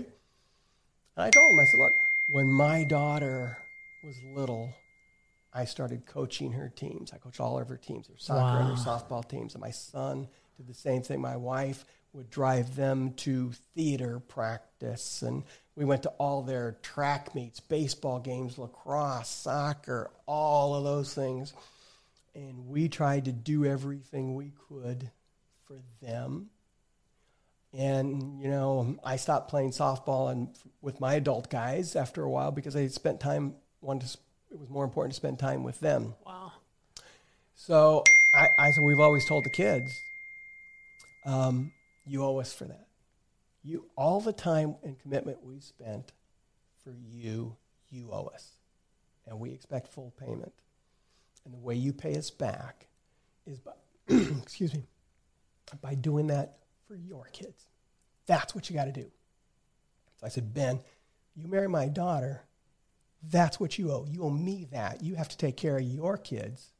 And 1.16 1.24
I 1.24 1.30
told 1.30 1.52
him, 1.52 1.60
I 1.60 1.64
said, 1.64 1.78
look, 1.78 1.98
when 2.28 2.46
my 2.46 2.84
daughter 2.84 3.58
was 4.02 4.22
little, 4.22 4.74
I 5.52 5.64
started 5.64 6.06
coaching 6.06 6.52
her 6.52 6.68
teams. 6.68 7.12
I 7.12 7.18
coached 7.18 7.40
all 7.40 7.58
of 7.58 7.68
her 7.68 7.76
teams, 7.76 8.06
her 8.06 8.14
soccer 8.16 8.60
and 8.60 8.68
her 8.68 8.84
softball 8.84 9.28
teams. 9.28 9.54
And 9.54 9.60
my 9.60 9.70
son 9.70 10.28
did 10.56 10.68
the 10.68 10.74
same 10.74 11.02
thing. 11.02 11.20
My 11.20 11.36
wife 11.36 11.84
would 12.12 12.30
drive 12.30 12.76
them 12.76 13.12
to 13.14 13.52
theater 13.74 14.20
practice. 14.20 15.22
And 15.22 15.44
we 15.74 15.84
went 15.84 16.04
to 16.04 16.10
all 16.10 16.42
their 16.42 16.78
track 16.82 17.34
meets, 17.34 17.60
baseball 17.60 18.20
games, 18.20 18.58
lacrosse, 18.58 19.28
soccer, 19.28 20.10
all 20.26 20.74
of 20.74 20.84
those 20.84 21.14
things. 21.14 21.52
And 22.34 22.68
we 22.68 22.88
tried 22.88 23.24
to 23.24 23.32
do 23.32 23.64
everything 23.64 24.34
we 24.34 24.52
could 24.68 25.10
for 25.64 25.78
them. 26.00 26.50
And 27.72 28.40
you 28.40 28.48
know, 28.48 28.98
I 29.04 29.16
stopped 29.16 29.48
playing 29.48 29.70
softball 29.70 30.30
and 30.30 30.48
with 30.80 31.00
my 31.00 31.14
adult 31.14 31.50
guys 31.50 31.94
after 31.94 32.22
a 32.22 32.30
while 32.30 32.50
because 32.50 32.74
I 32.76 32.86
spent 32.88 33.20
time 33.20 33.54
wanted 33.80 34.08
to. 34.08 34.18
It 34.50 34.58
was 34.58 34.68
more 34.68 34.84
important 34.84 35.12
to 35.12 35.16
spend 35.16 35.38
time 35.38 35.62
with 35.62 35.78
them. 35.80 36.14
Wow. 36.26 36.52
So 37.54 38.04
I, 38.34 38.48
I 38.58 38.70
said 38.70 38.82
we've 38.82 39.00
always 39.00 39.24
told 39.24 39.44
the 39.44 39.50
kids, 39.50 39.92
Um, 41.24 41.72
you 42.06 42.24
owe 42.24 42.38
us 42.38 42.52
for 42.52 42.64
that. 42.64 42.86
You 43.62 43.86
all 43.96 44.20
the 44.20 44.32
time 44.32 44.76
and 44.82 44.98
commitment 44.98 45.44
we 45.44 45.60
spent 45.60 46.12
for 46.82 46.94
you, 47.12 47.56
you 47.90 48.08
owe 48.10 48.30
us, 48.34 48.56
and 49.26 49.38
we 49.38 49.52
expect 49.52 49.88
full 49.88 50.14
payment. 50.18 50.52
And 51.44 51.54
the 51.54 51.58
way 51.58 51.74
you 51.74 51.92
pay 51.92 52.16
us 52.16 52.30
back 52.30 52.86
is 53.46 53.60
by, 53.60 53.72
excuse 54.08 54.74
me, 54.74 54.84
by 55.80 55.94
doing 55.94 56.28
that 56.28 56.58
for 56.88 56.96
your 56.96 57.26
kids. 57.32 57.66
That's 58.26 58.54
what 58.54 58.70
you 58.70 58.76
got 58.76 58.86
to 58.86 58.92
do. 58.92 59.10
So 60.20 60.26
I 60.26 60.28
said, 60.28 60.52
Ben, 60.52 60.80
you 61.36 61.48
marry 61.48 61.68
my 61.68 61.88
daughter. 61.88 62.42
That's 63.28 63.60
what 63.60 63.78
you 63.78 63.90
owe. 63.92 64.06
You 64.10 64.22
owe 64.24 64.30
me 64.30 64.66
that. 64.72 65.02
You 65.02 65.14
have 65.16 65.28
to 65.28 65.36
take 65.36 65.56
care 65.56 65.76
of 65.76 65.82
your 65.84 66.16
kids 66.16 66.70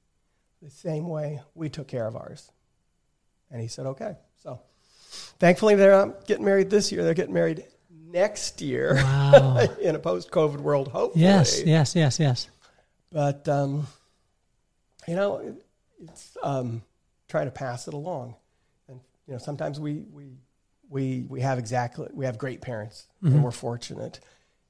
the 0.63 0.71
same 0.71 1.09
way 1.09 1.41
we 1.55 1.69
took 1.69 1.89
care 1.89 2.07
of 2.07 2.17
ours. 2.17 2.51
And 3.51 3.61
he 3.61 3.69
said, 3.69 3.87
okay. 3.87 4.17
So 4.43 4.61
thankfully, 5.39 5.75
they're 5.75 5.91
not 6.07 6.27
getting 6.27 6.45
married 6.45 6.71
this 6.71 6.93
year. 6.93 7.05
They're 7.05 7.15
getting 7.15 7.35
married 7.35 7.65
next 7.91 8.61
year 8.61 8.95
Wow. 8.97 9.59
in 9.81 9.95
a 9.95 9.99
post 9.99 10.31
COVID 10.31 10.61
world, 10.61 10.89
hopefully. 10.89 11.25
yes, 11.25 11.63
yes, 11.63 11.95
yes, 11.95 12.19
yes. 12.21 12.49
But, 13.13 13.49
um, 13.49 13.87
you 15.09 15.17
know, 15.17 15.39
it, 15.39 15.65
it's 16.05 16.37
um, 16.43 16.83
trying 17.29 17.47
to 17.47 17.51
pass 17.53 17.89
it 17.89 17.95
along. 17.95 18.35
And, 18.89 19.01
you 19.27 19.33
know, 19.35 19.39
sometimes 19.39 19.79
we, 19.81 20.05
we, 20.13 20.39
we, 20.89 21.25
we 21.29 21.41
have 21.41 21.59
exactly, 21.59 22.09
we 22.13 22.25
have 22.25 22.39
great 22.39 22.61
parents 22.61 23.07
and 23.23 23.43
we're 23.45 23.51
fortunate. 23.51 24.21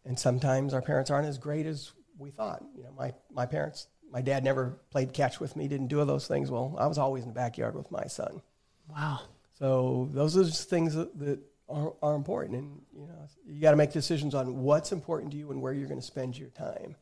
And 0.05 0.19
sometimes 0.19 0.75
our 0.75 0.83
parents 0.83 1.11
aren't 1.11 1.29
as 1.29 1.39
great 1.39 1.67
as 1.67 1.93
we 2.19 2.31
thought. 2.31 2.65
You 2.77 2.85
know, 2.85 2.93
my, 2.97 3.13
my 3.31 3.47
parents, 3.47 3.87
my 4.11 4.23
dad 4.23 4.45
never 4.45 4.81
played 4.91 5.13
catch 5.13 5.41
with 5.41 5.57
me, 5.57 5.69
didn't 5.69 5.89
do 5.89 6.05
those 6.05 6.27
things. 6.27 6.51
Well, 6.51 6.75
I 6.79 6.87
was 6.87 6.99
always 6.99 7.25
in 7.25 7.29
the 7.29 7.35
backyard 7.35 7.75
with 7.75 7.91
my 7.91 8.07
son. 8.07 8.43
Wow. 8.89 9.21
So 9.59 10.09
those 10.13 10.37
are 10.37 10.45
just 10.45 10.71
things 10.71 10.95
that, 10.95 11.19
that 11.19 11.41
are, 11.69 11.95
are 12.03 12.15
important. 12.15 12.59
And, 12.59 12.83
you 12.97 13.07
know, 13.07 13.29
you 13.47 13.61
got 13.61 13.73
to 13.73 13.77
make 13.77 13.93
decisions 13.93 14.35
on 14.35 14.63
what's 14.63 14.93
important 14.93 15.33
to 15.33 15.39
you 15.39 15.51
and 15.51 15.61
where 15.61 15.73
you're 15.73 15.89
going 15.89 16.01
to 16.01 16.07
spend 16.07 16.37
your 16.37 16.49
time. 16.51 16.97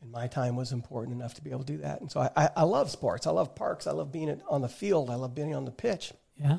And 0.00 0.12
my 0.12 0.28
time 0.28 0.54
was 0.54 0.70
important 0.70 1.16
enough 1.16 1.34
to 1.34 1.42
be 1.42 1.50
able 1.50 1.64
to 1.64 1.72
do 1.72 1.78
that. 1.78 2.00
And 2.00 2.10
so 2.10 2.20
I, 2.20 2.30
I, 2.36 2.50
I 2.58 2.62
love 2.62 2.88
sports. 2.90 3.26
I 3.26 3.30
love 3.30 3.56
parks. 3.56 3.86
I 3.88 3.90
love 3.90 4.12
being 4.12 4.28
at, 4.28 4.40
on 4.48 4.62
the 4.62 4.68
field. 4.68 5.10
I 5.10 5.16
love 5.16 5.34
being 5.34 5.54
on 5.54 5.64
the 5.64 5.72
pitch. 5.72 6.12
Yeah. 6.36 6.58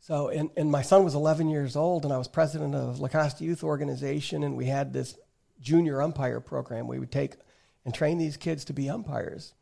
So, 0.00 0.28
and, 0.28 0.50
and 0.56 0.70
my 0.70 0.82
son 0.82 1.04
was 1.04 1.14
11 1.14 1.48
years 1.50 1.76
old, 1.76 2.04
and 2.04 2.12
I 2.12 2.18
was 2.18 2.26
president 2.26 2.74
of 2.74 3.00
La 3.00 3.08
Costa 3.08 3.44
Youth 3.44 3.62
Organization, 3.62 4.42
and 4.42 4.56
we 4.56 4.66
had 4.66 4.92
this 4.92 5.16
junior 5.60 6.00
umpire 6.00 6.40
program. 6.40 6.88
We 6.88 6.98
would 6.98 7.12
take 7.12 7.36
and 7.84 7.94
train 7.94 8.18
these 8.18 8.36
kids 8.36 8.64
to 8.66 8.72
be 8.72 8.88
umpires. 8.88 9.54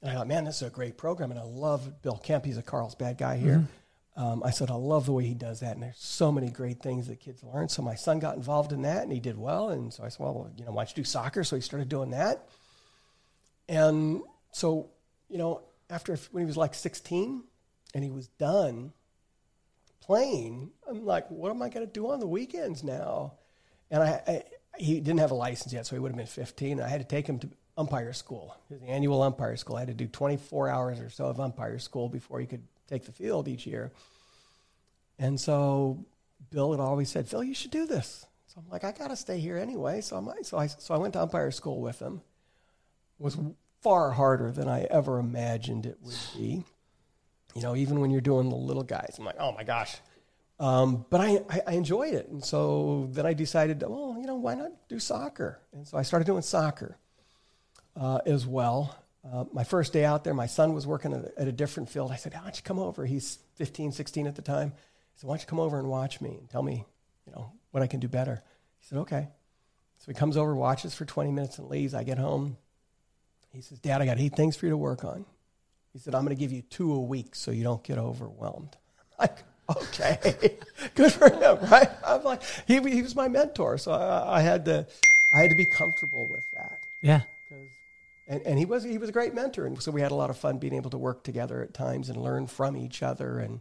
And 0.00 0.10
I 0.10 0.14
thought, 0.14 0.28
man, 0.28 0.44
this 0.44 0.56
is 0.56 0.68
a 0.68 0.70
great 0.70 0.98
program. 0.98 1.30
And 1.30 1.38
I 1.38 1.44
love 1.44 2.02
Bill 2.02 2.16
Kemp. 2.16 2.44
He's 2.44 2.58
a 2.58 2.62
Carlsbad 2.62 3.18
guy 3.18 3.36
here. 3.36 3.64
Um, 4.14 4.42
I 4.44 4.50
said, 4.50 4.70
I 4.70 4.74
love 4.74 5.06
the 5.06 5.12
way 5.12 5.24
he 5.24 5.34
does 5.34 5.60
that. 5.60 5.74
And 5.74 5.82
there's 5.82 5.96
so 5.96 6.30
many 6.30 6.50
great 6.50 6.82
things 6.82 7.06
that 7.08 7.20
kids 7.20 7.42
learn. 7.42 7.68
So 7.68 7.80
my 7.82 7.94
son 7.94 8.18
got 8.18 8.36
involved 8.36 8.72
in 8.72 8.82
that, 8.82 9.04
and 9.04 9.12
he 9.12 9.20
did 9.20 9.38
well. 9.38 9.70
And 9.70 9.92
so 9.92 10.04
I 10.04 10.08
said, 10.08 10.20
well, 10.20 10.50
you 10.56 10.64
know, 10.64 10.72
why 10.72 10.84
don't 10.84 10.96
you 10.96 11.02
do 11.02 11.08
soccer? 11.08 11.44
So 11.44 11.56
he 11.56 11.62
started 11.62 11.88
doing 11.88 12.10
that. 12.10 12.46
And 13.68 14.20
so, 14.50 14.90
you 15.28 15.38
know, 15.38 15.62
after 15.88 16.16
when 16.30 16.42
he 16.42 16.46
was 16.46 16.56
like 16.58 16.74
16 16.74 17.44
and 17.94 18.04
he 18.04 18.10
was 18.10 18.26
done 18.28 18.92
playing, 20.02 20.70
I'm 20.88 21.04
like, 21.06 21.30
what 21.30 21.50
am 21.50 21.62
I 21.62 21.68
going 21.68 21.86
to 21.86 21.92
do 21.92 22.10
on 22.10 22.20
the 22.20 22.26
weekends 22.26 22.82
now? 22.82 23.34
And 23.90 24.02
I, 24.02 24.22
I, 24.26 24.42
he 24.76 25.00
didn't 25.00 25.20
have 25.20 25.30
a 25.30 25.34
license 25.34 25.72
yet, 25.72 25.86
so 25.86 25.96
he 25.96 26.00
would 26.00 26.10
have 26.10 26.16
been 26.16 26.26
15. 26.26 26.80
I 26.80 26.88
had 26.88 27.00
to 27.00 27.06
take 27.06 27.26
him 27.26 27.38
to 27.40 27.48
umpire 27.76 28.12
school, 28.12 28.56
his 28.68 28.82
annual 28.82 29.22
umpire 29.22 29.56
school. 29.56 29.76
I 29.76 29.80
had 29.80 29.88
to 29.88 29.94
do 29.94 30.06
24 30.06 30.68
hours 30.68 31.00
or 31.00 31.08
so 31.08 31.26
of 31.26 31.40
umpire 31.40 31.78
school 31.78 32.08
before 32.08 32.40
he 32.40 32.46
could 32.46 32.62
take 32.88 33.04
the 33.04 33.12
field 33.12 33.48
each 33.48 33.66
year. 33.66 33.92
And 35.18 35.40
so 35.40 36.04
Bill 36.50 36.72
had 36.72 36.80
always 36.80 37.08
said, 37.08 37.28
Phil, 37.28 37.44
you 37.44 37.54
should 37.54 37.70
do 37.70 37.86
this. 37.86 38.26
So 38.46 38.60
I'm 38.60 38.70
like, 38.70 38.84
I 38.84 38.92
got 38.92 39.08
to 39.08 39.16
stay 39.16 39.38
here 39.38 39.56
anyway. 39.56 40.00
So 40.00 40.16
I. 40.16 40.42
So 40.42 40.58
I, 40.58 40.66
so 40.66 40.94
I 40.94 40.98
went 40.98 41.14
to 41.14 41.22
umpire 41.22 41.50
school 41.50 41.80
with 41.80 42.00
him. 42.00 42.20
It 43.18 43.22
was 43.22 43.38
far 43.80 44.10
harder 44.10 44.52
than 44.52 44.68
I 44.68 44.82
ever 44.84 45.18
imagined 45.18 45.86
it 45.86 45.98
would 46.02 46.14
be. 46.36 46.64
You 47.54 47.62
know, 47.62 47.76
even 47.76 48.00
when 48.00 48.10
you're 48.10 48.20
doing 48.20 48.48
the 48.48 48.56
little 48.56 48.82
guys, 48.82 49.16
I'm 49.18 49.24
like, 49.24 49.36
oh 49.38 49.52
my 49.52 49.64
gosh. 49.64 49.96
Um, 50.58 51.04
but 51.10 51.20
I, 51.20 51.40
I, 51.50 51.60
I 51.68 51.72
enjoyed 51.72 52.14
it. 52.14 52.28
And 52.28 52.44
so 52.44 53.08
then 53.10 53.26
I 53.26 53.34
decided, 53.34 53.82
well, 53.82 54.16
you 54.18 54.26
know, 54.26 54.36
why 54.36 54.54
not 54.54 54.70
do 54.88 54.98
soccer? 54.98 55.60
And 55.72 55.86
so 55.86 55.98
I 55.98 56.02
started 56.02 56.24
doing 56.24 56.42
soccer 56.42 56.96
uh, 57.96 58.20
as 58.26 58.46
well. 58.46 58.96
Uh, 59.24 59.44
my 59.52 59.64
first 59.64 59.92
day 59.92 60.04
out 60.04 60.24
there, 60.24 60.34
my 60.34 60.46
son 60.46 60.72
was 60.72 60.86
working 60.86 61.12
at 61.12 61.24
a, 61.24 61.40
at 61.40 61.48
a 61.48 61.52
different 61.52 61.88
field. 61.88 62.10
I 62.10 62.16
said, 62.16 62.32
why 62.34 62.40
don't 62.42 62.56
you 62.56 62.62
come 62.62 62.78
over? 62.78 63.04
He's 63.04 63.38
15, 63.56 63.92
16 63.92 64.26
at 64.26 64.36
the 64.36 64.42
time. 64.42 64.72
I 64.76 64.80
said, 65.16 65.28
why 65.28 65.34
don't 65.34 65.42
you 65.42 65.46
come 65.46 65.60
over 65.60 65.78
and 65.78 65.88
watch 65.88 66.20
me 66.20 66.30
and 66.38 66.48
tell 66.48 66.62
me, 66.62 66.84
you 67.26 67.32
know, 67.32 67.52
what 67.70 67.82
I 67.82 67.86
can 67.86 68.00
do 68.00 68.08
better? 68.08 68.42
He 68.80 68.86
said, 68.86 68.98
okay. 68.98 69.28
So 69.98 70.06
he 70.08 70.14
comes 70.14 70.36
over, 70.36 70.54
watches 70.54 70.94
for 70.94 71.04
20 71.04 71.30
minutes 71.30 71.58
and 71.58 71.68
leaves. 71.68 71.94
I 71.94 72.02
get 72.02 72.18
home. 72.18 72.56
He 73.52 73.60
says, 73.60 73.78
Dad, 73.78 74.00
I 74.00 74.06
got 74.06 74.18
eight 74.18 74.34
things 74.34 74.56
for 74.56 74.66
you 74.66 74.70
to 74.70 74.76
work 74.76 75.04
on. 75.04 75.24
He 75.92 75.98
said, 75.98 76.14
I'm 76.14 76.24
going 76.24 76.34
to 76.34 76.40
give 76.40 76.52
you 76.52 76.62
two 76.62 76.92
a 76.94 77.00
week 77.00 77.34
so 77.34 77.50
you 77.50 77.64
don't 77.64 77.82
get 77.82 77.98
overwhelmed. 77.98 78.76
Like, 79.18 79.44
okay, 79.76 80.34
good 80.96 81.12
for 81.12 81.30
him, 81.30 81.58
right? 81.70 81.88
I'm 82.04 82.24
like, 82.24 82.42
he, 82.66 82.80
he 82.80 83.02
was 83.02 83.14
my 83.14 83.28
mentor, 83.28 83.78
so 83.78 83.92
I, 83.92 84.38
I 84.38 84.40
had 84.40 84.64
to, 84.64 84.84
I 85.32 85.42
had 85.42 85.50
to 85.50 85.54
be 85.54 85.66
comfortable 85.66 86.26
with 86.26 86.44
that. 86.52 86.80
Yeah. 87.02 87.20
And, 88.26 88.42
and 88.42 88.58
he 88.58 88.64
was 88.64 88.82
he 88.82 88.98
was 88.98 89.08
a 89.08 89.12
great 89.12 89.34
mentor, 89.34 89.66
and 89.66 89.80
so 89.80 89.92
we 89.92 90.00
had 90.00 90.10
a 90.10 90.14
lot 90.14 90.30
of 90.30 90.36
fun 90.36 90.58
being 90.58 90.74
able 90.74 90.90
to 90.90 90.98
work 90.98 91.22
together 91.22 91.62
at 91.62 91.74
times 91.74 92.08
and 92.08 92.20
learn 92.20 92.46
from 92.46 92.76
each 92.76 93.02
other 93.02 93.38
and 93.38 93.60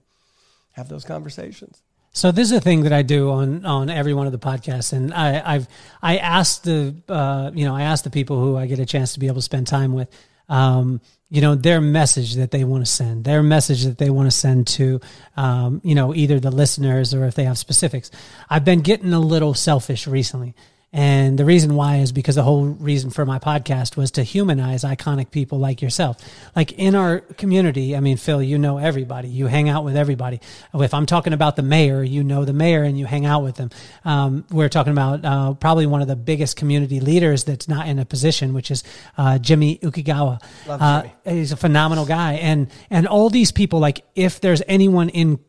have 0.72 0.88
those 0.88 1.04
conversations. 1.04 1.84
So 2.14 2.32
this 2.32 2.52
is 2.52 2.58
a 2.58 2.62
thing 2.62 2.84
that 2.84 2.94
I 2.94 3.02
do 3.02 3.32
on 3.32 3.66
on 3.66 3.90
every 3.90 4.14
one 4.14 4.26
of 4.26 4.32
the 4.32 4.40
podcasts, 4.40 4.94
and 4.94 5.14
I, 5.14 5.56
I've 5.56 5.68
I 6.02 6.18
asked 6.18 6.64
the 6.64 6.96
uh, 7.08 7.52
you 7.54 7.66
know 7.66 7.76
I 7.76 7.84
asked 7.84 8.04
the 8.04 8.10
people 8.10 8.40
who 8.40 8.58
I 8.58 8.66
get 8.66 8.80
a 8.80 8.86
chance 8.86 9.14
to 9.14 9.20
be 9.20 9.28
able 9.28 9.38
to 9.38 9.42
spend 9.42 9.68
time 9.68 9.94
with, 9.94 10.10
um, 10.48 11.02
you 11.32 11.40
know, 11.40 11.56
their 11.56 11.80
message 11.80 12.36
that 12.36 12.52
they 12.52 12.66
want 12.66 12.86
to 12.86 12.92
send, 12.92 13.24
their 13.24 13.42
message 13.42 13.86
that 13.86 13.98
they 13.98 14.10
want 14.10 14.28
to 14.28 14.36
send 14.36 14.68
to, 14.68 15.00
um, 15.38 15.80
you 15.82 15.96
know, 15.96 16.14
either 16.14 16.42
the 16.42 16.52
listeners 16.52 17.14
or 17.14 17.26
if 17.26 17.36
they 17.36 17.46
have 17.46 17.58
specifics. 17.58 18.12
I've 18.50 18.66
been 18.66 18.82
getting 18.82 19.14
a 19.14 19.20
little 19.20 19.54
selfish 19.54 20.08
recently. 20.08 20.56
And 20.94 21.40
the 21.40 21.46
reason 21.46 21.76
why 21.76 21.98
is 21.98 22.12
because 22.12 22.36
the 22.36 22.44
whole 22.44 22.66
reason 22.66 23.12
for 23.12 23.26
my 23.26 23.40
podcast 23.40 23.96
was 23.96 24.12
to 24.12 24.24
humanize 24.24 24.84
iconic 24.84 25.32
people 25.32 25.58
like 25.58 25.82
yourself. 25.82 26.18
Like 26.54 26.74
in 26.74 26.96
our 26.96 27.20
community, 27.22 27.96
I 27.96 28.02
mean, 28.02 28.18
Phil, 28.18 28.44
you 28.44 28.58
know 28.58 28.78
everybody. 28.78 29.30
You 29.30 29.48
hang 29.48 29.70
out 29.70 29.86
with 29.86 29.96
everybody. 29.96 30.42
If 30.74 30.94
I'm 30.94 31.06
talking 31.06 31.32
about 31.32 31.56
the 31.56 31.62
mayor, 31.62 32.04
you 32.04 32.26
know 32.26 32.44
the 32.44 32.52
mayor 32.52 32.84
and 32.84 33.00
you 33.00 33.06
hang 33.06 33.26
out 33.26 33.42
with 33.42 33.56
them. 33.56 33.70
Um, 34.04 34.46
we're 34.52 34.68
talking 34.68 34.92
about 34.92 35.24
uh, 35.24 35.54
probably 35.54 35.86
one 35.86 36.02
of 36.02 36.10
the 36.10 36.18
biggest 36.18 36.58
community 36.58 37.00
leaders 37.00 37.46
that's 37.46 37.70
not 37.70 37.88
in 37.88 37.98
a 37.98 38.04
position, 38.04 38.54
which 38.54 38.70
is 38.70 38.84
uh, 39.18 39.38
Jimmy 39.38 39.78
Ukegawa. 39.78 40.44
Love 40.68 40.82
Uh, 40.82 41.04
he's 41.24 41.54
a 41.54 41.58
phenomenal 41.58 42.06
guy. 42.06 42.34
And, 42.34 42.70
and 42.90 43.08
all 43.08 43.30
these 43.30 43.54
people, 43.54 43.80
like 43.80 44.04
if 44.14 44.42
there's 44.42 44.62
anyone 44.68 45.08
in 45.08 45.40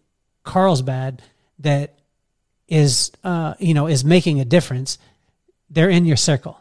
Carlsbad 0.44 1.20
that 1.58 1.98
is, 2.68 3.10
uh, 3.24 3.54
you 3.58 3.74
know, 3.74 3.88
is 3.88 4.04
making 4.04 4.40
a 4.40 4.44
difference, 4.44 4.98
they're 5.72 5.90
in 5.90 6.04
your 6.04 6.16
circle. 6.16 6.58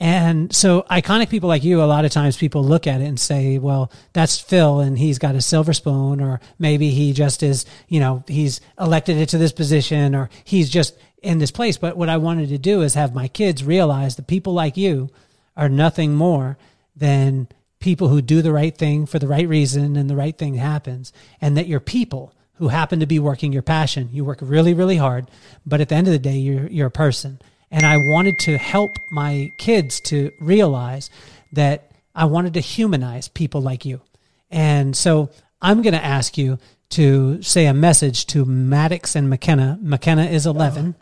And 0.00 0.52
so 0.52 0.84
iconic 0.90 1.30
people 1.30 1.48
like 1.48 1.62
you, 1.62 1.80
a 1.80 1.84
lot 1.84 2.04
of 2.04 2.10
times 2.10 2.36
people 2.36 2.64
look 2.64 2.86
at 2.86 3.00
it 3.00 3.04
and 3.04 3.18
say, 3.18 3.58
well, 3.58 3.92
that's 4.12 4.38
Phil 4.38 4.80
and 4.80 4.98
he's 4.98 5.18
got 5.18 5.36
a 5.36 5.40
silver 5.40 5.72
spoon, 5.72 6.20
or 6.20 6.40
maybe 6.58 6.90
he 6.90 7.12
just 7.12 7.42
is, 7.42 7.64
you 7.88 8.00
know, 8.00 8.24
he's 8.26 8.60
elected 8.78 9.16
into 9.16 9.38
this 9.38 9.52
position 9.52 10.14
or 10.14 10.30
he's 10.42 10.68
just 10.68 10.98
in 11.22 11.38
this 11.38 11.52
place. 11.52 11.78
But 11.78 11.96
what 11.96 12.08
I 12.08 12.16
wanted 12.16 12.48
to 12.48 12.58
do 12.58 12.82
is 12.82 12.94
have 12.94 13.14
my 13.14 13.28
kids 13.28 13.62
realize 13.62 14.16
that 14.16 14.26
people 14.26 14.52
like 14.52 14.76
you 14.76 15.10
are 15.56 15.68
nothing 15.68 16.14
more 16.14 16.58
than 16.96 17.48
people 17.78 18.08
who 18.08 18.20
do 18.20 18.42
the 18.42 18.52
right 18.52 18.76
thing 18.76 19.06
for 19.06 19.18
the 19.18 19.28
right 19.28 19.48
reason 19.48 19.96
and 19.96 20.10
the 20.10 20.16
right 20.16 20.36
thing 20.36 20.54
happens 20.54 21.12
and 21.40 21.56
that 21.56 21.68
you're 21.68 21.80
people 21.80 22.34
who 22.54 22.68
happen 22.68 23.00
to 23.00 23.06
be 23.06 23.18
working 23.18 23.52
your 23.52 23.62
passion. 23.62 24.08
You 24.12 24.24
work 24.24 24.38
really, 24.40 24.74
really 24.74 24.96
hard, 24.96 25.30
but 25.64 25.80
at 25.80 25.88
the 25.88 25.94
end 25.94 26.08
of 26.08 26.12
the 26.12 26.18
day, 26.18 26.36
you're, 26.36 26.66
you're 26.68 26.86
a 26.88 26.90
person. 26.90 27.40
And 27.74 27.84
I 27.84 27.96
wanted 27.96 28.38
to 28.40 28.56
help 28.56 28.98
my 29.10 29.50
kids 29.58 29.98
to 30.02 30.30
realize 30.38 31.10
that 31.54 31.90
I 32.14 32.26
wanted 32.26 32.54
to 32.54 32.60
humanize 32.60 33.26
people 33.26 33.62
like 33.62 33.84
you. 33.84 34.00
And 34.48 34.96
so 34.96 35.30
I'm 35.60 35.82
going 35.82 35.94
to 35.94 36.04
ask 36.04 36.38
you 36.38 36.60
to 36.90 37.42
say 37.42 37.66
a 37.66 37.74
message 37.74 38.26
to 38.26 38.44
Maddox 38.44 39.16
and 39.16 39.28
McKenna. 39.28 39.76
McKenna 39.82 40.26
is 40.26 40.46
11. 40.46 40.94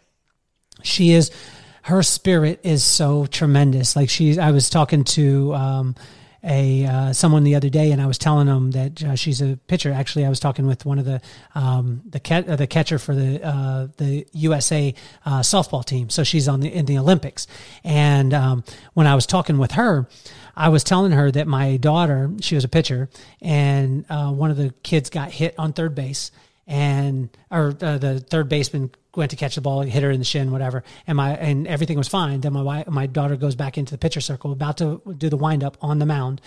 She 0.82 1.10
is, 1.10 1.30
her 1.82 2.02
spirit 2.02 2.60
is 2.62 2.82
so 2.82 3.26
tremendous. 3.26 3.94
Like 3.94 4.08
she's, 4.08 4.38
I 4.38 4.52
was 4.52 4.70
talking 4.70 5.04
to, 5.04 5.54
um, 5.54 5.94
a 6.44 6.84
uh, 6.86 7.12
someone 7.12 7.44
the 7.44 7.54
other 7.54 7.68
day, 7.68 7.92
and 7.92 8.02
I 8.02 8.06
was 8.06 8.18
telling 8.18 8.46
them 8.46 8.72
that 8.72 9.02
uh, 9.02 9.14
she's 9.14 9.40
a 9.40 9.56
pitcher. 9.68 9.92
Actually, 9.92 10.26
I 10.26 10.28
was 10.28 10.40
talking 10.40 10.66
with 10.66 10.84
one 10.84 10.98
of 10.98 11.04
the 11.04 11.20
um, 11.54 12.02
the 12.04 12.20
cat, 12.20 12.48
uh, 12.48 12.56
the 12.56 12.66
catcher 12.66 12.98
for 12.98 13.14
the 13.14 13.44
uh, 13.44 13.88
the 13.96 14.26
USA 14.32 14.94
uh, 15.24 15.40
softball 15.40 15.84
team. 15.84 16.10
So 16.10 16.24
she's 16.24 16.48
on 16.48 16.60
the 16.60 16.72
in 16.72 16.86
the 16.86 16.98
Olympics. 16.98 17.46
And 17.84 18.34
um, 18.34 18.64
when 18.94 19.06
I 19.06 19.14
was 19.14 19.26
talking 19.26 19.58
with 19.58 19.72
her, 19.72 20.08
I 20.56 20.68
was 20.68 20.82
telling 20.82 21.12
her 21.12 21.30
that 21.30 21.46
my 21.46 21.76
daughter, 21.76 22.30
she 22.40 22.54
was 22.54 22.64
a 22.64 22.68
pitcher, 22.68 23.08
and 23.40 24.04
uh, 24.08 24.32
one 24.32 24.50
of 24.50 24.56
the 24.56 24.74
kids 24.82 25.10
got 25.10 25.30
hit 25.30 25.54
on 25.58 25.72
third 25.72 25.94
base. 25.94 26.30
and 26.66 27.28
or 27.50 27.76
uh, 27.80 27.98
the 27.98 28.20
third 28.20 28.48
baseman 28.48 28.90
went 29.14 29.30
to 29.30 29.36
catch 29.36 29.54
the 29.54 29.60
ball, 29.60 29.82
hit 29.82 30.02
her 30.02 30.10
in 30.10 30.18
the 30.18 30.24
shin, 30.24 30.50
whatever, 30.50 30.84
and 31.06 31.16
my 31.16 31.36
and 31.36 31.66
everything 31.66 31.98
was 31.98 32.08
fine. 32.08 32.40
Then 32.40 32.52
my 32.52 32.62
wife, 32.62 32.88
my 32.88 33.06
daughter 33.06 33.36
goes 33.36 33.54
back 33.54 33.76
into 33.76 33.92
the 33.92 33.98
pitcher 33.98 34.20
circle, 34.20 34.52
about 34.52 34.78
to 34.78 35.02
do 35.18 35.28
the 35.28 35.36
windup 35.36 35.76
on 35.80 35.98
the 35.98 36.06
mound. 36.06 36.40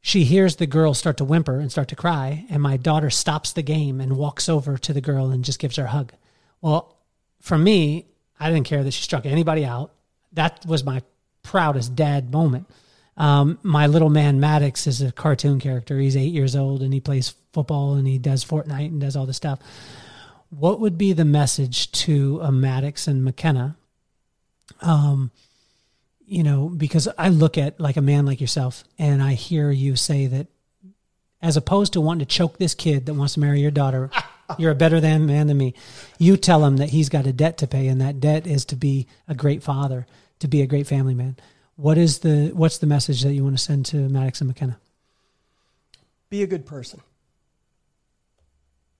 She 0.00 0.24
hears 0.24 0.56
the 0.56 0.66
girl 0.66 0.94
start 0.94 1.18
to 1.18 1.24
whimper 1.24 1.60
and 1.60 1.70
start 1.70 1.88
to 1.88 1.96
cry, 1.96 2.44
and 2.50 2.60
my 2.60 2.76
daughter 2.76 3.08
stops 3.08 3.52
the 3.52 3.62
game 3.62 4.00
and 4.00 4.16
walks 4.16 4.48
over 4.48 4.76
to 4.78 4.92
the 4.92 5.00
girl 5.00 5.30
and 5.30 5.44
just 5.44 5.60
gives 5.60 5.76
her 5.76 5.84
a 5.84 5.90
hug. 5.90 6.12
Well, 6.60 6.98
for 7.40 7.56
me, 7.56 8.06
I 8.40 8.50
didn't 8.50 8.66
care 8.66 8.82
that 8.82 8.90
she 8.90 9.02
struck 9.02 9.24
anybody 9.26 9.64
out. 9.64 9.92
That 10.32 10.66
was 10.66 10.82
my 10.82 11.02
proudest 11.42 11.94
dad 11.94 12.32
moment. 12.32 12.68
Um, 13.16 13.58
my 13.62 13.86
little 13.86 14.08
man 14.08 14.40
Maddox 14.40 14.86
is 14.86 15.02
a 15.02 15.12
cartoon 15.12 15.60
character. 15.60 15.98
He's 15.98 16.16
eight 16.16 16.32
years 16.32 16.56
old 16.56 16.82
and 16.82 16.92
he 16.94 17.00
plays 17.00 17.34
football 17.52 17.94
and 17.94 18.06
he 18.06 18.18
does 18.18 18.44
Fortnite 18.44 18.86
and 18.86 19.00
does 19.00 19.16
all 19.16 19.26
this 19.26 19.36
stuff. 19.36 19.60
What 20.52 20.80
would 20.80 20.98
be 20.98 21.14
the 21.14 21.24
message 21.24 21.90
to 21.92 22.38
a 22.42 22.52
Maddox 22.52 23.08
and 23.08 23.24
McKenna? 23.24 23.74
Um, 24.82 25.30
you 26.26 26.42
know, 26.42 26.68
because 26.68 27.08
I 27.16 27.30
look 27.30 27.56
at 27.56 27.80
like 27.80 27.96
a 27.96 28.02
man 28.02 28.26
like 28.26 28.38
yourself 28.38 28.84
and 28.98 29.22
I 29.22 29.32
hear 29.32 29.70
you 29.70 29.96
say 29.96 30.26
that 30.26 30.48
as 31.40 31.56
opposed 31.56 31.94
to 31.94 32.02
wanting 32.02 32.26
to 32.26 32.34
choke 32.34 32.58
this 32.58 32.74
kid 32.74 33.06
that 33.06 33.14
wants 33.14 33.32
to 33.34 33.40
marry 33.40 33.62
your 33.62 33.70
daughter, 33.70 34.10
you're 34.58 34.72
a 34.72 34.74
better 34.74 35.00
than 35.00 35.24
man 35.24 35.46
than 35.46 35.56
me. 35.56 35.72
You 36.18 36.36
tell 36.36 36.66
him 36.66 36.76
that 36.76 36.90
he's 36.90 37.08
got 37.08 37.26
a 37.26 37.32
debt 37.32 37.56
to 37.58 37.66
pay 37.66 37.88
and 37.88 38.02
that 38.02 38.20
debt 38.20 38.46
is 38.46 38.66
to 38.66 38.76
be 38.76 39.06
a 39.26 39.34
great 39.34 39.62
father, 39.62 40.06
to 40.40 40.48
be 40.48 40.60
a 40.60 40.66
great 40.66 40.86
family 40.86 41.14
man. 41.14 41.36
What 41.76 41.96
is 41.96 42.18
the 42.18 42.50
what's 42.52 42.76
the 42.76 42.86
message 42.86 43.22
that 43.22 43.32
you 43.32 43.42
want 43.42 43.56
to 43.56 43.64
send 43.64 43.86
to 43.86 43.96
Maddox 43.96 44.42
and 44.42 44.48
McKenna? 44.48 44.78
Be 46.28 46.42
a 46.42 46.46
good 46.46 46.66
person. 46.66 47.00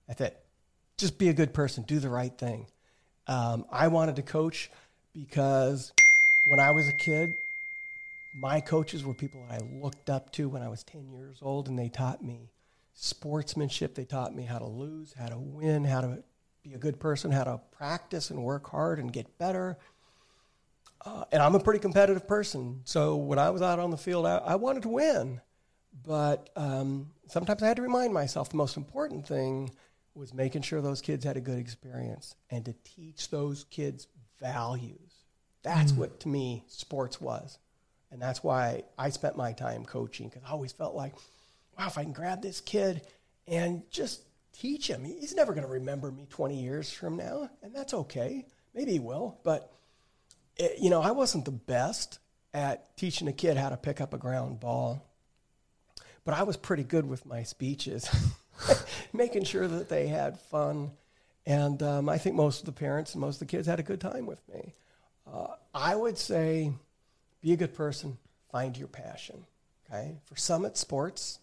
That's 0.07 0.19
it. 0.19 0.42
Just 0.97 1.17
be 1.17 1.29
a 1.29 1.33
good 1.33 1.53
person. 1.53 1.83
Do 1.83 1.99
the 1.99 2.09
right 2.09 2.35
thing. 2.37 2.67
Um, 3.27 3.65
I 3.71 3.87
wanted 3.87 4.17
to 4.17 4.21
coach 4.21 4.69
because 5.13 5.93
when 6.45 6.59
I 6.59 6.71
was 6.71 6.87
a 6.87 6.93
kid, 6.93 7.35
my 8.33 8.59
coaches 8.59 9.03
were 9.03 9.13
people 9.13 9.45
I 9.49 9.59
looked 9.59 10.09
up 10.09 10.31
to 10.33 10.49
when 10.49 10.61
I 10.61 10.67
was 10.67 10.83
10 10.83 11.11
years 11.11 11.39
old, 11.41 11.67
and 11.67 11.77
they 11.77 11.89
taught 11.89 12.23
me 12.23 12.51
sportsmanship. 12.93 13.95
They 13.95 14.05
taught 14.05 14.35
me 14.35 14.43
how 14.43 14.59
to 14.59 14.67
lose, 14.67 15.13
how 15.17 15.27
to 15.27 15.37
win, 15.37 15.83
how 15.83 16.01
to 16.01 16.23
be 16.63 16.73
a 16.73 16.77
good 16.77 16.99
person, 16.99 17.31
how 17.31 17.43
to 17.43 17.61
practice 17.71 18.29
and 18.29 18.43
work 18.43 18.69
hard 18.69 18.99
and 18.99 19.11
get 19.11 19.37
better. 19.37 19.77
Uh, 21.05 21.25
and 21.31 21.43
I'm 21.43 21.55
a 21.55 21.59
pretty 21.59 21.79
competitive 21.79 22.27
person. 22.27 22.81
So 22.85 23.17
when 23.17 23.37
I 23.37 23.49
was 23.49 23.61
out 23.61 23.79
on 23.79 23.91
the 23.91 23.97
field, 23.97 24.25
I, 24.25 24.37
I 24.37 24.55
wanted 24.55 24.83
to 24.83 24.89
win. 24.89 25.41
But 26.05 26.49
um, 26.55 27.11
sometimes 27.27 27.61
I 27.61 27.67
had 27.67 27.75
to 27.77 27.83
remind 27.83 28.13
myself 28.13 28.49
the 28.49 28.57
most 28.57 28.77
important 28.77 29.27
thing 29.27 29.71
was 30.15 30.33
making 30.33 30.61
sure 30.61 30.81
those 30.81 31.01
kids 31.01 31.25
had 31.25 31.37
a 31.37 31.41
good 31.41 31.57
experience 31.57 32.35
and 32.49 32.65
to 32.65 32.73
teach 32.83 33.29
those 33.29 33.65
kids 33.65 34.07
values. 34.39 35.13
That's 35.63 35.91
mm. 35.91 35.97
what, 35.97 36.19
to 36.21 36.27
me, 36.27 36.63
sports 36.67 37.19
was. 37.19 37.57
And 38.11 38.21
that's 38.21 38.43
why 38.43 38.83
I 38.97 39.09
spent 39.09 39.37
my 39.37 39.53
time 39.53 39.85
coaching 39.85 40.29
because 40.29 40.43
I 40.47 40.51
always 40.51 40.71
felt 40.71 40.93
like, 40.93 41.13
wow, 41.77 41.87
if 41.87 41.97
I 41.97 42.03
can 42.03 42.13
grab 42.13 42.41
this 42.41 42.61
kid 42.61 43.01
and 43.47 43.81
just 43.89 44.21
teach 44.51 44.87
him, 44.87 45.03
he's 45.03 45.33
never 45.33 45.53
going 45.53 45.65
to 45.65 45.73
remember 45.73 46.11
me 46.11 46.27
20 46.29 46.61
years 46.61 46.91
from 46.91 47.17
now. 47.17 47.49
And 47.63 47.73
that's 47.73 47.93
okay. 47.93 48.45
Maybe 48.75 48.93
he 48.93 48.99
will. 48.99 49.39
But 49.43 49.71
it, 50.57 50.79
you 50.79 50.89
know, 50.89 51.01
I 51.01 51.11
wasn't 51.11 51.45
the 51.45 51.51
best 51.51 52.19
at 52.53 52.95
teaching 52.97 53.27
a 53.27 53.33
kid 53.33 53.57
how 53.57 53.69
to 53.69 53.77
pick 53.77 53.99
up 53.99 54.13
a 54.13 54.17
ground 54.17 54.59
ball, 54.59 55.03
but 56.23 56.35
I 56.35 56.43
was 56.43 56.55
pretty 56.55 56.83
good 56.83 57.07
with 57.07 57.25
my 57.25 57.43
speeches, 57.43 58.07
making 59.13 59.43
sure 59.43 59.67
that 59.67 59.89
they 59.89 60.07
had 60.07 60.39
fun. 60.39 60.91
And 61.45 61.81
um, 61.83 62.09
I 62.09 62.17
think 62.17 62.35
most 62.35 62.61
of 62.61 62.65
the 62.65 62.71
parents 62.71 63.13
and 63.13 63.21
most 63.21 63.35
of 63.35 63.39
the 63.39 63.45
kids 63.45 63.67
had 63.67 63.79
a 63.79 63.83
good 63.83 63.99
time 63.99 64.25
with 64.25 64.41
me. 64.49 64.73
Uh, 65.31 65.47
I 65.73 65.95
would 65.95 66.17
say 66.17 66.73
be 67.41 67.53
a 67.53 67.57
good 67.57 67.73
person, 67.73 68.17
find 68.51 68.77
your 68.77 68.87
passion. 68.87 69.45
Okay. 69.89 70.15
For 70.25 70.35
some, 70.35 70.65
it's 70.65 70.79
sports. 70.79 71.39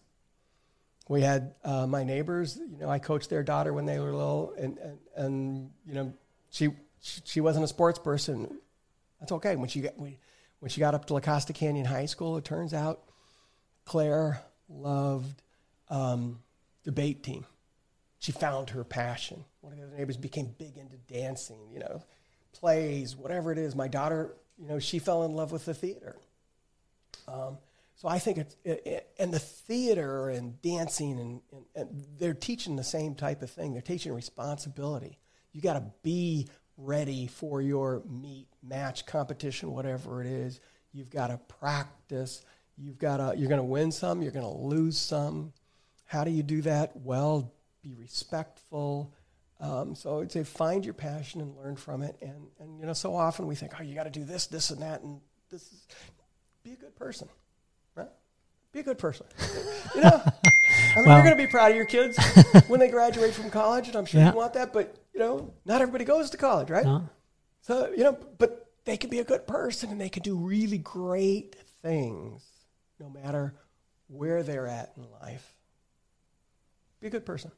We 1.07 1.21
had 1.21 1.53
uh, 1.63 1.87
my 1.87 2.03
neighbors, 2.03 2.57
you 2.57 2.77
know, 2.77 2.89
I 2.89 2.99
coached 2.99 3.29
their 3.29 3.43
daughter 3.43 3.73
when 3.73 3.85
they 3.85 3.99
were 3.99 4.13
little, 4.13 4.53
and, 4.57 4.77
and, 4.77 4.97
and 5.15 5.71
you 5.85 5.93
know, 5.93 6.13
she, 6.51 6.69
she 7.01 7.41
wasn't 7.41 7.65
a 7.65 7.67
sports 7.67 7.99
person 7.99 8.59
that's 9.19 9.31
okay. 9.33 9.55
When 9.55 9.69
she 9.69 9.81
got, 9.81 9.97
when 9.97 10.17
she 10.69 10.79
got 10.79 10.95
up 10.95 11.05
to 11.05 11.13
La 11.13 11.19
Costa 11.19 11.53
Canyon 11.53 11.85
High 11.85 12.07
School, 12.07 12.37
it 12.37 12.43
turns 12.43 12.73
out 12.73 13.03
Claire 13.85 14.41
loved 14.69 15.41
um, 15.89 16.39
debate 16.83 17.23
team. 17.23 17.45
She 18.19 18.31
found 18.31 18.69
her 18.71 18.83
passion. 18.83 19.45
One 19.61 19.73
of 19.73 19.79
the 19.79 19.85
other 19.85 19.97
neighbors 19.97 20.17
became 20.17 20.53
big 20.57 20.77
into 20.77 20.97
dancing, 20.97 21.59
you 21.71 21.79
know, 21.79 22.03
plays, 22.53 23.15
whatever 23.15 23.51
it 23.51 23.57
is. 23.57 23.75
My 23.75 23.87
daughter, 23.87 24.35
you 24.57 24.67
know, 24.67 24.79
she 24.79 24.99
fell 24.99 25.23
in 25.23 25.33
love 25.33 25.51
with 25.51 25.65
the 25.65 25.73
theater. 25.73 26.17
Um, 27.27 27.57
so 27.95 28.07
I 28.07 28.19
think 28.19 28.37
it's, 28.39 28.55
it, 28.63 28.81
it, 28.85 29.09
and 29.19 29.33
the 29.33 29.39
theater 29.39 30.29
and 30.29 30.59
dancing, 30.61 31.19
and, 31.19 31.41
and, 31.51 31.65
and 31.75 32.05
they're 32.17 32.33
teaching 32.33 32.75
the 32.75 32.83
same 32.83 33.15
type 33.15 33.41
of 33.41 33.51
thing. 33.51 33.73
They're 33.73 33.81
teaching 33.81 34.13
responsibility. 34.13 35.17
You 35.51 35.61
got 35.61 35.73
to 35.73 35.83
be 36.01 36.47
ready 36.77 37.27
for 37.27 37.61
your 37.61 38.01
meet, 38.09 38.47
match, 38.63 39.05
competition, 39.05 39.71
whatever 39.71 40.21
it 40.21 40.27
is. 40.27 40.59
You've 40.93 41.09
got 41.09 41.27
to 41.27 41.37
practice. 41.59 42.43
You've 42.77 42.97
got 42.97 43.17
to, 43.17 43.37
you're 43.37 43.49
going 43.49 43.59
to 43.59 43.63
win 43.63 43.91
some, 43.91 44.21
you're 44.21 44.31
going 44.31 44.45
to 44.45 44.61
lose 44.61 44.97
some. 44.97 45.53
How 46.11 46.25
do 46.25 46.31
you 46.31 46.43
do 46.43 46.61
that? 46.63 46.91
Well, 46.97 47.53
be 47.81 47.93
respectful. 47.93 49.13
Um, 49.61 49.95
so 49.95 50.19
I'd 50.19 50.29
say 50.29 50.43
find 50.43 50.83
your 50.83 50.93
passion 50.93 51.39
and 51.39 51.55
learn 51.55 51.77
from 51.77 52.01
it. 52.01 52.17
And, 52.21 52.47
and 52.59 52.81
you 52.81 52.85
know, 52.85 52.91
so 52.91 53.15
often 53.15 53.47
we 53.47 53.55
think, 53.55 53.71
oh, 53.79 53.81
you 53.81 53.95
got 53.95 54.03
to 54.03 54.09
do 54.09 54.25
this, 54.25 54.47
this, 54.47 54.71
and 54.71 54.81
that, 54.81 55.03
and 55.03 55.21
this 55.49 55.61
is, 55.61 55.87
be 56.65 56.73
a 56.73 56.75
good 56.75 56.97
person, 56.97 57.29
right? 57.95 58.09
Be 58.73 58.81
a 58.81 58.83
good 58.83 58.97
person. 58.97 59.25
you 59.95 60.01
know, 60.01 60.21
I 60.21 60.95
mean, 60.97 61.05
well, 61.05 61.15
you're 61.15 61.23
going 61.23 61.37
to 61.37 61.43
be 61.45 61.49
proud 61.49 61.71
of 61.71 61.77
your 61.77 61.85
kids 61.85 62.17
when 62.67 62.81
they 62.81 62.89
graduate 62.89 63.33
from 63.33 63.49
college, 63.49 63.87
and 63.87 63.95
I'm 63.95 64.05
sure 64.05 64.19
yeah. 64.19 64.31
you 64.31 64.37
want 64.37 64.55
that. 64.55 64.73
But 64.73 64.93
you 65.13 65.21
know, 65.21 65.53
not 65.63 65.79
everybody 65.79 66.03
goes 66.03 66.29
to 66.31 66.37
college, 66.37 66.69
right? 66.69 66.83
No. 66.83 67.07
So 67.61 67.89
you 67.89 68.03
know, 68.03 68.17
but 68.37 68.69
they 68.83 68.97
can 68.97 69.09
be 69.09 69.19
a 69.19 69.23
good 69.23 69.47
person 69.47 69.91
and 69.91 70.01
they 70.01 70.09
can 70.09 70.23
do 70.23 70.35
really 70.35 70.77
great 70.77 71.55
things, 71.81 72.43
no 72.99 73.09
matter 73.09 73.53
where 74.09 74.43
they're 74.43 74.67
at 74.67 74.91
in 74.97 75.05
life. 75.21 75.55
Be 77.01 77.07
a 77.07 77.09
good 77.09 77.25
person. 77.25 77.51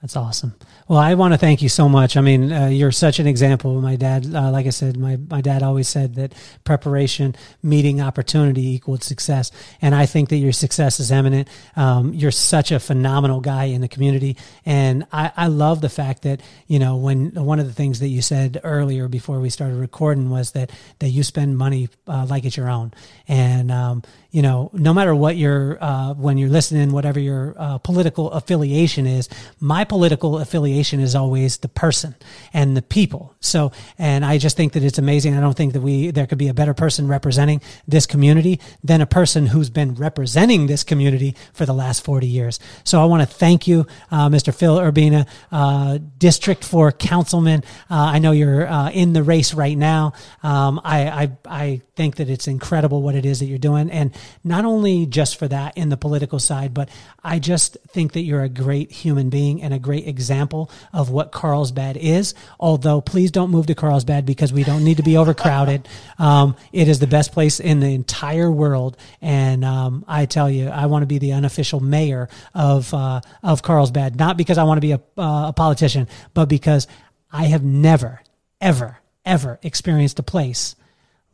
That's 0.00 0.14
awesome. 0.14 0.54
Well, 0.86 1.00
I 1.00 1.14
want 1.14 1.34
to 1.34 1.38
thank 1.38 1.60
you 1.60 1.68
so 1.68 1.88
much. 1.88 2.16
I 2.16 2.20
mean, 2.20 2.52
uh, 2.52 2.68
you're 2.68 2.92
such 2.92 3.18
an 3.18 3.26
example. 3.26 3.80
My 3.80 3.96
dad, 3.96 4.32
uh, 4.32 4.48
like 4.52 4.66
I 4.66 4.70
said, 4.70 4.96
my, 4.96 5.16
my 5.28 5.40
dad 5.40 5.64
always 5.64 5.88
said 5.88 6.14
that 6.14 6.34
preparation, 6.62 7.34
meeting 7.64 8.00
opportunity 8.00 8.74
equaled 8.74 9.02
success. 9.02 9.50
And 9.82 9.96
I 9.96 10.06
think 10.06 10.28
that 10.28 10.36
your 10.36 10.52
success 10.52 11.00
is 11.00 11.10
eminent. 11.10 11.48
Um, 11.74 12.14
you're 12.14 12.30
such 12.30 12.70
a 12.70 12.78
phenomenal 12.78 13.40
guy 13.40 13.64
in 13.64 13.80
the 13.80 13.88
community. 13.88 14.36
And 14.64 15.04
I, 15.12 15.32
I 15.36 15.46
love 15.48 15.80
the 15.80 15.88
fact 15.88 16.22
that, 16.22 16.42
you 16.68 16.78
know, 16.78 16.96
when 16.96 17.34
one 17.34 17.58
of 17.58 17.66
the 17.66 17.74
things 17.74 17.98
that 17.98 18.08
you 18.08 18.22
said 18.22 18.60
earlier 18.62 19.08
before 19.08 19.40
we 19.40 19.50
started 19.50 19.78
recording 19.78 20.30
was 20.30 20.52
that, 20.52 20.70
that 21.00 21.08
you 21.08 21.24
spend 21.24 21.58
money 21.58 21.88
uh, 22.06 22.24
like 22.30 22.44
it's 22.44 22.56
your 22.56 22.70
own. 22.70 22.92
And, 23.26 23.72
um, 23.72 24.04
you 24.30 24.42
know, 24.42 24.70
no 24.72 24.94
matter 24.94 25.14
what 25.14 25.36
your, 25.36 25.82
uh, 25.82 26.14
when 26.14 26.38
you're 26.38 26.50
listening, 26.50 26.92
whatever 26.92 27.18
your 27.18 27.56
uh, 27.58 27.78
political 27.78 28.30
affiliation 28.30 29.06
is, 29.06 29.28
my 29.58 29.87
political 29.88 30.38
affiliation 30.38 31.00
is 31.00 31.14
always 31.14 31.58
the 31.58 31.68
person 31.68 32.14
and 32.52 32.76
the 32.76 32.82
people. 32.82 33.34
So, 33.40 33.72
and 33.98 34.24
I 34.24 34.38
just 34.38 34.56
think 34.56 34.72
that 34.72 34.82
it's 34.82 34.98
amazing. 34.98 35.36
I 35.36 35.40
don't 35.40 35.56
think 35.56 35.72
that 35.72 35.80
we, 35.80 36.10
there 36.10 36.26
could 36.26 36.38
be 36.38 36.48
a 36.48 36.54
better 36.54 36.74
person 36.74 37.08
representing 37.08 37.60
this 37.86 38.06
community 38.06 38.60
than 38.82 39.00
a 39.00 39.06
person 39.06 39.46
who's 39.46 39.70
been 39.70 39.94
representing 39.94 40.66
this 40.66 40.84
community 40.84 41.34
for 41.52 41.66
the 41.66 41.72
last 41.72 42.04
40 42.04 42.26
years. 42.26 42.60
So 42.84 43.02
I 43.02 43.06
want 43.06 43.28
to 43.28 43.34
thank 43.34 43.66
you, 43.66 43.86
uh, 44.10 44.28
Mr. 44.28 44.54
Phil 44.54 44.76
Urbina, 44.78 45.26
uh, 45.52 45.98
District 46.18 46.64
4 46.64 46.92
Councilman. 46.92 47.62
Uh, 47.90 47.94
I 47.94 48.18
know 48.18 48.32
you're 48.32 48.66
uh, 48.66 48.90
in 48.90 49.12
the 49.12 49.22
race 49.22 49.54
right 49.54 49.76
now. 49.76 50.12
Um, 50.42 50.80
I, 50.84 51.08
I, 51.08 51.36
I 51.46 51.82
think 51.96 52.16
that 52.16 52.28
it's 52.28 52.46
incredible 52.46 53.02
what 53.02 53.14
it 53.14 53.26
is 53.26 53.40
that 53.40 53.46
you're 53.46 53.58
doing. 53.58 53.90
And 53.90 54.14
not 54.44 54.64
only 54.64 55.06
just 55.06 55.36
for 55.36 55.48
that 55.48 55.76
in 55.76 55.88
the 55.88 55.96
political 55.96 56.38
side, 56.38 56.74
but 56.74 56.88
I 57.22 57.38
just 57.38 57.76
think 57.88 58.12
that 58.12 58.20
you're 58.20 58.42
a 58.42 58.48
great 58.48 58.92
human 58.92 59.30
being 59.30 59.62
and 59.62 59.74
a 59.74 59.77
great 59.78 60.06
example 60.06 60.70
of 60.92 61.10
what 61.10 61.32
Carlsbad 61.32 61.96
is. 61.96 62.34
Although, 62.58 63.00
please 63.00 63.30
don't 63.30 63.50
move 63.50 63.66
to 63.66 63.74
Carlsbad 63.74 64.26
because 64.26 64.52
we 64.52 64.64
don't 64.64 64.84
need 64.84 64.98
to 64.98 65.02
be 65.02 65.16
overcrowded. 65.16 65.88
Um, 66.18 66.56
it 66.72 66.88
is 66.88 66.98
the 66.98 67.06
best 67.06 67.30
place 67.30 67.60
in 67.60 67.78
the 67.78 67.94
entire 67.94 68.50
world. 68.50 68.96
And 69.20 69.64
um, 69.64 70.04
I 70.08 70.26
tell 70.26 70.50
you, 70.50 70.68
I 70.68 70.86
want 70.86 71.02
to 71.02 71.06
be 71.06 71.18
the 71.18 71.32
unofficial 71.32 71.78
mayor 71.78 72.28
of, 72.54 72.92
uh, 72.92 73.20
of 73.42 73.62
Carlsbad, 73.62 74.16
not 74.16 74.36
because 74.36 74.58
I 74.58 74.64
want 74.64 74.78
to 74.78 74.80
be 74.80 74.92
a, 74.92 75.00
uh, 75.16 75.48
a 75.48 75.52
politician, 75.52 76.08
but 76.34 76.46
because 76.46 76.88
I 77.30 77.44
have 77.44 77.62
never, 77.62 78.20
ever, 78.60 78.98
ever 79.24 79.60
experienced 79.62 80.18
a 80.18 80.24
place 80.24 80.74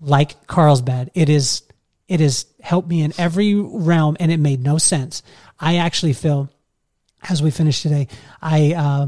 like 0.01 0.47
Carlsbad. 0.47 1.11
It 1.15 1.31
is 1.31 1.62
it 2.09 2.21
has 2.21 2.47
helped 2.61 2.89
me 2.89 3.03
in 3.03 3.12
every 3.19 3.55
realm 3.55 4.16
and 4.21 4.31
it 4.31 4.39
made 4.39 4.62
no 4.62 4.79
sense. 4.79 5.23
I 5.59 5.77
actually 5.77 6.12
feel 6.12 6.51
as 7.29 7.43
we 7.43 7.51
finish 7.51 7.83
today, 7.83 8.09
I 8.41 8.73
uh, 8.73 9.07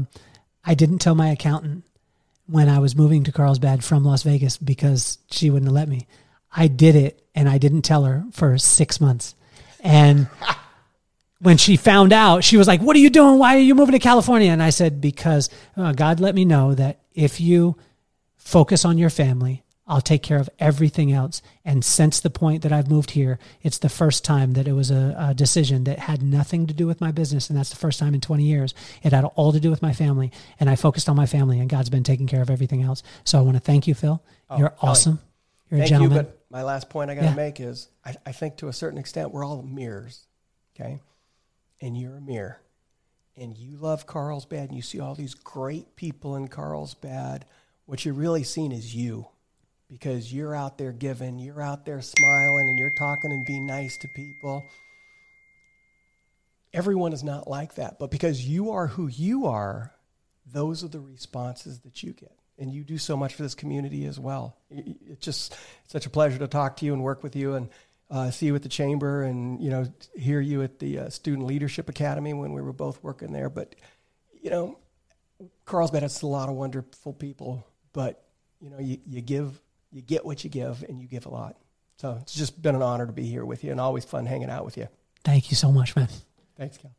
I 0.65 0.73
didn't 0.73 0.99
tell 0.99 1.15
my 1.15 1.29
accountant 1.29 1.83
when 2.47 2.69
I 2.69 2.79
was 2.79 2.95
moving 2.95 3.23
to 3.25 3.31
Carlsbad 3.31 3.83
from 3.83 4.03
Las 4.03 4.23
Vegas 4.23 4.57
because 4.57 5.19
she 5.31 5.49
wouldn't 5.49 5.67
have 5.67 5.75
let 5.75 5.89
me. 5.89 6.07
I 6.55 6.67
did 6.67 6.95
it 6.95 7.21
and 7.35 7.47
I 7.47 7.57
didn't 7.57 7.81
tell 7.83 8.03
her 8.05 8.25
for 8.31 8.57
six 8.57 8.99
months. 8.99 9.35
And 9.81 10.27
when 11.39 11.57
she 11.57 11.77
found 11.77 12.13
out, 12.13 12.43
she 12.43 12.57
was 12.57 12.67
like, 12.67 12.81
What 12.81 12.95
are 12.95 12.99
you 12.99 13.09
doing? 13.09 13.37
Why 13.37 13.55
are 13.55 13.59
you 13.61 13.75
moving 13.75 13.93
to 13.93 13.99
California? 13.99 14.51
And 14.51 14.63
I 14.63 14.71
said, 14.71 15.01
Because 15.01 15.49
uh, 15.75 15.91
God 15.93 16.19
let 16.19 16.35
me 16.35 16.45
know 16.45 16.73
that 16.73 16.99
if 17.13 17.39
you 17.39 17.77
focus 18.37 18.85
on 18.85 18.97
your 18.97 19.09
family, 19.09 19.63
I'll 19.87 20.01
take 20.01 20.21
care 20.21 20.37
of 20.37 20.49
everything 20.59 21.13
else. 21.13 21.41
And 21.63 21.83
since 21.83 22.19
the 22.19 22.29
point 22.29 22.63
that 22.63 22.73
I've 22.73 22.89
moved 22.89 23.11
here, 23.11 23.39
it's 23.61 23.77
the 23.77 23.89
first 23.89 24.25
time 24.25 24.53
that 24.53 24.67
it 24.67 24.73
was 24.73 24.91
a, 24.91 25.15
a, 25.17 25.33
decision 25.33 25.85
that 25.85 25.97
had 25.97 26.21
nothing 26.21 26.67
to 26.67 26.73
do 26.73 26.85
with 26.87 26.99
my 26.99 27.11
business. 27.11 27.49
And 27.49 27.57
that's 27.57 27.69
the 27.69 27.77
first 27.77 27.97
time 27.97 28.13
in 28.13 28.19
20 28.19 28.43
years. 28.43 28.73
It 29.01 29.13
had 29.13 29.23
all 29.23 29.53
to 29.53 29.59
do 29.61 29.69
with 29.69 29.81
my 29.81 29.93
family. 29.93 30.31
And 30.59 30.69
I 30.69 30.75
focused 30.75 31.07
on 31.07 31.15
my 31.15 31.25
family, 31.25 31.59
and 31.59 31.69
God's 31.69 31.89
been 31.89 32.03
taking 32.03 32.27
care 32.27 32.41
of 32.41 32.49
everything 32.49 32.83
else. 32.83 33.01
So 33.23 33.39
I 33.39 33.41
want 33.41 33.55
to 33.55 33.61
thank 33.61 33.87
you, 33.87 33.95
Phil. 33.95 34.21
Oh, 34.49 34.57
You're 34.57 34.75
awesome. 34.81 35.19
You're 35.69 35.79
thank 35.79 35.87
a 35.87 35.89
gentleman. 35.89 36.17
You, 36.17 36.23
but 36.23 36.41
my 36.49 36.63
last 36.63 36.89
point 36.89 37.09
I 37.09 37.15
got 37.15 37.21
to 37.21 37.27
yeah. 37.27 37.35
make 37.35 37.61
is 37.61 37.87
I, 38.05 38.15
I 38.25 38.31
think 38.33 38.57
to 38.57 38.67
a 38.67 38.73
certain 38.73 38.99
extent, 38.99 39.31
we're 39.31 39.45
all 39.45 39.61
mirrors. 39.61 40.25
Okay. 40.75 40.99
And 41.79 41.97
you're 41.97 42.17
a 42.17 42.21
mirror. 42.21 42.61
And 43.37 43.57
you 43.57 43.77
love 43.77 44.05
Carlsbad, 44.05 44.69
and 44.69 44.75
you 44.75 44.81
see 44.81 44.99
all 44.99 45.15
these 45.15 45.33
great 45.33 45.95
people 45.95 46.35
in 46.35 46.49
Carlsbad. 46.49 47.45
What 47.85 48.03
you're 48.03 48.15
really 48.15 48.43
seeing 48.43 48.71
is 48.71 48.93
you 48.95 49.27
because 49.91 50.33
you're 50.33 50.55
out 50.55 50.77
there 50.77 50.91
giving, 50.91 51.39
you're 51.39 51.61
out 51.61 51.85
there 51.85 52.01
smiling, 52.01 52.67
and 52.67 52.77
you're 52.77 52.95
talking 52.97 53.31
and 53.31 53.45
being 53.45 53.65
nice 53.65 53.97
to 53.97 54.07
people. 54.09 54.63
Everyone 56.73 57.13
is 57.13 57.23
not 57.23 57.49
like 57.49 57.75
that, 57.75 57.97
but 57.97 58.11
because 58.11 58.45
you 58.45 58.71
are 58.71 58.87
who 58.87 59.07
you 59.07 59.47
are, 59.47 59.93
those 60.51 60.83
are 60.83 60.89
the 60.89 60.99
responses 60.99 61.79
that 61.79 62.03
you 62.03 62.13
get. 62.13 62.35
And 62.59 62.73
you 62.73 62.83
do 62.83 62.97
so 62.97 63.15
much 63.15 63.35
for 63.35 63.43
this 63.43 63.55
community 63.55 64.05
as 64.05 64.19
well. 64.19 64.57
It's 64.71 65.23
just 65.23 65.55
such 65.87 66.05
a 66.05 66.09
pleasure 66.09 66.39
to 66.39 66.47
talk 66.47 66.77
to 66.77 66.85
you 66.85 66.93
and 66.93 67.03
work 67.03 67.21
with 67.21 67.35
you 67.35 67.53
and 67.53 67.69
uh, 68.09 68.31
see 68.31 68.47
you 68.47 68.55
at 68.55 68.63
the 68.63 68.69
chamber 68.69 69.23
and 69.23 69.61
you 69.61 69.69
know 69.69 69.85
hear 70.15 70.39
you 70.39 70.63
at 70.63 70.79
the 70.79 70.99
uh, 70.99 71.09
Student 71.09 71.45
Leadership 71.45 71.89
Academy 71.89 72.33
when 72.33 72.53
we 72.53 72.61
were 72.61 72.73
both 72.73 73.03
working 73.03 73.31
there. 73.31 73.49
But 73.49 73.75
you 74.41 74.49
know, 74.49 74.77
Carlsbad 75.65 76.01
has 76.01 76.21
a 76.21 76.27
lot 76.27 76.49
of 76.49 76.55
wonderful 76.55 77.13
people, 77.13 77.65
but 77.93 78.23
you 78.59 78.69
know, 78.69 78.79
you, 78.79 78.97
you 79.05 79.21
give 79.21 79.59
you 79.97 80.03
get 80.03 80.23
what 80.23 80.43
you 80.43 80.49
give, 80.49 80.85
and 80.87 81.01
you 81.01 81.07
give 81.07 81.25
a 81.25 81.29
lot. 81.29 81.57
So 81.97 82.19
it's 82.21 82.35
just 82.35 82.61
been 82.61 82.75
an 82.75 82.83
honor 82.83 83.07
to 83.07 83.11
be 83.11 83.25
here 83.25 83.43
with 83.43 83.63
you, 83.63 83.71
and 83.71 83.81
always 83.81 84.05
fun 84.05 84.27
hanging 84.27 84.51
out 84.51 84.63
with 84.63 84.77
you. 84.77 84.87
Thank 85.23 85.49
you 85.49 85.57
so 85.57 85.71
much, 85.71 85.95
man. 85.95 86.07
Thanks, 86.55 86.77
Cal. 86.77 86.91